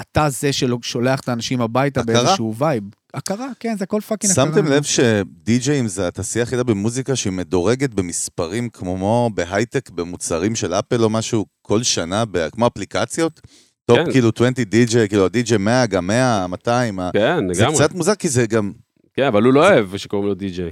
אתה 0.00 0.30
זה 0.30 0.50
ששולח 0.52 1.20
את 1.20 1.28
האנשים 1.28 1.60
הביתה 1.60 2.00
הכרה? 2.00 2.14
באיזשהו 2.22 2.54
vibe. 2.58 2.84
הכרה, 3.14 3.46
כן, 3.60 3.76
זה 3.78 3.84
הכל 3.84 4.00
fucking 4.00 4.32
הכרה. 4.32 4.46
שמתם 4.46 4.66
לב 4.66 4.82
שדי-ג'ייים 4.82 5.88
זה 5.88 6.08
התעשייה 6.08 6.44
היחידה 6.44 6.62
במוזיקה 6.64 7.16
שהיא 7.16 7.32
מדורגת 7.32 7.94
במספרים 7.94 8.68
כמו 8.68 9.30
בהייטק, 9.34 9.90
במוצרים 9.90 10.54
של 10.54 10.74
אפל 10.74 11.04
או 11.04 11.10
משהו, 11.10 11.46
כל 11.62 11.82
שנה, 11.82 12.24
כמו 12.52 12.66
אפליקציות? 12.66 13.40
טופ 13.86 13.98
כן. 13.98 14.12
כאילו 14.12 14.30
20 14.36 14.52
די-ג'יי, 14.52 15.08
כאילו 15.08 15.24
הדי-ג'יי 15.24 15.58
100, 15.58 15.86
גם 15.86 16.06
100, 16.06 16.46
200. 16.46 17.00
ה- 17.00 17.10
כן, 17.12 17.36
זה 17.52 17.62
לגמרי. 17.62 17.76
קצת 17.76 17.94
מוזר 17.94 18.14
כי 18.14 18.28
זה 18.28 18.46
גם, 18.46 18.72
כן, 19.14 19.24
אבל 19.26 19.42
הוא 19.42 19.52
לא 19.52 19.68
אוהב 19.68 19.96
שקוראים 19.96 20.28
לו 20.28 20.34
די-ג'יי. 20.34 20.70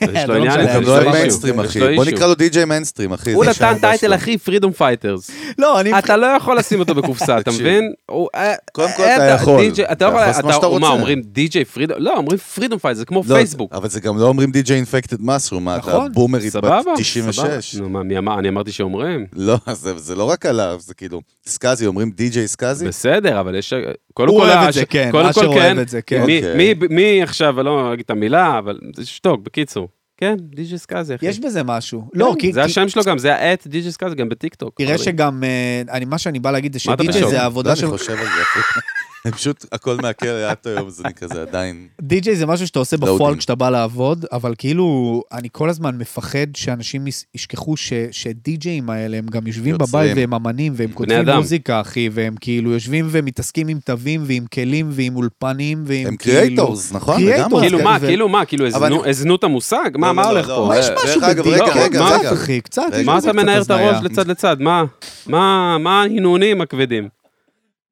יש 0.00 0.24
לו 0.28 0.34
לא 0.34 0.38
עניין 0.38 0.60
יש 0.60 0.86
לא 0.86 1.02
לו. 1.04 1.10
מיינסטרים, 1.10 1.60
אחי. 1.60 1.96
בוא. 1.96 2.04
נקרא 2.04 2.26
לו 2.26 2.34
די-ג'יי 2.34 2.64
מיינסטרים, 2.64 3.12
אחי. 3.12 3.32
הוא 3.32 3.44
נתן 3.44 3.78
טייטל. 3.80 4.14
אחי 4.14 4.38
פרידום 4.38 4.72
פייטרס. 4.72 5.30
לא, 5.58 5.80
אני... 5.80 5.98
אתה 5.98 6.16
לא 6.16 6.26
יכול 6.26 6.58
לשים 6.58 6.80
אותו 6.80 6.94
בקופסה, 6.94 7.38
אתה. 7.38 7.50
מבין? 7.50 7.92
אה, 8.34 8.54
קודם 8.72 8.88
כל 8.96 9.02
אה, 9.02 9.16
אתה 9.16 9.42
יכול. 9.42 9.60
די.ג'יי, 9.60 9.84
אתה 9.92 10.04
לא 10.04 10.10
יכול, 10.10 10.20
לעשות 10.20 10.44
מה 10.44 10.52
שאתה 10.52 10.66
אתה, 10.66 10.78
מה, 10.78 10.88
רוצה. 10.88 11.00
אומרים 11.00 11.22
די.ג'יי 11.24 11.64
פרידום? 11.64 11.96
לא, 12.00 12.16
אומרים 12.16 12.38
פרידום 12.38 12.78
פייט, 12.78 12.96
זה 12.96 13.04
כמו 13.04 13.22
לא, 13.28 13.34
פייסבוק. 13.34 13.72
אבל 13.72 13.88
זה 13.88 14.00
גם 14.00 14.18
לא 14.18 14.24
אומרים 14.24 14.50
די.ג'יי 14.50 14.76
אינפקטד 14.76 15.22
מסרום, 15.22 15.64
מה 15.64 15.76
אתה 15.76 15.88
נכון, 15.88 16.12
בומרית 16.12 16.44
בת 16.44 16.52
סבבה, 16.52 16.80
96? 16.96 17.36
סבבה. 17.38 17.58
נו, 17.82 17.88
מה, 17.88 18.02
מי 18.02 18.18
אמר? 18.18 18.38
אני 18.38 18.48
אמרתי 18.48 18.72
שאומרים. 18.72 19.26
לא, 19.36 19.56
זה 19.96 20.14
לא 20.14 20.24
רק 20.24 20.46
עליו, 20.46 20.76
זה 20.80 20.94
כאילו, 20.94 21.20
סקאזי, 21.46 21.86
אומרים 21.86 22.10
די.ג'יי 22.10 22.48
סקאזי? 22.48 22.88
בסדר, 22.88 23.40
אבל 23.40 23.54
יש... 23.54 23.72
קודם 24.14 24.28
הוא 24.28 24.40
כל, 24.40 24.46
אוהב 24.46 24.68
את 24.68 24.72
זה, 24.72 24.86
כן, 24.86 25.10
אשר 25.16 25.40
כל, 25.40 25.46
אוהב 25.46 25.58
כן. 25.58 25.80
את 25.80 25.88
זה, 25.88 26.02
כן. 26.02 26.24
מי, 26.26 26.72
אוקיי. 26.82 27.22
עכשיו, 27.22 27.62
לא 27.62 27.92
אגיד 27.92 28.04
את 28.04 28.10
המילה, 28.10 28.58
אבל 28.58 28.78
שתוק, 29.04 29.40
בקיצור. 29.42 29.67
כן, 30.16 30.36
די.ג'יי 30.38 30.78
סקאזי, 30.78 31.14
אחי. 31.14 31.26
יש 31.26 31.38
בזה 31.38 31.62
משהו. 31.62 32.08
לא, 32.14 32.34
כי... 32.38 32.52
זה 32.52 32.60
כי- 32.60 32.66
השם 32.66 32.88
שלו 32.88 33.02
גם, 33.04 33.18
זה 33.18 33.34
האט 33.34 33.66
די.ג'יי 33.66 33.92
סקאזי 33.92 34.14
גם 34.14 34.28
בטיקטוק. 34.28 34.74
תראה. 34.76 34.98
שגם, 34.98 35.44
אה, 35.44 35.82
אני- 35.90 36.04
מה 36.04 36.18
שאני 36.18 36.38
בא 36.38 36.50
להגיד 36.50 36.72
זה 36.72 36.78
מה 36.86 36.94
אתה 36.94 37.02
בשוק? 37.04 37.30
זה 37.30 37.42
העבודה 37.42 37.70
לא, 37.70 37.76
של... 37.76 37.86
אני 37.86 37.98
חושב 37.98 38.12
על 38.12 38.26
זה. 38.26 38.60
אני 39.24 39.32
פשוט, 39.38 39.64
הכל 39.72 39.96
מהכלא 40.02 40.46
לאט 40.46 40.66
היום, 40.66 40.86
אז 40.86 41.02
אני 41.04 41.14
כזה 41.14 41.42
עדיין... 41.42 41.86
די.ג'יי 42.00 42.36
זה 42.36 42.46
משהו 42.46 42.66
שאתה 42.66 42.78
עושה 42.78 42.96
בפועל. 42.96 43.36
כשאתה 43.36 43.54
בא 43.54 43.70
לעבוד, 43.70 44.24
אבל 44.32 44.54
כאילו, 44.58 45.22
אני 45.32 45.48
כל 45.52 45.70
הזמן 45.70 45.98
מפחד 45.98 46.46
שאנשים 46.56 47.04
ישכחו 47.34 47.74
שדי.ג'אים 48.10 48.90
האלה, 48.90 49.16
הם 49.16 49.26
גם 49.26 49.46
יושבים. 49.46 49.78
בבית 49.78 50.12
והם 50.16 50.34
אמנים, 50.34 50.72
והם 50.76 50.92
כותבים. 50.92 51.28
מוזיקה, 51.28 51.80
אחי, 51.80 52.08
והם 52.12 52.34
כאילו 52.40 52.72
יושבים 52.72 53.08
ומתעסקים 53.10 53.68
עם 53.68 53.78
תווים 53.84 54.22
ועם 54.26 54.46
כלים 54.54 54.88
ועם 54.92 55.16
אולפנים 55.16 55.84
ועם 55.86 56.06
הם 56.06 56.16
כאילו... 56.16 56.36
קריאייטורס, 56.38 56.92
נכון? 56.92 57.16
קריאייטורס, 57.16 57.52
לגמרי. 57.52 57.68
כאילו 57.68 57.78
כן, 57.78 57.84
מה, 57.84 57.98
כאילו 58.00 58.28
מה, 58.28 58.46
כאילו 58.46 58.66
הזנו- 59.06 59.34
את 59.34 59.44
המושג? 59.44 59.90
מה, 59.94 60.06
לא, 60.06 60.12
מה 60.12 60.22
לא, 60.22 60.28
הולך 60.28 60.48
לא, 60.48 60.54
פה? 60.54 60.66
מה 60.68 60.78
יש 60.78 60.88
משהו 61.04 61.20
בדי.ג'יי? 61.20 61.90
קצת. 61.90 62.32
אחי, 62.32 62.60
קצת. 62.60 62.82
מה 63.04 63.18
אתה 63.18 63.32
מנער 63.32 63.62
את. 63.62 63.70
הראש 63.70 63.96
לצד 64.02 64.28
לצד? 64.28 64.56
מה? 64.60 64.84
מה 65.26 65.76
מה 65.78 66.02
ההנהונים 66.02 66.60
הכבדים? 66.60 67.08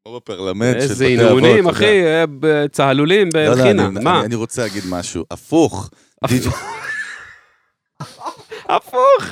כמו 0.06 0.16
בפרלמנט 0.16 0.74
של 0.74 0.80
איזה 0.80 1.04
בתי 1.04 1.28
אבות, 1.28 1.42
אתה 1.60 1.70
אחי, 1.70 1.84
יודע. 1.84 2.24
אה, 2.62 2.68
צהלולים 2.68 3.28
לא, 3.34 3.44
לא, 3.44 3.54
בחינם. 3.54 4.04
מה? 4.04 4.24
אני- 4.24 4.34
רוצה 4.34 4.62
להגיד 4.62 4.82
משהו, 4.88 5.24
הפוך. 5.30 5.90
הפוך. 8.68 9.24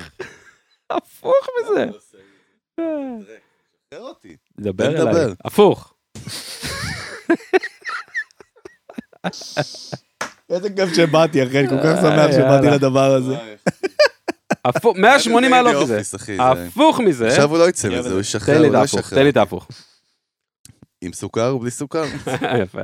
הפוך 0.90 1.46
מזה. 1.62 1.86
תראה 3.90 4.02
אותי. 4.02 4.36
דבר. 4.60 4.86
אליי. 4.86 5.34
הפוך. 5.44 5.94
איזה 10.50 10.70
כיף 10.70 10.94
שבאתי, 10.94 11.42
אחי, 11.46 11.60
אני 11.60 11.68
כל 11.68 11.78
כך 11.84 11.96
שמח 12.00 12.18
אה, 12.18 12.32
שבאתי. 12.32 12.66
לדבר 12.66 13.14
הזה. 13.14 13.34
הפוך, 14.64 14.96
180 14.96 15.50
מעלות 15.50 15.82
מזה. 15.82 16.00
אחי, 16.16 16.36
הפוך 16.40 17.00
מזה. 17.00 17.26
עכשיו 17.28 17.50
הוא 17.50 17.58
לא 17.58 17.68
יצא 17.68 17.88
מזה, 17.88 18.12
הוא 18.12 18.20
ישחרר, 18.20 18.54
תן 18.54 18.60
לי 18.60 18.66
הוא 18.66 18.68
את 18.68 18.72
לא 18.72 18.78
ההפוך, 18.78 19.00
ישחרר. 19.00 19.18
תן 19.18 19.24
לי 19.24 19.30
את 19.30 19.36
ההפוך. 19.36 19.68
עם 21.05 21.12
סוכר 21.12 21.50
או 21.50 21.59
בלי 21.59 21.70
סוכר? 21.70 22.05
יפה. 22.62 22.80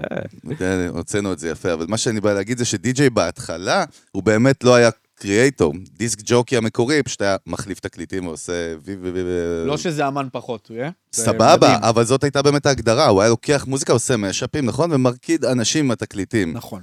הוצאנו 0.88 1.32
את 1.32 1.38
זה 1.38 1.48
יפה, 1.48 1.72
אבל 1.72 1.86
מה 1.88 1.98
שאני 1.98 2.20
בא 2.20 2.32
להגיד 2.32 2.58
זה 2.58 2.64
שדי.ג'יי 2.64 3.10
בהתחלה, 3.10 3.84
הוא 4.12 4.22
באמת 4.22 4.64
לא 4.64 4.74
היה 4.74 4.90
קריאייטור. 5.14 5.74
דיסק 5.96 6.18
ג'וקי 6.24 6.56
המקורי, 6.56 7.02
פשוט 7.02 7.22
היה 7.22 7.36
מחליף 7.46 7.80
תקליטים 7.80 8.26
ועושה 8.26 8.74
וי 8.84 8.94
וי 8.94 9.10
וי 9.10 9.22
וי... 9.22 9.66
לא 9.66 9.76
שזה 9.76 10.08
אמן 10.08 10.28
פחות, 10.32 10.68
הוא 10.68 10.76
יהיה? 10.76 10.90
סבבה. 11.12 11.78
אבל 11.80 12.04
זאת 12.04 12.24
הייתה 12.24 12.42
באמת 12.42 12.66
ההגדרה, 12.66 13.06
הוא 13.06 13.20
היה 13.20 13.30
לוקח 13.30 13.64
מוזיקה, 13.68 13.92
עושה 13.92 14.16
משאפים, 14.16 14.66
נכון? 14.66 14.92
ומרקיד 14.92 15.44
אנשים 15.44 15.84
עם 15.84 15.90
התקליטים. 15.90 16.52
נכון. 16.52 16.82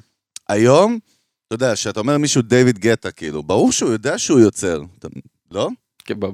היום, 0.50 1.00
אתה 1.48 1.56
יודע, 1.56 1.74
כשאתה 1.74 2.00
אומר 2.00 2.18
מישהו 2.18 2.42
דיוויד 2.42 2.80
גטה, 2.80 3.12
כאילו, 3.12 3.44
ברור 3.44 3.72
שהוא 3.72 3.92
יודע 3.92 4.18
שהוא 4.18 4.40
יוצר. 4.40 4.82
לא? 5.52 5.70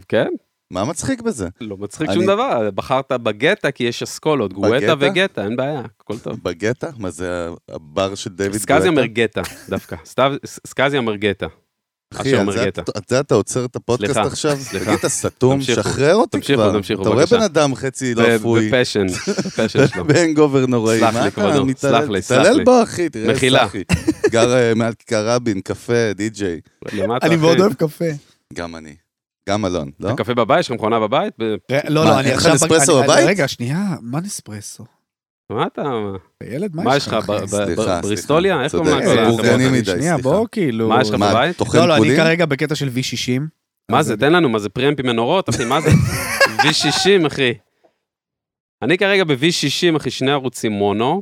כן, 0.08 0.28
מה 0.74 0.86
מצחיק 0.86 1.22
בזה? 1.22 1.48
לא 1.62 1.78
מצחיק 1.80 2.10
אני- 2.10 2.16
שום 2.16 2.26
דבר. 2.26 2.70
בחרת 2.76 3.12
בגטה 3.12 3.72
כי 3.72 3.84
יש 3.84 4.04
אסכולות, 4.04 4.54
גואטה? 4.54 4.94
וגטה, 5.00 5.44
אין 5.44 5.56
בעיה, 5.56 5.82
הכל 6.02 6.18
טוב. 6.18 6.40
בגטה? 6.44 6.90
מה 6.98 7.10
זה 7.10 7.48
הבר 7.70 8.16
של 8.16 8.30
דיוויד 8.30 8.52
גטה? 8.52 8.60
סקאזי 8.64 8.88
אומר 8.88 9.06
גטה, 9.06 9.42
דווקא. 9.70 9.96
סקאזי 10.68 10.98
אומר 10.98 11.16
גטה. 11.16 11.48
אחי, 12.14 12.34
על 12.36 12.40
אומר 12.42 12.54
זה. 12.54 12.68
אתה- 12.68 12.82
על 12.96 13.02
זה 13.08 13.20
אתה 13.20 13.36
עוצר 13.36 13.66
את 13.66 13.76
הפודקאסט 13.76 14.14
סליחה, 14.14 14.28
עכשיו? 14.28 14.58
סליחה. 14.58 14.86
תגיד, 14.86 14.98
אתה 15.00 15.10
סתום, 15.10 15.56
תמשיכו, 15.60 15.82
שחרר 15.84 16.16
אותי 16.16 16.38
תמשיכו, 16.38 16.62
כבר. 16.62 16.72
תמשיכו, 16.72 17.02
אתה 17.02 17.10
רואה 17.10 17.20
בבקשה. 17.22 17.38
בן 17.38 17.44
אדם 17.44 17.76
חצי 17.76 18.16
לא 18.16 18.24
ב- 18.24 18.26
אפוי. 18.30 18.70
בפשן, 18.72 19.06
בפשן 19.46 19.88
שלו. 19.94 20.06
בהנגובר 20.06 20.66
נוראי. 20.66 21.00
סלח 21.00 21.16
לי, 21.16 21.32
כבודו? 21.32 21.66
סלח 21.78 22.10
לי, 22.10 22.22
סלח 22.22 22.42
תתעלל 22.42 22.58
לי. 22.58 22.64
בו, 22.64 22.84
אחי, 22.84 23.10
תראה, 23.10 23.34
מחילה. 23.34 23.60
סלח. 23.60 23.74
גר 24.30 24.54
אה, 24.54 24.74
מעל 24.76 24.94
כיכר 24.94 25.28
רבין, 25.30 25.62
קפה, 25.62 26.14
די-ג'יי. 26.16 26.60
אני. 27.24 27.36
מאוד 27.36 27.60
אוהב 27.60 27.74
קפה. 27.74 28.06
גם 28.54 28.76
אני. 28.76 28.96
גם 29.50 29.66
אלון, 29.66 29.92
לא? 30.00 30.08
אתה 30.10 30.24
קפה 30.24 30.34
בבית? 30.34 30.60
יש 30.60 30.68
לך 30.70 30.76
מכונה 30.76 31.00
בבית? 31.00 31.34
ב- 31.40 31.56
לא, 31.90 32.04
מה, 32.04 32.10
לא, 32.10 32.20
אני 32.20 32.28
אין 32.28 32.38
לך 32.38 32.46
עכשיו... 32.46 32.54
נספרסו 32.54 33.04
בבית? 33.04 33.26
רגע, 33.28 33.48
שנייה, 33.48 33.96
מה 34.02 34.20
נספרסו? 34.22 34.84
מה 35.50 35.66
אתה... 35.66 35.82
ילד, 36.44 36.76
מה 36.76 36.98
יש 36.98 37.08
לך? 37.08 37.18
בריסטוליה? 38.04 38.64
איך 38.64 38.72
קוראים 38.76 39.08
זה 39.08 39.16
לה? 39.16 39.30
בורגני 39.30 39.66
כל 39.66 39.72
מדי, 39.72 39.86
שנייה, 39.86 40.14
סליחה. 40.14 40.30
בוא, 40.30 40.48
כאילו... 40.52 40.90
מה 40.90 41.02
יש 41.02 41.10
לך? 41.10 41.16
מה, 41.16 41.30
בבית? 41.30 41.58
טוחן 41.58 41.78
לא, 41.78 41.88
לא, 41.88 41.98
אני? 41.98 42.16
כרגע 42.16 42.46
בקטע 42.46 42.76
של 42.76 42.88
V60. 42.88 43.42
מה 43.92 44.04
זה? 44.04 44.14
אני- 44.14 44.20
תן 44.20 44.34
לנו, 44.34 44.50
מה 44.50 44.60
זה 44.60 44.70
preamp 44.70 45.00
עם 45.00 45.06
מנורות, 45.06 45.50
אחי? 45.50 45.66
מה 45.66 45.82
זה? 45.82 45.90
V60, 46.64 47.28
אחי. 47.28 47.54
אני 48.82 48.98
כרגע 48.98 49.24
ב-V60, 49.24 49.98
אחי, 49.98 50.12
שני 50.12 50.32
ערוצים 50.32 50.72
מונו. 50.72 51.22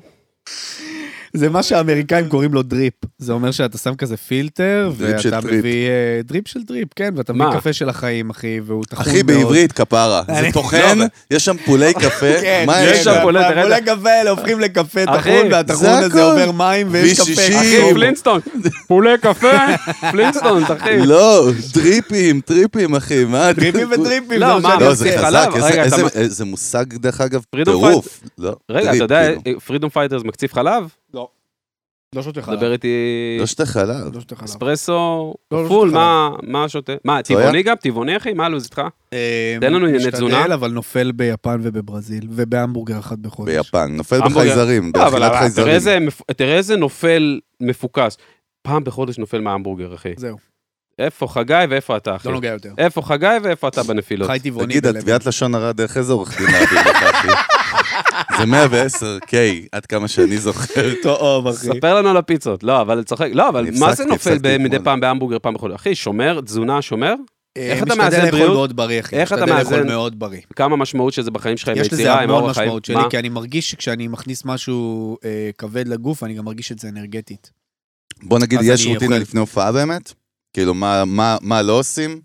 זה 1.33 1.49
מה 1.49 1.63
שהאמריקאים 1.63 2.29
קוראים 2.29 2.53
לו 2.53 2.61
drip. 2.63 2.93
זה 3.17 3.33
אומר 3.33 3.51
שאתה 3.51 3.77
שם 3.77 3.95
כזה 3.95 4.17
פילטר, 4.17 4.91
ואתה. 4.97 5.39
מביא... 5.43 5.87
אה, 5.87 6.21
drip 6.23 6.47
של 6.47 6.59
drip, 6.63 6.87
כן, 6.95 7.13
ואתה 7.17 7.33
מביא? 7.33 7.59
קפה 7.59 7.73
של 7.73 7.89
החיים, 7.89 8.29
אחי, 8.29 8.59
והוא 8.65 8.83
טחון 8.89 9.05
מאוד. 9.05 9.15
אחי, 9.15 9.23
בעברית, 9.23 9.71
כפרה. 9.71 10.21
זה 10.27 10.39
אני- 10.39 10.51
טוחן, 10.51 10.97
לא, 10.97 11.05
יש 11.31 11.45
שם 11.45 11.55
פולי 11.65 11.93
קפה, 12.03 12.25
כן, 12.41 12.63
מה 12.67 12.73
כן, 12.73 12.87
יש 12.91 13.03
שם? 13.03 13.19
פולי- 13.21 13.39
תראה, 13.39 13.55
והפולי 13.65 13.81
קפה 13.81 14.09
האלה 14.09 14.29
הופכים 14.29 14.59
לקפה 14.59 15.05
טחון, 15.05 15.47
והטחון 15.51 15.77
זה 15.85 15.97
הזה. 15.97 16.23
עובר 16.23 16.51
מים, 16.51 16.87
ויש 16.91 17.19
V60. 17.19 17.23
קפה. 17.23 17.41
אחי. 17.59 17.93
פלינסטון. 17.93 18.39
פולי 18.87 19.17
קפה, 19.21 19.51
פלינסטון, 20.11 20.63
אחי. 20.63 20.97
לא, 21.05 21.47
דריפים, 21.73 22.41
טריפים, 22.41 22.95
אחי, 22.95 23.23
מה? 23.25 23.53
דריפים 23.53 23.91
ודריפים, 23.91 24.39
לא, 24.39 24.47
זה 24.55 24.61
מה, 24.67 24.69
שאני 24.73 24.83
לא, 24.83 24.91
עושה. 24.91 25.03
זה 25.03 25.17
חלב, 25.21 25.51
חזק, 25.53 26.15
איזה- 26.15 26.45
מושג, 26.45 26.85
דרך 26.93 27.21
אגב, 27.21 27.41
Freedom 27.55 27.65
טירוף. 27.65 28.21
לא, 28.37 28.55
רגע, 28.71 28.93
אתה 28.95 29.03
יודע, 29.03 29.29
כאילו. 29.43 29.59
פרידום 29.59 29.89
פייטרס 29.89 30.23
מקציף 30.23 30.53
חלב? 30.53 30.83
לא 32.15 32.21
שותה 32.21 32.41
חלב. 32.41 32.57
דבר 32.57 32.71
איתי 32.73 32.87
לא 33.39 33.45
שאתה 33.45 33.65
חלב. 33.65 34.15
לא 34.15 34.19
שותה 34.19 34.35
חלב. 34.35 34.45
אספרסו, 34.47 35.33
לא, 35.51 35.63
לא 35.63 35.67
פול, 35.67 35.87
שותה 35.87 35.97
מה 35.99 36.29
מה 36.43 36.69
שותה? 36.69 36.93
מה? 37.05 37.23
טבעוני 37.23 37.63
גם? 37.63 37.75
טבעוני, 37.75 38.17
אחי? 38.17 38.33
מה 38.33 38.45
הלו"ז 38.45 38.63
איתך? 38.63 38.81
אה, 39.13 39.57
תן 39.61 39.73
לנו 39.73 39.85
ענייני 39.85 39.97
משתדל, 39.97 40.11
תזונה. 40.17 40.45
אבל 40.53 40.71
נופל 40.71 41.11
ביפן 41.11 41.59
ובברזיל, 41.63 42.27
ובהמבורגר 42.29 42.99
אחד 42.99 43.21
בחודש. 43.21 43.55
ביפן, 43.55 43.91
נופל. 43.91 44.19
בחייזרים, 44.21 44.91
לא, 44.95 45.03
באכילת 45.03 45.31
תראה 45.31 45.39
חייזרים. 45.39 46.09
תראה 46.37 46.57
איזה 46.57 46.75
נופל 46.75 47.39
מפוקס. 47.61 48.17
פעם 48.61 48.83
בחודש 48.83 49.17
נופל 49.17 49.41
מההמבורגר, 49.41 49.95
אחי. 49.95 50.13
זהו, 50.17 50.37
איפה 50.99 51.27
חגי 51.27 51.53
ואיפה 51.69 51.97
אתה, 51.97 52.15
אחי? 52.15 52.27
לא 52.27 52.33
נוגע 52.33 52.49
יותר. 52.49 52.73
איפה 52.77 53.01
חגי 53.01 53.27
ואיפה 53.43 53.67
אתה 53.67 53.83
בנפילות? 53.83 54.29
חי 54.29 54.39
טבעוני 54.39 54.81
תגיד. 54.81 54.85
התביעת 54.97 55.25
לשון 55.25 55.55
הרע 55.55 55.71
דרך 55.71 55.97
איזה 55.97 56.13
עורך 56.13 56.37
דין 56.37 56.47
להביא 56.51 56.79
לך, 56.79 57.03
אחי? 57.03 57.27
זה 58.39 58.45
110 58.45 59.17
K, 59.27 59.33
עד 59.71 59.85
כמה 59.85 60.07
שאני 60.07 60.37
זוכר. 60.37 60.93
טוב, 61.03 61.47
אחי. 61.47 61.57
ספר 61.65 61.95
לנו 61.95 62.09
על 62.09 62.17
הפיצות. 62.17 62.63
לא, 62.63 62.81
אבל 62.81 63.03
צוחק. 63.03 63.27
לא, 63.33 63.49
אבל 63.49 63.67
מה 63.79 63.95
זה 63.95 64.05
נופל 64.05 64.37
מדי. 64.59 64.77
פעם 64.83 64.99
בהמבורגר 64.99 65.39
פעם 65.39 65.53
בחודש? 65.53 65.75
אחי, 65.75 65.95
שומר, 65.95 66.41
תזונה 66.41 66.81
שומר? 66.81 67.13
אה, 67.57 67.61
איך 67.71 67.83
אתה 67.83 67.85
משתדל 67.85 68.03
מאזן 68.03 68.17
לאכול 68.25 68.31
בריאות? 68.39 68.53
מאוד 68.55 68.75
בריא, 68.75 68.99
אחי. 68.99 69.15
איך 69.15 69.33
אתה 69.33 69.41
משתדל 69.45 69.59
לאכול 69.59 69.77
מאזן? 69.77 69.87
מאוד 69.87 70.19
בריא. 70.19 70.41
כמה 70.55 70.75
משמעות 70.75 71.13
שזה 71.13 71.31
בחיים 71.31 71.57
שלך 71.57 71.69
עם 71.69 71.77
יש 71.77 71.87
לזה 71.93 71.95
היצירה, 72.01 72.15
עם 72.21 72.29
המון 72.29 72.39
האורח 72.41 72.55
חיים? 72.55 72.67
משמעות 72.67 72.85
שלי? 72.85 72.95
כי 73.09 73.19
אני 73.19 73.29
מרגיש 73.29 73.71
שכשאני 73.71 74.07
מכניס 74.07 74.45
משהו 74.45 75.17
אה, 75.25 75.49
כבד 75.57 75.87
לגוף, 75.87 76.23
אני 76.23 76.33
גם 76.33 76.45
מרגיש 76.45 76.71
את 76.71 76.79
זה 76.79 76.89
אנרגטית. 76.89 77.51
בוא 78.23 78.39
נגיד, 78.39 78.59
יש 78.63 78.85
רוטינה. 78.87 79.17
לפני 79.17 79.39
הופעה 79.39 79.71
באמת? 79.71 80.13
כאילו, 80.53 80.73
מה- 80.73 81.05
מה 81.05 81.37
מה 81.41 81.61
לא 81.61 81.79
עושים? 81.79 82.21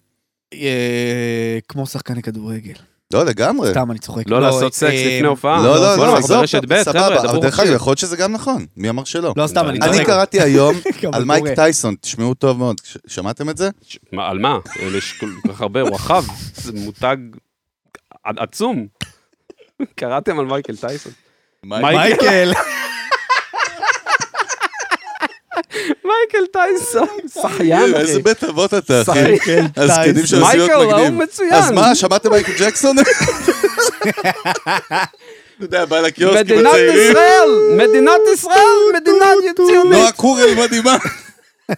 אה, 0.55 1.59
כמו 1.68 1.86
שחקני 1.86 2.22
כדורגל. 2.22 2.72
לא, 3.12 3.24
לגמרי. 3.24 3.70
סתם, 3.70 3.90
אני 3.90 3.98
צוחק. 3.98 4.22
לא 4.28 4.40
לעשות 4.40 4.74
סקס 4.74 4.84
אה, 4.90 5.16
לפני 5.16 5.28
הופעה? 5.28 5.62
לא, 5.62 5.74
לא, 5.74 5.96
לא, 5.96 6.16
עזוב, 6.16 6.46
סבבה, 6.46 7.20
אבל 7.30 7.40
דרך. 7.40 7.61
אגב, 7.61 7.72
יכול 7.72 7.90
להיות 7.90 7.98
שזה 7.98 8.16
גם 8.16 8.32
נכון, 8.32 8.66
מי 8.76 8.90
אמר 8.90 9.04
שלא? 9.04 9.34
לא, 9.36 9.46
סתם, 9.46 9.61
אני 9.61 9.68
אני 9.68 9.78
אני 9.84 9.92
צוחק. 9.92 10.07
קראתי 10.07 10.40
היום 10.40 10.74
על 11.14 11.24
מייק. 11.24 11.44
טייסון, 11.54 11.94
תשמעו 12.00 12.34
טוב 12.34 12.59
מאוד, 12.59 12.76
שמעתם 13.07 13.50
את 13.50 13.57
זה? 13.57 13.70
על 14.18 14.38
מה? 14.38 14.59
יש 14.96 15.12
כל 15.12 15.30
כך 15.48 15.61
הרבה, 15.61 15.80
הוא 15.80 15.94
רחב, 15.94 16.24
זה 16.54 16.72
מותג 16.72 17.16
עצום. 18.24 18.86
קראתם 19.96 20.38
על 20.38 20.44
מייקל 20.46 20.76
טייסון. 20.76 21.12
מייקל. 21.64 22.52
מייקל 26.20 26.46
טייסון, 26.52 27.08
שחיין, 27.42 27.94
איזה 27.94 28.12
אחי. 28.12 28.22
בית 28.22 28.44
אבות 28.44 28.74
אתה, 28.74 29.02
אחי. 29.02 29.22
מייקל 29.22 29.60
הזקנים 29.76 30.14
טייסון. 30.14 30.26
שעושים 30.26 30.58
להיות 30.60 30.70
מייקל, 30.70 30.72
ההוא 30.94 31.06
מגניב. 31.08 31.22
מצוין. 31.22 31.52
אז 31.54 31.70
מה, 31.70 31.94
שמעתם 31.94 32.30
מייקל 32.30 32.52
ג'קסון? 32.58 32.96
אתה 35.56 35.64
יודע, 35.64 35.84
בא 35.84 36.00
לקיוסק 36.00 36.36
עם 36.36 36.44
מדינת 36.44 36.66
הצעירים. 36.66 37.10
ישראל, 37.10 37.48
מדינת 37.88 38.20
ישראל, 38.34 38.56
מדינת 38.96 39.18
נועה 39.42 39.54
ציונית. 39.70 40.14
קורל 40.16 40.54
מדהימה. 40.64 40.96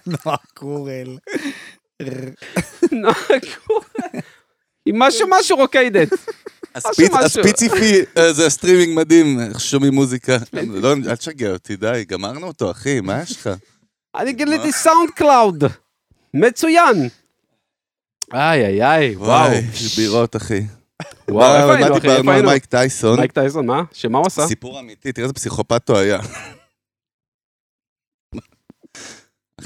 נועה 0.07 0.37
קורל. 0.55 1.17
נועה 2.93 3.15
קורל. 3.67 4.21
היא 4.87 4.95
משהו 4.97 5.27
משהו 5.31 5.57
רוקדת. 5.57 6.09
הספיצ- 6.77 7.13
משהו. 7.13 7.17
הספציפי, 7.41 8.01
אה, 8.19 8.33
זה 8.33 8.51
סטרימינג 8.51 8.97
מדהים, 8.99 9.41
איך 9.41 9.61
שומעים 9.61 9.95
מוזיקה. 9.95 10.37
לא, 10.69 10.93
אל 10.93 11.17
תשגע 11.17 11.51
אותי, 11.51 11.77
די, 11.77 12.05
גמרנו 12.09 12.47
אותו, 12.47 12.71
אחי, 12.71 13.01
מה 13.01 13.23
יש 13.23 13.37
לך? 13.37 13.51
אני 14.17 14.33
גיליתי 14.33 14.73
SoundCloud. 14.73 15.65
מצוין. 16.35 17.09
איי, 18.35 18.65
איי, 18.67 18.85
איי, 18.85 19.17
וואו. 19.17 19.29
וואי, 19.29 19.61
בירות, 19.97 20.37
אחי. 20.37 20.63
וואו, 21.31 21.57
איפה 21.57 21.67
מה 21.67 21.75
היינו, 21.75 21.93
אחי? 21.93 22.01
דיברנו 22.01 22.19
איפה 22.19 22.31
על 22.31 22.37
היינו? 22.37 22.49
מייק 22.49 22.65
טייסון? 22.65 23.19
מייק 23.19 23.33
טייסון, 23.33 23.67
מה? 23.67 23.83
שמה 23.93 24.19
הוא 24.19 24.27
עשה? 24.27 24.47
סיפור 24.47 24.81
אמיתי, 24.81 25.13
תראה 25.13 25.25
איזה 25.25 25.35
פסיכופת 25.35 25.89
הוא 25.89 25.97
היה. 25.97 26.19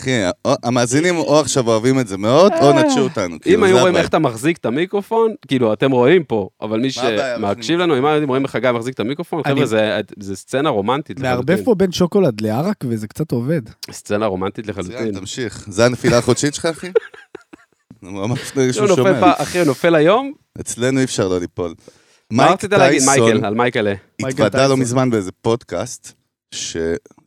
אחי, 0.03 0.11
או- 0.45 0.55
המאזינים 0.63 1.17
או 1.17 1.41
עכשיו 1.41 1.69
אוהבים 1.69 2.01
את 2.01 2.09
זה 2.09 2.19
מאוד, 2.19 2.53
או 2.63 2.73
נטשו 2.73 3.01
אותנו. 3.01 3.35
אם 3.35 3.39
כאילו, 3.39 3.65
היו 3.65 3.75
זה 3.77 3.81
רואים. 3.81 3.97
איך 3.97 4.09
אתה 4.09 4.19
מחזיק 4.19 4.57
את 4.57 4.67
המיקרופון, 4.67 5.35
כאילו, 5.49 5.73
אתם 5.73 5.91
רואים 5.91 6.25
פה, 6.25 6.49
אבל 6.61 6.81
מי? 6.81 6.91
שמקשיב 6.91 7.79
לנו, 7.79 7.99
אם 7.99 8.07
הייתם 8.07 8.29
רואים 8.29 8.43
איך 8.43 8.51
חגי 8.53 8.71
מחזיק 8.75 8.95
את 8.95 9.01
המיקרופון, 9.01 9.43
חבר'ה, 9.47 9.67
זה- 9.67 10.01
סצנה 10.37 10.69
רומנטית 10.69 11.21
מערבב. 11.21 11.65
פה 11.65 11.75
בין 11.75 11.93
שוקולד 11.93 12.41
לערק 12.41 12.77
וזה 12.85 13.09
קצת 13.09 13.33
עובד. 13.33 13.63
סצנה 13.91 14.27
רומנטית 14.27 14.67
לחלוטין. 14.67 15.13
תמשיך. 15.19 15.65
זה 15.71 15.85
הנפילה 15.87 16.19
החודשית 16.19 16.55
שלך, 16.55 16.67
אחי? 16.67 16.89
ממש 18.03 18.41
לפני 18.41 18.65
הוא 18.65 18.73
שהוא 18.73 18.87
נופל 18.87 19.03
שומע. 19.03 19.33
אחי, 19.37 19.59
הוא 19.59 19.67
נופל 19.67 19.95
היום? 19.95 20.33
אצלנו 20.61 20.99
אי 20.99 21.05
אפשר 21.05 21.29
לא 21.29 21.41
ליפול. 21.41 21.75
מה 22.31 22.43
מייק 22.43 22.53
רצית 22.53 22.73
להגיד? 22.73 23.03
מייקל, 23.07 23.23
טייסון 23.25 23.45
על 23.45 23.55
מייקלה. 23.55 23.95
מייקל 24.23 24.43
התוודה 24.47 24.67
לא. 24.69 24.77
מזמן 24.77 25.11
באיזה 25.11 25.31
פודקאסט, 25.43 26.13
ש... 26.53 26.77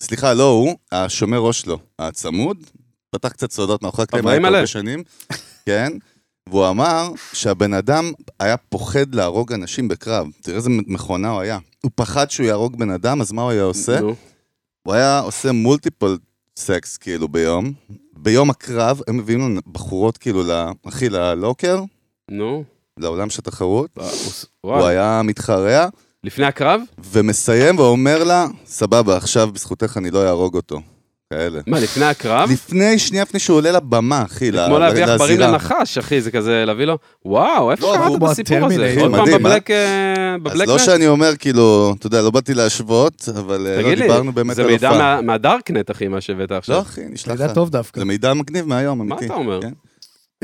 סליחה, 0.01 0.33
לא 0.33 0.49
הוא, 0.49 0.75
השומר 0.91 1.37
ראש 1.39 1.61
שלו, 1.61 1.79
הצמוד, 1.99 2.57
פתח 3.11 3.29
קצת 3.29 3.51
סודות 3.51 3.81
מאחורי 3.83 4.03
הקלעים. 4.03 4.25
הרבה 4.45 4.67
שנים, 4.67 5.03
כן, 5.65 5.91
והוא 6.49 6.69
אמר 6.69 7.09
שהבן 7.33 7.73
אדם 7.73 8.11
היה 8.39 8.57
פוחד 8.57 9.15
להרוג 9.15 9.53
אנשים 9.53 9.87
בקרב. 9.87 10.27
תראה 10.41 10.57
איזה 10.57 10.69
מכונה 10.69 11.29
הוא 11.29 11.39
היה. 11.41 11.59
הוא 11.83 11.91
פחד 11.95 12.29
שהוא 12.31 12.45
יהרוג 12.47 12.79
בן 12.79 12.89
אדם, 12.89 13.21
אז 13.21 13.31
מה 13.31 13.41
הוא 13.41 13.51
היה 13.51 13.63
עושה? 13.63 13.99
הוא 14.83 14.93
היה 14.93 15.19
עושה 15.19 15.51
מולטיפל 15.51 16.17
סקס 16.59 16.97
כאילו 16.97 17.27
ביום. 17.27 17.73
ביום 18.17 18.49
הקרב 18.49 19.01
הם 19.07 19.17
מביאים 19.17 19.55
לו 19.55 19.61
בחורות 19.71 20.17
כאילו, 20.17 20.43
אחי, 20.87 21.09
ללוקר, 21.09 21.83
נו. 22.31 22.63
לעולם 22.99 23.29
של 23.29 23.41
התחרות. 23.41 23.89
הוא- 23.95 24.05
הוא. 24.61 24.85
היה 24.85 25.21
מתחרע, 25.23 25.87
לפני 26.25 26.45
הקרב? 26.45 26.81
ומסיים 27.11 27.79
ואומר 27.79 28.23
לה, 28.23 28.45
סבבה, 28.65 29.17
עכשיו 29.17 29.49
בזכותך 29.53 29.97
אני 29.97 30.11
לא 30.11 30.25
אהרוג 30.25 30.55
אותו. 30.55 30.79
כאלה. 31.33 31.59
מה, 31.67 31.79
לפני 31.79 32.05
הקרב? 32.05 32.51
לפני, 32.51 32.99
שנייה 32.99 33.23
לפני 33.23 33.39
שהוא 33.39 33.57
עולה 33.57 33.71
לבמה, 33.71 34.23
אחי, 34.23 34.51
ל- 34.51 34.65
כמו 34.67 34.79
להביא 34.79 35.03
עכברים 35.03 35.31
לזירה. 35.35 35.51
לנחש, 35.51 35.97
אחי, 35.97 36.21
זה 36.21 36.31
כזה 36.31 36.63
להביא 36.65 36.85
לו, 36.85 36.97
וואו, 37.25 37.71
איפה 37.71 37.87
לא, 37.87 37.95
קראת 37.97 38.07
הוא 38.07 38.17
את 38.17 38.23
הסיפור 38.31 38.65
הזה? 38.65 38.95
עוד 39.01 39.11
פעם 39.11 39.25
בבלק... 39.39 39.71
אה, 39.71 40.35
אז 40.51 40.61
לא? 40.61 40.77
שאני 40.79 41.07
אומר, 41.07 41.35
כאילו, 41.35 41.93
אתה 41.99 42.07
יודע, 42.07 42.21
לא 42.21 42.31
באתי 42.31 42.53
להשוות, 42.53 43.29
אבל 43.37 43.67
אה, 43.67 43.77
לא 43.77 43.81
תגיד 43.83 43.97
לי, 43.97 44.07
דיברנו 44.07 44.33
באמת 44.33 44.55
זה 44.55 44.61
על 44.61 44.67
מידע 44.71 44.89
הופעה. 44.89 45.15
מה- 45.15 45.21
מהדארקנט, 45.21 45.91
אחי, 45.91 46.07
מה 46.07 46.21
שהבאת 46.21 46.51
לא, 46.51 46.55
עכשיו. 46.57 46.81
אחי, 46.81 47.01
נשלח 47.09 47.31
מידע 47.33 47.45
לך. 47.45 47.51
טוב 47.51 47.69
דווקא. 47.69 47.99
זה 47.99 48.05
מידע 48.05 48.33
מגניב 48.33 48.65
מהיום, 48.67 48.97
מה 48.97 49.03
אמיתי. 49.15 49.25
אתה 49.25 49.33
אומר? 49.33 49.59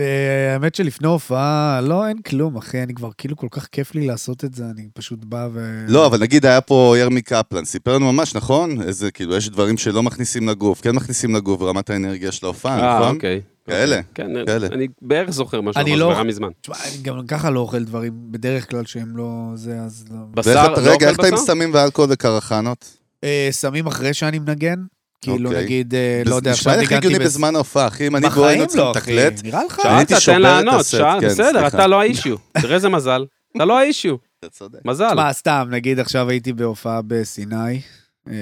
כן. 0.01 0.47
אה, 0.47 0.53
האמת 0.53 0.75
שלפני 0.75 1.07
הופעה, 1.07 1.81
לא, 1.81 2.07
אין 2.07 2.21
כלום, 2.21 2.57
אחי, 2.57 2.83
אני 2.83 2.93
כבר 2.93 3.09
כאילו 3.17 3.37
כל 3.37 3.47
כך 3.51 3.67
כיף 3.71 3.95
לי 3.95 4.07
לעשות 4.07 4.45
את 4.45 4.53
זה, 4.53 4.63
אני 4.75 4.87
פשוט 4.93 5.25
בא 5.25 5.47
ו... 5.53 5.85
לא, 5.87 6.05
אבל 6.05 6.19
נגיד 6.21 6.45
היה 6.45 6.61
פה 6.61 6.95
ירמי 6.99 7.21
קפלן, 7.21 7.65
סיפר 7.65 7.95
לנו 7.95 8.13
ממש, 8.13 8.35
נכון? 8.35 8.81
איזה, 8.81 9.11
כאילו, 9.11 9.35
יש 9.35 9.49
דברים 9.49 9.77
שלא 9.77 10.03
מכניסים 10.03 10.49
לגוף, 10.49 10.81
כן 10.81 10.95
מכניסים 10.95 11.35
לגוף 11.35 11.59
ברמת 11.59 11.89
האנרגיה 11.89 12.31
של 12.31 12.45
ההופעה, 12.45 12.79
אה, 12.79 12.99
נכון? 12.99 13.15
אוקיי. 13.15 13.41
כאלה, 13.67 13.99
כן, 14.15 14.27
כאלה. 14.45 14.67
אני 14.67 14.87
בערך 15.01 15.29
זוכר 15.29 15.61
משהו, 15.61 15.81
אני 15.81 15.91
אבל 15.91 15.99
לא- 15.99 16.23
מזמן. 16.23 16.49
תשמע, 16.61 16.75
אני 16.83 17.03
גם 17.03 17.27
ככה 17.27 17.49
לא 17.49 17.59
אוכל 17.59 17.83
דברים 17.83 18.13
בדרך 18.31 18.69
כלל 18.69 18.85
שהם 18.85 19.17
לא 19.17 19.25
זה, 19.55 19.79
אז 19.79 20.05
לא. 20.11 20.17
בשר, 20.31 20.49
ואיך 20.49 20.71
אתה- 20.73 20.81
לא 20.81 20.89
רגע, 20.91 21.09
איך 21.09 21.17
אוכל 21.17 21.27
אתה 21.27 21.35
עם 21.35 21.43
בשר? 21.43 21.45
סמים 21.45 21.69
ואלכוהול 21.73 22.09
וקרחנות? 22.13 22.97
אה, 23.23 23.47
סמים 23.51 23.87
אחרי 23.87 24.13
שאני 24.13 24.39
מנגן, 24.39 24.79
כאילו 25.21 25.49
אוקיי. 25.49 25.63
נגיד, 25.63 25.95
אה, 25.95 26.21
לא 26.25 26.35
יודע, 26.35 26.51
נשמע 26.51 26.71
עכשיו 26.71 26.73
לי 26.73 26.85
הכי 26.85 26.95
ניגנתי 26.95 27.07
הגיוני 27.07 27.25
בס- 27.25 27.31
בזמן 27.31 27.55
ההופעה, 27.55 27.87
אחי, 27.87 28.07
אם 28.07 28.15
אני 28.15 28.25
צריכים 28.29 28.43
לא, 28.75 28.91
אחי, 28.97 29.13
לתקלט, 29.15 29.43
נראה 29.43 29.63
לך? 29.63 29.77
שאלת, 29.83 30.09
שובר 30.19 30.37
תן 30.37 30.41
את 30.41 30.41
לענות, 30.41 30.79
הסט, 30.79 30.91
שאל- 30.91 31.21
כן, 31.21 31.27
בסדר, 31.27 31.51
סליחה. 31.51 31.67
אתה 31.67 31.87
לא 31.87 32.01
האישיו. 32.01 32.35
תראה 32.61 32.75
איזה 32.75 32.89
מזל. 32.89 33.25
אתה 33.55 33.65
לא 33.65 33.79
האישיו, 33.79 34.15
אתה 34.39 34.49
צודק. 34.49 34.79
מזל. 34.85 35.13
מה, 35.15 35.33
סתם, 35.33 35.67
נגיד 35.71 35.99
עכשיו 35.99 36.29
הייתי 36.29 36.53
בהופעה 36.53 37.01
בסיני. 37.07 37.81
אה, 38.27 38.33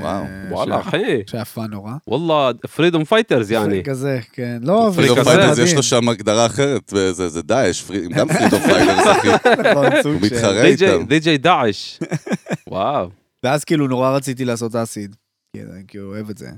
וואו, 0.00 0.24
וואלה, 0.50 0.80
אחי. 0.80 0.96
שהיה 1.26 1.44
fun 1.44 1.70
נורא. 1.70 1.92
וואלה, 2.08 2.50
Freedom 2.76 3.04
Fighters, 3.04 3.50
יעני. 3.50 3.82
כזה, 3.84 4.18
כן. 4.32 4.58
לא, 4.62 4.90
Freedom 4.96 5.24
Fighters, 5.24 5.58
יש. 5.58 5.74
לו 5.74 5.82
שם 5.82 6.08
הגדרה 6.08 6.46
אחרת, 6.46 6.92
זה 7.28 7.42
דאעש, 7.42 7.82
פרי- 7.82 8.08
גם 8.08 8.28
Freedom 8.38 8.60
Fighters, 8.60 9.06
אחי. 9.06 9.28
נכון, 9.70 9.86
הוא 10.04 10.20
מתחרה 10.22 10.64
איתם. 10.64 11.04
די.ג'יי 11.08 11.38
דאעש. 11.38 11.98
וואו. 12.70 13.08
ואז 13.44 13.64
כאילו 13.64 13.86
נורא 13.88 14.10
רציתי 14.16 14.44
לעשות 14.44 14.74
acid. 14.76 15.16
כי 15.52 15.62
אני 15.62 15.82
כאילו 15.88 16.06
אוהב 16.06 16.30
את 16.30 16.38
זה. 16.38 16.50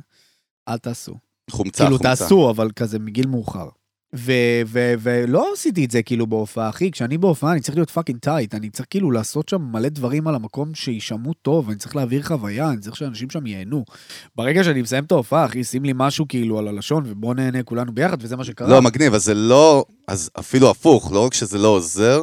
אל 0.68 0.78
תעשו. 0.78 1.14
חומצה, 1.50 1.84
כאילו 1.84 1.98
חומצה. 1.98 2.16
תעשו, 2.16 2.50
אבל 2.50 2.70
כזה 2.76 2.98
מגיל 2.98 3.26
מאוחר. 3.26 3.68
ולא 4.12 5.52
עשיתי 5.52 5.84
את 5.84 5.90
זה 5.90 6.02
כאילו 6.02 6.26
בהופעה, 6.26 6.68
אחי, 6.68 6.90
כשאני 6.90 7.18
בהופעה 7.18 7.52
אני 7.52 7.60
צריך 7.60 7.76
להיות 7.76 7.90
fucking 7.90 8.18
tight, 8.18 8.54
אני 8.54 8.70
צריך 8.70 8.86
כאילו 8.90 9.10
לעשות 9.10 9.48
שם 9.48 9.62
מלא 9.62 9.88
דברים 9.88 10.28
על 10.28 10.34
המקום 10.34 10.74
שיישמעו 10.74 11.34
טוב, 11.34 11.68
אני 11.68 11.78
צריך 11.78 11.96
להעביר 11.96 12.22
חוויה, 12.22 12.70
אני 12.70 12.80
צריך 12.80 12.96
שאנשים 12.96 13.30
שם 13.30 13.46
ייהנו. 13.46 13.84
ברגע 14.36 14.64
שאני 14.64 14.82
מסיים 14.82 15.04
את 15.04 15.12
ההופעה, 15.12 15.44
אחי, 15.44 15.64
שים 15.64 15.84
לי 15.84 15.92
משהו 15.94 16.28
כאילו 16.28 16.58
על 16.58 16.68
הלשון, 16.68 17.04
ובוא 17.06 17.34
נהנה 17.34 17.62
כולנו 17.62 17.92
ביחד, 17.92 18.16
וזה 18.20 18.36
מה 18.36 18.44
שקרה. 18.44 18.68
לא, 18.68 18.82
מגניב, 18.82 19.14
אז 19.14 19.24
זה 19.24 19.34
לא, 19.34 19.84
אז 20.08 20.30
אפילו 20.38 20.70
הפוך, 20.70 21.12
לא 21.12 21.26
רק 21.26 21.34
שזה 21.34 21.58
לא 21.58 21.68
עוזר, 21.68 22.22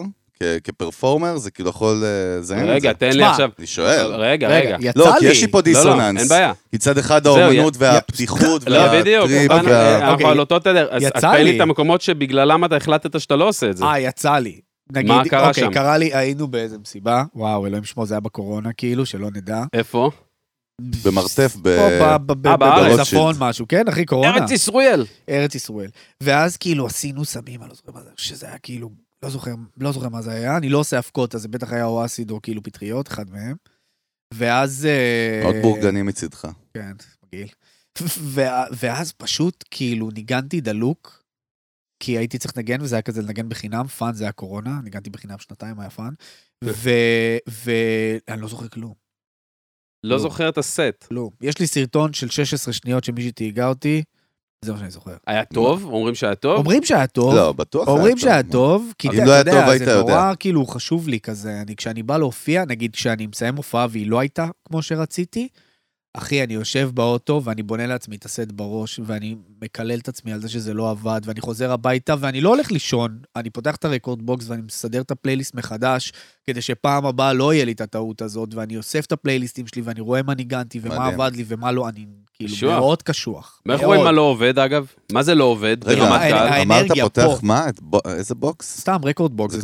כפרפורמר, 0.64 1.38
זה 1.38 1.52
כאילו 1.52 1.70
יכול 1.70 2.04
לזיין 2.06 2.62
את 2.62 2.66
זה. 2.68 2.74
רגע, 2.74 2.94
תן 2.94 3.12
לי 3.12 3.24
עכשיו. 3.24 3.50
אני 3.60 3.68
שואל. 3.68 4.16
רגע, 4.16 4.48
רגע. 4.48 4.78
יצא 4.80 5.00
לא. 5.00 5.14
כי 5.20 5.26
יש 5.26 5.42
לי 5.42 5.48
פה 5.48 5.58
לא, 5.58 5.64
לא, 5.66 5.74
דיסוננס. 5.74 6.22
אין 6.22 6.30
בעיה. 6.30 6.54
כי 6.72 6.78
צד 6.78 6.98
אחד 6.98 7.28
האומנות 7.28 7.74
והפתיחות 7.78 8.70
לא, 8.70 9.00
בדיוק, 9.00 9.26
והטריפ 9.30 9.52
אנחנו 9.52 9.70
וה... 9.70 9.98
אנחנו 9.98 10.14
אוקיי. 10.14 10.28
על 10.28 10.40
אותו 10.40 10.60
תדר. 10.60 10.88
אז 10.92 11.04
תן 11.22 11.44
לי. 11.44 11.56
את 11.56 11.62
המקומות 11.62 12.02
שבגללם 12.02 12.66
אתה 12.66 12.76
החלטת 12.76 13.20
שאתה 13.20 13.36
לא 13.36 13.48
עושה 13.48 13.70
את 13.70 13.78
זה. 13.78 13.86
אה, 13.86 14.00
יצא 14.00 14.36
לי. 14.36 14.60
נגיד, 14.92 15.12
מה 15.12 15.24
קרה 15.30 15.48
אוקיי, 15.48 15.64
שם? 15.64 15.74
קרה 15.74 15.98
לי, 15.98 16.14
היינו 16.14 16.48
באיזה 16.48 16.78
מסיבה, 16.78 17.24
וואו, 17.36 17.68
אלוהים 17.68 17.84
שמו, 17.84 18.06
זה 18.06 18.14
היה 18.14 18.22
בקורונה, 18.22 18.74
כאילו, 18.74 19.06
שלא 19.06 19.30
נדע. 19.32 19.64
איפה? 19.74 20.12
במרתף 20.82 21.56
ב... 21.62 21.78
פה 21.78 22.06
אה. 22.06 22.18
בצפון 22.98 23.36
משהו, 23.40 23.66
כן, 23.70 23.88
אחי, 23.88 24.06
קורונה. 24.06 24.38
ארץ 24.38 24.52
ישראל. 24.52 25.06
ארץ 25.30 25.56
ישראל. 25.56 25.90
ואז 26.24 26.58
כאילו 26.58 26.86
עשינו 26.86 27.26
סמים, 27.26 27.62
אני 27.62 27.70
לא 27.70 27.76
זוכר 27.76 27.92
מה 27.92 28.04
זה, 28.04 28.10
שזה 28.18 28.48
היה 28.48 28.58
כאילו, 28.58 28.90
לא 29.24 29.30
זוכר, 29.30 29.52
לא 29.78 29.92
זוכר 29.92 30.10
מה 30.10 30.22
זה 30.22 30.32
היה, 30.32 30.58
אני 30.58 30.70
לא 30.70 30.78
עושה 30.78 31.00
אבקות, 31.00 31.36
אז 31.36 31.42
זה 31.42 31.48
בטח 31.48 31.74
היה 31.74 31.86
או 31.86 32.06
acid 32.06 32.32
או 32.32 32.42
כאילו 32.42 32.64
פטריות, 32.64 33.08
אחד 33.08 33.30
מהם. 33.30 33.56
ואז... 34.34 34.86
אה, 34.86 35.42
מאוד 35.44 35.56
בורגני 35.62 36.02
מצידך. 36.02 36.48
כן, 36.74 36.92
מגעיל. 37.26 37.48
ואז 38.80 39.12
פשוט 39.12 39.64
כאילו 39.72 40.10
ניגנתי 40.10 40.62
דלוק, 40.62 41.24
כי 42.04 42.18
הייתי 42.18 42.38
צריך 42.38 42.58
לנגן, 42.58 42.82
וזה 42.82 42.96
היה 42.96 43.02
כזה 43.02 43.22
לנגן 43.22 43.50
בחינם, 43.50 43.88
fun 43.88 44.14
זה 44.14 44.24
היה 44.24 44.32
קורונה, 44.32 44.80
ניגנתי 44.84 45.10
בחינם 45.10 45.40
שנתיים, 45.40 45.80
היה 45.80 45.90
fun. 45.90 46.14
ואני 46.64 48.42
לא 48.42 48.48
זוכר 48.48 48.68
כלום, 48.68 48.94
לא 50.04 50.16
לא. 50.16 50.22
זוכר 50.22 50.50
את 50.50 50.58
הסט. 50.58 51.06
כלום. 51.08 51.30
יש 51.42 51.60
לי 51.60 51.68
סרטון 51.68 52.14
של 52.14 52.30
16 52.30 52.74
שניות 52.74 53.04
שמישהי 53.04 53.32
תייגה 53.32 53.68
אותי, 53.68 54.04
זה 54.66 54.72
מה 54.72 54.78
שאני 54.80 54.92
זוכר. 54.92 55.16
היה 55.28 55.46
טוב? 55.46 55.84
אומרים 55.84 56.16
שהיה 56.16 56.36
טוב? 56.36 56.58
אומרים 56.58 56.84
שהיה 56.84 57.08
טוב, 57.08 57.36
לא, 57.36 57.52
בטוח 57.52 57.88
היה 57.88 57.98
אומרים 57.98 58.14
טוב. 58.14 58.22
שהיה 58.22 58.44
טוב, 58.44 58.94
כי 58.98 59.10
אתה 59.10 59.26
לא 59.26 59.32
יודע, 59.32 59.78
זה. 59.78 59.98
נורא 59.98 60.34
כאילו 60.40 60.66
חשוב 60.66 61.08
לי 61.08 61.20
כזה, 61.20 61.62
אני 61.62 61.76
כשאני 61.76 62.04
בא 62.04 62.18
להופיע, 62.18 62.66
נגיד 62.66 62.96
כשאני 62.96 63.28
מסיים 63.28 63.56
הופעה 63.56 63.88
והיא 63.90 64.08
לא 64.08 64.20
הייתה 64.20 64.48
כמו 64.66 64.82
שרציתי, 64.82 65.48
אחי, 66.14 66.44
אני 66.44 66.54
יושב 66.54 66.90
באוטו 66.94 67.42
ואני 67.44 67.64
בונה 67.64 67.88
לעצמי 67.88 68.16
את 68.16 68.26
הסט 68.26 68.52
בראש, 68.52 69.00
ואני 69.06 69.36
מקלל 69.62 70.00
את 70.00 70.08
עצמי 70.08 70.34
על 70.34 70.42
זה 70.42 70.50
שזה 70.50 70.74
לא 70.74 70.90
עבד, 70.90 71.22
ואני 71.26 71.42
חוזר 71.42 71.72
הביתה 71.72 72.16
ואני 72.20 72.42
לא 72.42 72.50
הולך 72.50 72.72
לישון, 72.72 73.20
אני 73.36 73.50
פותח 73.50 73.76
את 73.76 73.86
ה 73.86 74.22
rekordbox 74.22 74.50
ואני 74.50 74.62
מסדר 74.62 75.02
את 75.02 75.12
הפלייליסט 75.12 75.56
מחדש, 75.56 76.14
כדי 76.44 76.62
שפעם 76.62 77.06
הבאה 77.06 77.34
לא 77.34 77.54
יהיה 77.54 77.66
לי 77.66 77.72
את 77.72 77.82
הטעות 77.82 78.22
הזאת, 78.22 78.54
ואני 78.54 78.78
אוסף 78.78 79.06
את 79.06 79.12
הפלייליסטים 79.12 79.68
שלי 79.68 79.82
ואני 79.82 80.02
רואה 80.02 80.22
מה 80.24 80.34
ניגנתי 80.36 80.80
ומה 80.82 81.00
מדהים. 81.00 81.22
עבד 81.22 81.36
לי 81.36 81.44
ומה 81.48 81.72
לא, 81.72 81.90
אני 81.90 82.06
כאילו. 82.40 82.72
מאוד 82.72 83.02
קשוח. 83.02 83.62
ואיך. 83.66 83.82
רואים 83.82 84.04
מה 84.04 84.12
לא 84.12 84.22
עובד, 84.22 84.60
אגב? 84.60 84.86
מה 85.12 85.24
זה 85.24 85.36
לא 85.36 85.44
עובד 85.44 85.78
רגע, 85.86 86.08
אמרת 86.08 86.22
האנרגיה 86.32 87.04
פותח. 87.04 87.40
מה? 87.42 87.66
איזה 88.06 88.36
בוקס? 88.36 88.80
סתם 88.80 88.98
rekordbox. 89.04 89.56
זה 89.56 89.62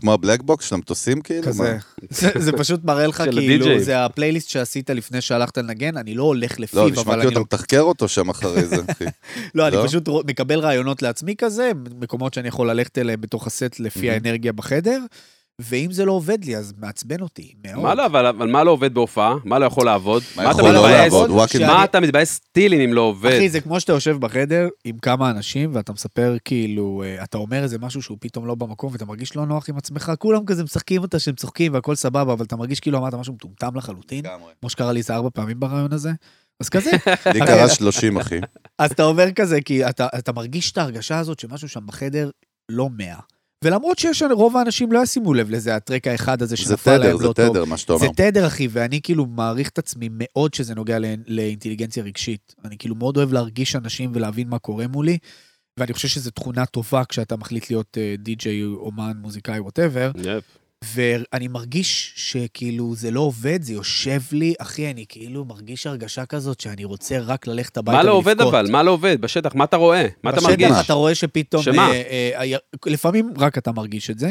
כמו 0.00 0.12
ה 0.12 0.17
black 0.17 0.42
box 0.42 0.68
של 0.68 0.74
המטוסים 0.74 1.20
כאילו? 1.20 1.42
כזה. 1.42 1.78
זה, 2.10 2.30
זה 2.38 2.52
פשוט 2.52 2.84
מראה 2.84 3.06
לך 3.06 3.22
כאילו. 3.30 3.80
זה 3.80 4.04
הפלייליסט 4.04 4.48
שעשית 4.48 4.90
לפני 4.90 5.20
שהלכת 5.20 5.58
לנגן, 5.58 5.96
אני 5.96 6.14
לא 6.14 6.22
הולך 6.22 6.60
לפיו, 6.60 6.80
לא, 6.80 6.88
אבל 6.88 6.92
נשמע 6.92 7.14
אני... 7.14 7.20
כאילו 7.20 7.32
אתה 7.32 7.40
מתחקר 7.40 7.80
אותו 7.80 8.08
שם 8.08 8.28
אחרי 8.28 8.64
זה, 8.64 8.76
אחי. 8.90 9.04
לא, 9.54 9.68
אני 9.68 9.76
לא? 9.76 9.86
פשוט 9.86 10.08
מקבל 10.26 10.58
רעיונות 10.58 11.02
לעצמי 11.02 11.34
כזה, 11.38 11.72
מקומות 12.00 12.34
שאני 12.34 12.48
יכול 12.48 12.70
ללכת 12.70 12.98
אליהם 12.98 13.20
בתוך 13.20 13.46
הסט 13.46 13.80
לפי. 13.80 14.10
האנרגיה 14.10 14.52
בחדר, 14.52 15.00
ואם 15.60 15.92
זה 15.92 16.04
לא 16.04 16.12
עובד 16.12 16.44
לי, 16.44 16.56
אז 16.56 16.72
מעצבן 16.78 17.20
אותי 17.20 17.52
מאוד. 17.66 17.82
מה 17.82 17.94
לא, 17.94 18.06
אבל 18.06 18.26
אבל 18.26 18.50
מה 18.50 18.64
לא 18.64 18.70
עובד 18.70 18.94
בהופעה? 18.94 19.34
מה 19.44 19.58
לא 19.58 19.64
יכול 19.66 19.86
לעבוד? 19.86 20.22
מה 20.36 20.42
אתה 20.50 20.60
יכול 20.60 20.70
לא 20.70 20.78
מתבאס? 20.84 21.12
לעבוד? 21.12 21.48
שאני- 21.48 21.64
מה 21.66 21.84
אתה 21.84 22.00
מתבאס 22.00 22.32
סטילים 22.34 22.80
אם 22.80 22.92
לא 22.92 23.00
עובד? 23.00 23.30
אחי, 23.36 23.48
זה 23.48 23.60
כמו 23.60 23.80
שאתה 23.80 23.92
יושב 23.92 24.16
בחדר 24.20 24.68
עם 24.84 24.98
כמה 24.98 25.30
אנשים, 25.30 25.70
ואתה 25.74 25.92
מספר 25.92 26.36
כאילו, 26.44 27.02
אה, 27.06 27.24
אתה 27.24 27.38
אומר 27.38 27.62
איזה 27.62 27.78
משהו 27.78 28.02
שהוא 28.02 28.18
פתאום 28.20 28.46
לא 28.46 28.54
במקום, 28.54 28.92
ואתה 28.92 29.04
מרגיש 29.04 29.36
לא 29.36 29.46
נוח 29.46 29.68
עם 29.68 29.76
עצמך, 29.76 30.12
כולם 30.18 30.44
כזה 30.46 30.64
משחקים 30.64 31.02
אותה 31.02 31.18
שהם 31.18 31.34
צוחקים 31.34 31.74
והכל 31.74 31.94
סבבה, 31.94 32.32
אבל 32.32 32.44
אתה 32.44 32.56
מרגיש 32.56 32.80
כאילו 32.80 32.98
אמרת 32.98 33.14
משהו 33.14 33.34
מטומטם 33.34 33.76
לחלוטין. 33.76 34.24
כמו 34.60 34.70
שקרה 34.70 34.92
לי 34.92 34.98
איזה 34.98 35.14
ארבע 35.14 35.28
פעמים 35.34 35.60
ברעיון 35.60 35.92
הזה. 35.92 36.10
אז 36.60 36.68
כזה, 36.68 36.90
לי 37.34 37.40
קרה 37.46 37.68
30, 37.68 38.16
אחי. 38.18 38.38
אז 38.78 38.90
אתה 38.90 39.04
אומר 39.04 39.32
כזה, 39.32 39.60
כי 39.60 39.88
אתה, 39.88 40.06
אתה 40.18 40.32
מרגיש 40.32 40.72
את 40.72 40.78
ההרגשה 40.78 41.18
הזאת 41.18 41.38
שמשהו 41.38 41.68
שם 41.68 41.86
בחדר 41.86 42.30
לא 42.68 42.88
מאה. 42.96 43.18
ולמרות 43.64 43.98
שיש, 43.98 44.22
רוב 44.22 44.56
האנשים 44.56 44.92
לא 44.92 45.02
ישימו 45.02 45.34
לב 45.34 45.50
לזה, 45.50 45.76
הטרק 45.76 46.06
האחד 46.06 46.42
הזה 46.42 46.50
זה 46.50 46.56
שנפל 46.56 46.90
להם 46.96 47.00
תדר, 47.00 47.12
לא 47.12 47.18
זה 47.18 47.24
טוב. 47.34 47.48
תדר, 47.50 47.64
מה 47.64 47.76
שאתה 47.76 47.92
אומר. 47.92 48.06
זה 48.06 48.12
תדר, 48.16 48.46
אחי, 48.46 48.68
ואני 48.70 49.00
כאילו 49.02 49.26
מעריך 49.26 49.68
את 49.68 49.78
עצמי 49.78 50.08
מאוד 50.12 50.54
שזה 50.54 50.74
נוגע 50.74 50.98
ל- 50.98 51.04
לאינטליגנציה 51.26 52.02
רגשית. 52.02 52.54
אני 52.64 52.78
כאילו 52.78 52.94
מאוד 52.94 53.16
אוהב 53.16 53.32
להרגיש 53.32 53.76
אנשים 53.76 54.10
ולהבין 54.14 54.48
מה 54.48 54.58
קורה 54.58 54.86
מולי, 54.86 55.18
ואני 55.76 55.92
חושב 55.92 56.08
שזו 56.08 56.30
תכונה 56.30 56.66
טובה 56.66 57.04
כשאתה 57.04 57.36
מחליט 57.36 57.70
להיות 57.70 57.98
אה, 58.00 58.14
די-ג'יי, 58.18 58.64
אומן, 58.64 59.12
מוזיקאי, 59.20 59.60
ווטאבר, 59.60 60.10
יפ. 60.16 60.44
ואני 60.84 61.48
מרגיש 61.48 62.12
שכאילו 62.16 62.94
זה 62.94 63.10
לא 63.10 63.20
עובד, 63.20 63.62
זה 63.62 63.72
יושב 63.72 64.20
לי, 64.32 64.54
אחי, 64.58 64.90
אני 64.90 65.04
כאילו 65.08 65.44
מרגיש 65.44 65.86
הרגשה 65.86 66.26
כזאת 66.26 66.60
שאני 66.60 66.84
רוצה 66.84 67.18
רק 67.18 67.46
ללכת 67.46 67.76
הביתה 67.76 67.96
מה 67.96 68.02
ולבכות. 68.02 68.26
לא 68.26 68.30
עובד 68.30 68.40
אבל? 68.40 68.70
מה 68.70 68.82
לא 68.82 68.90
עובד? 68.90 69.20
בשטח, 69.20 69.54
מה 69.54 69.64
אתה 69.64 69.76
רואה? 69.76 70.06
מה 70.22 70.30
אתה 70.30 70.40
מרגיש? 70.40 70.68
בשטח 70.68 70.84
אתה 70.84 70.92
רואה 70.92 71.14
שפתאום... 71.14 71.62
שמה? 71.62 71.90
אה, 71.90 72.02
אה, 72.10 72.52
אה, 72.52 72.56
לפעמים 72.86 73.32
רק 73.38 73.58
אתה 73.58 73.72
מרגיש 73.72 74.10
את 74.10 74.18
זה. 74.18 74.30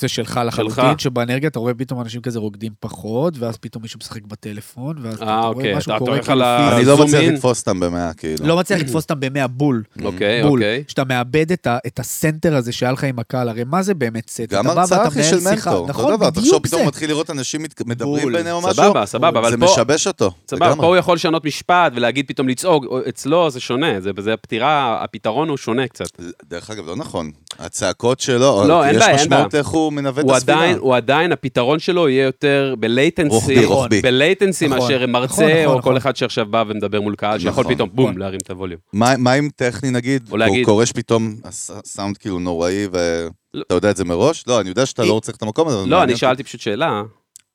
זה 0.00 0.08
שלך 0.08 0.40
לחלוטין, 0.46 0.98
שבאנרגיה 0.98 1.48
אתה 1.48 1.58
רואה 1.58 1.74
פתאום 1.74 2.00
אנשים 2.00 2.20
כזה 2.20 2.38
רוקדים 2.38 2.72
פחות, 2.80 3.38
ואז 3.38 3.56
פתאום 3.56 3.82
מישהו 3.82 3.98
משחק 3.98 4.22
בטלפון, 4.26 4.96
ואז 5.02 5.14
אתה 5.14 5.24
אה, 5.24 5.36
רואה 5.40 5.48
אוקיי, 5.48 5.76
משהו 5.76 5.92
קורה 5.98 6.22
כאילו. 6.22 6.44
אני 6.44 6.84
לא 6.84 6.98
מצליח. 6.98 7.32
לתפוס 7.32 7.60
אותם 7.60 7.80
במאה, 7.80 8.12
כאילו. 8.12 8.46
לא 8.46 8.56
מצליח 8.56 8.80
לתפוס 8.80 9.04
אותם 9.04 9.20
במאה 9.20 9.46
בול. 9.46 9.82
אוקיי. 10.04 10.42
אוקיי. 10.42 10.84
שאתה 10.88 11.04
מאבד 11.04 11.52
את 11.86 11.98
הסנטר 11.98 12.56
הזה 12.56 12.72
שהיה 12.72 12.92
לך 12.92 13.04
עם 13.04 13.18
הקהל, 13.18 13.48
הרי 13.48 13.64
מה 13.64 13.82
זה 13.82 13.94
באמת 13.94 14.30
סט? 14.30 14.40
גם 14.40 14.66
הרצאה, 14.66 15.08
אחי, 15.08 15.22
של. 15.22 15.36
מנטור. 15.40 15.88
נכון, 15.88 16.04
אותו 16.04 16.16
דבר, 16.16 16.30
תחשוב, 16.30 16.44
בדיוק 16.44 16.66
פתאום 16.66 16.82
זה. 16.82 16.88
מתחיל 16.88 17.08
לראות 17.10 17.30
אנשים 17.30 17.62
מדברים. 17.86 18.32
ביניהם 18.32 18.56
או 18.56 18.60
משהו. 18.60 18.74
סבבה, 18.74 19.06
סבבה, 19.06 19.40
אבל 19.40 19.50
זה 19.50 19.56
פה... 19.58 19.64
משבש 19.64 20.06
אותו. 20.06 20.30
סבבה. 20.50 20.76
פה 20.76 20.86
הוא 20.86 20.96
יכול 20.96 21.14
לשנות 21.14 21.44
משפט 21.44 21.92
ולהגיד 21.94 22.24
פתאום 22.28 22.48
לצעוק, 22.48 22.84
או- 22.84 23.08
אצלו 23.08 23.50
זה 23.50 23.60
שונה, 23.60 24.00
זה, 24.00 24.10
זה 24.18 24.32
הפתירה, 24.34 25.04
הפתרון 25.04 25.48
הוא 25.48 25.56
שונה 25.56 25.88
קצת. 25.88 26.06
דרך 26.48 26.70
אגב, 26.70 26.86
לא 26.86 26.96
נכון. 26.96 27.30
הצעקות 27.58 28.20
שלו, 28.20 28.64
לא, 28.68 28.84
יש 28.90 29.02
משמעות. 29.14 29.54
איך 29.54 29.66
הוא 29.66 29.87
מנווט 29.90 30.18
את 30.18 30.24
הוא 30.24 30.36
הספירה. 30.36 30.58
עדיין, 30.58 30.78
הוא 30.78 30.96
עדיין, 30.96 31.32
הפתרון 31.32 31.78
שלו 31.78 32.08
יהיה 32.08 32.24
יותר 32.24 32.74
בלייטנסי, 32.78 33.34
רוחבי, 33.34 33.64
רוחבי. 33.64 34.02
בלייטנסי 34.02 34.66
נכון, 34.66 34.78
מאשר 34.78 34.96
נכון, 34.98 35.10
מרצה, 35.10 35.34
נכון, 35.46 35.64
או 35.64 35.78
נכון. 35.78 35.82
כל 35.82 35.96
אחד 35.96 36.16
שעכשיו 36.16 36.46
בא 36.46 36.64
ומדבר 36.68 37.00
מול 37.00 37.14
קהל, 37.14 37.38
שיכול 37.38 37.50
נכון, 37.64 37.74
פתאום, 37.74 37.88
בום, 37.92 38.08
נכון. 38.10 38.20
להרים 38.20 38.38
את 38.44 38.50
הווליום. 38.50 38.80
מה 38.92 39.14
מה 39.18 39.34
אם 39.34 39.48
טכני 39.56 39.90
נגיד, 39.90 40.28
או 40.30 40.36
להגיד- 40.36 40.58
הוא 40.58 40.64
קורש 40.64 40.92
פתאום, 40.92 41.34
הס- 41.44 41.70
הסאונד 41.70 42.16
כאילו 42.16 42.38
נוראי, 42.38 42.86
ואתה 42.92 43.74
יודע 43.74 43.90
את 43.90 43.96
זה 43.96 44.04
מראש? 44.04 44.44
לא, 44.46 44.60
אני 44.60 44.68
יודע 44.68 44.86
שאתה 44.86 45.04
לא 45.04 45.12
רוצה 45.12 45.32
את 45.32 45.42
המקום 45.42 45.68
הזה. 45.68 45.86
לא, 45.86 46.02
אני. 46.02 46.16
שאלתי 46.16 46.42
פשוט 46.44 46.60
שאלה, 46.60 47.02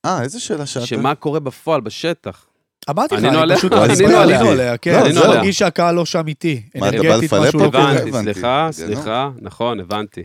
אה, 0.06 0.22
איזה 0.22 0.40
שאלה 0.40 0.66
שאלת? 0.66 0.88
שמה 0.88 1.16
קורה 1.16 1.40
בפועל, 1.40 1.82
בשטח. 1.82 2.46
אמרתי 2.90 3.16
לך, 3.16 3.24
אני? 3.24 3.56
פשוט... 3.56 3.74
ענינו 3.74 4.18
עליה. 4.18 4.38
עלינו 4.40 4.50
עליה, 4.52 4.78
כן. 4.78 4.94
לא, 4.94 5.06
אני 5.06 5.14
זהו. 5.14 5.28
מרגיש 5.28 5.60
שהקהל 5.60 5.96
לא 5.96 6.06
שם 6.06 6.28
איתי. 6.28 6.62
מה, 6.76 6.90
אתה 6.90 6.98
בא 6.98 7.04
אנרגטית 7.04 7.24
לפלפ 7.32 7.44
משהו 7.48 7.60
לא 7.60 7.66
אותו? 7.66 7.78
קורה. 7.78 7.92
הבנתי. 7.92 8.34
סליחה, 8.34 8.66
כן, 8.68 8.72
סליחה, 8.72 9.30
נכון, 9.42 9.80
הבנתי. 9.80 10.24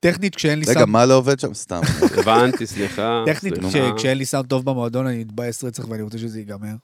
טכנית, 0.00 0.34
כשאין 0.34 0.58
לי 0.58 0.64
רגע, 0.64 0.74
סאונד... 0.74 0.88
מה 0.88 1.06
לא 1.06 1.14
עובד 1.14 1.40
שם? 1.40 1.54
סתם. 1.54 1.80
הבנתי, 2.18 2.66
סליחה. 2.66 3.22
טכנית, 3.26 3.54
כשאין 3.96 4.18
לי 4.18 4.24
סאונד 4.24 4.46
טוב 4.46 4.64
במועדון, 4.64 5.06
אני 5.06 5.22
אתבאס 5.22 5.64
רצח 5.64 5.88
ואני 5.88 6.02
רוצה 6.02 6.18
שזה 6.18 6.38
ייגמר. 6.38 6.74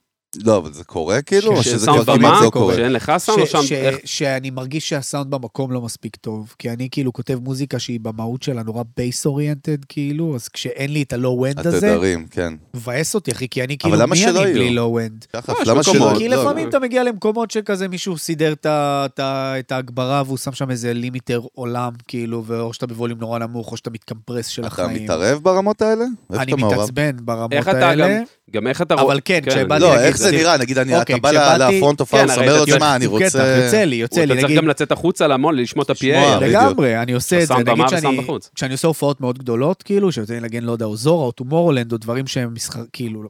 לא, 0.45 0.57
אבל 0.57 0.72
זה 0.72 0.85
קורה 0.85 1.22
כאילו? 1.22 1.53
או 1.57 1.62
ש- 1.62 1.68
שזה 1.68 1.87
כבר? 1.87 2.16
כמעט 2.16 2.43
לא 2.45 2.51
קורה? 2.51 2.74
שאין 2.74 2.93
לך 2.93 3.12
סאונד 3.18 3.41
או 3.41 3.47
ש- 3.47 3.53
שם? 3.53 3.97
שאני 4.05 4.51
מרגיש 4.51 4.89
שהסאונד 4.89 5.31
במקום 5.31 5.72
לא 5.72 5.81
מספיק 5.81 6.16
טוב, 6.16 6.55
כי 6.59 6.70
אני 6.70 6.89
כאילו 6.91 7.12
כותב 7.12 7.39
מוזיקה 7.43 7.79
שהיא 7.79 8.01
במהות 8.01 8.43
שלה 8.43 8.62
נורא 8.62 8.83
bass 8.97 9.26
oriented, 9.26 9.84
כאילו, 9.85 10.35
אז 10.35 10.49
כשאין 10.49 10.93
לי 10.93 11.03
את 11.03 11.12
ה 11.12 11.19
low-end 11.19 11.66
הזה, 11.66 11.77
התדרים, 11.93 12.27
כן. 12.31 12.53
מבאס 12.74 13.14
אותי, 13.14 13.33
אחי, 13.33 13.49
כי 13.49 13.64
אני 13.64 13.79
כאילו, 13.79 13.97
למה 13.97 14.14
מי 14.14 14.24
אני 14.27 14.33
בלי 14.53 14.64
יהיו? 14.64 14.74
low-end? 14.74 15.26
לא, 15.35 15.41
למה. 15.66 15.83
שלא? 15.83 16.12
כי 16.18 16.29
לא, 16.29 16.37
לפעמים 16.43 16.68
אתה 16.68 16.79
מגיע 16.79 17.05
למקומות 17.05 17.51
שכזה 17.51 17.89
מישהו 17.89 18.18
סידר 18.18 18.55
את 18.68 19.72
ההגברה 19.72 20.22
והוא 20.27 20.39
שם 20.39 20.53
שם 20.53 20.70
איזה 20.70 20.93
limiter 20.92 21.40
עולם, 21.55 21.93
כאילו, 22.09 22.43
ואו 22.47 22.72
שאתה 22.72 22.87
בווליום 22.87 23.18
נורא 23.20 23.39
נמוך, 23.39 23.72
או 23.72 23.77
שאתה 23.77 23.91
מתקמפרס 23.91 24.47
של 24.47 24.62
אתה 24.66 24.83
החיים. 24.85 25.03
מתערב 25.05 25.39
ברמות 25.43 25.83
האלה? 25.83 26.05
אני 26.33 26.53
אתה? 26.53 26.57
מתעצבן 26.66 27.11
ברמות 27.20 27.53
אתה 27.53 27.89
האלה. 27.89 28.20
גם, 28.51 28.66
איך 28.66 28.83
אתה 28.83 28.95
רואה... 28.95 29.05
אבל 29.07 29.20
כן, 29.24 29.41
כשבאתי 29.47 29.83
לא, 29.83 29.89
להגיד, 29.89 30.05
איך 30.07 30.16
זה 30.31 30.37
נראה? 30.37 30.57
נגיד, 30.57 30.79
אני- 30.79 30.97
אוקיי, 30.99 31.14
אתה 31.16 31.22
בא 31.22 31.31
כשבאתי- 31.31 31.77
ל 31.76 31.80
front 31.80 32.01
of 32.01 32.11
כן, 32.11 32.18
house, 32.18 32.30
הרי 32.31 32.41
אומר 32.41 32.53
אתה 32.53 32.61
לו, 32.61 32.66
צריך- 32.66 32.77
תשמע, 32.77 32.97
אני 32.97 33.07
רוצה... 33.07 33.24
יוצא 33.64 33.85
לי, 33.85 33.97
יוצא 33.97 34.16
אתה 34.24 34.24
לי, 34.27 34.35
צריך 34.35 34.45
נגיד, 34.45 34.57
גם 34.57 34.68
לצאת 34.68 34.93
החוצה 34.93 35.27
להמון, 35.27 35.57
לשמוע 35.57 35.85
את 35.85 35.91
ה-PA. 35.91 36.41
לגמרי, 36.41 37.03
אני 37.03 37.12
עושה 37.12 37.43
את 37.43 37.47
זה, 37.47 37.55
נגיד 37.55 37.89
שאני. 37.89 38.20
כשאני 38.55 38.72
עושה 38.72 38.89
הופעות 38.89 39.20
מאוד 39.20 39.39
גדולות, 39.39 39.83
כאילו, 39.83 40.12
שיוצא 40.12 40.35
לי 40.35 40.41
לנגן, 40.41 40.62
לא 40.64 40.72
יודע, 40.72 40.85
אוזורה, 40.84 41.26
או 41.27 41.33
טומורולנד, 41.33 41.93
או 41.93 41.99
דברים 41.99 42.27
שהם 42.27 42.55
מסחר, 42.55 42.85
כאילו, 42.93 43.22
לא 43.22 43.29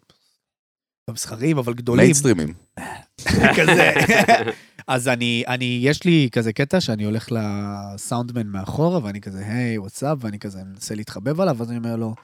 לא 1.09 1.15
מסחריים, 1.15 1.59
אבל 1.59 1.75
גדולים, 1.75 2.03
מיינסטרימים. 2.05 2.55
כזה. 3.59 3.93
אז 4.89 5.09
אני, 5.09 5.45
אני, 5.49 5.81
יש 5.83 6.05
לי 6.05 6.29
כזה 6.33 6.53
קטע 6.53 6.81
שאני 6.81 7.05
הולך 7.05 7.29
לסאונדמן 7.33 8.47
מאחורה, 8.47 9.01
ואני 9.05 9.21
כזה, 9.21 9.43
היי, 9.47 9.79
וואטסאפ, 9.79 10.19
ואני 10.21 10.39
כזה 10.39 10.59
מנסה 10.73 10.95
להתחבב 10.95 11.41
עליו, 11.41 11.57
ואז 11.59 11.71
אני 11.71 11.79
אומר 11.79 11.97
לו, 11.97 12.15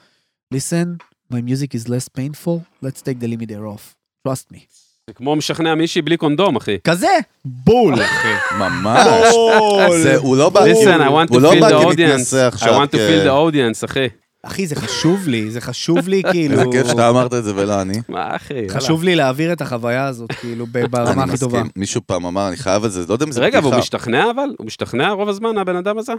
listen, 0.55 0.87
my 1.33 1.37
music 1.37 1.81
is 1.81 1.89
less 1.89 2.09
painful, 2.19 2.85
let's 2.85 3.01
take 3.01 3.23
the 3.23 3.27
limiter 3.27 3.77
off, 3.77 3.95
trust 4.29 4.55
me. 4.55 4.59
זה 5.07 5.15
כמו 5.15 5.37
משכנע 5.37 5.75
מישהי 5.75 6.03
בלי 6.03 6.17
קונדום, 6.17 6.57
אחי. 6.57 6.77
כזה, 6.85 7.09
בול, 7.45 7.95
אחי. 7.95 8.29
ממש. 8.59 9.07
בול. 9.35 9.99
זה- 10.03 10.17
הוא 10.17 10.37
לא 10.37 10.51
בא... 10.51 10.61
listen, 10.61 11.01
I 11.01 11.11
want 11.11 11.31
to 11.31 11.33
הוא 11.35 11.41
לא 11.41 11.53
feel 11.53 11.61
בא 11.61 11.69
the 11.69 11.83
audience. 11.85 12.57
I 12.57 12.65
want 12.65 12.91
to 12.91 12.99
feel 12.99 13.27
the 13.27 13.53
audience, 13.53 13.85
אחי. 13.85 14.07
אחי, 14.43 14.67
זה 14.67 14.75
חשוב 14.77 15.29
לי, 15.29 15.51
זה 15.51 15.61
חשוב 15.61 16.09
לי, 16.09 16.23
כאילו... 16.31 16.53
איזה 16.61 16.65
כיף 16.73 16.87
שאתה 16.87 17.09
אמרת 17.09 17.35
את 17.35 17.45
זה 17.45 17.53
ולא 17.57 17.83
אני. 17.83 17.95
מה, 18.09 18.37
אחי? 18.37 18.55
יאללה. 18.55 18.69
חשוב 18.81 19.05
לי 19.05 19.15
להעביר 19.15 19.53
את 19.53 19.61
החוויה 19.61 20.07
הזאת, 20.07 20.33
כאילו, 20.33 20.67
ב- 20.73 20.87
ברמה 20.87 21.23
אני 21.23 21.33
הכי 21.33 21.39
טובה. 21.41 21.59
מסכים. 21.59 21.73
מישהו 21.77 22.01
פעם 22.07 22.27
אמר, 22.27 22.49
אני 22.49 22.57
חייב 22.57 22.85
את 22.85 22.93
זה, 22.93 23.05
לא 23.09 23.15
יודע 23.15 23.27
אם 23.27 23.33
זה 23.33 23.41
רגע, 23.41 23.59
והוא. 23.63 23.75
משתכנע 23.75 24.31
אבל? 24.31 24.49
הוא 24.59 24.67
משתכנע 24.67 25.11
רוב 25.11 25.29
הזמן, 25.29 25.59
הבן 25.59 25.77
אדם 25.77 25.99
הזה? 25.99 26.13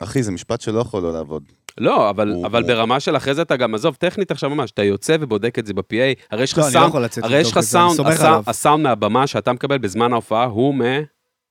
אחי, 0.00 0.22
זה 0.22 0.32
משפט 0.32 0.60
שלא 0.60 0.80
יכול 0.80 1.02
לא 1.02 1.12
לעבוד. 1.12 1.42
לא, 1.78 2.10
אבל, 2.10 2.28
הוא- 2.28 2.46
אבל 2.46 2.60
הוא- 2.62 2.68
ברמה 2.68 3.00
של 3.00 3.16
אחרי 3.16 3.34
זה 3.34 3.42
אתה 3.42 3.56
גם, 3.56 3.74
עזוב, 3.74 3.94
טכנית 3.94 4.30
עכשיו 4.30 4.50
ממש, 4.50 4.70
אתה 4.70 4.82
יוצא 4.82 5.16
ובודק 5.20 5.58
את 5.58 5.66
זה 5.66 5.74
ב-PA, 5.74 6.24
הרי 6.30 6.42
יש 6.42 6.52
לך 6.52 6.58
לא, 6.58 6.64
לא 6.64 6.70
סאונד, 6.70 6.96
לצאת 6.96 7.24
הרי 7.24 7.36
יש 7.38 7.52
לך 7.52 7.60
סאונד, 7.60 8.00
הסאונד, 8.46 8.82
מהבמה 8.84 9.26
שאתה 9.26 9.52
מקבל 9.52 9.78
בזמן 9.78 10.12
ההופעה 10.12 10.44
הוא 10.44 10.74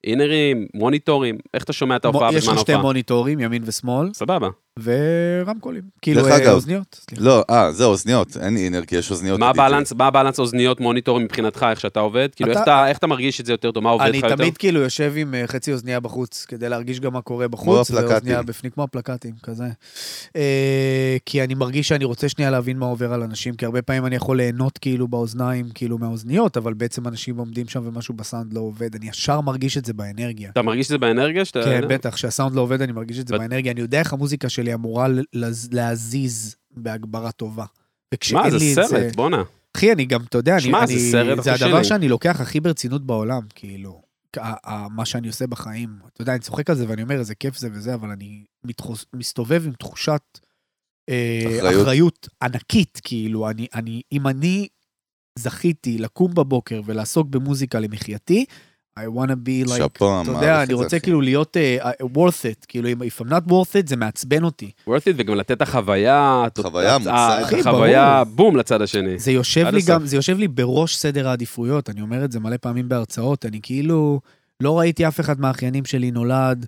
מאינרים, 0.06 0.68
מוניטורים, 0.74 1.38
איך 1.54 1.64
אתה 1.64 1.74
שומע 1.74 1.96
את 1.96 2.06
ההופעה 2.06 2.30
יש 2.30 2.36
בזמן 2.36 2.54
לך 2.54 2.60
שתי 2.60 2.72
ההופעה? 2.74 2.88
מוניטורים, 2.88 3.40
ימין 3.40 3.64
ושמאל, 3.66 4.10
סבבה. 4.14 4.48
ורמקולים. 4.80 5.82
כאילו, 6.02 6.28
אה, 6.28 6.38
אגב, 6.38 6.54
אוזניות. 6.54 7.02
סליחה. 7.10 7.24
לא, 7.26 7.44
אה, 7.50 7.72
זה 7.72 7.86
אוזניות, 7.86 8.38
אין 8.38 8.58
אינר, 8.58 8.82
כי 8.86 8.96
יש 8.96 9.12
אוזניות. 9.12 9.40
מה. 9.40 9.50
הבאלנס, 9.50 9.94
מה 9.94 10.08
הבאלנס 10.08 10.40
אוזניות 10.40 10.80
מוניטורים 10.80 11.26
מבחינתך, 11.26 11.66
איך 11.70 11.80
שאתה 11.80 12.00
עובד? 12.00 12.30
כאילו, 12.36 12.50
איך 12.50 12.58
אתה- 12.58 12.64
אתה- 12.64 12.88
איך 12.90 12.98
אתה 12.98 13.08
מרגיש 13.08 13.42
את 13.42 13.46
זה 13.46 13.54
יותר 13.54 13.72
טוב? 13.72 13.84
מה 13.84 13.90
עובד 13.90 14.06
אני 14.06 14.18
לך 14.18 14.24
יותר? 14.24 14.36
תמיד 14.36 14.58
כאילו 14.58 14.80
יושב 14.80 15.14
עם 15.16 15.36
אה, 15.36 15.48
חצי 15.48 15.74
אוזנייה 15.74 16.00
בחוץ, 16.00 16.46
כדי 16.46 16.70
להרגיש 16.70 17.00
גם 17.00 17.14
מה 17.14 17.22
קורה 17.22 17.48
בחוץ, 17.48 17.92
הפלקטים. 17.92 18.12
ואוזנייה 18.14 18.44
בפנים, 18.44 18.72
כמו 18.72 18.84
הפלקטים, 18.84 19.34
כזה. 19.44 19.64
אה, 20.36 21.18
כי 21.26 21.44
אני 21.44 21.54
מרגיש 21.56 21.88
שאני 21.88 22.06
רוצה 22.06 22.30
שנייה 22.30 22.52
להבין 22.52 22.78
מה 22.78 22.86
עובר 22.86 23.14
על 23.14 23.24
אנשים, 23.24 23.54
כי 23.54 23.66
הרבה 23.66 23.82
פעמים 23.82 24.06
אני 24.06 24.16
יכול 24.16 24.38
ליהנות 24.38 24.78
כאילו 24.78 25.08
באוזניים, 25.08 25.66
כאילו 25.74 25.98
מהאוזניות, 25.98 26.58
אבל 26.58 26.74
בעצם 26.74 27.08
אנשים 27.08 27.38
עומדים 27.38 27.68
שם 27.68 27.82
ומשהו 27.88 28.14
בסאונד 28.14 28.54
לא 28.54 28.60
עובד, 28.60 28.96
אני 28.96 29.10
ישר 29.10 29.42
מרגיש 29.42 29.78
את 29.78 29.86
זה 29.86 29.94
באנרגיה. 29.94 30.50
אתה 30.50 30.62
מרגיש 30.62 30.86
את 30.86 30.90
זה 30.90 30.98
באנרגיה? 30.98 31.46
שאתה... 31.46 31.64
כן, 31.64 31.82
בטח, 31.90 32.14
כשהסאונד 32.14 32.56
לא 32.56 32.62
עובד 32.62 32.82
אני 32.82 32.92
מרגיש 32.92 33.20
את 33.20 33.28
זה 33.28 33.34
בת- 33.34 33.40
באנרגיה, 33.42 33.72
אני 33.72 33.82
יודע 33.82 34.00
איך 34.00 34.14
המוזיקה 34.14 34.50
שלי 34.64 34.74
אמורה 34.74 35.08
להזיז 35.74 36.56
בהגברה 36.72 37.32
טובה. 37.32 37.66
מה, 38.34 38.50
זה 38.52 38.58
לי 38.58 38.70
את 38.72 38.76
זה... 38.76 38.84
סרט, 38.84 39.16
בואנה. 39.16 39.44
אחי, 39.78 39.92
אני 39.92 40.06
גם, 40.06 40.22
אתה 40.24 40.38
יודע, 40.38 40.54
אני... 40.54 40.62
שמע, 40.62 40.86
זה 40.88 40.94
אני- 40.94 41.12
סרט 41.12 41.44
זה 41.44 41.54
הדבר 41.54 41.74
שלי. 41.78 41.84
שאני 41.84 42.10
לוקח 42.10 42.42
הכי 42.42 42.60
ברצינות 42.60 43.06
בעולם, 43.06 43.42
כאילו, 43.56 44.02
מה 44.92 45.06
שאני 45.06 45.28
עושה 45.28 45.48
בחיים. 45.48 45.90
אתה 46.14 46.22
יודע, 46.22 46.32
אני 46.32 46.40
צוחק 46.40 46.70
על 46.70 46.76
זה 46.76 46.86
ואני 46.90 47.04
אומר, 47.04 47.20
איזה 47.20 47.36
כיף 47.36 47.58
זה 47.58 47.70
וזה, 47.74 47.94
אבל 47.94 48.10
אני 48.10 48.44
מתחוס- 48.64 49.06
מסתובב 49.14 49.64
עם 49.66 49.74
תחושת 49.74 50.22
אה, 51.10 51.44
אחריות. 51.60 51.82
אחריות 51.82 52.28
ענקית, 52.42 53.02
כאילו, 53.04 53.50
אני, 53.50 53.68
אני, 53.76 54.02
אם 54.12 54.28
אני 54.28 54.68
זכיתי 55.40 55.98
לקום 55.98 56.34
בבוקר 56.34 56.82
ולעסוק 56.86 57.28
במוזיקה 57.28 57.80
למחייתי, 57.80 58.46
I 59.00 59.04
want 59.18 59.30
to 59.30 59.36
be 59.36 59.70
like, 59.70 59.78
שאפו, 59.78 60.22
אתה 60.22 60.32
יודע, 60.32 60.64
אני 60.64 60.74
רוצה 60.74 60.98
אחי. 60.98 61.04
כאילו 61.04 61.22
להיות 61.22 61.58
uh, 61.82 62.04
worth 62.18 62.18
it, 62.52 62.66
כאילו, 62.68 62.90
אם- 62.90 63.02
if 63.02 63.22
I'm 63.22 63.30
not 63.30 63.50
worth 63.52 63.74
it, 63.84 63.90
זה 63.90 63.96
מעצבן 63.96 64.44
אותי. 64.44 64.72
worth 64.90 65.08
it, 65.08 65.14
וגם 65.16 65.36
לתת 65.36 65.52
את 65.52 65.62
החוויה, 65.62 66.46
חוויה 66.62 66.98
אחי, 67.42 67.60
החוויה, 67.60 68.24
ברור. 68.24 68.36
בום, 68.36 68.56
לצד 68.58 68.82
השני. 68.82 69.20
זה 69.20 69.32
יושב 69.32 69.68
לי. 69.72 69.82
גם, 69.88 70.06
זה 70.06 70.16
יושב 70.16 70.38
לי 70.38 70.48
בראש 70.48 70.96
סדר 70.98 71.28
העדיפויות, 71.28 71.90
אני 71.90 72.02
אומר 72.02 72.26
את 72.26 72.32
זה 72.32 72.40
מלא 72.40 72.58
פעמים 72.62 72.90
בהרצאות, 72.90 73.46
אני 73.46 73.60
כאילו 73.64 74.20
לא 74.60 74.80
ראיתי 74.80 75.08
אף 75.08 75.20
אחד 75.20 75.40
מהאחיינים 75.42 75.86
שלי 75.86 76.12
נולד 76.12 76.66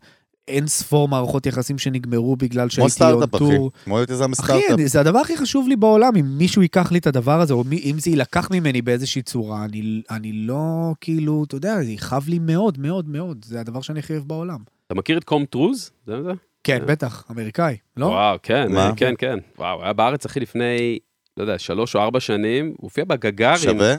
אין 0.47 0.67
ספור 0.67 1.07
מערכות 1.07 1.45
יחסים 1.45 1.77
שנגמרו 1.77 2.35
בגלל 2.35 2.61
כמו 2.61 2.69
שהייתי 2.69 2.81
און 2.81 2.89
סטארט-אפ, 2.89 3.35
אחי. 3.35 3.55
טור. 3.57 3.71
כמו 3.85 3.99
יזם 3.99 4.23
אחי, 4.23 4.31
בסטארט-אפ. 4.31 4.71
אני- 4.71 4.87
זה 4.87 4.99
הדבר 4.99 5.19
הכי 5.19 5.37
חשוב 5.37 5.67
לי 5.67 5.75
בעולם, 5.75 6.15
אם 6.15 6.25
מישהו 6.37 6.61
ייקח 6.61 6.91
לי 6.91 6.99
את 6.99 7.07
הדבר 7.07 7.41
הזה, 7.41 7.53
או 7.53 7.63
מי, 7.63 7.81
אם 7.91 7.99
זה 7.99 8.09
יילקח 8.09 8.47
ממני 8.51 8.81
באיזושהי 8.81 9.21
צורה, 9.21 9.65
אני, 9.65 10.01
אני 10.11 10.33
לא, 10.33 10.93
כאילו, 11.01 11.43
אתה 11.47 11.55
יודע, 11.55 11.83
זה 11.83 11.91
יכאב 11.91 12.23
לי 12.27 12.39
מאוד, 12.39 12.79
מאוד, 12.79 13.09
מאוד. 13.09 13.45
זה 13.45 13.59
הדבר 13.59 13.81
שאני 13.81 13.99
הכי 13.99 14.13
אוהב 14.13 14.23
בעולם. 14.27 14.59
אתה 14.87 14.95
מכיר 14.95 15.17
את 15.17 15.23
Com 15.23 15.45
Truise? 15.45 15.91
זה 16.07 16.23
זה? 16.23 16.31
כן, 16.63 16.79
בטח, 16.87 17.23
אמריקאי, 17.31 17.77
לא? 17.97 18.05
וואו, 18.05 18.37
כן, 18.43 18.71
מה? 18.71 18.91
כן, 18.97 19.13
כן. 19.17 19.37
וואו, 19.57 19.83
היה 19.83 19.93
בארץ, 19.93 20.25
אחי, 20.25 20.39
לפני, 20.39 20.99
לא 21.37 21.43
יודע, 21.43 21.59
שלוש 21.59 21.95
או 21.95 22.01
ארבע 22.01 22.19
שנים, 22.19 22.65
הוא 22.67 22.75
הופיע 22.81 23.03
בגגארין. 23.05 23.57
שווה? 23.63 23.95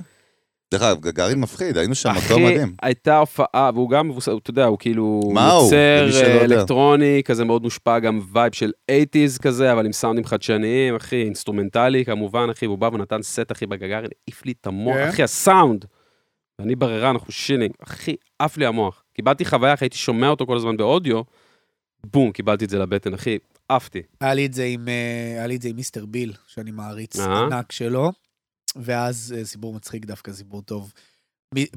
דרך 0.75 0.83
אגב, 0.83 1.01
גגארין 1.01 1.41
מפחיד, 1.41 1.77
היינו 1.77 1.95
שם, 1.95 2.11
אחי, 2.11 2.33
מקום 2.33 2.45
מדהים. 2.45 2.75
הייתה 2.83 3.19
הופעה, 3.19 3.71
והוא 3.75 3.91
גם 3.91 4.09
מבוסס, 4.09 4.29
אתה 4.43 4.51
יודע, 4.51 4.65
הוא 4.65 4.79
כאילו 4.79 5.21
מה 5.33 5.51
הוא? 5.53 5.65
יוצר 5.65 6.09
אה, 6.15 6.43
יודע. 6.43 6.45
אלקטרוני, 6.45 7.23
כזה 7.25 7.45
מאוד 7.45 7.63
מושפע, 7.63 7.99
גם 7.99 8.21
vibe 8.33 8.53
של 8.53 8.73
80's 8.91 9.43
כזה, 9.43 9.73
אבל 9.73 9.87
עם 9.87 9.93
סאונדים 9.93 10.25
חדשניים, 10.25 10.95
אחי, 10.95 11.23
אינסטרומנטלי 11.23 12.05
כמובן, 12.05 12.49
אחי, 12.51 12.67
והוא 12.67 12.79
בא 12.79 12.91
ונתן 12.93 13.23
סט, 13.23 13.53
אחי, 13.53 13.67
בגגארין, 13.67 14.11
העיף 14.27 14.47
לי 14.47 14.53
את 14.61 14.67
המוח, 14.67 14.97
כן? 14.97 15.09
אחי, 15.09 15.23
הסאונד. 15.23 15.85
ואני 16.59 16.75
בררה, 16.77 17.11
אנחנו 17.11 17.33
שנינו, 17.33 17.73
אחי, 17.83 18.15
עף 18.39 18.57
לי 18.57 18.67
המוח. 18.67 19.03
קיבלתי 19.15 19.45
חוויה, 19.45 19.75
אחי, 19.75 19.85
הייתי 19.85 19.99
שומע 19.99 20.29
אותו 20.29 20.47
כל 20.47 20.57
הזמן 20.57 20.77
באודיו, 20.77 21.23
בום, 22.07 22.33
קיבלתי 22.33 22.65
את 22.65 22.71
זה 22.71 22.79
לבטן, 22.79 23.15
אחי, 23.15 23.39
עפתי. 23.69 24.03
היה 24.21 24.35
לי 24.35 24.47
את 24.47 24.55
זה 24.55 24.65
עם, 24.65 24.89
אה, 24.89 25.73
Mr. 25.75 26.07
Bill, 26.07 26.33
שאני 26.47 26.71
מעריץ. 26.71 27.19
ענק 27.21 27.73
שלו, 27.73 28.13
ואז 28.77 29.35
אה, 29.39 29.45
סיפור 29.45 29.75
מצחיק 29.75 30.05
דווקא, 30.05 30.33
סיפור 30.33 30.63
טוב. 30.63 30.93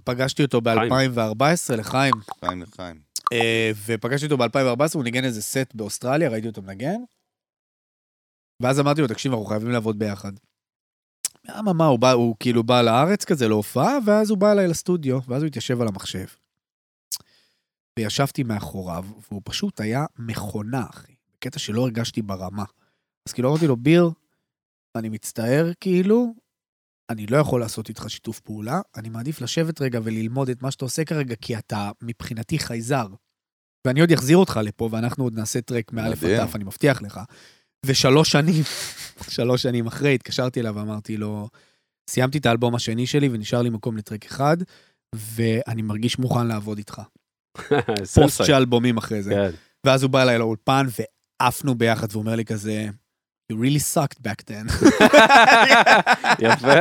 פגשתי 0.03 0.43
אותו 0.43 0.61
חיים. 0.89 1.15
ב-2014 1.15 1.75
לחיים, 1.77 2.13
חיים 2.39 2.61
לחיים. 2.61 3.01
אה, 3.33 3.71
ופגשתי 3.85 4.25
אותו 4.25 4.37
ב-2014, 4.37 4.93
הוא 4.93 5.03
ניגן 5.03 5.23
איזה 5.23 5.41
סט 5.41 5.73
באוסטרליה, 5.73 6.29
ראיתי 6.29 6.47
אותו 6.47 6.61
מנגן, 6.61 6.97
ואז 8.61 8.79
אמרתי 8.79 9.01
לו, 9.01 9.07
תקשיב, 9.07 9.31
אנחנו 9.31 9.45
חייבים 9.45 9.69
לעבוד 9.69 9.99
ביחד. 9.99 10.31
למה, 11.45 11.73
מה, 11.73 11.85
הוא, 11.85 11.99
בא, 11.99 12.11
הוא 12.11 12.35
כאילו 12.39 12.63
בא 12.63 12.81
לארץ 12.81 13.25
כזה 13.25 13.47
להופעה, 13.47 13.97
ואז 14.05 14.29
הוא 14.29 14.37
בא 14.37 14.51
אליי 14.51 14.67
לסטודיו, 14.67 15.19
ואז 15.27 15.41
הוא 15.41 15.47
התיישב 15.47 15.81
על 15.81 15.87
המחשב. 15.87 16.25
וישבתי 17.99 18.43
מאחוריו, 18.43 19.05
והוא 19.29 19.41
פשוט 19.45 19.81
היה 19.81 20.05
מכונה, 20.17 20.83
אחי. 20.89 21.13
בקטע 21.33 21.59
שלא 21.59 21.81
הרגשתי 21.81 22.21
ברמה. 22.21 22.63
אז 23.27 23.33
כאילו 23.33 23.49
אמרתי 23.49 23.67
לו, 23.67 23.75
ביר, 23.77 24.09
אני 24.95 25.09
מצטער, 25.09 25.71
כאילו, 25.79 26.33
אני 27.09 27.25
לא 27.25 27.37
יכול 27.37 27.61
לעשות 27.61 27.89
איתך 27.89 28.09
שיתוף 28.09 28.39
פעולה, 28.39 28.81
אני 28.95 29.09
מעדיף 29.09 29.41
לשבת 29.41 29.81
רגע 29.81 29.99
וללמוד 30.03 30.49
את 30.49 30.61
מה 30.61 30.71
שאתה 30.71 30.85
עושה 30.85 31.05
כרגע, 31.05 31.35
כי 31.35 31.57
אתה 31.57 31.91
מבחינתי 32.01 32.59
חייזר. 32.59 33.07
ואני 33.87 34.01
עוד 34.01 34.11
אחזיר 34.11 34.37
אותך 34.37 34.59
לפה, 34.63 34.89
ואנחנו 34.91 35.23
עוד 35.23 35.33
נעשה 35.33 35.61
טרק 35.61 35.93
מאלף. 35.93 36.23
עד 36.23 36.45
תף, 36.45 36.55
אני 36.55 36.63
מבטיח 36.63 37.01
לך. 37.01 37.19
ושלוש 37.85 38.31
שנים, 38.31 38.63
שלוש 39.35 39.61
שנים 39.61 39.87
אחרי, 39.87 40.15
התקשרתי 40.15 40.59
אליו 40.59 40.75
ואמרתי 40.75 41.17
לו, 41.17 41.49
סיימתי 42.09 42.37
את 42.37 42.45
האלבום 42.45 42.75
השני 42.75 43.07
שלי 43.07 43.29
ונשאר 43.31 43.61
לי 43.61 43.69
מקום 43.69 43.97
לטרק 43.97 44.25
אחד, 44.25 44.57
ואני 45.15 45.81
מרגיש 45.81 46.19
מוכן 46.19 46.47
לעבוד 46.47 46.77
איתך. 46.77 47.01
פוסט. 48.15 48.45
של 48.45 48.53
אלבומים 48.53 48.97
אחרי 48.97 49.23
זה. 49.23 49.31
כן. 49.31 49.49
ואז 49.85 50.03
הוא 50.03 50.11
בא 50.11 50.21
אליי 50.21 50.37
לאולפן, 50.37 50.85
ועפנו 51.41 51.75
ביחד, 51.75 52.07
והוא 52.11 52.21
אומר 52.21 52.35
לי 52.35 52.45
כזה, 52.45 52.89
You 53.51 53.55
really 53.55 53.79
sucked 53.79 54.21
back 54.21 54.43
then. 54.47 54.67
יפה. 56.45 56.73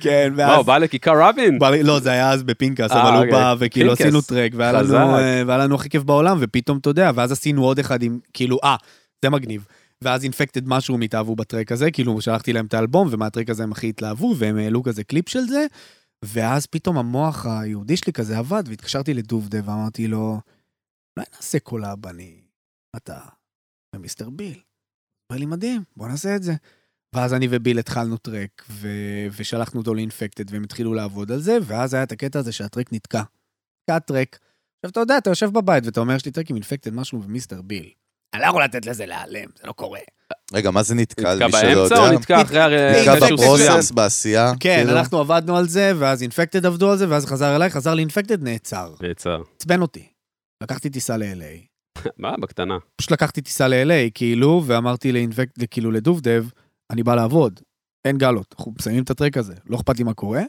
כן, 0.00 0.32
ואז... 0.36 0.66
בא 0.66 0.78
לכיכר 0.78 1.12
רבין? 1.16 1.58
בא 1.58 1.70
לא, 1.70 2.00
זה 2.00 2.10
היה 2.10 2.32
אז 2.32 2.42
בפינקאסט, 2.42 2.94
אה, 2.94 3.02
אבל 3.02 3.10
הוא 3.10 3.18
אוקיי. 3.18 3.32
בא, 3.32 3.54
וכאילו. 3.58 3.92
עשינו 3.92 4.20
טרק, 4.22 4.52
והיה 4.54 4.72
לנו, 4.72 4.84
חזק. 4.84 4.96
אה, 4.96 5.42
והיה 5.46 5.58
לנו 5.58 5.74
הכי 5.74 5.88
כיף 5.88 6.02
בעולם, 6.02 6.38
ופתאום, 6.40 6.78
אתה 6.78 6.90
יודע, 6.90 7.10
ואז 7.14 7.32
עשינו 7.32 7.64
עוד 7.64 7.78
אחד 7.78 8.02
עם, 8.02 8.18
כאילו, 8.32 8.58
אה, 8.64 8.76
זה 9.24 9.30
מגניב. 9.30 9.66
ואז 10.02 10.24
Infected 10.24 10.68
משהו 10.68 10.98
התאהבו 11.02 11.36
בטרק 11.36 11.72
הזה, 11.72 11.90
כאילו, 11.90 12.20
שלחתי 12.20 12.52
להם 12.52 12.66
את 12.66 12.74
האלבום, 12.74 13.08
ומהטרק 13.10 13.50
הזה 13.50 13.62
הם 13.62 13.72
הכי 13.72 13.88
התלהבו, 13.88 14.34
והם 14.38 14.56
העלו 14.56 14.82
כזה 14.82 15.04
קליפ 15.04 15.28
של 15.28 15.42
זה, 15.42 15.66
ואז 16.24 16.66
פתאום 16.66 16.98
המוח 16.98 17.46
היהודי 17.46 17.96
שלי 17.96 18.12
כזה 18.12 18.38
עבד, 18.38 18.62
והתקשרתי 18.66 19.14
לדובדב, 19.14 19.58
ואמרתי 19.64 20.06
לו, 20.06 20.40
אולי 21.16 21.26
נעשה 21.34 21.58
collab, 21.58 22.06
אני, 22.06 22.34
אתה, 22.96 23.18
ו 23.94 24.03
Mr. 24.03 24.30
Bill. 24.30 24.60
אומר 25.30 25.40
לי, 25.40 25.46
מדהים, 25.46 25.82
בוא 25.96 26.08
נעשה 26.08 26.36
את 26.36 26.42
זה. 26.42 26.54
ואז 27.14 27.34
אני 27.34 27.48
וביל 27.50 27.78
התחלנו 27.78 28.16
טרק, 28.16 28.62
ו... 28.70 28.88
ושלחנו 29.36 29.80
אותו 29.80 29.94
ל 29.94 30.00
Infected, 30.00 30.52
והם 30.52 30.64
התחילו 30.64 30.94
לעבוד 30.94 31.32
על 31.32 31.38
זה, 31.40 31.58
ואז 31.62 31.94
היה 31.94 32.02
את 32.02 32.12
הקטע 32.12 32.38
הזה 32.38 32.52
שהטרק 32.52 32.92
נתקע. 32.92 33.22
נתקע 33.82 33.98
טרק. 33.98 34.38
עכשיו, 34.78 34.90
אתה 34.90 35.00
יודע, 35.00 35.18
אתה 35.18 35.30
יושב 35.30 35.50
בבית 35.50 35.86
ואתה 35.86 36.00
אומר, 36.00 36.14
יש 36.14 36.24
לי 36.26 36.32
טרק 36.32 36.50
עם 36.50 36.56
אינפקטד 36.56 36.94
משהו 36.94 37.22
ומיסטר 37.22 37.62
ביל. 37.62 37.90
אני 38.34 38.42
לא 38.42 38.46
יכול 38.46 38.64
לתת 38.64 38.86
לזה 38.86 39.06
להיעלם, 39.06 39.48
זה 39.60 39.66
לא 39.66 39.72
קורה. 39.72 40.00
רגע, 40.52 40.70
מה 40.70 40.82
זה 40.82 40.94
נתקע? 40.94 41.34
נתקע 41.34 41.48
באמצע 41.48 41.98
או? 42.08 42.12
נתקע 42.12 42.42
אחרי 42.42 42.60
הר- 42.60 43.00
נתקע? 43.14 43.26
בפרוסס, 43.26 43.90
בעשייה? 43.90 44.52
כן, 44.60 44.76
כאילו? 44.84 44.98
אנחנו 44.98 45.18
עבדנו 45.18 45.56
על 45.56 45.68
זה, 45.68 45.92
ואז 45.98 46.22
אינפקטד 46.22 46.66
עבדו 46.66 46.90
על 46.90 46.98
זה, 46.98 47.08
ואז 47.08 47.26
חזר 47.26 47.56
אליי, 47.56 47.70
חזר 47.70 47.94
לאינפקטד, 47.94 48.42
נעצר. 48.42 48.94
נעצר. 49.00 49.42
עצבן 49.56 49.82
אותי. 49.82 50.08
לקחתי 50.62 50.90
טיסה 50.90 51.16
ל-LA. 51.16 51.75
מה, 52.18 52.34
בקטנה. 52.40 52.78
פשוט 52.96 53.10
לקחתי 53.10 53.40
טיסה 53.40 53.68
ל-LA, 53.68 54.10
כאילו, 54.14 54.62
ואמרתי 54.66 55.12
לאינפקט, 55.12 55.62
כאילו 55.70 55.90
לדובדב, 55.90 56.44
אני 56.90 57.02
בא 57.02 57.14
לעבוד, 57.14 57.60
אין 58.04 58.18
גלות, 58.18 58.54
אנחנו 58.58 58.72
מסיימים 58.78 59.04
את 59.04 59.10
הטרק 59.10 59.36
הזה, 59.36 59.54
לא 59.66 59.76
אכפת 59.76 59.98
לי 59.98 60.04
מה 60.04 60.14
קורה. 60.14 60.42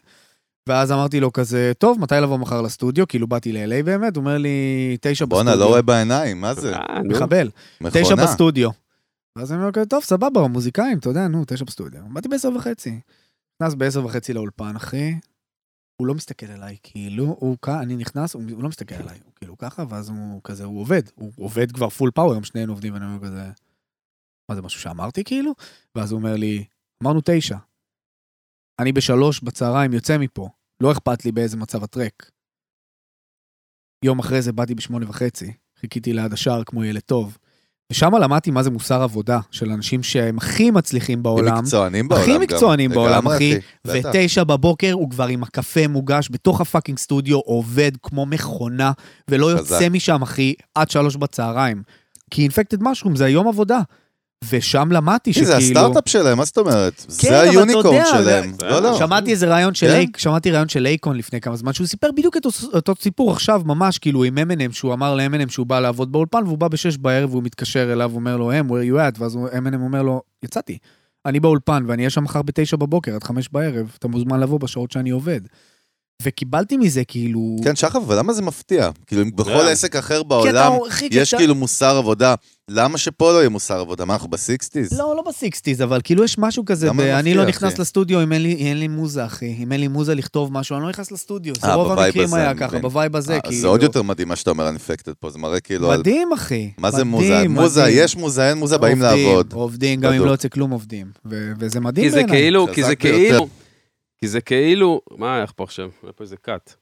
ואז 0.67 0.91
אמרתי 0.91 1.19
לו 1.19 1.33
כזה, 1.33 1.71
טוב, 1.77 1.99
מתי 1.99 2.15
לבוא 2.21 2.37
מחר 2.37 2.61
לסטודיו? 2.61 3.07
כאילו 3.07 3.27
באתי 3.27 3.51
ל-LA 3.51 3.83
באמת, 3.83 4.15
הוא 4.15 4.21
אומר 4.21 4.37
לי, 4.37 4.97
תשע 5.01 5.25
בסטודיו. 5.25 5.27
בואנה, 5.27 5.55
לא 5.55 5.65
רואה 5.65 5.81
בעיניים, 5.81 6.41
מה 6.41 6.53
זה? 6.53 6.75
אה. 6.75 7.03
מחבל, 7.03 7.49
תשע 7.89 8.01
מכונה. 8.01 8.23
בסטודיו. 8.23 8.69
ואז 9.37 9.51
אני 9.51 9.59
אומר, 9.59 9.71
כזה, 9.71 9.85
טוב, 9.85 10.03
סבבה, 10.03 10.47
מוזיקאים, 10.47 10.97
אתה 10.97 11.09
יודע, 11.09 11.27
נו, 11.27 11.43
תשע 11.47 11.65
בסטודיו. 11.65 12.01
באתי 12.13 12.27
בעשר 12.27 12.49
וחצי. 12.55 12.99
נכנס 13.61 13.73
בעשר 13.73 14.05
וחצי 14.05 14.33
לאולפן, 14.33 14.75
אחי. 14.75 15.15
הוא 16.01 16.07
לא 16.07 16.13
מסתכל 16.13 16.45
עליי, 16.45 16.77
כאילו, 16.83 17.35
הוא 17.39 17.57
כ... 17.61 17.69
אני 17.69 17.95
נכנס, 17.95 18.33
הוא, 18.33 18.43
לא 18.59 18.69
מסתכל 18.69 18.95
עליי, 18.95 19.19
כאילו 19.39 19.57
ככה, 19.57 19.83
ואז 19.89 20.09
הוא 20.09 20.41
כזה, 20.43 20.63
הוא 20.63 20.81
עובד, 20.81 21.01
הוא 21.15 21.31
עובד 21.37 21.71
כבר 21.71 21.89
full 21.89 22.11
power, 22.11 22.33
הם 22.35 22.43
שנינו 22.43 22.73
עובדים, 22.73 22.93
ואני 22.93 23.05
אומר 23.05 23.27
כזה, 23.27 23.51
מה 24.49 24.55
זה 24.55 24.61
משהו 24.61 24.81
שאמרתי 24.81 25.23
כאילו? 25.23 25.51
ואז 25.95 26.11
הוא 26.11 26.19
אומר 26.19 26.35
לי, 26.35 26.65
אמרנו 27.03 27.19
תשע. 27.25 27.57
אני 28.81 28.91
בשלוש 28.93 29.43
בצהריים 29.43 29.93
יוצא 29.93 30.17
מפה, 30.17 30.49
לא 30.83 30.91
אכפת 30.91 31.25
לי 31.25 31.31
באיזה 31.31 31.57
מצב 31.57 31.83
הטרק. 31.83 32.31
יום 34.05 34.19
אחרי 34.19 34.41
זה 34.41 34.51
באתי 34.51 34.75
בשמונה 34.75 35.09
וחצי, 35.09 35.53
חיכיתי 35.79 36.13
ליד 36.13 36.33
השער 36.33 36.63
כמו 36.63 36.83
ילד 36.83 37.01
טוב. 37.01 37.37
ושם 37.91 38.15
למדתי 38.15 38.51
מה 38.51 38.63
זה 38.63 38.69
מוסר 38.69 39.01
עבודה 39.01 39.39
של 39.51 39.71
אנשים 39.71 40.03
שהם 40.03 40.37
הכי 40.37 40.71
מצליחים 40.71 41.19
הכי 41.19 41.23
בעולם. 41.23 41.57
מקצוענים 41.57 42.07
בעולם 42.07 42.23
הכי 42.23 42.33
גם. 42.35 42.41
מקצוענים 42.41 42.91
בעולם, 42.91 43.27
אחי. 43.27 43.59
ותשע 43.85 44.43
בבוקר 44.43 44.91
הוא 44.93 45.09
כבר 45.09 45.27
עם 45.27 45.43
הקפה 45.43 45.87
מוגש 45.87 46.27
בתוך 46.31 46.61
הפאקינג 46.61 46.97
סטודיו, 46.97 47.37
עובד 47.37 47.91
כמו 48.03 48.25
מכונה, 48.25 48.91
ולא. 49.27 49.45
יוצא 49.45 49.89
משם, 49.89 50.21
אחי, 50.21 50.53
עד 50.75 50.89
שלוש 50.89 51.15
בצהריים. 51.15 51.83
כי 52.31 52.41
Infected 52.41 52.83
Mushroom 52.83 53.15
זה 53.15 53.25
היום 53.25 53.47
עבודה. 53.47 53.79
ושם 54.49 54.89
למדתי 54.91 55.31
אחי, 55.31 55.45
זה 55.45 55.51
שכאילו... 55.61 55.79
הסטארט-אפ 55.79 56.09
שלהם, 56.09 56.37
מה 56.37 56.45
זאת 56.45 56.57
אומרת? 56.57 57.05
כן, 57.19 57.29
זה 57.29 57.39
ה 57.41 57.49
unicorn 57.49 58.03
שלהם. 58.05 58.51
זה- 58.59 58.65
לא, 58.65 58.79
לא. 58.81 58.97
שמעתי 58.97 59.31
איזה 59.31 59.47
רעיון 59.47 59.73
של 59.73 59.87
כן? 59.87 59.91
like, 59.93 60.17
שמעתי 60.17 60.51
רעיון 60.51 60.69
של 60.69 60.79
אייקון 60.79 61.17
לפני 61.17 61.41
כמה 61.41 61.55
זמן, 61.55 61.73
שהוא 61.73 61.87
סיפר 61.87 62.07
בדיוק 62.17 62.37
את 62.37 62.45
אותו- 62.73 62.93
סיפור 63.01 63.31
עכשיו, 63.31 63.61
ממש, 63.65 63.97
כאילו, 63.97 64.23
עם 64.23 64.37
אמינם, 64.37 64.71
שהוא 64.71 64.93
אמר 64.93 65.15
לאמינם 65.15 65.49
שהוא 65.49 65.65
בא 65.67 65.79
לעבוד 65.79 66.11
באולפן, 66.11 66.43
והוא 66.45 66.57
בא 66.57 66.67
בשש 66.67 66.97
בערב, 66.97 67.29
והוא 67.31 67.43
מתקשר 67.43 67.93
אליו, 67.93 68.11
אומר 68.15 68.37
לו, 68.37 68.51
man, 68.51 68.69
where 68.69 68.93
you 68.93 69.15
at? 69.15 69.19
ואז 69.19 69.37
אמינם 69.57 69.81
אומר 69.81 70.01
לו, 70.03 70.21
יצאתי. 70.43 70.77
אני 71.25 71.39
באולפן, 71.39 71.83
ואני 71.87 72.01
אהיה 72.01 72.09
שם 72.09 72.23
מחר 72.23 72.41
בתשע 72.41 72.77
בבוקר, 72.77 73.15
עד 73.15 73.23
חמש 73.23 73.49
בערב, 73.51 73.91
אתה 73.99 74.07
מוזמן 74.07 74.39
לבוא 74.39 74.59
בשעות 74.59 74.91
שאני 74.91 75.09
עובד. 75.09 75.41
וקיבלתי 76.21 76.77
מזה, 76.77 77.03
כאילו... 77.03 77.55
כן, 77.63 77.75
שחר, 77.75 77.97
אבל 77.97 78.17
למה 78.17 78.33
זה 78.33 78.41
מפתיע? 78.41 78.89
כאילו, 79.07 79.21
אם 79.21 79.31
בכל 79.35 79.51
כן. 79.51 79.67
עסק 79.67 79.95
אחר 79.95 80.23
בעולם 80.23 80.73
יש 81.11 81.33
כאילו 81.33 81.55
מוסר 81.55 81.97
עבודה, 81.97 82.35
למה 82.69 82.97
שפה 82.97 83.31
לא 83.31 83.37
יהיה 83.37 83.49
מוסר 83.49 83.79
עבודה? 83.79 84.05
מה, 84.05 84.13
אנחנו 84.13 84.29
ב 84.29 84.36
sixties? 84.36 84.93
לא, 84.99 85.13
לא 85.15 85.23
ב 85.27 85.33
sixties, 85.33 85.81
אבל 85.81 86.01
כאילו 86.03 86.23
יש 86.23 86.37
משהו 86.37 86.65
כזה, 86.65 86.91
ב- 86.93 86.99
אני 86.99 87.33
לא 87.33 87.45
נכנס 87.45 87.73
אחי? 87.73 87.81
לסטודיו 87.81 88.23
אם 88.23 88.33
אין 88.33 88.41
לי, 88.41 88.53
אין 88.53 88.79
לי 88.79 88.87
מוזה, 88.87 89.25
אחי. 89.25 89.55
אם 89.63 89.71
אין 89.71 89.79
לי 89.79 89.87
מוזה 89.87 90.15
לכתוב 90.15 90.53
משהו, 90.53 90.75
אני 90.75 90.83
לא 90.83 90.89
נכנס 90.89 91.11
לסטודיו. 91.11 91.53
זה 91.61 91.67
אה, 91.67 91.73
רוב 91.73 91.91
המקרים 91.91 92.33
היה 92.33 92.55
ככה. 92.55 92.79
ב 92.79 92.87
vibe 92.87 93.15
הזה, 93.15 93.33
אה, 93.35 93.41
כאילו. 93.41 93.61
זה 93.61 93.67
עוד 93.67 93.83
יותר 93.83 94.01
מדהים 94.01 94.27
מה 94.27 94.35
שאתה 94.35 94.49
אומר 94.49 94.67
Infected 94.67 95.13
פה, 95.19 95.29
זה 95.29 95.39
מראה 95.39 95.59
כאילו 95.59 95.91
על... 95.91 95.99
מדהים, 95.99 96.33
אחי. 96.33 96.71
מה 96.77 96.91
זה 96.91 97.03
מדהים, 97.03 97.51
מוזה? 97.51 97.61
מוזה, 97.61 97.81
מדהים. 97.81 97.97
יש 98.03 98.15
מוזה, 98.15 98.49
אין 98.49 98.57
מוזה, 98.57 98.77
באים 98.77 99.01
לעבוד. 99.01 99.53
עובדים, 99.53 100.01
גם 100.01 100.13
אם. 100.13 100.25
לא 100.25 100.31
יוצא 100.31 100.47
כלום 100.47 100.71
עובדים. 100.71 101.07
וזה 101.59 101.79
מדהים 101.79 102.05
כי 102.05 102.11
זה 102.11 102.15
בעיניי. 102.15 102.37
כאילו, 102.37 102.67
כי 102.73 102.83
זה. 102.83 102.95
כאילו, 102.95 103.47
כי 104.17 104.27
זה 104.27 104.41
כאילו, 104.41 105.01
מה 105.17 105.35
היה 105.35 105.47
פה 105.47 105.63
עכשיו? 105.63 105.89
היה 106.03 106.11
פה 106.13 106.23
איזה 106.23 106.37
קאט. 106.37 106.73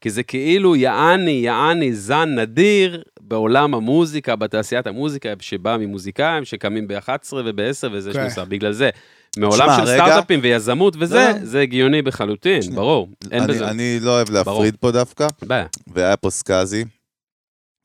כי 0.00 0.10
זה 0.10 0.22
כאילו 0.22 0.76
יעני, 0.76 1.30
יעני, 1.30 1.94
זן 1.94 2.28
נדיר 2.38 3.02
בעולם 3.20 3.74
המוזיקה, 3.74 4.36
בתעשיית 4.36 4.86
המוזיקה, 4.86 5.28
שבא 5.40 5.76
ממוזיקאים 5.80 6.44
שקמים 6.44 6.88
ב-11 6.88 7.08
וב-10 7.34 7.88
וזה 7.92 8.12
כן. 8.12 8.20
שנוסע. 8.20 8.44
בגלל 8.44 8.72
זה, 8.72 8.90
מעולם 9.38 9.68
של 9.76 9.82
רגע. 9.82 10.04
סטארט-אפים 10.04 10.40
ויזמות 10.42 10.94
וזה, 10.98 11.14
לא. 11.40 11.44
זה 11.46 11.60
הגיוני 11.60 12.02
לחלוטין, 12.02 12.62
שנייה. 12.62 12.76
ברור. 12.80 13.08
אין 13.30 13.42
אני- 13.42 13.52
בזה. 13.52 13.70
אני 13.70 13.98
לא 14.02 14.10
אוהב 14.10 14.30
להפריד 14.30 14.76
פה 14.80 14.90
דווקא, 14.90 15.26
בעיה. 15.42 15.66
והיה 15.86 16.16
פה 16.16 16.30
סקאזי, 16.30 16.84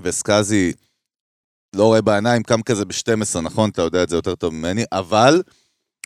וסקאזי 0.01 0.71
לא 1.75 1.83
רואה 1.83 2.01
בעיניים, 2.01 2.43
קם 2.43 2.61
כזה 2.61 2.85
ב-12, 2.85 3.41
נכון? 3.43 3.69
אתה 3.69 3.81
יודע 3.81 4.03
את 4.03 4.09
זה 4.09 4.15
יותר 4.15 4.35
טוב 4.35 4.53
ממני, 4.53 4.83
אבל 4.91 5.41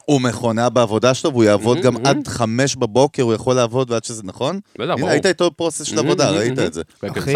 הוא 0.10 0.22
מכונה 0.22 0.70
בעבודה 0.70 1.14
שלו, 1.14 1.32
והוא 1.32 1.44
יעבוד 1.44 1.78
Mhm, 1.78 1.82
גם 1.82 1.96
mhm. 1.98 2.08
עד 2.10 2.28
חמש 2.28 2.76
בבוקר, 2.76 3.24
הוא 3.24 3.34
יכול 3.34 3.56
לעבוד 3.56 3.92
ועד 3.92 4.04
שזה, 4.04 4.24
נכון? 4.24 4.60
בטח, 4.80 4.94
ברור. 4.98 5.10
היית 5.10 5.26
איתו 5.26 5.50
ב 5.52 5.56
process 5.56 5.82
של 5.86 5.98
Mhm, 5.98 6.00
עבודה, 6.00 6.30
ראית. 6.32 6.60
את 6.60 6.74
זה. 6.74 6.82
אחי, 7.18 7.34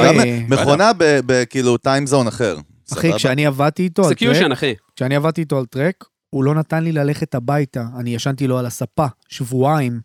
מכונה 0.49 0.91
בכאילו 0.99 1.77
time 1.77 2.02
zone 2.02 2.27
אחר. 2.27 2.57
אחי? 2.93 3.13
כשאני 3.13 3.45
עבדתי 3.45 3.83
איתו 3.83 4.01
על 4.01 4.07
טרק, 4.09 4.17
execution, 4.17 4.51
אחי. 4.51 4.73
כשאני 4.95 5.15
עבדתי 5.15 5.41
איתו 5.41 5.57
על 5.57 5.65
טרק, 5.65 6.03
הוא 6.29 6.43
לא 6.43 6.55
נתן 6.55 6.83
לי 6.83 6.91
ללכת 6.91 7.35
הביתה. 7.35 7.83
אני 7.99 8.15
ישנתי 8.15 8.47
לו 8.47 8.57
על 8.57 8.65
הספה, 8.65 9.05
שבועיים, 9.29 9.99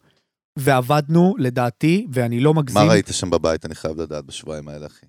ועבדנו, 0.58 1.34
לדעתי, 1.38 2.06
ואני 2.12 2.40
לא 2.40 2.54
מה 2.54 2.60
מגזים. 2.60 2.90
ראית 2.90 3.08
שם 3.12 3.30
בבית? 3.30 3.66
אני 3.66 3.74
חייב 3.74 4.00
לדעת 4.00 4.24
בשבועיים 4.24 4.68
האלה, 4.68 4.86
אחי. 4.86 5.06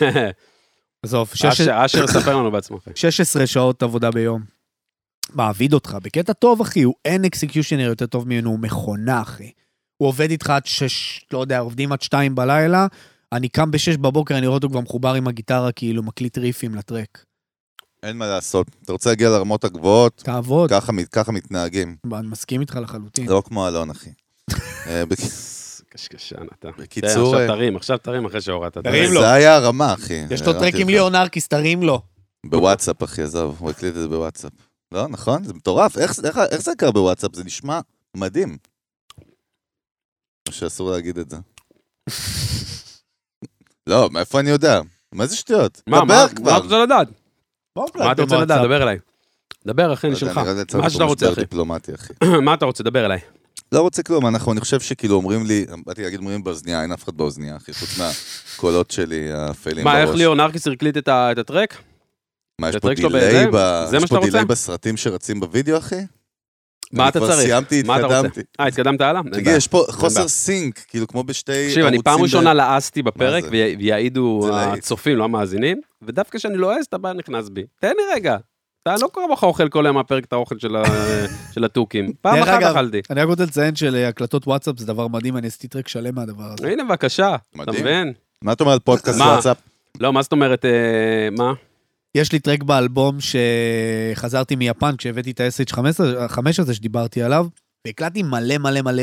עזוב, 1.02 1.30
שש- 1.34 1.44
אשר 1.60 1.84
אשר 1.84 2.04
יספר 2.04 2.36
לנו 2.36 2.50
בעצמו. 2.50 2.78
אחי. 2.78 2.90
16 2.94 3.46
שעות 3.46 3.82
עבודה 3.82 4.10
ביום. 4.10 4.55
מעביד 5.36 5.72
אותך, 5.74 5.96
בקטע 6.02 6.32
טוב, 6.32 6.60
אחי, 6.60 6.82
הוא 6.82 6.94
אין 7.04 7.24
אקסקיושנר 7.24 7.88
יותר 7.88 8.06
טוב 8.06 8.28
ממנו, 8.28 8.50
הוא 8.50 8.58
מכונה, 8.58 9.22
אחי. 9.22 9.50
הוא 9.96 10.08
עובד 10.08 10.30
איתך 10.30 10.50
עד 10.50 10.66
שש, 10.66 11.26
לא 11.32 11.38
יודע, 11.38 11.58
עובדים 11.58 11.92
עד 11.92 12.02
שתיים 12.02 12.34
בלילה, 12.34 12.86
אני 13.32 13.48
קם 13.48 13.70
בשש 13.70 13.96
בבוקר, 13.96 14.38
אני 14.38 14.46
רואה 14.46 14.54
אותו 14.56 14.68
כבר 14.68 14.80
מחובר 14.80 15.14
עם 15.14 15.28
הגיטרה, 15.28 15.72
כאילו, 15.72 16.02
מקליט 16.02 16.38
ריפים 16.38 16.74
לטרק. 16.74 17.24
אין 18.02 18.16
מה 18.16 18.26
לעשות. 18.26 18.66
אתה 18.82 18.92
רוצה 18.92 19.10
להגיע 19.10 19.28
לרמות 19.30 19.64
הגבוהות, 19.64 20.22
תעבוד, 20.24 20.70
ככה 20.70 20.92
מת- 20.92 21.08
ככה 21.08 21.32
מתנהגים. 21.32 21.96
אני 22.14 22.26
מסכים 22.28 22.60
איתך 22.60 22.78
לחלוטין. 22.82 23.28
לא 23.28 23.42
כמו 23.46 23.68
אלון, 23.68 23.90
אחי. 23.90 24.10
אה, 24.86 25.06
בק- 25.06 25.18
קשקשן 25.90 26.36
אתה. 26.58 26.68
בקיצור, 26.78 27.10
כן, 27.32 27.38
אה, 27.38 27.42
עכשיו 27.44 27.56
תרים, 27.56 27.76
עכשיו 27.76 27.98
תרים 27.98 28.24
אחרי 28.26 28.40
שהורדת. 28.40 28.78
תרים 28.78 29.12
לו. 29.12 29.20
זה 29.20 29.32
היה 29.32 29.56
הרמה, 29.56 29.94
אחי. 29.94 30.22
יש 30.30 30.40
לו 30.40 30.52
טרק 30.52 30.62
הרמתי 30.62 30.76
עם 30.82 30.88
לך. 30.88 30.94
ליאור 30.94 31.10
נרקיס, 31.10 31.48
תרים 31.48 31.82
לו. 31.82 32.02
בוואטסאפ, 32.46 33.02
אחי, 33.04 33.22
עזוב, 33.22 33.56
הוא 33.60 33.70
הקליט 33.70 33.96
את 33.96 34.00
זה 34.00 34.08
בוואטסאפ. 34.08 34.52
לא, 34.96 35.08
נכון? 35.08 35.44
זה 35.44 35.54
מטורף. 35.54 35.98
איך, 35.98 36.12
איך, 36.24 36.38
איך 36.50 36.60
זה 36.60 36.72
קרה 36.78 36.90
בוואטסאפ? 36.90 37.34
זה 37.34 37.44
נשמע 37.44 37.80
מדהים. 38.16 38.56
או 40.48 40.52
שאסור 40.52 40.90
להגיד 40.90 41.18
את 41.18 41.30
זה. 41.30 41.36
לא, 43.90 44.10
מאיפה 44.10 44.40
אני 44.40 44.50
יודע? 44.50 44.80
מה 45.12 45.26
זה 45.26 45.36
שטויות? 45.36 45.82
מה, 45.86 46.04
מה 46.04 46.26
דבר 46.26 46.42
מה 46.44 46.56
אתה. 46.56 46.64
רוצה 46.64 46.78
לדעת? 46.78 47.08
מה 47.76 48.12
אתה 48.12 48.22
רוצה 48.22 48.36
לדעת? 48.36 48.62
דבר 48.64 48.82
אליי. 48.82 48.98
דבר, 49.66 49.92
אחי, 49.92 50.06
לא 50.06 50.12
אני 50.12 50.30
יודע, 50.30 50.64
שלך. 50.66 50.76
מה 50.76 50.90
שאתה 50.90 51.04
רוצה, 51.04 51.32
אחי. 51.32 51.40
דיפלומטי, 51.40 51.94
אחי. 51.94 52.12
מה 52.46 52.54
אתה 52.54 52.64
רוצה? 52.64 52.84
דבר 52.84 53.06
אליי. 53.06 53.18
לא 53.72 53.80
רוצה 53.80 54.02
כלום, 54.02 54.26
אנחנו, 54.26 54.52
אני 54.52 54.60
חושב 54.60 54.80
שכאילו 54.80 55.16
אומרים 55.16 55.46
לי, 55.46 55.66
באתי 55.86 56.02
להגיד 56.02 56.18
אומרים 56.18 56.44
באוזנייה, 56.44 56.82
אין 56.82 56.92
אף 56.92 57.04
אחד 57.04 57.16
באוזנייה, 57.16 57.56
אחי, 57.56 57.72
חוץ 57.74 57.98
מהקולות 57.98 58.90
שלי 58.90 59.32
האפלים 59.32 59.84
בראש. 59.84 59.94
מה, 59.94 60.02
איך 60.02 60.10
ליאור 60.10 60.34
נרקיס 60.34 60.68
הקליט 60.68 60.96
את 60.96 61.08
הטרק? 61.38 61.82
מה, 62.60 62.68
יש 62.68 62.76
פה 62.76 62.94
delay? 62.94 63.46
ב- 63.52 63.84
זה 63.90 63.98
מה 63.98 64.04
יש 64.04 64.10
פה 64.10 64.18
דיליי? 64.24 64.44
בסרטים 64.44 64.96
שרצים 64.96 65.40
בווידאו, 65.40 65.78
אחי? 65.78 65.94
מה 66.92 67.02
אני 67.02 67.10
אתה 67.10 67.18
כבר 67.18 67.28
צריך? 67.28 67.40
סיימתי, 67.40 67.82
מה 67.82 67.96
אתה 67.96 68.04
רוצה? 68.04 68.18
התקדמתי. 68.18 68.40
אה, 68.60 68.66
התקדמת 68.66 69.00
הלאה? 69.00 69.20
תגיד. 69.32 69.46
יש 69.56 69.68
פה. 69.68 69.84
חוסר 69.90 70.28
sync, 70.28 70.84
כאילו 70.88 71.06
כמו 71.06 71.24
בשתי 71.24 71.66
תקשיב, 71.68 71.86
אני 71.86 72.02
פעם 72.02 72.12
ערוצים 72.12 72.24
ראשונה 72.24 72.54
לעסתי 72.54 73.02
בפרק, 73.02 73.44
ויעידו. 73.50 74.48
הצופים, 74.52 75.16
לא 75.16 75.24
המאזינים, 75.24 75.80
ודווקא 76.02 76.38
כשאני 76.38 76.56
לועס, 76.56 76.86
אתה 76.88 76.98
בא 76.98 77.12
נכנס 77.12 77.48
בי. 77.48 77.62
תן 77.80 77.88
לי 77.96 78.02
רגע. 78.14 78.36
אתה 78.82 78.94
לא 79.02 79.08
קורא 79.08 79.26
לך 79.32 79.42
אוכל 79.42 79.68
כל 79.68 79.86
היום 79.86 79.96
מהפרק 79.96 80.24
את 80.24 80.32
האוכל 80.32 80.54
של 81.52 81.64
התוכים. 81.64 82.12
פעם 82.20 82.42
אחת 82.42 82.62
אכלתי. 82.62 83.00
אני 83.10 83.20
רק 83.20 83.28
רוצה 83.28 83.44
לציין 83.44 83.76
שלהקלטות 83.76 84.46
וואטסאפ 84.46 84.78
זה 84.78 84.86
דבר 84.86 85.08
מדהים, 85.08 85.36
אני 85.36 85.46
עשיתי 85.46 85.68
טרק 85.68 85.88
שלם 85.88 86.14
מהדבר 86.14 86.44
הזה. 86.58 86.68
הנה, 86.68 86.84
בבקשה. 86.84 87.36
אתה. 87.62 87.72
מבין? 87.72 88.12
מה 88.42 88.52
אתה 88.52 88.64
אומר 88.64 88.72
על 88.72 88.78
פודקאסט? 88.78 89.20
וואטסאפ? 89.20 89.56
לא, 90.00 90.12
מה 90.12 90.22
זאת 90.22 90.32
אומרת, 90.32 90.64
אה, 90.64 90.70
מה? 91.38 91.52
יש 92.16 92.32
לי 92.32 92.38
טרק 92.38 92.62
באלבום 92.62 93.18
שחזרתי 93.20 94.56
מיפן 94.56 94.96
כשהבאתי 94.96 95.30
את 95.30 95.40
ה-SH5 95.40 96.38
הזה 96.58 96.74
שדיברתי 96.74 97.22
עליו, 97.22 97.46
והקלטתי 97.86 98.22
מלא 98.22 98.58
מלא 98.58 98.82
מלא 98.82 99.02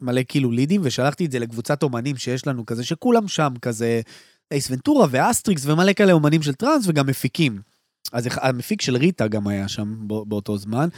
מלא 0.00 0.20
כאילו 0.28 0.50
לידים, 0.50 0.80
ושלחתי 0.84 1.26
את 1.26 1.32
זה 1.32 1.38
לקבוצת 1.38 1.82
אומנים 1.82 2.16
שיש 2.16 2.46
לנו 2.46 2.66
כזה, 2.66 2.84
שכולם 2.84 3.28
שם 3.28 3.52
כזה, 3.62 4.00
Ace 4.52 4.70
Ventura 4.70 5.06
ו 5.10 5.18
Astrix 5.18 5.66
ומלא 5.66 5.92
כאלה 5.92 6.12
אומנים 6.12 6.42
של 6.42 6.54
טראנס 6.54 6.84
וגם 6.86 7.06
מפיקים. 7.06 7.60
אז 8.12 8.28
המפיק 8.32 8.82
של 8.82 8.96
ריטה 8.96 9.28
גם 9.28 9.48
היה 9.48 9.68
שם 9.68 10.08
בא- 10.08 10.24
באותו 10.26 10.58
זמן, 10.58 10.88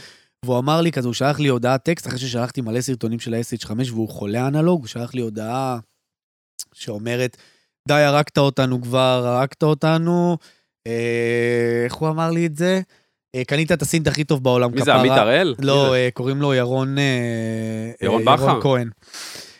והוא 0.45 0.59
אמר 0.59 0.81
לי 0.81 0.91
כזה, 0.91 1.07
הוא 1.07 1.13
שלח 1.13 1.39
לי 1.39 1.47
הודעת 1.47 1.83
טקסט 1.83 2.07
אחרי 2.07 2.19
ששלחתי 2.19 2.61
מלא 2.61 2.81
סרטונים 2.81 3.19
של 3.19 3.33
ה-SH5 3.33 3.71
והוא 3.91 4.09
חולה 4.09 4.47
אנלוג, 4.47 4.81
הוא 4.81 4.87
שלח 4.87 5.13
לי 5.13 5.21
הודעה 5.21 5.79
שאומרת, 6.73 7.37
די, 7.87 7.93
הרגת 7.93 8.37
אותנו 8.37 8.81
כבר, 8.81 9.23
הרגת 9.27 9.63
אותנו. 9.63 10.37
אה, 10.87 11.81
איך 11.85 11.93
הוא 11.93 12.09
אמר 12.09 12.31
לי 12.31 12.45
את 12.45 12.55
זה? 12.57 12.81
אה, 13.35 13.41
קנית 13.47 13.71
את 13.71 13.81
הסינט 13.81 14.07
הכי 14.07 14.23
טוב 14.23 14.43
בעולם, 14.43 14.71
מי 14.75 14.81
זה, 14.83 14.93
עמית 14.93 15.11
הראל? 15.11 15.55
לא, 15.59 15.87
זה? 15.89 15.95
אה, 15.95 16.09
קוראים 16.13 16.41
לו 16.41 16.53
ירון... 16.53 16.97
אה, 16.97 17.03
ירון 18.01 18.27
אה, 18.27 18.35
בכר? 18.35 18.61
כהן. 18.61 18.89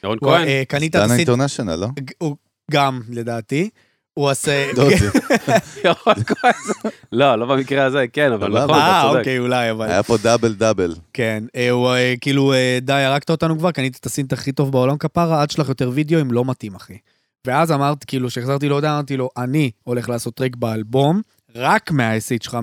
ירון 0.03 0.17
כהן? 0.23 0.47
אה, 0.47 0.63
קנית 0.67 0.95
את 0.95 1.01
הסינט... 1.01 1.19
אינטרנשיונל, 1.19 1.75
לא? 1.75 1.87
הוא 2.17 2.35
גם, 2.71 3.01
לדעתי. 3.09 3.69
הוא 4.13 4.31
עושה... 4.31 4.71
לא. 4.77 4.83
ירון 5.85 6.23
כהן? 6.25 6.53
זה- 6.65 6.89
לא, 7.11 7.35
לא 7.35 7.45
במקרה 7.45 7.85
הזה, 7.85 8.05
כן, 8.13 8.31
אבל 8.31 8.47
סבבה. 8.47 8.63
נכון, 8.63 8.75
אתה 8.75 8.85
אה, 8.87 9.01
צודק. 9.07 9.19
אוקיי, 9.19 9.39
אולי, 9.39 9.71
אבל... 9.71 9.89
היה 9.89 10.03
פה 10.03 10.17
דאבל 10.17 10.53
דאבל. 10.53 10.95
כן, 11.13 11.43
אה, 11.55 11.69
הוא 11.69 11.89
אה, 11.89 12.13
כאילו, 12.21 12.53
אה, 12.53 12.77
די, 12.81 12.93
הרגת 12.93 13.29
אותנו 13.29 13.57
כבר, 13.57 13.71
קנית 13.71 13.97
את 13.99 14.05
הסינט 14.05 14.33
הכי 14.33 14.51
טוב 14.51 14.71
בעולם 14.71 14.97
כפרה, 14.97 15.41
עד 15.41 15.51
שלך 15.51 15.69
יותר 15.69 15.91
וידאוים, 15.93 16.31
לא 16.31 16.45
מתאים, 16.45 16.75
אחי. 16.75 16.97
ואז 17.47 17.71
אמרתי, 17.71 18.05
כאילו, 18.07 18.27
כשהחזרתי 18.27 18.69
לו 18.69 18.75
הודעה, 18.75 18.93
אמרתי 18.95 19.17
לו, 19.17 19.29
אני 19.37 19.71
הולך 19.83 20.09
לעשות 20.09 20.35
טרק 20.35 20.55
באלבום, 20.55 21.21
רק 21.55 21.91
מה-SH5 21.91 22.55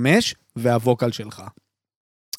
והווקל 0.57 1.11
שלך. 1.11 1.43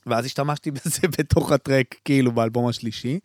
ואז 0.06 0.26
השתמשתי 0.26 0.72
בזה 0.72 1.08
בתוך 1.20 1.52
הטרק, 1.52 1.96
כאילו, 2.06 2.32
באלבום 2.32 2.68
השלישי. 2.68 3.20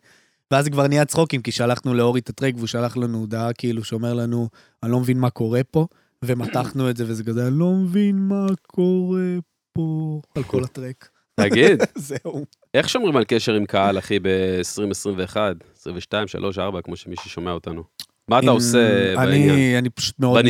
ואז 0.51 0.67
כבר 0.67 0.87
נהיה 0.87 1.05
צחוקים, 1.05 1.41
כי 1.41 1.51
שלחנו 1.51 1.93
לאורי 1.93 2.19
את 2.19 2.29
הטרק, 2.29 2.53
והוא 2.55 2.67
שלח 2.67 2.97
לנו 2.97 3.17
הודעה, 3.17 3.53
כאילו, 3.53 3.83
שאומר 3.83 4.13
לנו, 4.13 4.49
אני 4.83 4.91
לא 4.91 4.99
מבין 4.99 5.19
מה 5.19 5.29
קורה 5.29 5.61
פה, 5.63 5.87
ומתחנו 6.25 6.89
את 6.89 6.97
זה, 6.97 7.03
וזה 7.07 7.23
כזה, 7.23 7.47
אני 7.47 7.59
לא 7.59 7.71
מבין 7.71 8.15
מה 8.17 8.45
קורה 8.61 9.37
פה, 9.73 10.21
על 10.35 10.43
כל 10.43 10.63
הטרק. 10.63 11.09
תגיד, 11.39 11.79
זהו. 11.95 12.45
איך 12.73 12.89
שומרים 12.89 13.17
על 13.17 13.23
קשר 13.27 13.53
עם 13.53 13.65
קהל, 13.65 13.99
אחי, 13.99 14.19
ב-2021, 14.19 15.37
22, 15.75 16.27
3, 16.27 16.57
4, 16.57 16.81
כמו 16.81 16.95
שמישהו 16.95 17.29
שומע 17.29 17.51
אותנו? 17.51 17.83
מה 18.27 18.39
אתה 18.39 18.49
עושה 18.49 19.13
אני- 19.17 19.25
בעניין? 19.47 19.77
אני 19.77 19.89
פשוט 19.89 20.19
מאוד. 20.19 20.45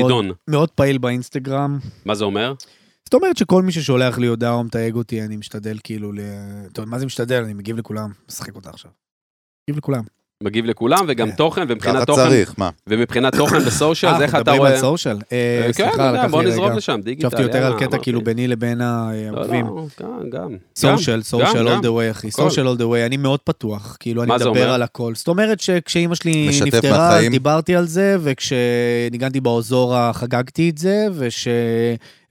מאוד 0.47 0.71
פעיל 0.71 0.97
באינסטגרם. 0.97 1.79
מה 2.05 2.15
זה 2.15 2.23
אומר? 2.23 2.53
זאת 3.05 3.13
אומרת 3.13 3.37
שכל 3.37 3.63
מי 3.63 3.71
ששולח 3.71 4.17
לי 4.17 4.27
הודעה 4.27 4.53
או 4.53 4.63
מתייג 4.63 4.95
אותי, 4.95 5.21
אני 5.21 5.37
משתדל 5.37 5.77
כאילו 5.83 6.11
ל... 6.11 6.19
טוב, 6.73 6.85
מה 6.85 6.99
זה 6.99 7.05
משתדל? 7.05 7.43
אני 7.43 7.53
מגיב 7.53 7.77
לכולם. 7.77 8.11
משחק 8.29 8.55
אותה 8.55 8.69
עכשיו. 8.69 8.91
מגיב 9.69 9.77
לכולם. 9.77 10.03
מגיב 10.45 10.65
לכולם, 10.65 11.05
וגם 11.07 11.29
כן. 11.29 11.35
תוכן, 11.35 11.61
ומבחינת 11.69 11.95
ככה 11.95 12.05
תוכן, 12.05 12.23
צריך, 12.29 12.53
מה? 12.57 12.69
ומבחינת 12.87 13.35
תוכן 13.35 13.59
בסושיאל, 13.67 14.11
אז 14.11 14.19
אה, 14.19 14.25
איך 14.25 14.35
אנחנו 14.35 14.41
אתה 14.43 14.51
מדברים 14.51 14.61
רואה... 14.61 14.71
על 14.71 14.79
סושיאל? 14.79 15.17
אה, 15.31 15.69
כן, 15.75 15.89
יודע, 15.91 16.11
לקח 16.11 16.31
בוא 16.31 16.43
נזרום 16.43 16.65
רגע. 16.67 16.75
לשם, 16.75 16.99
דיגיטל. 17.03 17.27
חשבתי 17.27 17.43
יותר 17.43 17.65
על 17.65 17.79
קטע. 17.79 17.97
כאילו 17.97 18.21
ביני 18.21 18.47
לבין 18.47 18.77
לא, 18.77 18.83
העוקבים. 18.83 19.65
לא, 19.65 19.85
גם, 20.01 20.29
גם. 20.29 20.49
סושיאל, 20.75 21.21
סושיאל 21.21 21.67
all 21.67 21.81
the 21.81 21.85
way, 21.85 22.11
אחי. 22.11 22.31
סושיאל 22.31 22.67
all 22.67 22.79
the 22.79 22.83
way, 22.83 23.05
אני 23.05 23.17
מאוד 23.17 23.39
פתוח. 23.39 23.97
כאילו, 23.99 24.23
אני 24.23 24.39
זה 24.39 24.45
מדבר? 24.45 24.69
על 24.69 24.81
הכל. 24.81 25.15
זאת 25.15 25.27
אומרת 25.27 25.59
שכשאימא 25.59 26.15
שלי 26.15 26.49
נפטרה. 26.65 27.19
דיברתי 27.29 27.75
על 27.75 27.87
זה, 27.87 28.17
וכשניגנתי 28.21 29.39
באוזורה 29.39 30.13
חגגתי 30.13 30.69
את 30.69 30.77
זה, 30.77 31.07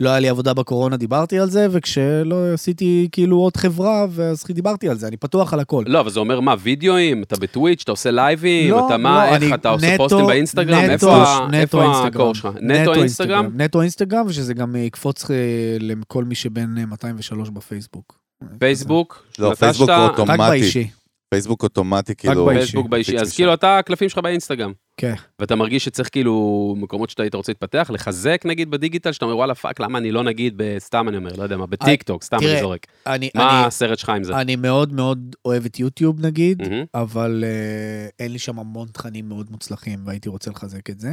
וכשלא 0.01 0.09
היה 0.11 0.21
לי 0.21 0.29
עבודה 0.29 0.55
בקורונה 0.55 0.97
דיברתי 0.97 1.39
על 1.39 1.51
זה, 1.51 1.67
וכשלא 1.71 2.53
עשיתי 2.55 3.09
כאילו 3.13 3.37
עוד 3.37 3.57
חברה, 3.57 4.07
אז 4.31 4.45
דיברתי 4.55 4.89
על 4.89 4.99
זה, 4.99 5.09
אני 5.09 5.17
פתוח 5.17 5.53
על 5.53 5.61
הכל. 5.61 5.85
לא, 5.87 6.01
אבל 6.01 6.11
זה 6.11 6.21
אומר 6.21 6.41
מה, 6.41 6.55
וידאוים? 6.63 7.23
אתה 7.23 7.37
בטוויץ', 7.37 7.81
אתה 7.83 7.93
עושה 7.93 8.11
לייבים? 8.11 8.71
לא, 8.71 8.87
אתה 8.87 8.97
מה, 8.97 9.17
לא, 9.27 9.35
איך 9.35 9.43
אני 9.43 9.55
אתה 9.55 9.69
עושה 9.69 9.95
נטו- 9.95 10.03
פוסטים 10.03 10.27
באינסטגרם? 10.27 10.79
נטו- 10.85 10.91
איפה 10.93 11.47
נטו 11.49 11.55
איפה 11.57 11.83
אינסטגרם. 11.83 12.07
הקור 12.23 12.35
שלך? 12.35 12.49
נטו 12.61 12.95
אינסטגרם? 12.95 13.51
נטו 13.55 13.81
אינסטגרם, 13.83 14.25
ושזה 14.29 14.55
גם 14.55 14.77
יקפוץ 14.77 15.31
אה, 15.31 15.37
לכל 15.81 16.25
מי 16.25 16.35
שבין 16.35 16.79
אה, 16.79 16.87
203 16.87 17.51
בפייסבוק. 17.51 18.19
פייסבוק? 18.59 19.25
לא, 19.39 19.55
פייסבוק 19.55 19.91
הוא 19.91 19.97
רק 20.05 20.11
אוטומטי. 20.11 20.37
באישי. 20.49 20.89
פייסבוק 21.35 21.63
אוטומטי, 21.63 22.15
כאילו... 22.15 22.47
באישי. 22.47 22.61
פייסבוק 22.61 22.89
באישי, 22.89 23.19
אז. 23.19 23.35
כאילו 23.35 23.55
אתה, 23.55 23.79
הקלפים 23.79 24.09
שלך 24.09 24.19
באינסטגרם. 24.19 24.73
כן. 24.97 25.15
ואתה 25.39 25.57
מרגיש 25.57 25.85
שצריך 25.85 26.09
כאילו 26.13 26.75
מקומות 26.79 27.11
שאתה 27.11 27.23
היית 27.23 27.35
רוצה 27.35 27.53
להתפתח, 27.53 27.91
לחזק 27.95 28.43
נגיד 28.45 28.71
בדיגיטל, 28.71 29.13
שאתה 29.13 29.25
אומר 29.25 29.37
וואלה 29.37 29.55
fuck, 29.55 29.81
למה 29.81 29.99
אני 29.99 30.13
לא 30.13 30.23
נגיד 30.23 30.55
בסתם 30.57 31.09
אני 31.09 31.17
אומר, 31.17 31.31
לא 31.37 31.43
יודע 31.43 31.57
מה, 31.57 31.67
בטיק 31.67 32.03
טוק, 32.03 32.23
סתם 32.23 32.37
אני 32.37 32.61
זורק. 32.61 32.87
אני, 33.07 33.31
מה 33.35 33.67
הסרט 33.67 33.99
שלך 33.99 34.09
עם 34.09 34.25
זה? 34.25 34.41
אני 34.41 34.57
מאוד 34.57 34.93
מאוד 34.93 35.37
אוהב 35.45 35.65
את 35.65 35.81
יוטיוב 35.81 36.27
נגיד. 36.27 36.63
אבל 36.95 37.45
אה, 37.47 38.09
אין 38.19 38.33
לי 38.33 38.39
שם 38.39 38.59
המון 38.59 38.89
תכנים 38.93 39.29
מאוד 39.29 39.47
מוצלחים, 39.51 39.99
והייתי 40.07 40.29
רוצה 40.29 40.51
לחזק 40.51 40.91
את 40.91 41.01
זה. 41.01 41.13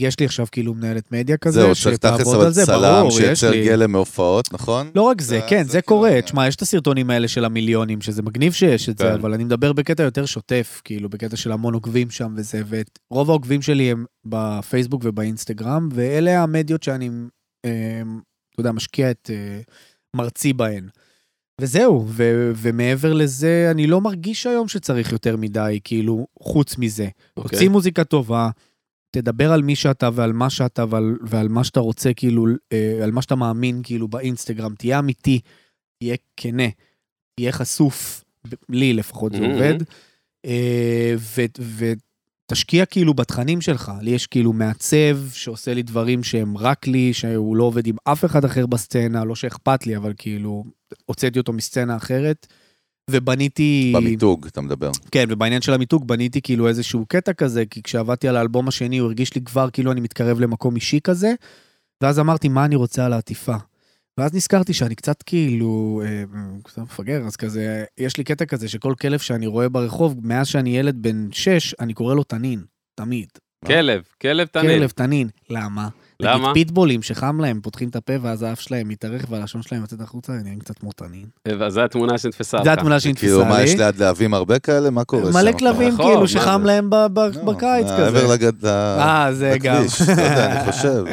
יש 0.00 0.20
לי 0.20 0.26
עכשיו 0.26 0.46
כאילו 0.52 0.74
מנהלת 0.74 1.12
מדיה 1.12 1.36
כזה, 1.36 1.60
זהו, 1.60 1.74
צריך 1.74 1.96
תכלס 1.96 2.28
אבל 2.28 2.52
צלם 2.52 3.06
לי. 3.50 3.64
גלם 3.64 3.92
מהופעות, 3.92 4.52
נכון? 4.54 4.90
לא 4.94 5.02
רק 5.02 5.20
זה, 5.20 5.26
זה- 5.28 5.40
כן, 5.48 5.62
זה 5.64 5.70
כאילו 5.82 5.82
קורה. 5.82 6.22
תשמע, 6.22 6.48
יש 6.48 6.56
את 6.56 6.62
הסרטונים 6.62 7.10
האלה 7.10 7.28
של 7.28 7.44
המיליונים, 7.44 8.00
שזה 8.00 8.22
מגניב 8.22 8.52
שיש 8.52 8.88
את 8.88 8.98
זה, 8.98 9.04
כן. 9.04 9.12
אבל 9.12 9.34
אני 9.34 9.44
מדבר 9.44 9.72
בקטע 9.72 10.02
יותר 10.02 10.26
שוטף, 10.26 10.80
כאילו, 10.84 11.08
בקטע 11.08 11.36
של 11.36 11.52
המון 11.52 11.74
עוקבים 11.74 12.10
שם 12.10 12.34
וזה, 12.36 12.62
ורוב 13.10 13.30
העוקבים 13.30 13.62
שלי 13.62 13.90
הם 13.90 14.04
בפייסבוק 14.24 15.02
ובאינסטגרם, 15.04 15.88
ואלה 15.92 16.42
המדיות 16.42 16.82
שאני, 16.82 17.10
אה, 17.64 17.70
אתה 18.54 18.60
יודע, 18.60 18.72
משקיע 18.72 19.10
את 19.10 19.30
אה, 19.32 19.60
מרצי 20.16 20.52
בהן. 20.52 20.88
וזהו, 21.60 22.04
ו- 22.08 22.52
ומעבר 22.56 23.12
לזה, 23.12 23.68
אני 23.70 23.86
לא 23.86 24.00
מרגיש 24.00 24.46
היום 24.46 24.68
שצריך 24.68 25.12
יותר 25.12 25.36
מדי, 25.36 25.80
כאילו, 25.84 26.26
חוץ 26.42 26.78
מזה. 26.78 27.08
אוקיי. 27.36 27.50
תוציא 27.50 27.68
מוזיקה 27.68 28.04
טובה, 28.04 28.50
תדבר 29.10 29.52
על 29.52 29.62
מי 29.62 29.76
שאתה 29.76 30.08
ועל 30.14 30.32
מה 30.32 30.50
שאתה 30.50 30.84
ועל, 30.88 31.16
ועל 31.22 31.48
מה 31.48 31.64
שאתה 31.64 31.80
רוצה, 31.80 32.14
כאילו, 32.14 32.46
אה, 32.72 33.00
על 33.02 33.10
מה 33.10 33.22
שאתה 33.22 33.34
מאמין, 33.34 33.80
כאילו, 33.82 34.08
באינסטגרם. 34.08 34.74
תהיה 34.74 34.98
אמיתי, 34.98 35.40
תהיה 35.98 36.16
כנה, 36.36 36.68
תהיה 37.36 37.52
חשוף, 37.52 38.24
לי 38.68 38.92
לפחות 38.92 39.32
זה 39.32 39.38
Mhm. 39.38 39.44
עובד. 39.44 39.74
אה, 40.46 41.14
ו- 41.18 41.94
ותשקיע 42.46 42.86
כאילו 42.86 43.14
בתכנים 43.14 43.60
שלך. 43.60 43.92
לי 44.00 44.10
יש 44.10 44.26
כאילו 44.26 44.52
מעצב 44.52 45.18
שעושה 45.32 45.74
לי 45.74 45.82
דברים 45.82 46.22
שהם 46.22 46.56
רק 46.58 46.86
לי, 46.86 47.12
שהוא 47.12 47.56
לא 47.56 47.64
עובד 47.64 47.86
עם 47.86 47.96
אף 48.04 48.24
אחד 48.24 48.44
אחר 48.44 48.66
בסצנה, 48.66 49.24
לא 49.24 49.34
שאכפת 49.34 49.86
לי, 49.86 49.96
אבל 49.96 50.12
כאילו, 50.16 50.64
הוצאתי 51.06 51.38
אותו 51.38 51.52
מסצנה 51.52 51.96
אחרת. 51.96 52.46
ובניתי... 53.10 53.92
במיתוג, 53.96 54.46
אתה 54.46 54.60
מדבר. 54.60 54.90
כן, 55.10 55.24
ובעניין 55.28 55.62
של 55.62 55.72
המיתוג 55.72 56.08
בניתי 56.08 56.42
כאילו 56.42 56.68
איזשהו 56.68 57.06
קטע 57.08 57.32
כזה, 57.32 57.66
כי 57.66 57.82
כשעבדתי 57.82 58.28
על 58.28 58.36
האלבום 58.36 58.68
השני 58.68 58.98
הוא 58.98 59.06
הרגיש 59.06 59.34
לי 59.34 59.40
כבר 59.40 59.70
כאילו 59.70 59.92
אני 59.92 60.00
מתקרב 60.00 60.40
למקום 60.40 60.76
אישי 60.76 61.00
כזה, 61.04 61.32
ואז 62.02 62.18
אמרתי, 62.18 62.48
מה 62.48 62.64
אני 62.64 62.76
רוצה 62.76 63.06
על 63.06 63.12
העטיפה? 63.12 63.56
ואז 64.18 64.34
נזכרתי 64.34 64.72
שאני 64.72 64.94
קצת 64.94 65.22
כאילו, 65.22 66.02
אה, 66.04 66.24
קצת 66.64 66.78
מפגר, 66.78 67.22
אז 67.26 67.36
כזה, 67.36 67.84
יש 67.98 68.16
לי 68.16 68.24
קטע 68.24 68.44
כזה 68.44 68.68
שכל 68.68 68.94
כלב 69.00 69.18
שאני 69.18 69.46
רואה 69.46 69.68
ברחוב, 69.68 70.16
מאז 70.22 70.46
שאני 70.46 70.76
ילד 70.76 71.02
בן 71.02 71.28
6, 71.32 71.74
אני 71.74 71.94
קורא 71.94 72.14
לו 72.14 72.24
תנין, 72.24 72.64
תמיד. 72.94 73.28
כלב, 73.66 74.02
כלב 74.20 74.46
תנין. 74.46 74.78
כלב 74.78 74.90
תנין. 74.90 75.28
למה? 75.50 75.88
למה? 76.24 76.50
נגיד 76.50 76.66
פיטבולים 76.66 77.02
שחם 77.02 77.40
להם, 77.40 77.60
פותחים 77.62 77.88
את 77.88 77.96
הפה 77.96 78.12
ואז 78.22 78.42
האף 78.42 78.60
שלהם 78.60 78.88
מתארך 78.88 79.24
והלשון 79.28 79.62
שלהם 79.62 79.80
יוצאת 79.82 80.00
החוצה, 80.00 80.32
הם 80.32 80.38
נראים 80.42 80.58
קצת 80.58 80.78
כמו 80.78 80.92
תנין. 80.92 81.24
אה, 81.46 81.70
זו 81.70 81.80
התמונה 81.80 82.18
שנתפסה 82.18 82.56
אותך. 82.56 82.64
זו 82.68 82.72
התמונה 82.72 83.00
שנתפסה 83.00 83.26
לי. 83.26 83.32
כאילו, 83.32 83.44
מה, 83.44 83.62
יש 83.62 83.74
ליד 83.74 83.96
להבים 83.96 84.34
הרבה 84.34 84.58
כאלה? 84.58 84.90
מה 84.90 85.04
קורה 85.04 85.32
שם? 85.32 85.38
מלא 85.38 85.52
כלבים 85.52 85.90
ברחוב, 85.90 86.06
כאילו 86.12 86.28
שחם? 86.28 86.62
להם 86.64 86.90
ב- 86.90 87.06
ב- 87.12 87.18
לא, 87.18 87.42
בקיץ 87.52 87.86
כזה. 87.86 88.00
מעבר 88.02 88.26
לגד... 88.32 88.64
אה, 88.66 89.28
זה 89.32 89.56
גם. 89.62 89.82
לכביש, 89.84 90.00
לא 90.02 90.12
יודע, 90.12 90.62
אני 90.62 90.66
חושב. 90.72 91.04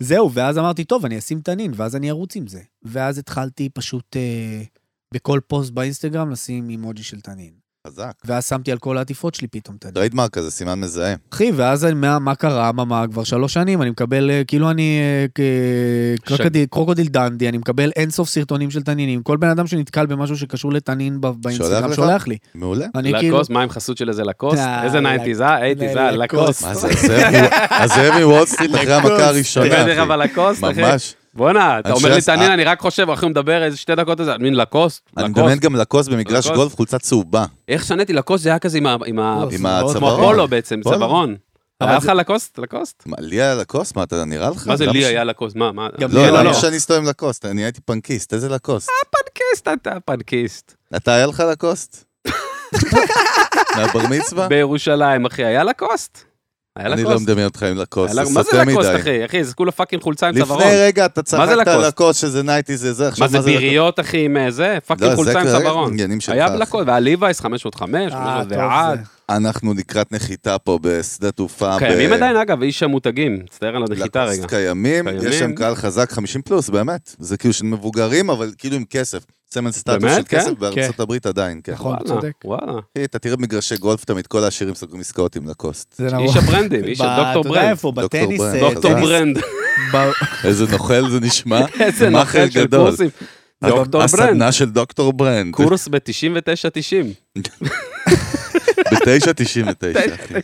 זהו, 0.00 0.32
ואז 0.32 0.58
אמרתי, 0.58 0.84
טוב, 0.84 1.04
אני 1.04 1.18
אשים 1.18 1.40
תנין, 1.40 1.72
ואז 1.76 1.96
אני 1.96 2.10
ארוץ 2.10 2.36
עם 2.36 2.46
זה. 2.46 2.60
ואז 2.82 3.18
התחלתי 3.18 3.68
פשוט 3.68 4.16
אה, 4.16 4.62
בכל 5.14 5.40
פוסט 5.46 5.70
באינסטגרם 5.70 6.30
לשים 6.30 6.68
אימוג'י 6.68 7.02
של 7.02 7.20
תנין. 7.20 7.65
חזק. 7.86 8.12
ואז 8.24 8.48
שמתי 8.48 8.72
על 8.72 8.78
כל 8.78 8.98
העטיפות 8.98 9.34
שלי 9.34 9.48
פתאום. 9.48 9.76
trademark 9.94 10.30
כזה, 10.30 10.50
סימן 10.50 10.80
מזהה. 10.80 11.14
אחי, 11.32 11.52
ואז 11.54 11.84
אני- 11.84 11.94
מה, 11.94 12.18
מה 12.18 12.34
קרה? 12.34 12.72
מה, 12.72 12.84
מה, 12.84 13.04
כבר 13.10 13.24
שלוש 13.24 13.52
שנים, 13.54 13.82
אני 13.82 13.90
מקבל, 13.90 14.30
אה, 14.30 14.42
כאילו 14.46 14.70
אני 14.70 14.98
אה, 15.00 15.26
כ- 15.34 15.40
קרוקודיל, 16.26 16.66
קרוקודיל 16.70 17.06
דנדי, 17.08 17.48
אני 17.48 17.58
מקבל 17.58 17.90
אינסוף 17.96 18.28
סרטונים 18.28 18.70
של 18.70 18.82
תנינים. 18.82 19.22
כל 19.22 19.36
בן 19.36 19.48
אדם 19.48 19.66
שנתקל 19.66 20.06
במשהו 20.06 20.36
שקשור 20.36 20.72
לתנין 20.72 21.20
ב- 21.20 21.26
באינסטגרם? 21.42 21.68
שולח 21.94 22.26
לי. 22.26 22.36
מעולה. 22.54 22.86
אני 22.94 23.12
כאילו... 23.20 23.40
מה 23.50 23.62
עם 23.62 23.70
חסות 23.70 23.96
של 23.96 24.08
איזה 24.08 24.22
Lacoste? 24.22 24.58
אה, 24.58 24.84
איזה 24.84 25.00
nineties, 25.00 25.40
אה? 25.40 25.58
eighties, 25.62 25.96
אה? 25.96 26.10
Lacoste. 26.10 26.62
מה 26.62 26.74
זה, 26.74 26.88
הזאב 26.88 27.34
מ- 27.34 27.82
הזאב 27.82 28.14
מוול 28.22 28.46
סטריט 28.46 28.74
אחרי 28.74 28.92
המכה 28.94 29.26
הראשונה? 29.28 29.66
ממש. 30.92 31.14
בואנה, 31.36 31.78
אתה 31.78 31.92
אומר 31.92 32.14
לי 32.14 32.20
תעניין, 32.22 32.48
אה. 32.48 32.54
אני 32.54 32.64
רק 32.64 32.80
חושב, 32.80 33.10
אנחנו 33.10 33.28
מדבר 33.28 33.62
איזה 33.64 33.76
שתי 33.76 33.94
דקות 33.94 34.20
איזה, 34.20 34.38
מין 34.38 34.54
לקוסט, 34.54 35.10
אני 35.16 35.24
לקוסט. 35.24 35.38
מדמיין 35.38 35.58
גם 35.58 35.76
לקוס 35.76 36.08
במגרש 36.08 36.46
לקוסט. 36.46 36.54
גולף, 36.60 36.74
חולצה 36.76 36.98
צהובה. 36.98 37.44
איך 37.68 37.84
שנאתי 37.84 38.12
לקוסט, 38.12 38.44
זה 38.44 38.48
היה 38.50 38.58
כזה 38.58 38.78
עם 38.78 38.86
ה... 38.86 38.96
עם 39.06 39.18
ה- 39.18 39.44
לא, 40.36 40.46
בעצם. 40.46 40.80
צווארון. 40.82 41.36
אבל 41.80 41.88
היה 41.90 41.98
לך 41.98 42.06
לקוסט? 42.16 42.58
לקוסט? 42.58 43.02
מה, 43.06 43.16
לי 43.20 43.42
היה 43.42 43.54
לקוס? 43.54 43.96
מה, 43.96 44.02
אתה 44.02 44.24
נראה 44.24 44.50
לך? 44.50 44.66
מה 44.66 44.76
זה 44.76 44.86
לי 44.86 45.04
היה 45.04 45.24
לקוסט? 45.24 45.56
מה? 45.56 45.72
מה? 45.72 45.88
לא, 45.98 46.30
לא, 46.30 46.42
לא. 46.42 46.52
שאני 46.54 46.76
אסתובב 46.76 47.00
עם 47.00 47.06
לקוסט, 47.08 47.44
אני 47.44 47.64
הייתי 47.64 47.80
פנקיסט, 47.80 48.34
איזה 48.34 48.48
לקוסט? 48.48 48.88
פנקיסט, 49.10 49.68
אתה 49.68 50.00
פנקיסט. 50.04 50.74
אתה 50.96 51.14
היה 51.14 51.26
לך 51.26 51.42
לקוסט? 51.52 52.04
מהבר 53.76 54.00
מצווה? 54.10 54.48
בירושלים, 54.48 55.26
אחי, 55.26 55.44
היה 55.44 55.64
לקוסט? 55.64 56.24
היה 56.76 56.92
אני 56.92 57.02
לא 57.02 57.10
לקוסט? 57.10 57.24
מדמיין 57.28 57.46
אותך 57.46 57.62
עם 57.62 57.76
לקוסט, 57.76 58.14
היה 58.16 58.24
זה 58.24 58.30
לה- 58.30 58.34
מה 58.36 58.42
זה 58.42 58.50
סוטה 58.50 58.64
לקוסט, 58.64 58.88
מדי. 58.88 58.96
אחי? 59.00 59.24
אחי, 59.24 59.44
זה 59.44 59.54
כולה 59.54 59.72
fucking 59.72 60.02
חולצה 60.02 60.28
עם 60.28 60.34
צווארון. 60.38 60.62
לפני 60.64 60.76
רגע 60.76 61.06
אתה 61.06 61.20
מה 61.38 61.46
זה 61.46 61.52
צחקת 61.52 61.68
על 61.68 61.74
לקוסט? 61.74 61.88
לקוסט 61.88 62.20
שזה 62.20 62.42
nineties 62.42 62.76
זה 62.76 62.92
זה, 62.92 63.08
עכשיו 63.08 63.24
מה 63.26 63.30
זה 63.30 63.38
לקוסט? 63.38 63.48
ביריות, 63.52 64.00
אחי, 64.00 64.24
עם 64.24 64.36
אה, 64.36 64.50
זה? 64.50 64.72
לא, 64.74 64.80
fucking 64.80 65.10
זה 65.10 65.16
חולצה 65.16 65.40
עם 65.40 65.46
צווארון. 65.46 65.92
עניינים 65.92 66.20
שלך, 66.20 66.34
היה. 66.34 66.48
בלקוסט, 66.48 66.86
והיה 66.88 67.00
ליווייס 67.00 67.40
505, 67.40 68.12
אה, 68.12 68.18
טוב, 68.18 68.42
501. 68.42 68.98
זה- 68.98 69.02
אנחנו 69.36 69.74
לקראת 69.74 70.12
נחיתה 70.12 70.58
פה 70.58 70.78
בשדה 70.82 71.30
תעופה. 71.32 71.76
קיימים 71.78 72.12
עדיין, 72.12 72.36
אגב, 72.36 72.62
איש 72.62 72.82
המותגים. 72.82 73.38
מצטער 73.44 73.76
על 73.76 73.82
הנחיתה 73.90 74.24
לקוסט 74.24 74.38
רגע. 74.38 74.48
קיימים, 74.48 75.04
קיימים. 75.04 75.28
יש 75.28 75.38
שם 75.38 75.52
קהל 75.54 75.74
חזק 75.74 76.12
50 76.12 76.42
פלוס, 76.42 76.68
באמת. 76.70 77.16
זה 77.18 77.36
כאילו 77.36 77.54
של 77.54 77.64
מבוגרים, 77.64 78.30
אבל 78.30 78.50
כאילו 78.58 78.76
עם 78.76 78.84
כסף. 78.90 79.24
סמל 79.50 79.70
סטטוס? 79.72 80.16
של 80.16 80.22
כסף 80.28 80.46
כן? 80.48 80.54
בארצות 80.58 81.00
הברית 81.00 81.26
עדיין, 81.26 81.60
כן. 81.64 81.72
נכון, 81.72 81.96
צודק. 82.06 82.32
וואלה. 82.44 82.72
אתה 83.04 83.18
תראה 83.18 83.36
במגרשי 83.36 83.76
גולף 83.76 84.04
תמיד, 84.04 84.26
כל 84.26 84.44
העשירים 84.44 84.74
סוגרים 84.74 85.00
עסקאות 85.00 85.36
עם 85.36 85.48
לקוסט. 85.48 86.00
איש 86.18 86.36
הברנדים, 86.36 86.84
איש 86.84 87.00
הדוקטור 87.00 87.40
אתה 87.40 87.48
יודע 87.48 87.60
ברנד. 87.60 87.70
איפה? 87.70 87.92
בטניס. 87.92 88.40
ברנד. 88.40 88.62
אה, 88.62 88.70
דוקטור. 88.70 88.94
ברנד. 89.00 89.38
איזה 90.44 90.64
נוכל 90.72 91.10
זה 91.10 91.20
נשמע. 91.20 91.60
איזה 91.80 92.08
נוכל 92.08 92.50
של 92.50 92.64
גדול. 92.64 92.88
קורסים. 92.88 93.08
דוקטור 93.64 93.84
ברנד. 94.00 94.04
הסדנה 94.04 94.52
של 94.52 94.70
דוקטור 94.70 95.12
ברנד. 95.12 95.54
קורס 95.54 95.88
ב-99.90. 95.88 97.38
ב-9.99, 98.92 100.14
אחי. 100.14 100.34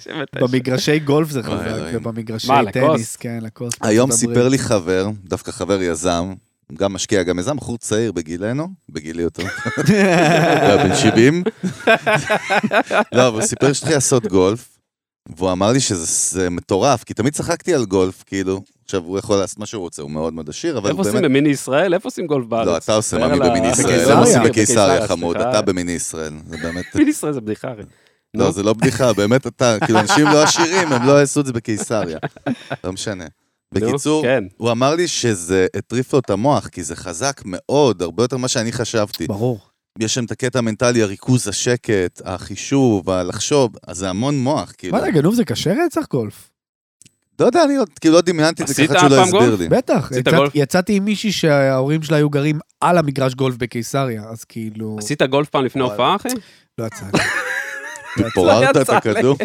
במגרשי 0.40 0.98
גולף 0.98 1.30
זה 1.30 1.42
חזק, 1.42 1.66
אלוהים. 1.66 1.96
ובמגרשי? 1.96 2.48
טניס, 2.72 3.16
כן, 3.16 3.38
לקוסט. 3.42 3.78
היום 3.80 4.12
סיפר. 4.12 4.48
לי 4.48 4.58
חבר, 4.58 5.08
דווקא 5.24 5.52
חבר 5.52 5.82
יזם, 5.82 6.32
גם 6.74 6.92
משקיע, 6.92 7.22
גם 7.22 7.38
יזם, 7.38 7.56
בחור 7.56 7.78
צעיר 7.78 8.12
בגילנו, 8.12 8.68
בגילי 8.88 9.22
יותר, 9.22 9.42
הוא 9.76 10.82
בן 10.82 10.94
70. 10.96 11.42
לא, 13.12 13.28
אבל 13.28 13.36
הוא 13.40 13.42
סיפר 13.42 13.72
שהתחיל 13.72 13.94
לעשות 13.94 14.26
גולף, 14.26 14.78
והוא 15.36 15.52
אמר 15.52 15.72
לי 15.72 15.80
שזה 15.80 16.04
זה 16.38 16.50
מטורף, 16.50 17.04
כי 17.04 17.14
תמיד 17.14 17.32
צחקתי 17.32 17.74
על 17.74 17.84
גולף, 17.84 18.22
כאילו, 18.26 18.60
עכשיו 18.84 19.02
הוא 19.04 19.18
יכול 19.18 19.36
לעשות 19.36 19.58
מה 19.58 19.66
שהוא 19.66 19.80
רוצה, 19.82 20.02
הוא 20.02 20.10
מאוד 20.10 20.32
מאוד 20.32 20.48
עשיר, 20.48 20.78
אבל 20.78 20.88
איפה 20.90 20.98
עושים 21.00 21.12
באמת... 21.12 21.24
במיני 21.24 21.48
ישראל? 21.48 21.94
איפה 21.94 22.06
עושים 22.08 22.26
גולף 22.26 22.46
בארץ? 22.46 22.66
לא, 22.66 22.76
אתה 22.76 22.94
עושה 22.94 23.16
דבר 23.16 23.28
מאמי 23.28 23.40
על 23.40 23.46
ה- 23.46 23.50
במיני 23.50 23.68
ישראל. 23.68 24.10
הם 24.12 24.18
עושים 24.18 24.42
בקיסריה, 24.42 25.08
חמוד. 25.08 25.36
אתה 25.36 25.62
במיני 25.62 25.92
ישראל, 25.92 26.32
זה 26.48 26.56
באמת... 26.62 26.84
מיני 26.94 27.10
ישראל 27.10 27.32
זה 27.32 27.40
בדיחה, 27.40 27.68
הרי. 27.68 27.82
לא. 28.34 28.50
זה 28.50 28.62
לא 28.62 28.72
בדיחה, 28.72 29.12
באמת 29.12 29.46
אתה, 29.46 29.76
כאילו, 29.84 30.00
אנשים 30.00 30.24
לא 30.26 30.42
עשירים, 30.42 30.92
הם 30.92 31.06
לא 31.06 31.20
יעשו 31.20 31.40
את 31.40 31.46
זה 31.46 31.52
בקיסריה. 31.52 32.18
לא 32.84 32.92
משנה. 32.92 33.24
בקיצור, 33.72 34.22
כן. 34.22 34.44
הוא 34.56 34.70
אמר 34.70 34.94
לי 34.94 35.08
שזה 35.08 35.66
הטריף 35.76 36.12
לו 36.12 36.18
את 36.18 36.30
המוח, 36.30 36.68
כי 36.68 36.82
זה 36.82 36.96
חזק 36.96 37.40
מאוד, 37.44 38.02
הרבה 38.02 38.22
יותר 38.24 38.36
ממה 38.36 38.48
שאני 38.48 38.72
חשבתי. 38.72 39.26
ברור. 39.26 39.60
יש 39.98 40.14
שם 40.14 40.24
את 40.24 40.30
הקטע 40.30 40.58
המנטלי, 40.58 41.02
הריכוז, 41.02 41.48
השקט, 41.48 42.22
החישוב, 42.24 43.10
הלחשוב, 43.10 43.72
אז 43.86 43.96
זה 43.96 44.10
המון 44.10 44.38
מוח, 44.38 44.72
כאילו. 44.78 44.92
מה 44.96 45.00
זה, 45.00 45.10
גנוב 45.10 45.34
זה 45.34 45.44
קשה 45.44 45.72
רצח 45.86 46.04
גולף? 46.10 46.50
לא 47.40 47.46
יודע, 47.46 47.64
אני 47.64 47.76
עוד- 47.76 47.88
כאילו 48.00 48.14
לא 48.14 48.20
דמיינתי 48.20 48.62
את 48.62 48.68
זה 48.68 48.86
ככה 48.86 48.98
שהוא 48.98 49.10
לא 49.10 49.22
הסביר? 49.22 49.56
לי. 49.56 49.68
בטח. 49.68 50.10
יצאתי 50.54 50.96
עם 50.96 51.04
מישהי 51.04 51.32
שההורים 51.32 52.02
שלה 52.02 52.16
היו 52.16 52.30
גרים 52.30 52.58
על 52.80 52.98
המגרש 52.98 53.34
גולף 53.34 53.56
בקיסריה, 53.56 54.22
אז 54.30 54.44
כאילו... 54.44 54.96
עשית 54.98 55.22
גולף 55.22 55.48
פעם 55.48 55.64
לפני. 55.64 55.82
הופעה, 55.82 56.16
אחי? 56.16 56.28
לא 56.78 56.86
יצא 56.86 57.04
לי. 57.14 57.20
פוררת 58.34 58.76
את. 58.76 58.88
הכדור? 58.90 59.36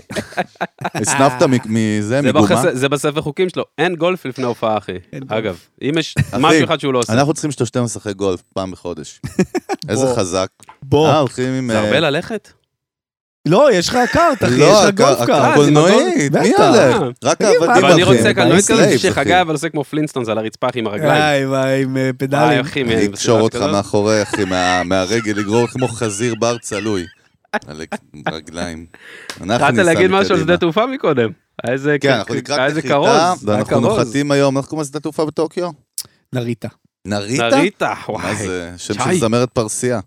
הסנפת 0.96 1.44
מ- 1.44 1.52
מזה, 1.66 2.08
זה 2.10 2.22
מגומה? 2.22 2.64
זה 2.74 2.90
בספר 2.90 3.22
חוקים 3.22 3.50
שלו, 3.50 3.64
אין 3.78 3.96
גולף 3.96 4.26
לפני 4.26 4.46
הופעה, 4.46 4.78
אחי. 4.78 4.98
אגב, 5.28 5.58
אם 5.82 5.92
יש 5.98 6.16
משהו 6.40 6.64
אחד 6.66 6.80
שהוא 6.80 6.94
לא 6.94 7.00
עושה. 7.00 7.14
אנחנו 7.14 7.34
צריכים 7.34 7.52
שלושתנו 7.52 7.84
לשחק 7.86 8.16
גולף 8.16 8.42
פעם 8.54 8.72
בחודש. 8.72 9.20
איזה. 9.90 10.06
חזק. 10.16 10.48
בוא. 10.84 11.08
אה, 11.10 11.20
הולכים 11.20 11.54
עם... 11.54 11.70
זה 11.72 11.80
אה, 11.80 11.86
הרבה 11.86 12.00
ללכת? 12.00 12.50
לא, 13.48 13.70
יש 13.74 13.90
לך 13.90 13.98
cart, 14.14 14.44
אחי, 14.44 14.54
יש 14.54 14.60
לא, 14.60 14.86
לך 14.88 14.96
golf 14.96 15.18
cart. 15.26 15.52
הקולנועית, 15.52 16.32
מי. 16.34 16.52
הולך? 16.58 16.98
רק 17.24 17.42
העבדים 17.42 17.64
אבל 17.70 17.92
אני 17.92 18.02
הולכים. 18.02 18.18
רוצה 18.18 18.34
כזה 18.34 18.62
slaves, 18.62 19.02
שחגי. 19.02 19.42
אבל 19.42 19.52
עושה 19.54 19.70
כמו 19.70 19.84
Flintstones 19.84 20.30
על 20.30 20.38
הרצפה 20.38 20.68
אחי, 20.70 20.80
עם 20.80 20.88
הרגליים. 20.88 21.50
וואי, 21.50 21.84
עם 21.84 21.98
אה, 21.98 22.10
פדלים. 22.18 22.66
אני 22.88 23.06
אקשור 23.06 23.40
אותך. 23.42 23.56
מאחורי, 23.72 24.24
אחי, 24.24 24.46
מה- 24.46 24.84
מהרגל, 24.84 25.32
לגרור 25.36 25.68
כמו 25.68 25.88
חזיר 25.88 26.36
בר 26.40 26.58
צלוי. 26.58 27.06
על 27.54 27.82
רגליים. 28.34 28.86
אנחנו 29.42 29.66
התחלת 29.66 29.86
להגיד 29.86 30.12
משהו 30.12 30.36
על. 30.36 30.42
שדה 30.42 30.58
תעופה 30.58 30.86
מקודם. 30.86 31.30
איזה 31.68 31.98
כן, 32.02 32.12
אנחנו 32.12 32.36
כרוז, 32.44 33.50
כרוז. 33.68 33.84
נוחתים 33.84 34.32
היום, 34.32 34.58
איך 34.58 34.66
קוראים 34.66 34.82
לזה 34.82 35.00
תעופה 35.00 35.26
בטוקיו? 35.26 35.70
נריטה. 36.34 36.68
נריטה? 37.08 37.50
נריטה, 37.50 37.94
מה 38.08 38.14
וואי. 38.14 38.36
זה? 38.36 38.74
שם. 38.78 38.94
של 38.94 39.20
זמרת 39.20 39.52
פרסיה. 39.52 40.00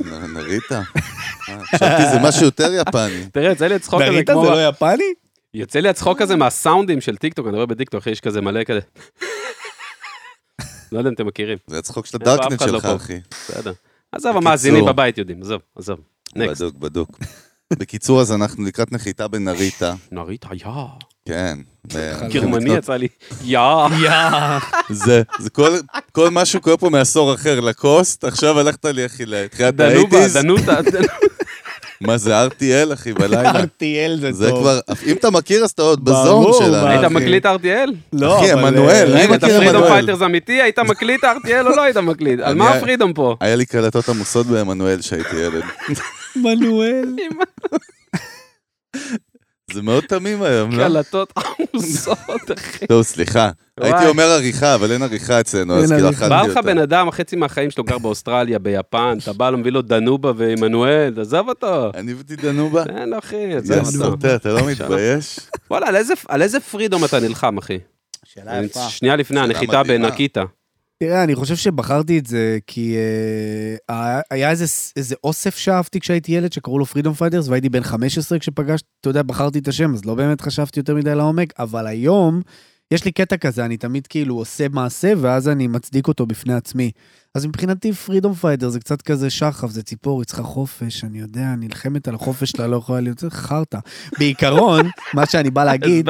נ- 0.00 0.34
נריטה? 0.34 0.82
אה, 1.48 1.64
חשבתי 1.64 2.02
זה 2.12 2.18
משהו 2.22 2.44
יותר 2.44 2.72
יפני. 2.72 3.26
תראה, 3.32 3.50
יוצא 3.50 3.66
לי 3.66 3.74
הצחוק 3.74 4.00
הזה 4.02 4.10
נריטה 4.10 4.32
כמו... 4.32 4.44
זה 4.44 4.50
לא 4.50 4.68
יפני? 4.68 5.04
יוצא 5.54 5.78
לי 5.78 5.88
הצחוק 5.88 6.20
הזה 6.22 6.36
מהסאונדים 6.36 7.00
של 7.00 7.16
טיקטוק, 7.16 7.46
אני 7.46 7.54
רואה 7.54 7.66
בטיקטוק, 7.66 8.06
יש 8.06 8.20
כזה 8.20 8.40
מלא 8.40 8.64
כזה. 8.64 8.80
לא 10.92 10.98
יודע 10.98 11.10
אם 11.10 11.14
אתם 11.14 11.26
מכירים, 11.26 11.58
זה 11.66 11.78
הצחוק 11.78 12.06
של 12.06 12.16
הדארקנט 12.16 12.62
לא 12.62 12.68
שלך? 12.68 12.84
אחי. 12.84 13.20
בסדר. 13.30 13.72
עזוב, 14.12 14.36
המאזינים. 14.36 14.84
בבית 14.84 15.18
יודעים, 15.18 15.42
עזוב, 15.42 15.60
עזוב. 15.76 15.98
next. 16.36 16.60
בדוק, 16.62 16.76
בדוק. 16.76 17.18
בקיצור, 17.78 18.20
אז 18.20 18.32
אנחנו 18.32 18.64
לקראת 18.64 18.92
נחיתה 18.92 19.28
בנריטה. 19.28 19.94
נריטה, 20.12 20.48
יא. 20.52 20.66
כן. 21.28 21.58
גרמני 22.28 22.74
יצא 22.74 22.96
לי, 22.96 23.08
יא. 23.44 23.58
יא. 24.02 24.10
זה, 24.90 25.22
זה 25.38 25.50
כל, 25.50 25.70
כל 26.12 26.30
מה 26.30 26.44
שקורה 26.44 26.76
פה 26.76 26.90
מעשור 26.90 27.34
אחר, 27.34 27.60
לקוסט, 27.60 28.24
עכשיו 28.24 28.60
הלכת 28.60 28.84
לי, 28.84 29.06
אחי, 29.06 29.26
לתחילת 29.26 29.76
דנובה, 29.76 30.16
ה 30.18 30.20
eighties. 30.20 30.36
דנותה. 30.36 30.78
מה 32.00 32.18
זה 32.18 32.46
RTL, 32.46 32.92
אחי, 32.92 33.12
בלילה? 33.12 33.52
RTL 33.52 34.20
זה 34.20 34.32
זה 34.32 34.50
טוב. 34.50 34.60
כבר, 34.60 34.80
אם 35.06 35.16
אתה 35.16 35.30
מכיר, 35.30 35.64
אז 35.64 35.70
אתה 35.70 35.82
עוד 35.82 36.04
ב 36.04 36.14
zone 36.14 36.52
שלנו. 36.58 36.72
מה, 36.72 36.90
היית. 36.90 37.04
מקליט 37.04 37.46
RTL? 37.46 37.90
לא, 38.12 38.38
אחי, 38.40 38.52
עמנואל, 38.52 38.90
אה, 38.90 39.02
אני 39.02 39.24
אם 39.24 39.34
אתה 39.34 39.46
מכיר 39.46 39.58
freedom 39.58 39.76
עמנואל. 39.82 39.92
fighters 39.92 40.22
אמיתי, 40.22 40.62
היית 40.62 40.78
מקליט 40.78 41.24
RTL 41.24 41.66
או 41.66 41.76
לא 41.76 41.82
היית 41.82 41.96
מקליט? 41.96 42.40
על 42.40 42.54
מה 42.54 42.70
ה 42.70 42.75
freedom 42.75 43.12
פה? 43.12 43.36
היה 43.40 43.56
לי 43.56 43.66
קלטות 43.66 44.08
עמוסות 44.08 44.46
בעמנואל 44.46 44.98
כשהייתי 44.98 45.36
ילד. 45.36 45.62
עמנואל. 46.36 47.16
זה 49.72 49.82
מאוד 49.82 50.04
תמים 50.04 50.42
היום, 50.42 50.70
לא? 50.72 50.84
קלטות 50.84 51.32
עמוסות, 51.74 52.18
אחי. 52.58 52.86
טוב, 52.86 53.02
סליחה. 53.02 53.50
הייתי 53.80 54.06
אומר 54.06 54.24
עריכה, 54.24 54.74
אבל 54.74 54.92
אין 54.92 55.02
עריכה 55.02 55.40
אצלנו, 55.40 55.78
אז 55.78 55.92
כאילו. 55.92 56.10
אכלתי 56.10 56.28
בא 56.30 56.42
לך 56.42 56.48
אותה. 56.56 56.62
בן 56.62 56.78
אדם, 56.78 57.10
חצי 57.10 57.36
מהחיים 57.36 57.70
שלו 57.70 57.84
גר 57.84 57.98
באוסטרליה, 57.98 58.58
ביפן, 58.58 59.18
אתה 59.22 59.32
בא 59.32 59.50
מביא 59.50 59.72
לו 59.72 59.82
דנובה 59.82 60.32
ועמנואל, 60.36 61.14
עזוב 61.20 61.48
אותו. 61.48 61.90
אני 61.94 62.12
הבאתי 62.12 62.36
דנובה? 62.36 62.84
אין, 62.96 63.14
אחי, 63.14 63.54
עזוב 63.54 64.02
אותו. 64.12 64.34
אתה 64.34 64.48
לא 64.52 64.66
מתבייש? 64.66 65.40
וואלה, 65.70 65.86
על 66.28 66.42
איזה- 66.42 66.60
פרידום 66.60 67.04
אתה 67.04 67.20
נלחם, 67.20 67.58
אחי? 67.58 67.78
שאלה 68.24 68.62
יפה. 68.64 68.88
שנייה 68.88 69.16
לפני 69.16 69.40
הנחיתה. 69.40 69.82
בנקיטה. 69.82 70.44
תראה, 71.02 71.24
אני 71.24 71.34
חושב 71.34 71.56
שבחרתי 71.56 72.18
את 72.18 72.26
זה 72.26 72.58
כי 72.66 72.96
אה, 73.88 74.20
היה 74.30 74.50
איזה, 74.50 74.64
איזה 74.96 75.14
אוסף 75.24 75.56
שאהבתי 75.56 76.00
כשהייתי 76.00 76.32
ילד 76.32 76.52
שקראו 76.52 76.78
לו 76.78 76.86
freedom 76.86 77.14
fighters 77.14 77.48
והייתי 77.48 77.68
בן 77.68 77.82
15 77.82 78.38
כשפגשתי, 78.38 78.88
אתה 79.00 79.10
יודע, 79.10 79.22
בחרתי 79.22 79.58
את 79.58 79.68
השם, 79.68 79.94
אז 79.94 80.04
לא 80.04 80.14
באמת 80.14 80.40
חשבתי 80.40 80.80
יותר 80.80 80.94
מדי 80.94 81.14
לעומק, 81.14 81.52
אבל 81.58 81.86
היום 81.86 82.40
יש 82.90 83.04
לי 83.04 83.12
קטע 83.12 83.36
כזה, 83.36 83.64
אני 83.64 83.76
תמיד 83.76 84.06
כאילו 84.06 84.36
עושה 84.36 84.68
מעשה 84.68 85.12
ואז 85.20 85.48
אני 85.48 85.66
מצדיק 85.66 86.08
אותו 86.08 86.26
בפני 86.26 86.54
עצמי. 86.54 86.90
אז 87.36 87.46
מבחינתי 87.46 87.92
freedom 87.92 88.34
fighter 88.34 88.68
זה 88.68 88.80
קצת 88.80 89.02
כזה 89.02 89.30
שחף, 89.30 89.70
זה 89.70 89.82
ציפור, 89.82 90.20
היא 90.20 90.26
צריכה 90.26 90.42
חופש, 90.42 91.04
אני 91.04 91.18
יודע, 91.18 91.46
נלחמת 91.58 92.08
על 92.08 92.14
החופש 92.14 92.50
שלה, 92.50 92.66
לא 92.66 92.76
יכולה 92.76 93.00
להיות, 93.00 93.24
חרטא. 93.30 93.78
בעיקרון, 94.18 94.88
מה 95.14 95.26
שאני 95.26 95.50
בא 95.50 95.64
להגיד. 95.64 96.08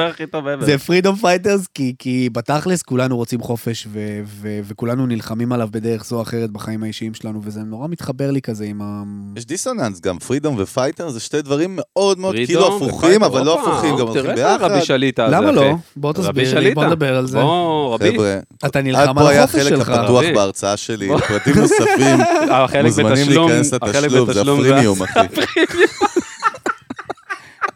זה 0.59 0.77
freedom 0.77 1.15
fighters, 1.15 1.67
כי, 1.73 1.95
כי 1.99 2.29
בתכלס 2.33 2.81
כולנו 2.81 3.17
רוצים 3.17 3.41
חופש, 3.41 3.87
ו, 3.91 4.21
ו, 4.25 4.59
וכולנו 4.63 5.05
נלחמים 5.05 5.51
עליו 5.51 5.67
בדרך 5.71 6.05
זו 6.05 6.15
או 6.15 6.21
אחרת 6.21 6.51
בחיים 6.51 6.83
האישיים 6.83 7.13
שלנו, 7.13 7.39
וזה 7.43 7.63
נורא 7.63 7.87
מתחבר 7.87 8.31
לי 8.31 8.41
כזה 8.41 8.65
עם 8.65 8.81
ה... 8.81 9.03
יש 9.35 9.45
דיסוננס 9.45 9.99
גם, 9.99 10.19
freedom 10.19 10.55
ו 10.59 10.65
fighter 10.65 11.09
זה 11.09 11.19
שתי 11.19 11.41
דברים 11.41 11.73
מאוד 11.75 12.19
מאוד 12.19 12.35
freedom 12.35 12.63
כאילו 12.63 12.75
הפוכים, 12.75 13.23
אבל 13.23 13.45
לא 13.45 13.61
הפוכים, 13.61 13.97
גם 13.97 14.07
הולכים 14.07 14.21
תראה 14.21 14.35
ביחד. 14.35 14.55
את 14.55 14.61
הרבי 14.61 14.85
שליטה 14.85 15.25
הזה, 15.25 15.35
למה. 15.35 15.51
לא? 15.51 15.75
בוא 15.95 16.13
רבי 16.17 16.43
תסביר 16.43 16.59
לי. 16.59 16.73
בוא 16.73 16.85
נדבר 16.85 17.17
על 17.17 17.27
זה. 17.27 17.41
בוא, 17.41 17.93
רבי. 17.93 18.17
אתה 18.65 18.81
נלחם 18.81 19.19
על 19.19 19.37
החופש 19.37 19.67
שלך. 19.67 19.89
הפתוח 19.89 20.23
רבי. 20.23 20.33
בהרצאה 20.33 20.77
שלי, 20.77 21.14
פרטים 21.27 21.55
נוספים, 21.55 22.19
החלק 22.51 22.85
מוזמנים 22.85 23.29
להיכנס 23.29 23.73
לתשלום, 23.73 24.33
זה 24.33 24.41
הפרימיום, 24.41 25.03
אחי. 25.03 25.19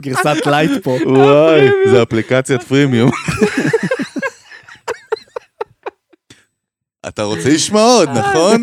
גרסת 0.02 0.38
light 0.46 0.84
פה. 0.84 0.98
וואי, 1.06 1.68
זה 1.92 2.04
אפליקציית 2.04 2.64
פרימיום. 2.64 3.12
אתה 7.08 7.24
רוצה 7.24 7.50
לשמוע 7.50 7.82
עוד, 7.84 8.10
נכון? 8.10 8.62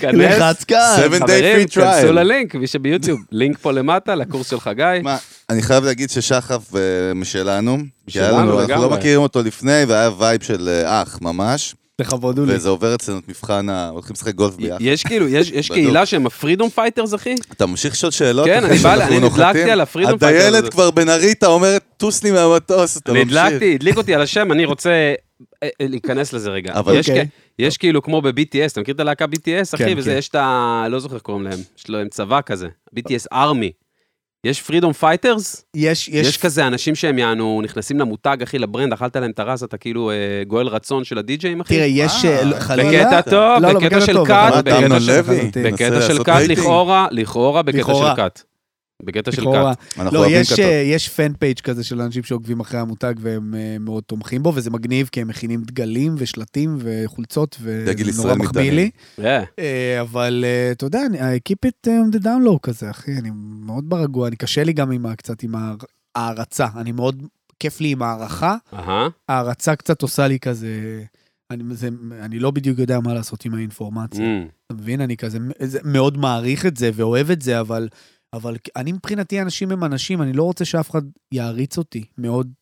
כנס. 0.00 0.14
לחץ 0.14 0.64
כאן. 0.64 0.96
די 0.98 1.18
חברים, 1.20 1.68
כנסו. 1.68 2.12
ללינק, 2.12 2.54
מי 2.54 2.66
שביוטיוב, 2.66 3.20
לינק 3.32 3.58
פה 3.58 3.72
למטה, 3.72 4.14
לקורס 4.14 4.50
של 4.50 4.60
חגי. 4.60 5.00
מה, 5.02 5.16
אני 5.50 5.62
חייב 5.62 5.84
להגיד 5.84 6.10
ששחף 6.10 6.76
אה, 6.76 6.80
משלנו, 7.14 7.78
כי 8.06 8.20
היה 8.20 8.32
לנו, 8.32 8.60
אנחנו 8.60 8.82
לא. 8.82 8.90
מכירים 8.90 9.20
אותו 9.20 9.42
לפני, 9.42 9.84
והיה 9.88 10.10
vibe 10.18 10.42
של 10.42 10.68
אה, 10.68 11.02
אח 11.02 11.18
ממש, 11.22 11.74
לכבודו 12.02 12.44
לי. 12.44 12.54
וזה 12.56 12.68
עובר 12.68 12.94
אצלנו 12.94 13.18
את 13.18 13.28
מבחן 13.28 13.68
ה... 13.68 13.88
הולכים 13.88 14.12
לשחק 14.14 14.34
גולף 14.34 14.56
ביחד. 14.56 14.78
יש 14.80 15.02
כאילו, 15.04 15.28
יש. 15.28 15.70
קהילה 15.70 16.06
שהם 16.06 16.26
ה 16.26 16.31
freedom 16.31 16.68
fighters, 16.68 17.14
אחי? 17.14 17.34
אתה 17.52 17.66
ממשיך 17.66 17.92
לשאול 17.92 18.10
שאלות? 18.12 18.46
כן, 18.46 18.64
אני 18.64 18.76
בא, 18.78 18.94
אני? 19.06 19.18
נדלקתי 19.20 19.70
על 19.70 19.80
ה 19.80 19.85
freedom 19.85 20.18
fighters. 20.18 20.44
הדיילת 20.44 20.68
כבר 20.72 20.90
בנריטה 20.90 21.46
אומרת, 21.46 21.82
טוס 21.96 22.24
לי 22.24 22.30
מהמטוס, 22.30 22.96
אתה 22.96 23.12
ממשיך. 23.12 23.26
נדלקתי, 23.28 23.74
הדליק 23.74 23.96
אותי 23.96 24.14
על 24.14 24.20
השם, 24.22 24.52
אני 24.52 24.64
רוצה 24.64 24.90
אה, 24.90 25.14
אה, 25.62 25.86
להיכנס 25.88 26.32
לזה 26.32 26.50
רגע. 26.50 26.72
אבל- 26.74 26.94
יש 26.94 27.08
אוקיי. 27.10 27.26
כ- 27.26 27.28
יש 27.58 27.76
כאילו 27.76 28.02
כמו 28.02 28.22
ב-BTS, 28.22 28.72
אתה 28.72 28.80
מכיר 28.80 28.94
את 28.94 29.00
הלהקה 29.00 29.24
BTS, 29.24 29.74
אחי? 29.74 29.84
כן, 29.84 29.94
וזה, 29.96 30.10
כן. 30.10 30.18
יש 30.18 30.28
את 30.28 30.34
ה... 30.34 30.84
לא 30.90 30.98
זוכר 31.00 31.14
איך 31.14 31.22
קוראים 31.22 31.44
להם, 31.44 31.58
יש 31.78 31.90
להם 31.90 32.08
צבא 32.08 32.40
כזה, 32.46 32.68
BTS 32.98 33.26
Army. 33.32 33.72
יש 34.46 34.62
freedom 34.62 34.92
fighters? 34.92 35.64
יש, 35.74 36.08
יש 36.08 36.26
יש, 36.28 36.36
כזה 36.36 36.66
אנשים 36.66 36.94
שהם 36.94 37.18
יענו, 37.18 37.60
נכנסים 37.64 38.00
למותג, 38.00 38.36
אחי, 38.42 38.58
ל 38.58 38.63
brand, 38.63 38.92
אכלת 38.92 39.16
להם 39.16 39.30
את 39.30 39.38
הראש, 39.38 39.62
אתה 39.64 39.76
כאילו 39.76 40.10
אה, 40.10 40.16
גואל 40.46 40.66
רצון 40.66 41.04
של 41.04 41.18
הדי-ג'אים, 41.18 41.60
אחי? 41.60 41.74
תראה, 41.74 41.86
יש, 41.86 42.24
אה, 42.24 42.52
אה, 42.52 42.60
חלילה... 42.60 43.04
בקטע 43.04 43.20
טוב, 43.20 43.62
לא, 43.62 43.72
לא, 43.72 43.80
בקטע 43.80 44.00
של 44.00 44.12
טוב, 44.12 44.26
כת, 44.26 44.54
בקטע 44.54 44.80
של-. 44.80 44.88
מנסה 44.88 45.22
בקטע 45.64 46.02
של 46.02 46.24
כת? 46.24 46.42
לכאורה, 46.48 47.06
לכאורה 47.10 47.62
בקטע. 47.62 47.94
של 47.94 48.16
כת. 48.16 48.42
בקטע 49.02 49.32
של. 49.32 49.42
אנחנו 49.98 50.18
לא, 50.18 50.26
יש. 50.30 50.52
אה, 50.60 50.82
יש 50.86 51.08
פן 51.08 51.32
פייג' 51.38 51.60
כזה 51.60 51.84
של 51.84 52.00
אנשים 52.00 52.22
שעוקבים 52.22 52.60
אחרי 52.60 52.80
המותג 52.80 53.14
והם 53.20 53.54
אה, 53.54 53.76
מאוד 53.80 54.02
תומכים 54.02 54.42
בו, 54.42 54.52
וזה 54.54 54.70
מגניב 54.70 55.08
כי 55.12 55.20
הם 55.20 55.28
מכינים 55.28 55.62
דגלים 55.62 56.14
ושלטים 56.18 56.76
וחולצות, 56.78 57.56
וזה 57.62 57.92
נורא 58.16 58.34
מחמיא. 58.34 58.72
לי. 58.72 58.90
אה, 59.18 59.42
אה, 59.58 60.00
אבל 60.00 60.44
אתה 60.72 60.86
יודע, 60.86 61.00
אני 61.06 61.18
I 61.20 61.40
keep 61.52 61.68
it 61.68 61.88
on 61.88 62.16
the 62.16 62.22
down 62.22 62.46
low 62.48 62.58
כזה, 62.62 62.90
אחי, 62.90 63.12
אני 63.18 63.30
מאוד 63.66 63.88
ברגוע, 63.90 64.28
אני 64.28 64.36
קשה 64.36 64.64
לי 64.64 64.72
גם 64.72 64.90
עם 64.92 65.06
ה- 65.06 65.16
קצת 65.16 65.42
עם 65.42 65.54
ההר- 65.54 65.76
הערצה, 66.14 66.66
אני 66.76 66.92
מאוד, 66.92 67.22
כיף 67.60 67.80
לי 67.80 67.88
עם 67.88 68.02
הערכה. 68.02 68.56
הערצה 69.28 69.76
קצת 69.76 70.02
עושה 70.02 70.28
לי 70.28 70.38
כזה, 70.40 71.02
אני, 71.50 71.64
זה, 71.74 71.88
אני 72.20 72.38
לא 72.38 72.50
בדיוק 72.50 72.78
יודע 72.78 73.00
מה 73.00 73.14
לעשות 73.14 73.44
עם 73.44 73.54
האינפורמציה. 73.54 74.24
אמ. 74.24 74.46
אתה 74.66 74.74
מבין? 74.74 75.00
אני 75.00 75.16
כזה 75.16 75.38
זה- 75.62 75.78
מאוד 75.84 76.18
מעריך 76.18 76.66
את 76.66 76.76
זה 76.76 76.90
ואוהב 76.94 77.30
את 77.30 77.42
זה, 77.42 77.60
אבל, 77.60 77.88
אבל 78.32 78.56
אני 78.76 78.92
מבחינתי, 78.92 79.42
אנשים 79.42 79.70
הם 79.72 79.84
אנשים, 79.84 80.22
אני 80.22 80.32
לא 80.32 80.42
רוצה 80.42 80.64
שאף 80.64 80.90
אחד 80.90 81.02
יעריץ 81.32 81.78
אותי. 81.78 82.04
מאוד 82.18 82.52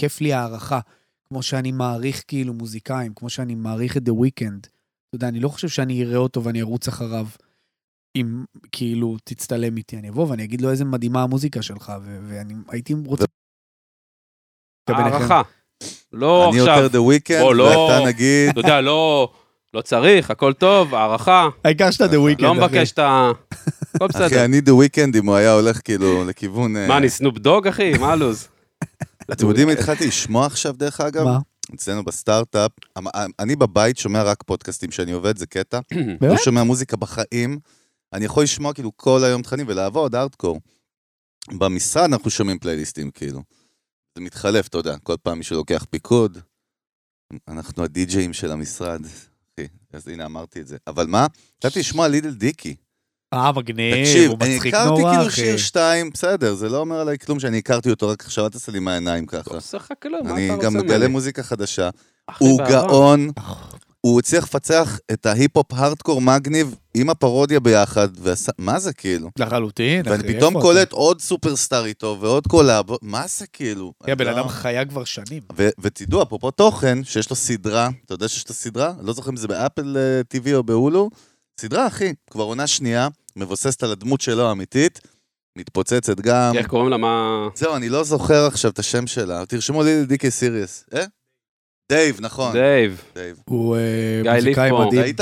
כיף 0.00 0.20
לי 0.20 0.32
הערכה. 0.32 0.80
כמו 1.28 1.42
שאני 1.42 1.72
מעריך 1.72 2.24
כאילו 2.28 2.54
מוזיקאים, 2.54 3.14
כמו 3.14 3.30
שאני 3.30 3.54
מעריך 3.54 3.96
את 3.96 4.02
The 4.02 4.12
Weeknd. 4.12 4.58
אתה 4.60 5.16
יודע, 5.16 5.28
אני 5.28 5.40
לא 5.40 5.48
חושב 5.48 5.68
שאני 5.68 6.04
אראה 6.04 6.16
אותו 6.16 6.44
ואני 6.44 6.60
ארוץ 6.60 6.88
אחריו. 6.88 7.26
אם 8.16 8.44
כאילו 8.72 9.16
תצטלם 9.24 9.76
איתי, 9.76 9.98
אני 9.98 10.08
אבוא 10.08 10.28
ואני 10.28 10.44
אגיד 10.44 10.60
לו 10.60 10.70
איזה 10.70 10.84
מדהימה 10.84 11.22
המוזיקה 11.22 11.62
שלך, 11.62 11.92
ו- 12.02 12.18
ואני 12.28 12.54
הייתי 12.68 12.94
רוצה... 13.06 13.24
הערכה. 14.88 15.42
לא 16.12 16.50
אני 16.50 16.60
עכשיו, 16.60 16.82
יותר 16.82 16.98
The 16.98 17.02
Weeknd, 17.02 17.54
לא- 17.54 17.64
ואתה 17.64 18.06
נגיד... 18.06 18.48
אתה 18.50 18.60
יודע, 18.60 18.80
לא 18.80 19.32
לא 19.74 19.80
צריך, 19.80 20.30
הכל 20.30 20.52
טוב, 20.52 20.94
הערכה. 20.94 21.48
העיקר 21.64 21.90
שאתה 21.90 22.04
The 22.06 22.16
Weeknd, 22.16 22.42
לא 22.42 22.52
אחי. 22.52 22.58
מבקש 22.60 22.92
את 22.92 22.98
ה... 22.98 23.30
הכל 23.94 24.06
בסדר. 24.06 24.26
אחי, 24.26 24.44
אני 24.44 24.58
The 24.58 24.70
Weeknd, 24.70 25.18
אם 25.18 25.26
הוא 25.26 25.34
היה 25.36 25.52
הולך 25.52 25.80
כאילו 25.84 26.24
לכיוון... 26.24 26.76
אה, 26.76 26.88
מה, 26.88 26.96
אני 26.98 27.08
סנופ 27.10 27.38
דוג, 27.38 27.66
אחי? 27.66 27.92
מה 27.98 28.12
הלו"ז? 28.12 28.48
אתם 29.32 29.48
יודעים, 29.48 29.68
התחלתי 29.68 30.06
לשמוע 30.06 30.46
עכשיו, 30.46 30.72
דרך 30.72 31.00
אגב, 31.00 31.24
מה? 31.24 31.38
אצלנו 31.74 32.04
בסטארט-אפ, 32.04 32.70
המ- 32.96 33.08
אני 33.38 33.56
בבית 33.56 33.98
שומע 33.98 34.22
רק 34.22 34.42
פודקאסטים 34.46 34.90
שאני 34.90 35.12
עובד, 35.12 35.36
זה 35.36 35.46
קטע. 35.46 35.80
לא 35.92 36.02
באמת? 36.20 36.40
שומע 36.44 36.62
מוזיקה 36.62 36.96
בחיים. 36.96 37.58
אני 38.12 38.24
יכול 38.24 38.42
לשמוע 38.42 38.72
כאילו 38.72 38.92
כל 38.96 39.24
היום 39.24 39.42
תכנים 39.42 39.66
ולעבוד, 39.68 40.14
ארטקור. 40.14 40.60
במשרד 41.52 42.04
אנחנו 42.04 42.30
שומעים 42.30 42.58
פלייליסטים, 42.58 43.10
כאילו. 43.10 43.42
זה 44.18 44.24
מתחלף, 44.24 44.68
אתה 44.68 44.78
יודע, 44.78 44.96
כל 45.02 45.14
פעם 45.22 45.38
מישהו 45.38 45.56
לוקח 45.56 45.86
פיקוד. 45.90 46.38
אנחנו 47.48 47.84
הדי-ג'אים 47.84 48.32
של 48.32 48.52
המשרד. 48.52 49.00
אחי, 49.60 49.66
אז 49.92 50.08
הנה 50.08 50.26
אמרתי 50.26 50.60
את 50.60 50.66
זה. 50.66 50.76
אבל 50.86 51.06
מה? 51.06 51.26
התחלתי 51.58 51.78
לשמוע 51.78 52.08
ל 52.08 52.14
Lil 52.14 52.34
Dicky. 52.34 52.74
אה, 53.34 53.52
מגניב, 53.52 53.94
תקשיב, 54.04 54.30
הוא 54.30 54.38
אני 54.40 54.56
מצחיק 54.56 54.74
הכרתי 54.74 54.88
נורא, 55.00 55.12
כאילו 55.12 55.26
אחי. 55.28 55.40
שיר 55.40 55.56
שתיים, 55.56 56.10
בסדר, 56.10 56.54
זה 56.54 56.68
לא 56.68 56.78
אומר 56.78 56.96
עליי 57.00 57.18
כלום 57.18 57.40
שאני 57.40 57.58
הכרתי 57.58 57.90
אותו, 57.90 58.08
רק 58.08 58.24
עכשיו 58.24 58.44
אל 58.44 58.50
תעשה 58.50 58.72
לי 58.72 58.78
מהעיניים 58.78 59.26
ככה. 59.26 59.50
לא 59.50 59.56
עושה 59.56 59.76
לך 59.76 59.92
כלום, 60.02 60.26
מה 60.26 60.34
אני 60.34 60.46
אתה 60.46 60.54
רוצה 60.54 60.66
גם 60.66 60.74
מגלה 60.76 60.98
ממני? 60.98 61.08
מוזיקה 61.08 61.42
חדשה. 61.42 61.90
הוא. 62.38 62.60
גאון, 62.68 63.28
הוא 64.04 64.18
הצליח 64.18 64.44
לפצח 64.44 64.98
את 65.12 65.26
ההיפ-הופ 65.26 65.72
הארדקור 65.72 66.20
מגניב 66.20 66.74
עם 66.94 67.10
הפרודיה 67.10 67.60
ביחד, 67.60 68.08
ועשה, 68.18 68.52
מה 68.58 68.78
זה 68.78 68.92
כאילו? 68.92 69.30
לחלוטין, 69.38 70.00
אחי, 70.00 70.10
ואני 70.10 70.34
פתאום 70.34 70.60
קולט 70.60 70.92
עוד 70.92 71.20
superstar 71.20 71.84
איתו 71.84 72.18
ועוד 72.20 72.46
collab, 72.46 72.84
מה 73.02 73.24
זה 73.26 73.46
כאילו? 73.46 73.92
אתה? 74.02 74.12
הבן 74.12 74.28
אתה- 74.28 74.40
אדם 74.40 74.48
חיה 74.48 74.84
כבר 74.84 75.04
שנים. 75.04 75.42
ו- 75.58 75.68
ותדעו, 75.78 76.22
אפרופו 76.22 76.50
תוכן, 76.50 77.04
שיש 77.04 77.30
לו 77.30 77.36
סדרה, 77.36 77.88
אתה 78.04 78.14
יודע 78.14 78.28
שיש 78.28 78.48
לו 78.48 78.54
סדרה? 78.54 78.92
לא 79.02 79.12
זוכר 79.12 79.30
אם 79.30 79.36
זה 79.36 79.48
באפל 79.48 79.96
אה, 79.96 80.38
TV 80.38 80.54
או 80.54 80.62
בהולו. 80.62 81.10
סדרה, 81.60 81.86
אחי, 81.86 82.12
כבר 82.30 82.44
עונה 82.44 82.66
שנייה, 82.66 83.08
מבוססת 83.36 83.82
על 83.82 83.92
הדמות 83.92 84.20
שלו 84.20 84.48
האמיתית, 84.48 85.00
מתפוצצת 85.58 86.20
גם. 86.20 86.52
איך 86.56 86.66
קוראים 86.66 86.90
לה? 86.90 86.96
מה... 86.96 87.48
זהו, 87.54 87.76
אני 87.76 87.88
לא 87.88 88.04
זוכר 88.04 88.46
עכשיו 88.46 88.70
את 88.70 88.78
השם 88.78 89.06
שלה, 89.06 89.46
תרשמו 89.46 89.82
לי 89.82 90.04
Dicky 90.06 90.30
series. 90.30 90.84
אה? 90.94 91.04
דייב, 91.92 92.18
נכון. 92.20 92.52
דייב. 92.52 93.02
דייב. 93.14 93.36
הוא 93.44 93.76
אה, 93.76 93.80
גיא 94.22 94.32
מוזיקאי. 94.32 94.70
מדהים. 94.86 95.02
ראית? 95.02 95.20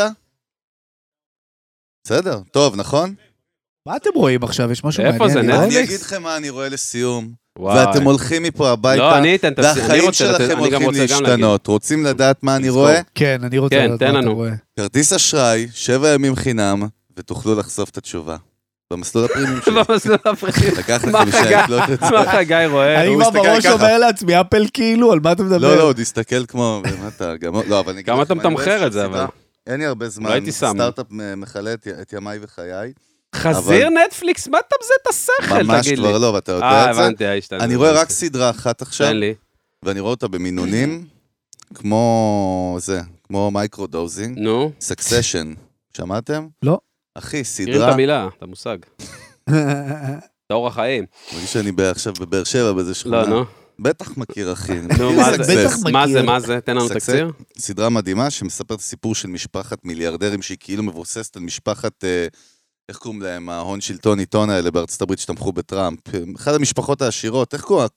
בסדר, 2.07 2.41
טוב, 2.51 2.77
נכון? 2.77 3.15
מה 3.89 3.97
אתם 3.97 4.11
רואים 4.15 4.43
עכשיו? 4.45 4.73
יש 4.73 4.85
משהו 4.85 5.05
איפה 5.05 5.19
מעניין? 5.19 5.33
זה, 5.33 5.49
לראות? 5.49 5.61
נטפליקס? 5.63 5.77
אני 5.79 5.85
אגיד 5.85 6.01
לכם 6.01 6.23
מה 6.23 6.37
אני 6.37 6.51
רואה 6.51 6.69
לסיום, 6.69 7.33
וואי. 7.59 7.87
ואתם 7.87 8.03
הולכים 8.03 8.43
מפה 8.43 8.71
הביתה, 8.71 9.03
לא, 9.03 9.19
אני 9.19 9.35
אתן. 9.37 9.53
אני 9.59 9.67
והחיים 9.67 10.05
רוצה 10.05 10.19
שלכם 10.19 10.43
אני 10.45 10.71
גם 10.71 10.83
הולכים 10.83 10.83
רוצה 10.89 10.99
גם 10.99 11.23
להגיד. 11.23 11.27
להשתנות. 11.29 11.67
רוצים 11.67 12.05
לדעת 12.05 12.43
מה 12.43 12.57
אני 12.57 12.67
לזכור. 12.69 12.83
רואה? 12.83 13.01
כן, 13.15 13.41
אני 13.45 13.59
רוצה 13.59 13.75
כן, 13.75 13.85
לדעת 13.87 13.99
תן 13.99 14.13
מה 14.13 14.19
אתה 14.19 14.27
לנו. 14.27 14.35
רואה. 14.35 14.51
כרטיס 14.77 15.13
אשראי, 15.13 15.69
שבע 15.73 16.09
ימים 16.15 16.37
חינם, 16.37 16.83
ותוכלו 17.17 17.55
לחשוף 17.55 17.91
את 17.91 17.97
התשובה. 17.97 18.37
במסלול 18.93 19.25
הפרימיום 19.25 19.61
שלי. 19.65 19.75
במסלול 19.89 20.19
הפרחים. 20.25 20.73
לקח 20.79 21.03
שעה 21.11 21.27
חגי? 21.27 21.55
לקלוט 21.55 21.83
את 21.93 22.01
זה. 22.01 22.11
מה 22.11 22.33
חגי 22.33 22.67
רואה? 22.67 23.01
אני 23.01 23.09
הוא 23.15 23.23
כבר 23.23 23.31
בראש. 23.43 23.67
אומר 23.67 23.99
לעצמי, 23.99 24.41
אפל 24.41 24.67
כאילו, 24.73 25.13
על 25.13 25.21
מה 25.21 25.33
אתה 25.33 25.43
מדבר? 25.43 25.59
לא, 25.59 25.77
לא, 25.77 25.83
עוד 25.83 25.99
הסתכל 25.99 26.47
כמו, 26.47 26.83
מה 27.03 27.09
אתה, 27.09 27.37
גם, 27.37 27.53
לא, 27.69 27.81
אבל 27.81 27.93
אני 27.93 28.05
כמה 28.05 28.23
אתה 28.23 28.35
מתמחר 28.35 28.87
את 28.87 28.93
זה. 28.93 29.05
אבל? 29.05 29.25
אין 29.67 29.81
לי 29.81 29.87
הרבה 29.87 30.09
זמן, 30.09 30.29
לא 30.29 30.35
הייתי 30.35 30.53
שם. 30.53 30.73
סטארט-אפ 30.75 31.07
מכלה 31.11 31.73
את- 31.73 32.13
ימיי 32.13 32.39
וחיי. 32.43 32.93
חזיר 33.35 33.89
נטפליקס? 33.91 34.49
מה 34.49 34.59
אתה 34.59 34.77
מזה 34.83 34.93
את 35.03 35.07
השכל, 35.07 35.63
ממש 35.63 35.87
תגיד 35.87 35.99
לי? 35.99 36.05
כבר 36.09 36.19
לא, 36.19 36.27
ואתה 36.27 36.53
יודע 36.53 36.67
אה, 36.67 36.91
את 36.91 36.95
זה. 36.95 37.01
הבנתי, 37.03 37.25
השתנה. 37.27 37.65
אני 37.65 37.77
רואה 37.77 37.93
רק 37.93 38.11
סדרה 38.11 38.51
אחת 38.51 38.83
עכשיו, 38.83 39.13
לי. 39.13 39.35
ואני 39.83 40.01
רואה 40.01 40.11
אותה 40.11 40.29
במינונים, 40.29 41.05
כמו 41.75 42.77
זה, 42.81 43.01
כמו 43.25 43.51
micro 43.51 43.87
dosing, 43.87 44.39
נו, 44.39 44.73
Succession, 44.81 45.53
שמעתם? 45.97 46.47
לא. 46.63 46.79
אחי, 47.15 47.31
תראי 47.31 47.41
את 47.41 47.47
סדרה, 47.47 47.93
המילה, 47.93 48.29
את 48.39 48.43
המושג. 48.43 48.79
את 49.49 50.51
אורח 50.51 50.75
חיים. 50.75 51.05
אני 51.29 51.35
מרגיש 51.35 51.53
שאני 51.53 51.73
עכשיו 51.91 52.13
בבאר 52.21 52.45
שבע 52.45 52.73
באיזה 52.73 52.95
שכונה. 52.95 53.23
לא, 53.23 53.29
נו. 53.29 53.45
בטח 53.79 54.17
מכיר, 54.17 54.53
אחי. 54.53 54.81
נו, 54.99 55.13
מכיר 55.13 55.17
מה. 55.17 55.45
זה? 55.45 55.67
בטח 55.67 55.77
מה 55.93 56.07
זה, 56.07 56.13
מכיר. 56.13 56.23
מה 56.23 56.41
זה? 56.41 56.61
תן 56.61 56.77
לנו. 56.77 56.89
תקציר. 56.89 57.31
סדרה 57.59 57.89
מדהימה 57.89 58.31
שמספרת 58.31 58.81
סיפור 58.81 59.15
של 59.15 59.29
משפחת 59.29 59.85
מיליארדרים 59.85 60.43
שהיא 60.43 60.59
כאילו 60.61 60.83
מבוססת 60.83 61.37
על 61.37 61.43
משפחת, 61.43 62.05
אה, 62.05 62.27
איך 62.89 62.97
קוראים 62.97 63.23
להם, 63.23 63.49
ההון 63.49 63.81
שלטון 63.81 64.19
עיתון 64.19 64.51
האלה 64.51 64.71
בארצות 64.71 65.03
הברית 65.03 65.19
שתמכו 65.19 65.53
בטראמפ. 65.53 65.99
אחת 66.37 66.55
המשפחות 66.55 67.03
העשירות, 67.03 67.55
איך 67.55 67.63
קוראים? 67.63 67.89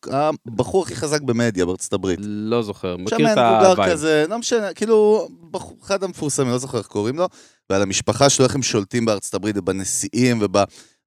הבחור 0.47 0.83
הכי 0.83 0.95
חזק 0.95 1.21
במדיה 1.21 1.65
בארצות 1.65 1.93
הברית. 1.93 2.19
לא 2.21 2.61
זוכר, 2.63 2.97
מכיר 2.97 3.17
שמן 3.17 3.27
את 3.27 3.37
מבוגר 3.37 3.71
ה 3.72 3.75
vibe. 3.75 3.91
כזה, 3.93 4.25
לא 4.29 4.37
משנה, 4.39 4.73
כאילו, 4.73 5.27
בחור- 5.51 5.77
אחד 5.83 6.03
המפורסמים, 6.03 6.49
לא 6.49 6.57
זוכר 6.57 6.77
איך 6.77 6.87
קוראים 6.87 7.17
לו, 7.17 7.27
ועל 7.69 7.81
המשפחה 7.81 8.29
שלו, 8.29 8.45
איך 8.45 8.55
הם 8.55 8.61
שולטים 8.63 9.05
בארצות 9.05 9.33
הברית 9.33 9.57
ובנשיאים 9.57 10.37
וב... 10.41 10.57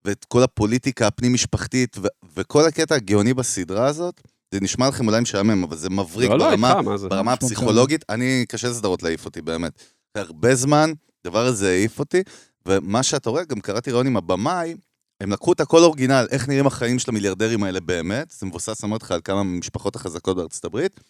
ואת 0.04 0.24
כל 0.24 0.42
הפוליטיקה 0.42 1.06
הפנים-משפחתית, 1.06 1.96
ו... 1.98 2.06
וכל 2.36 2.64
הקטע 2.66 2.94
הגאוני 2.94 3.34
בסדרה 3.34 3.86
הזאת, 3.86 4.20
זה 4.54 4.60
נשמע 4.60 4.88
לכם 4.88 5.06
אולי 5.08 5.20
משעמם, 5.20 5.64
אבל 5.64 5.76
זה 5.76 5.90
מבריק 5.90 6.30
לא, 6.30 6.38
לא, 6.38 6.50
ברמה, 6.50 6.96
זה? 6.96 7.08
ברמה 7.08 7.22
משמעותי. 7.22 7.44
הפסיכולוגית. 7.44 8.04
אני, 8.08 8.44
קשה 8.48 8.68
לסדרות 8.68 9.02
להעיף 9.02 9.24
אותי, 9.24 9.42
באמת. 9.42 9.72
הרבה 10.14 10.54
זמן, 10.54 10.92
הדבר 11.24 11.46
הזה 11.46 11.70
העיף 11.70 11.98
אותי, 11.98 12.22
ומה 12.68 13.02
שאתה 13.02 13.30
רואה, 13.30 13.44
גם 13.44 13.60
קראתי 13.60 13.90
רעיון 13.90 14.06
עם 14.06 14.16
הבמאי, 14.16 14.74
הם 15.20 15.32
לקחו 15.32 15.52
את 15.52 15.60
הכל 15.60 15.82
אורגינל, 15.82 16.26
איך 16.30 16.48
נראים 16.48 16.66
החיים 16.66 16.98
של 16.98 17.10
המיליארדרים 17.10 17.62
האלה 17.62 17.80
באמת, 17.80 18.30
זה 18.30 18.46
מבוסס, 18.46 18.84
אמרתי 18.84 19.04
לך, 19.04 19.12
על 19.12 19.20
כמה 19.24 19.42
מהמשפחות 19.42 19.96
החזקות 19.96 20.36
בארצות 20.36 20.64
הברית, 20.64 21.00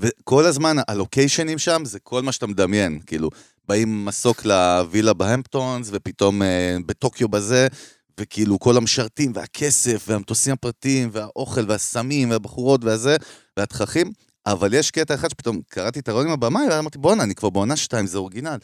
וכל 0.00 0.46
הזמן 0.46 0.76
הלוקיישנים 0.88 1.58
שם 1.58 1.82
זה 1.84 2.00
כל 2.00 2.22
מה 2.22 2.32
שאתה 2.32 2.46
מדמיין, 2.46 3.00
כאילו, 3.06 3.30
באים 3.68 4.04
מסוק 4.04 4.44
לווילה 4.44 5.12
בהמפטונס, 5.12 5.88
ופתאום 5.92 6.42
אה, 6.42 6.76
בטוקיו 6.86 7.28
בזה, 7.28 7.66
וכאילו 8.20 8.58
כל 8.58 8.76
המשרתים, 8.76 9.32
והכסף, 9.34 10.04
והמטוסים 10.08 10.52
הפרטיים, 10.52 11.08
והאוכל, 11.12 11.64
והסמים, 11.68 12.30
והבחורות, 12.30 12.84
והזה, 12.84 13.16
והתככים, 13.56 14.12
אבל 14.46 14.74
יש 14.74 14.90
קטע 14.90 15.14
אחד 15.14 15.30
שפתאום 15.30 15.60
קראתי 15.68 16.00
את 16.00 16.08
הרעיון 16.08 16.26
עם 16.26 16.32
הבמאי, 16.32 16.68
ואמרתי, 16.70 16.98
בואנה, 16.98 17.22
אני 17.22 17.34
כבר 17.34 17.50
בעונה 17.50 17.76
שתיים, 17.76 18.06
זה 18.06 18.18
אורגינל. 18.18 18.56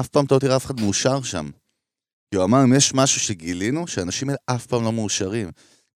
אף 0.00 0.08
פעם 0.08 0.24
אתה 0.24 0.34
לא 0.34 0.40
תראה 0.40 0.56
אף 0.56 0.66
אחד 0.66 0.80
מאושר 0.80 1.22
שם. 1.22 1.50
כי 2.30 2.36
הוא 2.36 2.44
אמר, 2.44 2.64
אם 2.64 2.74
יש 2.74 2.94
משהו 2.94 3.20
שגילינו, 3.20 3.86
שהאנשים 3.86 4.28
האלה 4.28 4.38
אף 4.46 4.66
פעם 4.66 4.84
לא 4.84 4.92
מאושרים. 4.92 5.50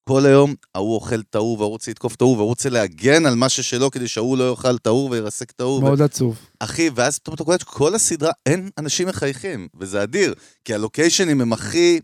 כל 0.09 0.27
היום 0.27 0.55
ההוא 0.74 0.94
אוכל 0.94 1.20
את 1.20 1.35
ההוא, 1.35 1.59
והוא 1.59 1.68
רוצה 1.68 1.90
לתקוף 1.90 2.14
את 2.14 2.20
ההוא, 2.20 2.36
והוא 2.36 2.47
רוצה 2.47 2.68
להגן 2.68 3.27
על 3.27 3.35
מה 3.35 3.48
ששלו 3.48 3.90
כדי 3.90 4.09
שההוא 4.09 4.39
לא 4.39 4.51
יאכל 4.51 4.77
את 4.77 4.86
ההוא 4.86 5.10
וירסק 5.10 5.51
את 5.51 5.60
ההוא. 5.60 5.78
ו- 5.78 5.82
מאוד 5.82 6.02
עצוב. 6.02 6.39
אחי, 6.60 6.90
ואז 6.94 7.18
פתאום 7.18 7.35
אתה 7.35 7.44
קולט 7.44 7.60
שכל 7.60 7.94
הסדרה, 7.94 8.32
אין 8.47 8.70
אנשים 8.78 9.09
מחייכים, 9.09 9.68
וזה 9.81 10.02
אדיר, 10.02 10.35
כי 10.64 10.74
הלוקיישנים 10.74 11.40
הם 11.40 11.52
הכי 11.52 12.01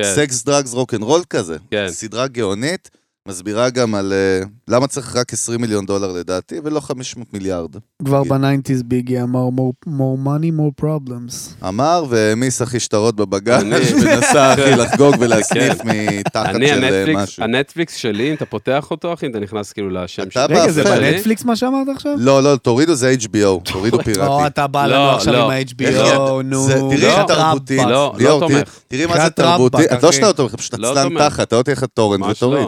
כן, 0.00 0.14
sex, 0.14 0.44
drugs, 0.44 0.72
rock 0.72 0.92
n' 0.92 1.02
roll 1.02 1.22
כזה. 1.30 1.56
כן. 1.70 1.86
סדרה 1.90 2.28
גאונית, 2.28 2.90
מסבירה 3.28 3.70
גם 3.70 3.94
על 3.94 4.12
אה, 4.42 4.48
למה 4.68 4.86
צריך 4.86 5.16
רק 5.16 5.32
20 5.32 5.60
מיליון 5.60 5.86
דולר 5.86 6.12
לדעתי, 6.12 6.54
ולא 6.64 6.80
500 6.80 7.34
מיליארד. 7.34 7.70
כבר. 8.04 8.24
ב 8.24 8.30
nineties 8.30 8.82
ביגי 8.82 9.22
אמר 9.22 9.48
more 9.48 9.88
more 9.88 10.26
money, 10.26 10.58
more 10.60 10.84
problems. 10.84 11.64
אמר 11.68 12.04
והעמיס 12.08 12.62
אחי 12.62 12.80
שטרות 12.80 13.16
בבגאז' 13.16 13.62
אני- 13.62 13.74
ונסע 14.04 14.52
אחי 14.54 14.70
לחגוג 14.76 15.14
ולהסניף 15.20 15.74
מתחת 15.84 16.46
אני, 16.54 16.68
של 16.68 16.84
אה, 16.84 16.88
הנטפליקס, 16.88 17.22
משהו. 17.22 17.42
הנטפליקס 17.44 17.94
שלי, 17.94 18.30
אם 18.30 18.34
אתה 18.34 18.46
פותח 18.46 18.86
אותו, 18.90 19.14
אחי, 19.14 19.26
אתה 19.26 19.40
נכנס 19.40 19.72
כאילו 19.72 19.90
לשם 19.90 20.30
שלי. 20.30 20.42
רגע, 20.48 20.72
זה. 20.72 20.84
בנטפליקס 20.84 21.44
מה 21.44 21.56
שאמרת 21.56 21.88
עכשיו? 21.94 22.12
לא, 22.18 22.42
לא, 22.42 22.56
תורידו 22.56 22.94
זה 22.94 23.14
HBO, 23.22 23.60
תורידו 23.72 23.98
או, 23.98 24.04
פיראטי. 24.04 24.46
אתה 24.46 24.66
בא 24.66 24.86
לא, 24.86 24.94
לנו 24.96 25.10
עכשיו 25.10 25.32
לא. 25.32 25.44
עם 25.44 25.50
ה-HBO, 25.50 26.42
נו. 26.44 26.66
תראי 26.68 27.06
איך 27.06 27.18
לא. 27.18 27.24
תרבותי. 27.26 27.76
לא, 27.76 28.14
ליאור, 28.18 28.40
לא 28.40 28.46
תראי- 28.48 28.58
תומך. 28.58 28.78
תראי 28.88 29.06
מה 29.06 29.24
זה 29.24 29.30
תרבותי. 29.30 29.84
את 29.84 30.02
לא. 30.02 30.12
שאתה 30.12 30.32
תומך, 30.32 30.54
פשוט 30.54 30.74
לא 30.78 30.90
עצלן. 30.90 31.18
תחת, 31.18 31.40
אתה 31.48 31.56
לא 31.56 31.62
תלך 31.62 31.82
לטורנט 31.82 32.24
ותוריד. 32.30 32.66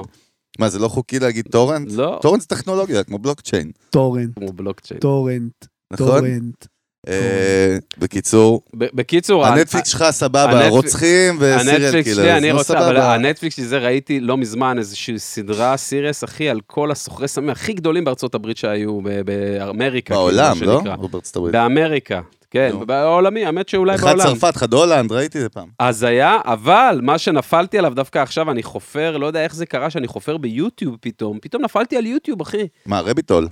מה, 0.58 0.68
זה 0.68 0.78
לא 0.78 0.88
חוקי 0.88 1.18
להגיד 1.18 1.44
טורנט? 1.50 1.92
לא, 1.92 2.18
טורנט 2.22 2.40
זה 2.40 2.46
טכנולוגיה, 2.46 3.04
כמו 3.04 3.18
בלוקצ'יין, 3.18 3.70
טורנט, 3.90 4.38
כמו 4.38 4.52
בלוקצ'יין. 4.52 5.00
טורנט, 5.00 5.64
נכון? 5.92 6.06
טורנט. 6.06 6.66
אה, 7.08 7.76
בקיצור, 7.98 8.62
בקיצור, 8.74 9.46
הנטפליקס 9.46 9.88
שלך 9.88 10.04
סבבה, 10.10 10.68
רוצחים 10.68 11.36
ו 11.40 11.49
serial 11.49 12.02
killer. 12.02 12.14
שלי, 12.14 12.32
אני 12.32 12.50
לא 12.50 12.58
רוצה, 12.58 12.78
אבל. 12.78 12.96
הנטפליקס 12.96 13.56
שלי 13.56 13.64
זה 13.64 13.78
ראיתי 13.78 14.20
לא 14.20 14.36
מזמן 14.36 14.78
איזושהי 14.78 15.18
סדרה 15.18 15.76
series, 15.76 16.24
אחי, 16.24 16.48
על 16.48 16.60
כל 16.66 16.90
הסוחרי 16.90 17.28
סמים 17.28 17.50
הכי 17.50 17.72
גדולים 17.72 18.04
בארצות 18.04 18.34
הברית 18.34 18.56
שהיו 18.56 19.00
ב- 19.04 19.20
באמריקה. 19.20 20.06
כאילו, 20.14 20.20
בעולם, 20.20 20.56
לא? 20.62 20.80
בארצות 21.10 21.36
הברית. 21.36 21.52
באמריקה, 21.52 22.20
כן. 22.50 22.72
בעולמי, 22.86 23.44
האמת 23.44 23.68
שאולי 23.68 23.94
אחד 23.94 24.06
בעולם. 24.06 24.24
צרפת, 24.24 24.56
אחד 24.56 24.72
הולנד, 24.74 25.12
ראיתי 25.12 25.38
את 25.38 25.42
זה 25.42 25.48
פעם. 25.48 25.68
אז 25.78 26.02
היה, 26.02 26.38
אבל 26.44 27.00
מה 27.02 27.18
שנפלתי 27.18 27.78
עליו 27.78 27.92
דווקא 27.94 28.18
עכשיו, 28.18 28.50
אני 28.50 28.62
חופר, 28.62 29.16
לא 29.16 29.26
יודע 29.26 29.44
איך 29.44 29.54
זה 29.54 29.66
קרה 29.66 29.90
שאני 29.90 30.06
חופר 30.06 30.36
ביוטיוב 30.36 30.96
פתאום, 31.00 31.38
פתאום 31.42 31.62
נפלתי 31.62 31.96
על 31.96 32.06
יוטיוב, 32.06 32.40
אחי. 32.40 32.66
מה, 32.86 33.00
rabbit 33.00 33.26
hole? 33.26 33.48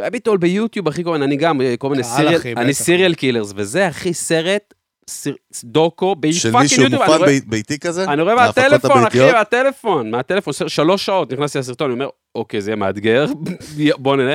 rabbit 0.00 0.23
hole 0.23 0.38
ביוטיוב, 0.38 0.88
אחי, 0.88 1.04
כל 1.04 1.12
מיני, 1.12 1.24
אני 1.24 1.36
גם, 1.36 1.60
כל 1.78 1.90
מיני 1.90 2.04
serial, 2.04 2.40
אני. 2.56 2.74
serial 2.74 3.14
killers, 3.14 3.52
וזה, 3.56 3.88
אחי, 3.88 4.14
סרט, 4.14 4.74
דוקו, 5.64 6.14
של 6.32 6.48
ב 6.48 6.50
fucking 6.50 6.62
מישהו 6.62 6.84
מופן 6.90 7.18
ביתי 7.46 7.78
כזה? 7.78 8.04
אני 8.04 8.22
רואה 8.22 8.34
מהטלפון, 8.34 9.06
אחי? 9.06 9.32
מהטלפון, 9.32 10.10
מהטלפון, 10.10 10.52
שלוש 10.68 11.06
שעות, 11.06 11.32
נכנסתי 11.32 11.58
לסרטון, 11.58 11.90
אני 11.90 11.94
אומר, 11.94 12.08
אוקיי, 12.34 12.60
זה 12.60 12.70
יהיה 12.70 12.76
מאתגר, 12.76 13.26
בוא 13.98 14.16
נראה. 14.16 14.34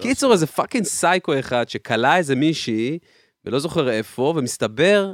קיצור, 0.00 0.32
איזה 0.32 0.46
fucking 0.46 0.84
psycho 0.84 1.38
אחד 1.38 1.68
שכלה 1.68 2.16
איזה 2.16 2.36
מישהי, 2.36 2.98
ולא 3.44 3.58
זוכר 3.58 3.90
איפה, 3.90 4.34
ומסתבר 4.36 5.12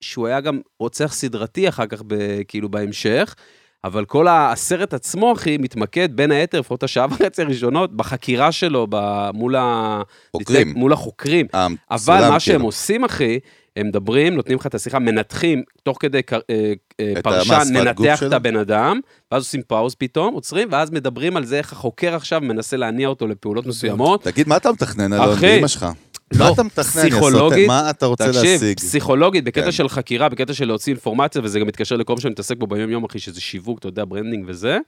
שהוא 0.00 0.26
היה 0.26 0.40
גם 0.40 0.60
רוצח 0.80 1.12
סדרתי 1.12 1.68
אחר 1.68 1.86
כך, 1.86 2.02
ב- 2.06 2.14
כאילו, 2.48 2.68
בהמשך. 2.68 3.34
אבל 3.84 4.04
כל 4.04 4.26
הסרט 4.28 4.94
עצמו, 4.94 5.32
אחי, 5.32 5.56
מתמקד 5.58 6.08
בין 6.16 6.30
היתר, 6.30 6.60
לפחות 6.60 6.82
השעה 6.82 7.06
וחצי 7.10 7.42
הראשונות, 7.42 7.96
בחקירה 7.96 8.52
שלו, 8.52 8.86
ב- 8.90 9.30
מול, 9.34 9.56
ה... 9.56 10.02
חוקרים. 10.36 10.72
מול 10.76 10.92
החוקרים. 10.92 11.46
אה, 11.54 11.66
אבל 11.90 12.28
מה 12.30 12.40
שהם 12.40 12.54
כאילו. 12.54 12.64
עושים, 12.68 13.04
אחי, 13.04 13.38
הם 13.76 13.86
מדברים, 13.86 14.34
נותנים 14.34 14.58
לך 14.58 14.66
את 14.66 14.74
השיחה, 14.74 14.98
מנתחים, 14.98 15.62
תוך 15.82 15.96
כדי 16.00 16.22
קר- 16.22 16.40
אה, 16.50 16.72
אה, 17.00 17.12
את 17.18 17.26
ננתח? 17.70 18.18
הבן 18.32 18.56
אדם, 18.56 19.00
ואז 19.32 19.42
עושים 19.42 19.62
פאוז 19.62 19.94
פתאום, 19.94 20.34
עוצרים, 20.34 20.68
ואז 20.70 20.90
מדברים 20.90 21.36
על 21.36 21.44
זה 21.44 21.58
איך 21.58 21.72
החוקר 21.72 22.14
עכשיו 22.14 22.40
מנסה 22.40 22.76
להניע 22.76 23.08
אותו 23.08 23.26
לפעולות 23.26 23.66
מסוימות. 23.66 24.22
תגיד, 24.22 24.48
מה 24.48 24.56
אתה 24.56 24.72
מתכנן, 24.72 25.12
אלון, 25.12 25.32
אחי, 25.32 25.54
באמא 25.56 25.68
שלך? 26.32 26.40
מה 26.42 26.48
לא, 26.48 26.54
אתה 26.54 26.62
מתכנן, 26.62 27.10
סוטה? 27.20 27.56
מה 27.66 27.90
אתה 27.90 28.06
רוצה 28.06 28.26
תקשיב, 28.26 28.42
להשיג? 28.62 28.76
פסיכולוגית, 28.76 29.44
בקטע 29.44 29.64
כן. 29.64 29.72
של 29.72 29.88
חקירה, 29.88 30.28
בקטע 30.28 30.54
של 30.54 30.64
להוציא 30.64 30.92
אינפורמציה, 30.92 31.42
וזה 31.44 31.60
גם 31.60 31.66
מתקשר 31.66 31.96
לכל 31.96 32.14
מה 32.14 32.20
שאני 32.20 32.32
מתעסק 32.32 32.56
בו 32.56 32.66
ביום-יום, 32.66 33.04
אחי, 33.04 33.18
שזה 33.18 33.40
שיווק, 33.40 33.78
אתה 33.78 33.88
יודע, 33.88 34.04
branding 34.08 34.44
וזה. 34.48 34.78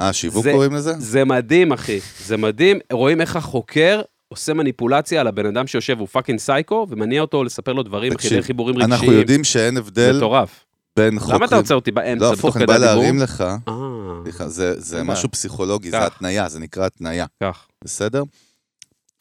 אה, 0.00 0.12
שיווק 0.12 0.44
זה- 0.44 0.52
קוראים 0.52 0.74
לזה? 0.74 0.92
זה 0.98 1.24
מדהים, 1.24 1.72
אחי. 1.72 1.98
זה 2.26 2.36
מדהים. 2.36 2.78
רואים 2.92 3.20
איך 3.20 3.36
החוקר 3.36 4.00
עושה 4.28 4.54
מניפולציה 4.54 5.20
על 5.20 5.26
הבן 5.26 5.46
אדם 5.46 5.66
שיושב, 5.66 5.98
הוא 5.98 6.08
fucking 6.08 6.38
psycho, 6.38 6.86
ומניע 6.90 7.20
אותו 7.20 7.44
לספר 7.44 7.72
לו 7.72 7.82
דברים, 7.82 8.12
אחי, 8.12 8.16
תקשיב, 8.16 8.32
דרך 8.34 8.46
חיבורים 8.46 8.76
רגשיים. 8.76 8.92
אנחנו 8.92 9.12
יודעים 9.12 9.44
שאין 9.44 9.76
הבדל 9.76 10.16
מטורף. 10.16 10.64
בין 10.96 11.18
חוקרים... 11.18 11.36
למה 11.36 11.46
אתה 11.46 11.56
עוצר 11.56 11.74
אותי 11.74 11.90
באמצע, 11.90 12.24
לא, 12.24 12.32
הפוך, 12.32 12.56
אני 12.56 12.66
בא? 12.66 12.76
להרים 12.76 13.18
לך. 13.18 13.44
אה, 13.68 13.74
סליחה, 14.22 14.48
זה- 14.48 14.80
זה 14.80 15.02
משהו 15.02 15.28
פסיכולוגי, 15.30 15.90
זה. 15.90 16.06
התניה, 16.06 16.48
זה 16.48 16.58
נקרא 16.60 16.86
התניה, 16.86 17.26
כך. 17.42 17.66
בסדר? 17.84 18.22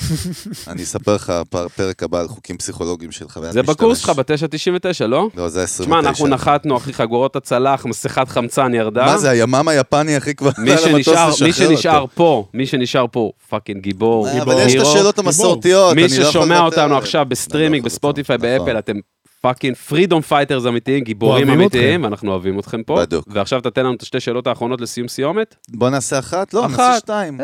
אני 0.72 0.84
אספר 0.84 1.16
לך 1.16 1.34
פר- 1.50 1.68
פרק 1.68 2.04
הבא 2.04 2.20
על 2.20 2.28
חוקים 2.28 2.58
פסיכולוגיים 2.58 3.12
של 3.12 3.30
חוויית 3.30 3.54
זה 3.54 3.62
משתמש. 3.62 3.76
בקורס 3.76 3.98
שלך 3.98 4.10
ב-999, 4.10 5.06
לא? 5.08 5.28
לא, 5.36 5.50
זה 5.50 5.64
29. 5.64 5.84
תשמע, 5.84 6.00
אנחנו 6.00 6.28
נחתנו, 6.28 6.78
אחי, 6.78 6.94
חגורות 6.94 7.36
הצלח, 7.36 7.86
מסכת 7.86 8.30
חמצן 8.30 8.74
ירדה. 8.74 9.06
מה 9.06 9.18
זה, 9.18 9.30
הימ"מ 9.30 9.68
היפני, 9.68 10.18
אחי, 10.18 10.36
כבר 10.36 10.50
מי 10.58 10.72
על 10.72 10.78
המטוס 10.96 11.36
שנשאר. 11.56 12.06
פה, 12.16 12.46
מי 12.54 12.66
שנשאר 12.68 13.06
פה, 13.12 13.32
fucking 13.50 13.82
גיבור. 13.84 14.28
אה, 14.28 14.42
אבל 14.42 14.56
יש 14.60 14.76
את. 14.76 14.82
השאלות 14.82 15.20
המסורתיות, 15.20 15.96
מי 15.96 16.02
לא 16.02 16.08
ששומע 16.08 16.60
אותנו. 16.60 16.98
עכשיו 16.98 17.26
בסטרימינג, 17.30 17.84
לא 17.84 17.86
בספוטיפיי, 17.86 18.38
לוותר. 18.38 18.50
באפל, 18.52 18.64
נכון. 18.64 18.78
אתם 18.78 18.94
fucking 19.42 19.76
Freedom 19.76 20.22
Fighters 20.22 20.66
אמיתיים, 20.66 21.04
גיבורים 21.04 21.50
אמיתיים, 21.50 22.04
ואנחנו 22.04 22.32
אוהבים 22.32 22.60
אתכם 22.60 22.84
פה. 22.84 22.96
בדוק. 23.02 23.26
ועכשיו 23.32 23.62
תתן 23.62 23.84
לנו 23.86 23.94
את 23.94 24.02
השתי 24.02 24.20
שאלות 24.20 24.48
האחרונות 24.48 24.82
לסיום 24.82 25.08
סיומת. 25.08 25.56
בוא 25.70 25.90
נעשה 25.90 26.20
אחת? 26.20 26.54
לא. 26.54 26.68
נעשה 26.68 26.98
שתיים. 26.98 27.38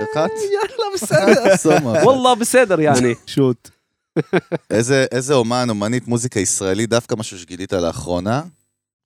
אחת? 0.00 0.30
יאללה, 0.52 0.86
בסדר. 0.94 1.56
סומה. 1.62 1.90
וואלה, 2.04 2.34
בסדר, 2.34 2.80
יעני. 2.80 3.14
shoot. 3.26 3.70
איזה, 4.70 5.06
איזה 5.12 5.34
אומן, 5.34 5.66
אומנית 5.70 6.08
מוזיקה 6.08 6.40
ישראלי, 6.40 6.86
דווקא 6.86 7.14
משהו 7.14 7.38
שגילית 7.38 7.72
לאחרונה, 7.72 8.42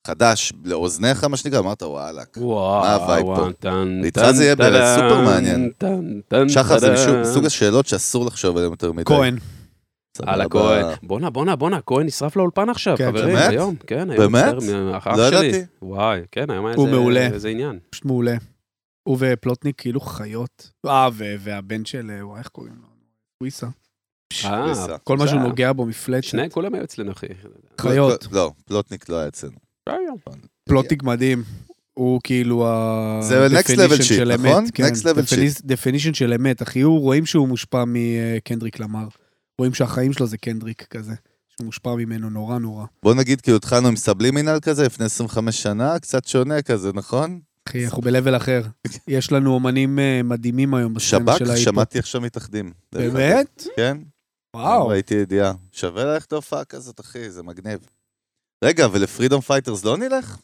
חדש 0.06 0.52
לאוזניך, 0.64 1.24
מה 1.24 1.36
שנקרא, 1.36 1.58
אמרת 1.58 1.82
וואלה. 1.82 2.22
וואו, 2.36 2.80
מה 2.80 2.94
ה 2.94 3.01
vibe 3.01 3.26
פה? 3.26 3.70
איתך 4.04 4.30
זה 4.30 4.44
יהיה 4.44 4.96
סופר 4.96 5.20
מעניין. 5.20 5.70
שחר 6.48 6.78
זה 6.78 6.94
סוג 7.24 7.44
השאלות 7.46 7.86
שאסור 7.86 8.26
לחשוב 8.26 8.56
עליהן 8.56 8.72
יותר 8.72 8.92
מדי. 8.92 9.04
כהן. 9.04 9.36
על 10.26 10.40
הכהן. 10.40 10.84
בואנה, 11.02 11.30
בואנה, 11.30 11.56
בואנה, 11.56 11.78
כהן 11.86 12.06
נשרף 12.06 12.36
לאולפן 12.36 12.68
עכשיו, 12.68 12.96
כן, 12.96 13.08
חברים, 13.08 13.24
באמת? 13.36 13.50
היום, 13.50 13.74
כן, 13.86 14.10
היום. 14.10 14.32
באמת? 14.32 14.54
לא 15.06 15.30
שלי. 15.30 15.46
ידעתי. 15.46 15.64
וואי, 15.82 16.20
כן, 16.32 16.50
היום 16.50 16.66
היה. 16.66 16.76
איזה 17.32 17.48
עניין. 17.48 17.78
פשוט 17.90 18.04
מעולה. 18.04 18.34
הוא 19.06 19.16
ופלוטניק 19.20 19.80
כאילו 19.80 20.00
חיות. 20.00 20.70
אה, 20.86 21.08
והבן 21.16 21.84
של, 21.84 22.10
אה, 22.10 22.26
וואי, 22.26 22.38
איך 22.38 22.48
קוראים 22.48 22.74
לו? 22.80 22.88
וויסה. 23.40 23.66
אה. 24.44 24.98
כל 25.04 25.16
מה 25.16 25.28
שהוא. 25.28 25.40
נוגע 25.40 25.72
בו 25.72 25.86
מפלצת. 25.86 26.28
שני, 26.28 26.50
כולם 26.50 26.74
היו 26.74 26.84
אצלנו, 26.84 27.12
אחי. 27.12 27.26
חיות. 27.80 28.26
לא, 28.32 28.52
פלוטניק 28.64 29.08
לא 29.08 29.16
היה 29.16 29.28
אצלנו. 29.28 29.56
פלוטניק 30.64 31.02
מדהים. 31.02 31.42
הוא 31.94 32.20
כאילו 32.24 32.68
ה... 32.68 33.18
זה 33.22 33.46
next 33.46 33.50
level 33.50 33.92
definition 33.92 34.00
shit, 34.00 34.04
של 34.04 34.36
נכון? 34.36 34.64
next 34.64 35.02
level 35.02 35.32
shit. 35.32 35.60
definition 35.64 36.14
של 36.14 36.32
אמת, 36.32 36.62
אחי, 36.62 36.80
הוא 36.80 37.00
רואים 37.00 37.26
שהוא 37.26 37.48
מושפע 37.48 37.84
מקנדריק 37.86 38.80
למר. 38.80 39.08
רואים 39.58 39.74
שהחיים 39.74 40.12
שלו 40.12 40.26
זה 40.26 40.38
קנדריק 40.38 40.82
כזה. 40.82 41.14
שהוא 41.48 41.66
מושפע 41.66 41.94
ממנו 41.94 42.30
נורא 42.30 42.58
נורא. 42.58 42.84
בוא 43.02 43.14
נגיד 43.14 43.40
כאילו 43.40 43.56
התחלנו 43.56 43.88
עם 43.88 43.96
סבלימינל 43.96 44.58
כזה 44.62 44.86
לפני 44.86 45.06
25 45.06 45.62
שנה, 45.62 45.98
קצת 45.98 46.24
שונה 46.26 46.62
כזה, 46.62 46.90
נכון? 46.94 47.40
אחי, 47.68 47.84
אנחנו 47.84 48.02
ב-level 48.02 48.36
אחר. 48.36 48.62
יש 49.08 49.32
לנו 49.32 49.54
אומנים 49.54 49.98
אה, 49.98 50.20
מדהימים 50.24 50.74
היום 50.74 50.98
שב"ק, 50.98 51.38
של 51.38 51.50
ההיפו. 51.50 51.62
שמעתי 51.64 51.98
עכשיו 51.98 52.20
מתאחדים. 52.20 52.72
באמת? 52.92 53.66
כן. 53.76 53.98
וואו. 54.56 54.88
ראיתי 54.88 55.14
ידיעה. 55.14 55.52
שווה 55.72 56.04
ללכת 56.04 56.32
להופעה 56.32 56.64
כזאת, 56.64 57.00
אחי, 57.00 57.30
זה 57.30 57.42
מגניב. 57.42 57.78
רגע, 58.64 58.86
ול 58.92 59.03
Freedom 59.03 59.40
Fighters 59.40 59.84
לא 59.84 59.96
נלך? 59.96 60.36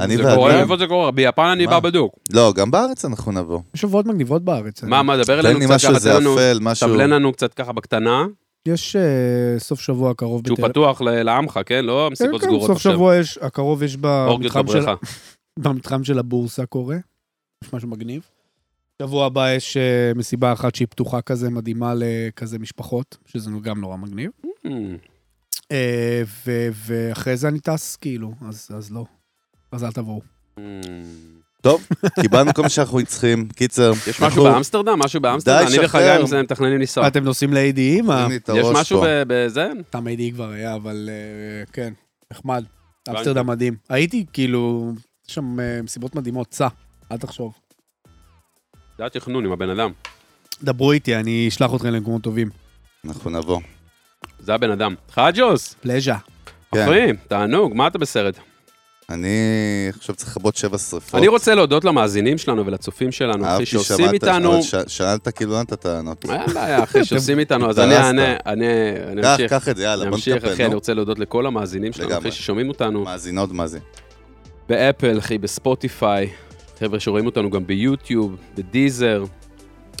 אני 0.00 0.16
זה 0.16 0.22
קורה, 0.22 0.50
ואתה? 0.50 0.60
איפה 0.60 0.76
זה 0.76 0.86
קורה? 0.86 1.10
ביפן 1.10 1.42
אני? 1.46 1.66
בא 1.66 1.80
בדוק. 1.80 2.14
לא, 2.32 2.52
גם 2.56 2.70
בארץ 2.70 3.04
אנחנו 3.04 3.32
נבוא. 3.32 3.60
יש 3.74 3.82
הופעות 3.82 4.06
מגניבות 4.06 4.42
בארץ. 4.44 4.82
מה, 4.82 5.02
מה, 5.02 5.16
דבר 5.16 5.40
אלינו 5.40 5.58
לי 5.58 5.66
קצת 5.66 5.78
ככה, 5.88 6.00
תן 6.00 6.16
לנו, 6.16 6.34
אפל, 6.34 6.58
משהו... 6.60 6.88
תבלן 6.88 7.10
לנו 7.10 7.32
קצת 7.32 7.54
ככה 7.54 7.72
בקטנה, 7.72 8.26
יש 8.68 8.96
אה, 8.96 9.58
סוף 9.58 9.80
שבוע 9.80 10.10
הקרוב 10.10 10.46
שהוא 10.46 10.58
בתל- 10.58 10.68
פתוח 10.68 11.00
לעמך, 11.00 11.60
כן? 11.66 11.84
לא 11.84 12.04
כן, 12.08 12.12
מסיבות 12.12 12.40
כן, 12.40 12.46
סגורות 12.46 12.66
סוף 12.66 12.76
עכשיו. 12.76 12.92
שבוע 12.92 13.16
יש, 13.16 13.38
הקרוב 13.42 13.82
יש 13.82 13.96
אורגיות 14.04 14.40
במתחם 14.54 14.72
של, 14.72 14.80
בבריכה. 14.80 14.94
במתחם 15.58 16.04
של 16.04 16.18
הבורסה 16.18 16.66
קורה. 16.66 16.96
יש 17.64 17.72
משהו 17.72 17.88
מגניב. 17.88 18.22
שבוע 19.02 19.26
הבא 19.26 19.50
יש 19.52 19.76
אה, 19.76 20.12
מסיבה 20.14 20.52
אחת 20.52 20.74
שהיא 20.74 20.88
פתוחה 20.88 21.20
כזה, 21.20 21.50
מדהימה 21.50 21.94
לכזה 21.96 22.58
משפחות, 22.58 23.16
שזה 23.26 23.50
גם 23.62 23.80
נורא 23.80 23.96
מגניב. 23.96 24.30
Hmm. 24.66 24.70
אה, 25.72 26.22
ואחרי 26.86 27.36
זה 27.36 27.48
אני 27.48 27.60
טס, 27.60 27.96
כאילו, 27.96 28.32
אז 28.48 28.68
אז 28.76 28.92
לא. 28.92 29.04
אז 29.72 29.84
אל 29.84 29.92
תבואו. 29.92 30.20
Hmm. 30.58 30.62
טוב, 31.62 31.86
קיבלנו 32.20 32.54
כל 32.54 32.62
מה 32.62 32.68
שאנחנו 32.68 33.06
צריכים. 33.06 33.48
קיצר, 33.48 33.92
יש 34.08 34.20
משהו 34.20 34.44
באמסטרדם? 34.44 34.98
משהו 34.98 35.20
באמסטרדם? 35.20 35.66
אני 35.66 35.84
וחגי. 35.84 36.42
מתכננים 36.42 36.78
לנסוע. 36.78 37.06
אתם 37.06 37.24
נוסעים 37.24 37.52
ל-ADE? 37.52 38.12
את 38.36 38.50
יש 38.54 38.66
משהו 38.74 39.02
בזה? 39.26 39.70
סתם 39.88 40.06
ADE 40.06 40.32
כבר 40.32 40.50
היה, 40.50 40.74
אבל 40.74 41.08
אה, 41.12 41.66
כן, 41.72 41.92
נחמד. 42.32 42.64
אמסטרדם 43.10 43.46
מדהים. 43.46 43.76
הייתי, 43.88 44.24
כאילו, 44.32 44.92
יש 45.28 45.34
שם 45.34 45.60
אה, 45.60 45.82
מסיבות 45.82 46.14
מדהימות, 46.14 46.54
סע, 46.54 46.68
אל 47.12 47.16
תחשוב. 47.16 47.52
זה 48.98 49.06
התכנון 49.06 49.44
עם 49.44 49.52
הבן 49.52 49.70
אדם. 49.70 49.92
דברו 50.62 50.92
איתי, 50.92 51.16
אני 51.16 51.48
אשלח 51.48 51.74
אתכם 51.74 51.88
למקומות 51.88 52.22
טובים. 52.22 52.48
אנחנו 53.04 53.30
נבוא. 53.30 53.60
זה 54.40 54.54
הבן 54.54 54.70
אדם. 54.70 54.94
חג'וס, 55.10 55.74
פלז'ה. 55.80 56.16
כן. 56.74 56.82
אחי, 56.82 57.12
תענוג, 57.28 57.74
מה 57.74 57.86
אתה 57.86 57.98
בסרט? 57.98 58.38
אני 59.10 59.28
עכשיו 59.88 60.14
צריך 60.14 60.30
לכבות 60.30 60.56
שבע 60.56 60.78
שרפות. 60.78 61.14
אני 61.14 61.28
רוצה 61.28 61.54
להודות 61.54 61.84
למאזינים 61.84 62.38
שלנו 62.38 62.66
ולצופים 62.66 63.12
שלנו, 63.12 63.56
אחי, 63.56 63.66
שעושים 63.66 64.12
איתנו... 64.12 64.60
שאלת 64.86 65.28
כאילו 65.28 65.52
לא 65.52 65.60
נתת 65.60 65.84
לענות. 65.84 66.24
אין 66.24 66.54
בעיה, 66.54 66.82
אחי, 66.82 67.04
שעושים 67.04 67.38
איתנו, 67.38 67.70
אז 67.70 67.78
אני. 67.78 67.96
אענה, 67.96 68.36
אני 68.46 68.66
אני 69.12 69.22
קח, 69.22 69.28
אמשיך. 69.32 69.50
קח 69.50 69.68
את 69.68 69.76
זה, 69.76 69.82
יאללה, 69.82 70.02
אני 70.02 70.10
בוא 70.10 70.16
אמשיך, 70.16 70.36
נטפל, 70.36 70.52
אחי, 70.52 70.64
אני. 70.64 70.74
רוצה 70.74 70.94
להודות 70.94 71.18
לכל 71.18 71.46
המאזינים 71.46 71.92
שלנו. 71.92 72.18
אחי, 72.18 72.32
ששומעים 72.32 72.68
אותנו 72.68 73.04
מאזינות, 73.04 73.52
מה 73.52 73.66
זה? 73.66 73.78
באפל, 74.68 75.18
אחי, 75.18 75.38
בספוטיפיי, 75.38 76.28
חבר'ה 76.78 77.00
שרואים 77.00 77.26
אותנו 77.26 77.50
גם 77.50 77.66
ביוטיוב, 77.66 78.36
בדיזר, 78.54 79.24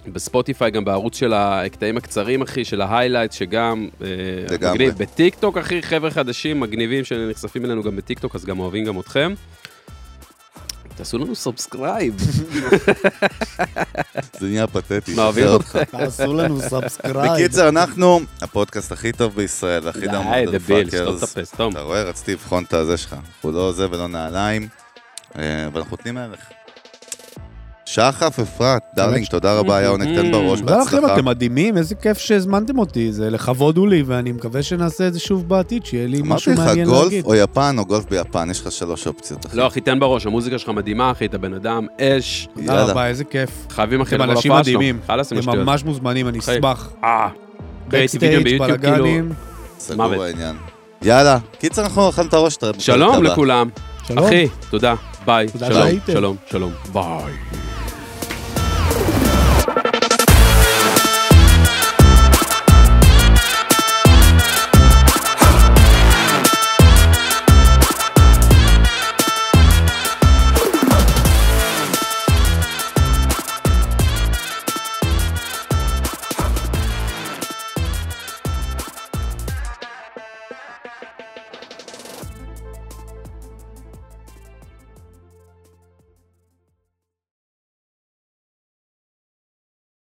בספוטיפיי, 0.06 0.70
גם 0.70 0.84
בערוץ 0.84 1.18
של 1.18 1.32
הקטעים 1.34 1.96
הקצרים, 1.96 2.42
אחי, 2.42 2.64
של 2.64 2.80
ה 2.80 2.85
highlight, 2.85 3.32
שגם 3.32 3.88
אה, 4.02 4.06
לגמרי. 4.50 4.74
מגניב. 4.74 4.94
בטיקטוק, 4.98 5.56
אחי, 5.58 5.82
חבר'ה 5.82 6.10
חדשים, 6.10 6.60
מגניבים, 6.60 7.04
שנחשפים 7.04 7.64
אלינו 7.64 7.82
גם 7.82 7.96
בטיקטוק, 7.96 8.34
אז 8.34 8.44
גם 8.44 8.58
אוהבים 8.58 8.84
גם 8.84 9.00
אתכם. 9.00 9.34
תעשו 10.98 11.18
לנו 11.18 11.34
subscribe. 11.34 12.14
זה 14.40 14.46
נהיה 14.46 14.66
פתטי. 14.66 15.12
שחרר 15.12 15.52
אותך. 15.52 15.78
תעשו 15.90 16.34
לנו 16.34 16.60
subscribe. 16.60 17.32
בקיצר, 17.32 17.68
אנחנו 17.68 18.20
הפודקאסט 18.42 18.92
הכי 18.92 19.12
טוב 19.12 19.34
בישראל, 19.34 19.86
והכי 19.86 20.06
דם 20.06 20.24
די, 20.34 20.58
דביל, 20.58 20.90
סתום 20.90 21.16
את 21.16 21.22
הפה, 21.22 21.44
סתום. 21.44 21.72
אתה 21.72 21.80
רואה, 21.80 22.02
רציתי 22.02 22.32
לבחון 22.32 22.64
את 22.64 22.72
הזה 22.72 22.96
שלך. 22.96 23.12
אנחנו 23.12 23.52
לא 23.52 23.72
זה 23.72 23.86
ולא 23.90 24.08
נעליים, 24.08 24.68
אה, 25.38 25.66
אבל 25.66 25.80
אנחנו 25.80 25.96
נותנים 25.96 26.18
ערך. 26.18 26.40
שחף, 27.90 28.38
אפרת, 28.38 28.82
darling, 28.96 29.26
תודה 29.26 29.58
רבה, 29.58 29.76
היה 29.76 29.88
עונג, 29.88 30.04
תן 30.04 30.32
בראש, 30.32 30.60
תודה 30.60 30.76
לכם, 30.76 30.96
בהצלחה. 30.96 31.14
אתם 31.14 31.24
מדהימים, 31.24 31.76
איזה 31.76 31.94
כיף 31.94 32.18
שהזמנתם 32.18 32.78
אותי, 32.78 33.12
זה 33.12 33.30
לכבוד 33.30 33.76
הוא 33.76 33.88
לי, 33.88 34.02
ואני 34.06 34.32
מקווה 34.32 34.62
שנעשה 34.62 35.08
את 35.08 35.14
זה 35.14 35.20
שוב 35.20 35.48
בעתיד, 35.48 35.86
שיהיה 35.86 36.06
לי 36.06 36.20
אמרתי 36.20 36.34
משהו 36.34 36.52
לך, 36.52 36.58
מעניין 36.58 36.88
גולף 36.88 37.02
להגיד. 37.02 37.24
או 37.24 37.34
יפן 37.34 37.76
או 37.78 37.84
גולף 37.84 38.04
ביפן, 38.10 38.50
יש 38.50 38.60
לך 38.60 38.72
שלוש 38.72 39.06
אופציות. 39.06 39.46
לא, 39.54 39.66
אחי, 39.66 39.80
תן 39.80 40.00
בראש, 40.00 40.26
המוזיקה 40.26 40.58
שלך 40.58 40.68
מדהימה, 40.68 41.10
אחי, 41.10 41.26
אתה 41.26 41.38
בן 41.38 41.54
אדם 41.54 41.86
אש. 42.00 42.48
תודה. 42.54 42.84
רבה, 42.84 43.06
איזה 43.06 43.24
כיף. 43.24 43.50
חייבים, 43.70 44.00
אחי, 44.00 44.14
אתם 44.14 44.24
לבוא 44.24 44.34
אנשים 44.34 44.50
להופעה 44.50 44.64
שלו. 44.64 44.78
מדהימים. 44.78 45.00
חלאס 45.06 45.32
עם 45.32 45.38
אתם. 45.38 45.58
ממש 45.58 45.84
מוזמנים, 45.84 46.28
אני. 46.28 46.38
אשמח. 46.38 46.92
אה, 47.04 47.28
backstage, 47.88 48.44
ביוטיוב, 48.44 48.76
כאילו... 48.76 48.94
בלאגנים. 48.94 49.32
סגור. 49.78 50.22
העניין. 50.22 50.56
יאללה, 51.02 51.38
קיצר, 51.58 51.82
אנחנו 51.82 52.08
אכלנו 52.08 52.28
את 52.28 52.34
הראש. 52.34 52.56
תראה, 52.56 52.72
בפרק 52.72 52.84
שלום 52.84 53.14
הבא. 53.14 53.32
לכולם. 53.32 53.68
שלום. 54.06 54.24
אחי, 54.24 54.48
תודה. 54.70 54.94
ביי. 55.26 55.48
שלום. 55.58 55.98
שלום, 56.06 56.36
שלום. 56.50 56.72
ביי. 56.92 57.77